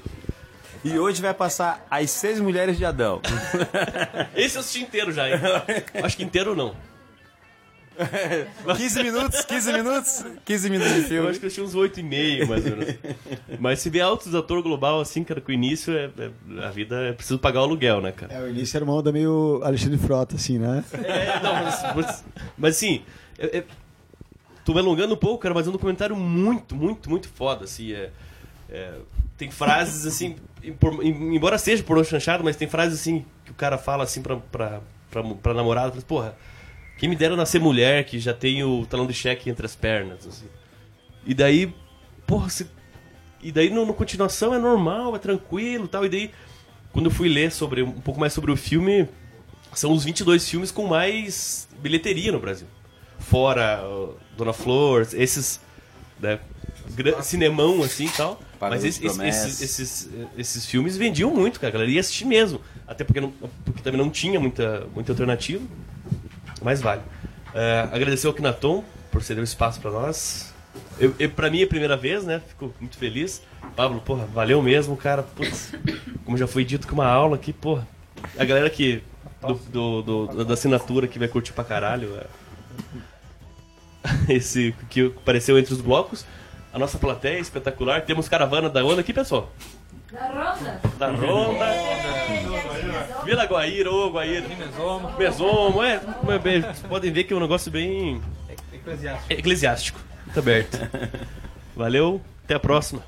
E 0.84 0.98
hoje 0.98 1.22
vai 1.22 1.32
passar 1.32 1.86
As 1.90 2.10
Seis 2.10 2.38
Mulheres 2.38 2.76
de 2.76 2.84
Adão. 2.84 3.22
Esse 4.36 4.56
eu 4.56 4.60
assisti 4.60 4.82
inteiro 4.82 5.10
já, 5.10 5.28
hein? 5.30 5.36
Acho 6.02 6.16
que 6.18 6.22
inteiro 6.22 6.54
não. 6.54 6.74
15 8.76 9.02
minutos, 9.02 9.44
15 9.44 9.72
minutos, 9.72 10.24
15 10.44 10.70
minutos 10.70 10.92
de 10.94 11.00
Eu 11.00 11.08
filme. 11.08 11.28
acho 11.30 11.40
que 11.40 11.46
eu 11.46 11.50
tinha 11.50 11.64
uns 11.66 11.74
8,5, 11.74 12.46
mais 12.48 12.64
ou 12.66 12.76
menos. 12.76 12.94
Mas 13.60 13.78
se 13.80 13.90
vê 13.90 14.00
altos 14.00 14.34
ator 14.34 14.62
global, 14.62 15.00
assim, 15.00 15.22
cara, 15.24 15.40
com 15.40 15.50
o 15.50 15.54
início, 15.54 15.92
é, 15.96 16.10
é- 16.18 16.64
a 16.66 16.70
vida 16.70 16.96
é 17.08 17.12
preciso 17.12 17.38
pagar 17.38 17.60
o 17.60 17.64
aluguel, 17.64 18.00
né, 18.00 18.12
cara? 18.12 18.32
É, 18.34 18.42
o 18.42 18.48
início 18.48 18.76
era 18.76 18.84
uma 18.84 18.94
onda 18.94 19.12
meio 19.12 19.60
Alexandre 19.62 19.98
Frota, 19.98 20.36
assim, 20.36 20.58
né? 20.58 20.84
É, 20.92 21.40
não, 21.40 21.54
mas, 21.54 21.82
mas, 21.94 22.24
mas, 22.58 22.76
assim, 22.76 23.02
é, 23.38 23.58
é, 23.58 23.64
tô 24.64 24.72
me 24.74 24.80
alongando 24.80 25.14
um 25.14 25.18
pouco, 25.18 25.38
cara, 25.38 25.54
mas 25.54 25.66
é 25.66 25.68
um 25.68 25.72
documentário 25.72 26.16
muito, 26.16 26.74
muito, 26.74 27.08
muito 27.08 27.28
foda, 27.28 27.64
assim, 27.64 27.92
é, 27.92 28.10
é, 28.70 28.94
tem 29.36 29.50
frases, 29.50 30.04
assim, 30.06 30.36
por- 30.80 31.04
em- 31.04 31.34
embora 31.36 31.58
seja 31.58 31.82
por 31.82 32.04
chanchado, 32.04 32.42
mas 32.42 32.56
tem 32.56 32.66
frases, 32.68 33.00
assim, 33.00 33.24
que 33.44 33.50
o 33.50 33.54
cara 33.54 33.78
fala, 33.78 34.04
assim, 34.04 34.20
pra, 34.22 34.36
pra, 34.36 34.80
pra, 35.10 35.22
pra 35.22 35.54
namorada, 35.54 35.90
falei, 35.90 36.04
porra, 36.06 36.36
quem 36.98 37.08
me 37.08 37.16
dera 37.16 37.36
nascer 37.36 37.60
mulher 37.60 38.04
que 38.04 38.18
já 38.18 38.32
tem 38.32 38.62
o 38.62 38.86
talão 38.86 39.06
de 39.06 39.14
cheque 39.14 39.50
entre 39.50 39.66
as 39.66 39.74
pernas, 39.74 40.26
assim. 40.26 40.46
E 41.26 41.34
daí, 41.34 41.74
porra, 42.26 42.48
se... 42.48 42.66
e 43.42 43.50
daí 43.50 43.70
no, 43.70 43.84
no 43.84 43.94
continuação 43.94 44.54
é 44.54 44.58
normal, 44.58 45.16
é 45.16 45.18
tranquilo, 45.18 45.88
tal, 45.88 46.04
e 46.04 46.08
daí 46.08 46.30
quando 46.92 47.06
eu 47.06 47.10
fui 47.10 47.28
ler 47.28 47.50
sobre 47.50 47.82
um 47.82 48.00
pouco 48.00 48.20
mais 48.20 48.32
sobre 48.32 48.52
o 48.52 48.56
filme, 48.56 49.08
são 49.72 49.92
os 49.92 50.04
22 50.04 50.48
filmes 50.48 50.70
com 50.70 50.86
mais 50.86 51.68
bilheteria 51.80 52.30
no 52.30 52.38
Brasil. 52.38 52.68
Fora 53.18 53.82
Dona 54.36 54.52
Flor, 54.52 55.06
esses 55.12 55.60
né, 56.20 56.38
cinemão 57.22 57.82
assim 57.82 58.06
e 58.06 58.10
tal. 58.10 58.40
Paga 58.60 58.76
Mas 58.76 58.84
esses, 58.84 59.60
esses, 59.60 60.10
esses 60.38 60.66
filmes 60.66 60.96
vendiam 60.96 61.30
muito, 61.30 61.58
cara. 61.58 61.70
A 61.70 61.72
galera 61.72 61.90
ia 61.90 62.00
assistir 62.00 62.24
mesmo. 62.24 62.60
Até 62.86 63.02
porque, 63.02 63.20
não, 63.20 63.32
porque 63.64 63.82
também 63.82 63.98
não 63.98 64.08
tinha 64.08 64.38
muita, 64.38 64.86
muita 64.94 65.12
alternativa. 65.12 65.64
Mas 66.64 66.80
vale. 66.82 67.02
É, 67.54 67.88
agradecer 67.92 68.26
ao 68.26 68.32
Kinaton 68.34 68.82
por 69.12 69.22
ceder 69.22 69.40
o 69.40 69.44
espaço 69.44 69.80
pra 69.80 69.90
nós. 69.92 70.52
Eu, 70.98 71.14
eu, 71.20 71.30
pra 71.30 71.48
mim 71.50 71.60
é 71.60 71.64
a 71.64 71.68
primeira 71.68 71.96
vez, 71.96 72.24
né? 72.24 72.40
Fico 72.48 72.74
muito 72.80 72.96
feliz. 72.96 73.40
Pablo, 73.76 74.00
porra, 74.00 74.24
valeu 74.26 74.60
mesmo, 74.60 74.96
cara. 74.96 75.22
Putz, 75.22 75.72
como 76.24 76.36
já 76.36 76.48
foi 76.48 76.64
dito 76.64 76.86
que 76.88 76.92
uma 76.92 77.06
aula 77.06 77.36
aqui, 77.36 77.52
porra. 77.52 77.86
A 78.38 78.44
galera 78.44 78.68
que. 78.70 79.02
Do, 79.70 80.02
do- 80.02 80.26
do- 80.26 80.44
da 80.46 80.54
assinatura 80.54 81.06
que 81.06 81.18
vai 81.18 81.28
curtir 81.28 81.52
pra 81.52 81.62
caralho. 81.62 82.16
é. 82.16 82.24
Esse 84.32 84.74
que 84.90 85.06
apareceu 85.06 85.58
entre 85.58 85.72
os 85.74 85.80
blocos. 85.80 86.24
A 86.72 86.78
nossa 86.78 86.98
plateia 86.98 87.36
é 87.36 87.40
espetacular. 87.40 88.02
Temos 88.02 88.28
caravana 88.28 88.68
da 88.68 88.84
onda 88.84 89.00
aqui, 89.02 89.12
pessoal. 89.12 89.52
Da 90.10 90.26
Ronda? 90.26 90.80
Da 90.98 91.08
Ronda. 91.10 91.64
Vila 93.24 93.44
Guaíra, 93.44 93.90
ô 93.90 94.10
Guaíra. 94.10 94.46
Mesomo. 94.48 95.10
Mesomo, 95.18 95.82
é. 95.82 96.00
é 96.28 96.38
bem- 96.38 96.60
Vocês 96.60 96.80
podem 96.80 97.12
ver 97.12 97.24
que 97.24 97.32
é 97.32 97.36
um 97.36 97.40
negócio 97.40 97.70
bem 97.70 98.20
Eclesiástico. 98.72 99.32
eclesiástico. 99.32 100.00
Tá 100.32 100.40
aberto. 100.40 100.78
Valeu, 101.76 102.20
até 102.44 102.54
a 102.54 102.60
próxima. 102.60 103.02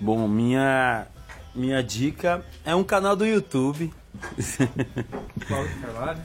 Bom, 0.00 0.26
minha, 0.26 1.06
minha 1.54 1.82
dica 1.82 2.44
é 2.64 2.74
um 2.74 2.82
canal 2.84 3.14
do 3.14 3.26
YouTube. 3.26 3.92
Cláudio 5.46 5.80
Carvalho. 5.80 6.20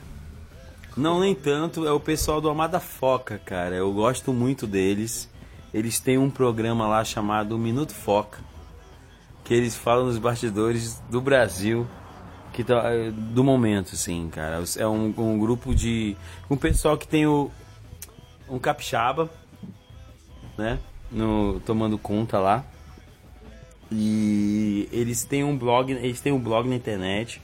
Não, 0.95 1.19
nem 1.19 1.35
tanto. 1.35 1.85
É 1.85 1.91
o 1.91 1.99
pessoal 1.99 2.39
do 2.39 2.49
Amada 2.49 2.79
Foca, 2.79 3.37
cara. 3.45 3.75
Eu 3.75 3.91
gosto 3.93 4.31
muito 4.31 4.65
deles. 4.65 5.29
Eles 5.73 5.99
têm 5.99 6.17
um 6.17 6.29
programa 6.29 6.87
lá 6.87 7.03
chamado 7.03 7.57
Minuto 7.57 7.93
Foca. 7.93 8.39
Que 9.43 9.53
eles 9.53 9.75
falam 9.75 10.05
nos 10.05 10.17
bastidores 10.17 11.01
do 11.09 11.19
Brasil. 11.21 11.85
Que 12.55 12.63
tá, 12.63 12.83
eh, 12.85 13.11
do 13.11 13.43
momento, 13.43 13.95
assim, 13.95 14.29
cara. 14.29 14.63
É 14.77 14.87
um, 14.87 15.13
um 15.17 15.37
grupo 15.37 15.75
de. 15.75 16.15
Um 16.49 16.55
pessoal 16.55 16.97
que 16.97 17.05
tem 17.05 17.27
o. 17.27 17.51
Um 18.49 18.57
capixaba, 18.57 19.29
né? 20.57 20.79
No, 21.11 21.59
tomando 21.65 21.97
conta 21.97 22.39
lá. 22.39 22.63
E 23.91 24.87
eles 24.89 25.25
têm 25.25 25.43
um 25.43 25.57
blog, 25.57 25.91
eles 25.91 26.21
têm 26.21 26.31
um 26.31 26.39
blog 26.39 26.69
na 26.69 26.75
internet, 26.75 27.41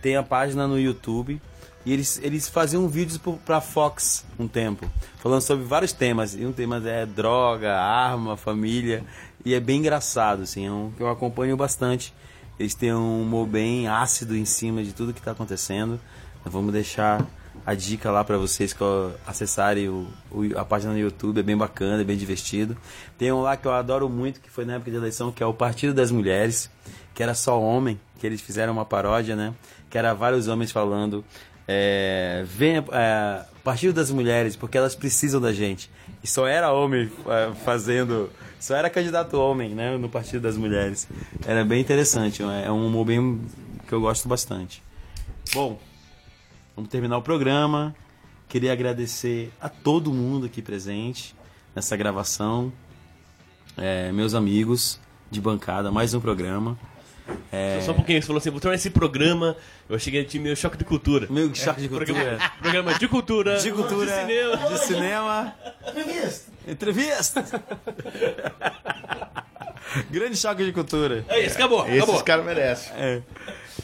tem 0.00 0.16
a 0.16 0.22
página 0.22 0.66
no 0.66 0.80
YouTube 0.80 1.38
e 1.84 1.92
eles, 1.92 2.18
eles 2.22 2.48
faziam 2.48 2.88
vídeos 2.88 3.20
pra 3.44 3.60
Fox 3.60 4.24
um 4.38 4.48
tempo, 4.48 4.90
falando 5.18 5.42
sobre 5.42 5.66
vários 5.66 5.92
temas. 5.92 6.34
E 6.34 6.46
um 6.46 6.52
tema 6.52 6.82
é 6.88 7.04
droga, 7.04 7.78
arma, 7.78 8.38
família, 8.38 9.04
e 9.44 9.52
é 9.52 9.60
bem 9.60 9.80
engraçado, 9.80 10.42
assim, 10.42 10.66
é 10.66 10.72
um, 10.72 10.90
que 10.96 11.02
eu 11.02 11.10
acompanho 11.10 11.56
bastante. 11.58 12.14
Eles 12.58 12.74
têm 12.74 12.92
um 12.94 13.22
humor 13.22 13.46
bem 13.46 13.86
ácido 13.88 14.36
em 14.36 14.44
cima 14.44 14.82
de 14.82 14.92
tudo 14.92 15.12
que 15.12 15.18
está 15.20 15.32
acontecendo. 15.32 16.00
Nós 16.44 16.52
vamos 16.52 16.72
deixar 16.72 17.24
a 17.66 17.74
dica 17.74 18.10
lá 18.10 18.22
para 18.24 18.38
vocês 18.38 18.72
que 18.72 18.82
acessarem 19.26 19.88
o, 19.88 20.06
o- 20.30 20.56
a 20.58 20.64
página 20.64 20.92
no 20.92 20.98
YouTube, 20.98 21.40
é 21.40 21.42
bem 21.42 21.56
bacana, 21.56 22.00
é 22.00 22.04
bem 22.04 22.16
divertido. 22.16 22.76
Tem 23.18 23.32
um 23.32 23.42
lá 23.42 23.56
que 23.56 23.66
eu 23.66 23.72
adoro 23.72 24.08
muito, 24.08 24.40
que 24.40 24.48
foi 24.50 24.64
na 24.64 24.74
época 24.74 24.90
de 24.90 24.96
eleição, 24.96 25.32
que 25.32 25.42
é 25.42 25.46
o 25.46 25.52
Partido 25.52 25.92
das 25.92 26.10
Mulheres, 26.10 26.70
que 27.14 27.22
era 27.22 27.34
só 27.34 27.60
homem, 27.60 27.98
que 28.18 28.26
eles 28.26 28.40
fizeram 28.40 28.72
uma 28.72 28.84
paródia, 28.84 29.34
né? 29.34 29.52
Que 29.90 29.98
era 29.98 30.14
vários 30.14 30.48
homens 30.48 30.70
falando, 30.70 31.24
é, 31.66 32.44
venha, 32.46 32.84
é, 32.92 33.44
Partido 33.64 33.92
das 33.94 34.10
Mulheres, 34.10 34.54
porque 34.54 34.78
elas 34.78 34.94
precisam 34.94 35.40
da 35.40 35.52
gente. 35.52 35.90
E 36.26 36.28
só 36.28 36.44
era 36.44 36.72
homem 36.72 37.08
é, 37.28 37.54
fazendo, 37.64 38.28
só 38.58 38.74
era 38.74 38.90
candidato 38.90 39.38
homem, 39.38 39.76
né? 39.76 39.96
No 39.96 40.08
Partido 40.08 40.40
das 40.40 40.56
Mulheres. 40.56 41.06
Era 41.46 41.64
bem 41.64 41.80
interessante, 41.80 42.42
é 42.42 42.70
um 42.70 42.88
humor 42.88 43.06
bem 43.06 43.40
que 43.86 43.92
eu 43.92 44.00
gosto 44.00 44.28
bastante. 44.28 44.82
Bom, 45.54 45.78
Vamos 46.76 46.90
terminar 46.90 47.16
o 47.16 47.22
programa. 47.22 47.96
Queria 48.50 48.70
agradecer 48.70 49.50
a 49.58 49.66
todo 49.66 50.12
mundo 50.12 50.44
aqui 50.44 50.60
presente 50.60 51.34
nessa 51.74 51.96
gravação. 51.96 52.70
É, 53.78 54.12
meus 54.12 54.34
amigos 54.34 55.00
de 55.30 55.40
bancada, 55.40 55.90
mais 55.90 56.12
um 56.12 56.20
programa. 56.20 56.78
É, 57.52 57.80
Só 57.82 57.92
um 57.92 57.94
pouquinho, 57.94 58.20
você 58.20 58.26
falou 58.26 58.38
assim, 58.38 58.50
vou 58.50 58.60
tornar 58.60 58.74
esse 58.76 58.90
programa. 58.90 59.56
Eu 59.88 59.98
cheguei 59.98 60.24
tinha 60.24 60.42
meio 60.42 60.56
choque 60.56 60.76
de 60.76 60.84
cultura. 60.84 61.26
Meio 61.30 61.54
choque 61.54 61.80
de 61.80 61.88
cultura. 61.88 62.12
Programa, 62.14 62.52
programa 62.60 62.94
de 62.94 63.08
cultura. 63.08 63.56
de 63.58 63.72
cultura, 63.72 64.06
De 64.06 64.20
cinema. 64.20 64.56
de 64.68 64.78
cinema. 64.78 65.54
Entrevista. 66.66 67.44
Grande 70.10 70.36
choque 70.36 70.64
de 70.64 70.72
cultura. 70.72 71.24
É 71.28 71.40
isso, 71.44 71.54
acabou, 71.54 71.86
Esses 71.86 72.02
acabou. 72.02 72.22
caras 72.22 72.44
merecem. 72.44 72.92
É. 72.96 73.22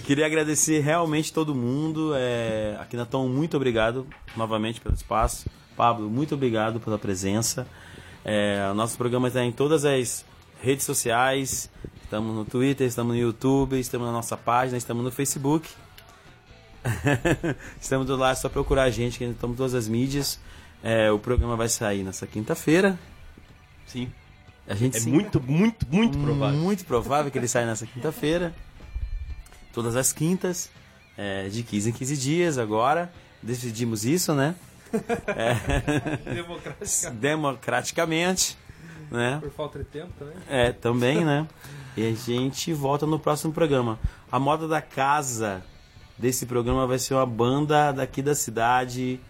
Queria 0.04 0.26
agradecer 0.26 0.80
realmente 0.80 1.32
todo 1.32 1.54
mundo. 1.54 2.12
É, 2.16 2.76
aqui 2.80 2.96
na 2.96 3.06
Tom, 3.06 3.28
muito 3.28 3.56
obrigado 3.56 4.06
novamente 4.36 4.80
pelo 4.80 4.94
espaço. 4.94 5.46
Pablo, 5.76 6.10
muito 6.10 6.34
obrigado 6.34 6.80
pela 6.80 6.98
presença. 6.98 7.66
É, 8.24 8.72
nosso 8.74 8.96
programa 8.98 9.28
está 9.28 9.42
em 9.44 9.52
todas 9.52 9.84
as 9.84 10.24
redes 10.60 10.84
sociais. 10.84 11.70
Estamos 12.12 12.36
no 12.36 12.44
Twitter, 12.44 12.86
estamos 12.86 13.14
no 13.16 13.18
YouTube, 13.18 13.80
estamos 13.80 14.06
na 14.06 14.12
nossa 14.12 14.36
página, 14.36 14.76
estamos 14.76 15.02
no 15.02 15.10
Facebook. 15.10 15.66
estamos 17.80 18.06
lá, 18.10 18.32
é 18.32 18.34
só 18.34 18.50
procurar 18.50 18.82
a 18.82 18.90
gente, 18.90 19.16
que 19.16 19.24
estamos 19.24 19.54
em 19.54 19.56
todas 19.56 19.72
as 19.72 19.88
mídias. 19.88 20.38
É, 20.82 21.10
o 21.10 21.18
programa 21.18 21.56
vai 21.56 21.70
sair 21.70 22.02
nessa 22.02 22.26
quinta-feira. 22.26 22.98
Sim. 23.86 24.12
A 24.68 24.74
gente 24.74 24.98
É 24.98 25.00
se- 25.00 25.08
muito, 25.08 25.40
muito, 25.40 25.86
muito 25.90 26.18
provável. 26.18 26.60
muito 26.60 26.84
provável 26.84 27.30
que 27.32 27.38
ele 27.38 27.48
saia 27.48 27.64
nessa 27.64 27.86
quinta-feira. 27.86 28.52
Todas 29.72 29.96
as 29.96 30.12
quintas, 30.12 30.68
é, 31.16 31.48
de 31.48 31.62
15 31.62 31.88
em 31.88 31.92
15 31.94 32.14
dias 32.18 32.58
agora. 32.58 33.10
Decidimos 33.42 34.04
isso, 34.04 34.34
né? 34.34 34.54
É, 35.28 36.18
Democrática. 36.34 37.10
democraticamente, 37.10 38.58
né? 39.10 39.38
Por 39.40 39.50
falta 39.50 39.78
de 39.78 39.86
tempo 39.86 40.12
também. 40.18 40.34
É, 40.50 40.72
também, 40.72 41.24
né? 41.24 41.48
E 41.96 42.06
a 42.06 42.14
gente 42.14 42.72
volta 42.72 43.06
no 43.06 43.18
próximo 43.18 43.52
programa. 43.52 43.98
A 44.30 44.38
moda 44.38 44.66
da 44.66 44.80
casa 44.80 45.62
desse 46.18 46.46
programa 46.46 46.86
vai 46.86 46.98
ser 46.98 47.14
uma 47.14 47.26
banda 47.26 47.92
daqui 47.92 48.22
da 48.22 48.34
cidade, 48.34 49.20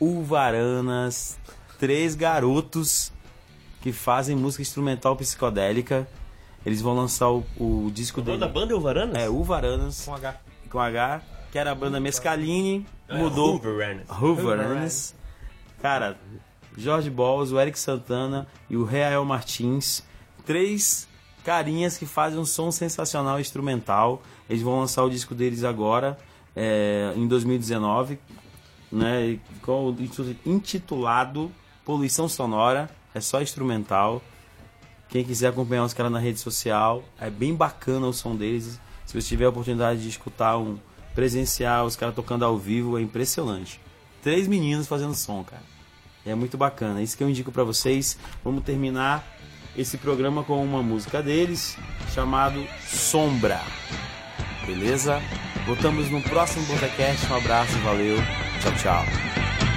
Uvaranas, 0.00 1.38
três 1.78 2.14
garotos 2.14 3.12
que 3.80 3.92
fazem 3.92 4.36
música 4.36 4.62
instrumental 4.62 5.16
psicodélica. 5.16 6.06
Eles 6.64 6.82
vão 6.82 6.94
lançar 6.94 7.30
o, 7.30 7.44
o 7.58 7.90
disco 7.92 8.20
O 8.20 8.24
nome 8.24 8.38
dele. 8.38 8.52
da 8.52 8.52
banda 8.60 8.72
é 8.74 8.76
o 8.76 8.80
Varanas? 8.80 9.16
É, 9.16 9.28
Uvaranas, 9.30 10.04
Com 10.04 10.14
H. 10.14 10.36
com 10.70 10.78
H, 10.78 11.22
que 11.50 11.58
era 11.58 11.70
a 11.72 11.74
banda 11.74 11.98
Mescaline, 11.98 12.86
É, 13.08 13.16
mudou. 13.16 13.54
Hooverans. 13.54 14.02
Hooverans. 14.10 15.14
Cara, 15.80 16.18
Jorge 16.76 17.08
Balls, 17.08 17.50
o 17.52 17.58
Eric 17.58 17.78
Santana 17.78 18.46
e 18.68 18.76
o 18.76 18.84
Real 18.84 19.24
Martins. 19.24 20.02
Três 20.44 21.08
carinhas 21.44 21.98
que 21.98 22.06
fazem 22.06 22.38
um 22.38 22.44
som 22.44 22.70
sensacional 22.70 23.40
instrumental. 23.40 24.22
Eles 24.48 24.62
vão 24.62 24.80
lançar 24.80 25.04
o 25.04 25.10
disco 25.10 25.34
deles 25.34 25.64
agora, 25.64 26.18
é, 26.54 27.12
em 27.16 27.26
2019, 27.26 28.18
né? 28.90 29.38
intitulado 30.44 31.50
Poluição 31.84 32.28
Sonora. 32.28 32.90
É 33.14 33.20
só 33.20 33.42
instrumental. 33.42 34.22
Quem 35.08 35.24
quiser 35.24 35.48
acompanhar 35.48 35.84
os 35.84 35.92
caras 35.92 36.12
na 36.12 36.20
rede 36.20 36.38
social, 36.38 37.02
é 37.20 37.28
bem 37.28 37.54
bacana 37.54 38.06
o 38.06 38.12
som 38.12 38.36
deles. 38.36 38.80
Se 39.04 39.20
você 39.20 39.26
tiver 39.26 39.46
a 39.46 39.48
oportunidade 39.48 40.00
de 40.00 40.08
escutar 40.08 40.56
um 40.56 40.78
presencial, 41.16 41.86
os 41.86 41.96
caras 41.96 42.14
tocando 42.14 42.44
ao 42.44 42.56
vivo, 42.56 42.96
é 42.96 43.02
impressionante. 43.02 43.80
Três 44.22 44.46
meninos 44.46 44.86
fazendo 44.86 45.14
som, 45.14 45.42
cara. 45.42 45.62
É 46.24 46.34
muito 46.34 46.56
bacana. 46.56 47.02
Isso 47.02 47.16
que 47.16 47.24
eu 47.24 47.28
indico 47.28 47.50
pra 47.50 47.64
vocês. 47.64 48.16
Vamos 48.44 48.62
terminar 48.62 49.26
esse 49.76 49.96
programa 49.98 50.42
com 50.42 50.62
uma 50.62 50.82
música 50.82 51.22
deles, 51.22 51.76
chamado 52.12 52.64
Sombra. 52.86 53.60
Beleza? 54.66 55.20
Voltamos 55.66 56.10
no 56.10 56.20
próximo 56.22 56.66
podcast. 56.66 57.26
Um 57.26 57.36
abraço, 57.36 57.78
valeu. 57.78 58.16
Tchau, 58.60 58.74
tchau. 58.74 59.69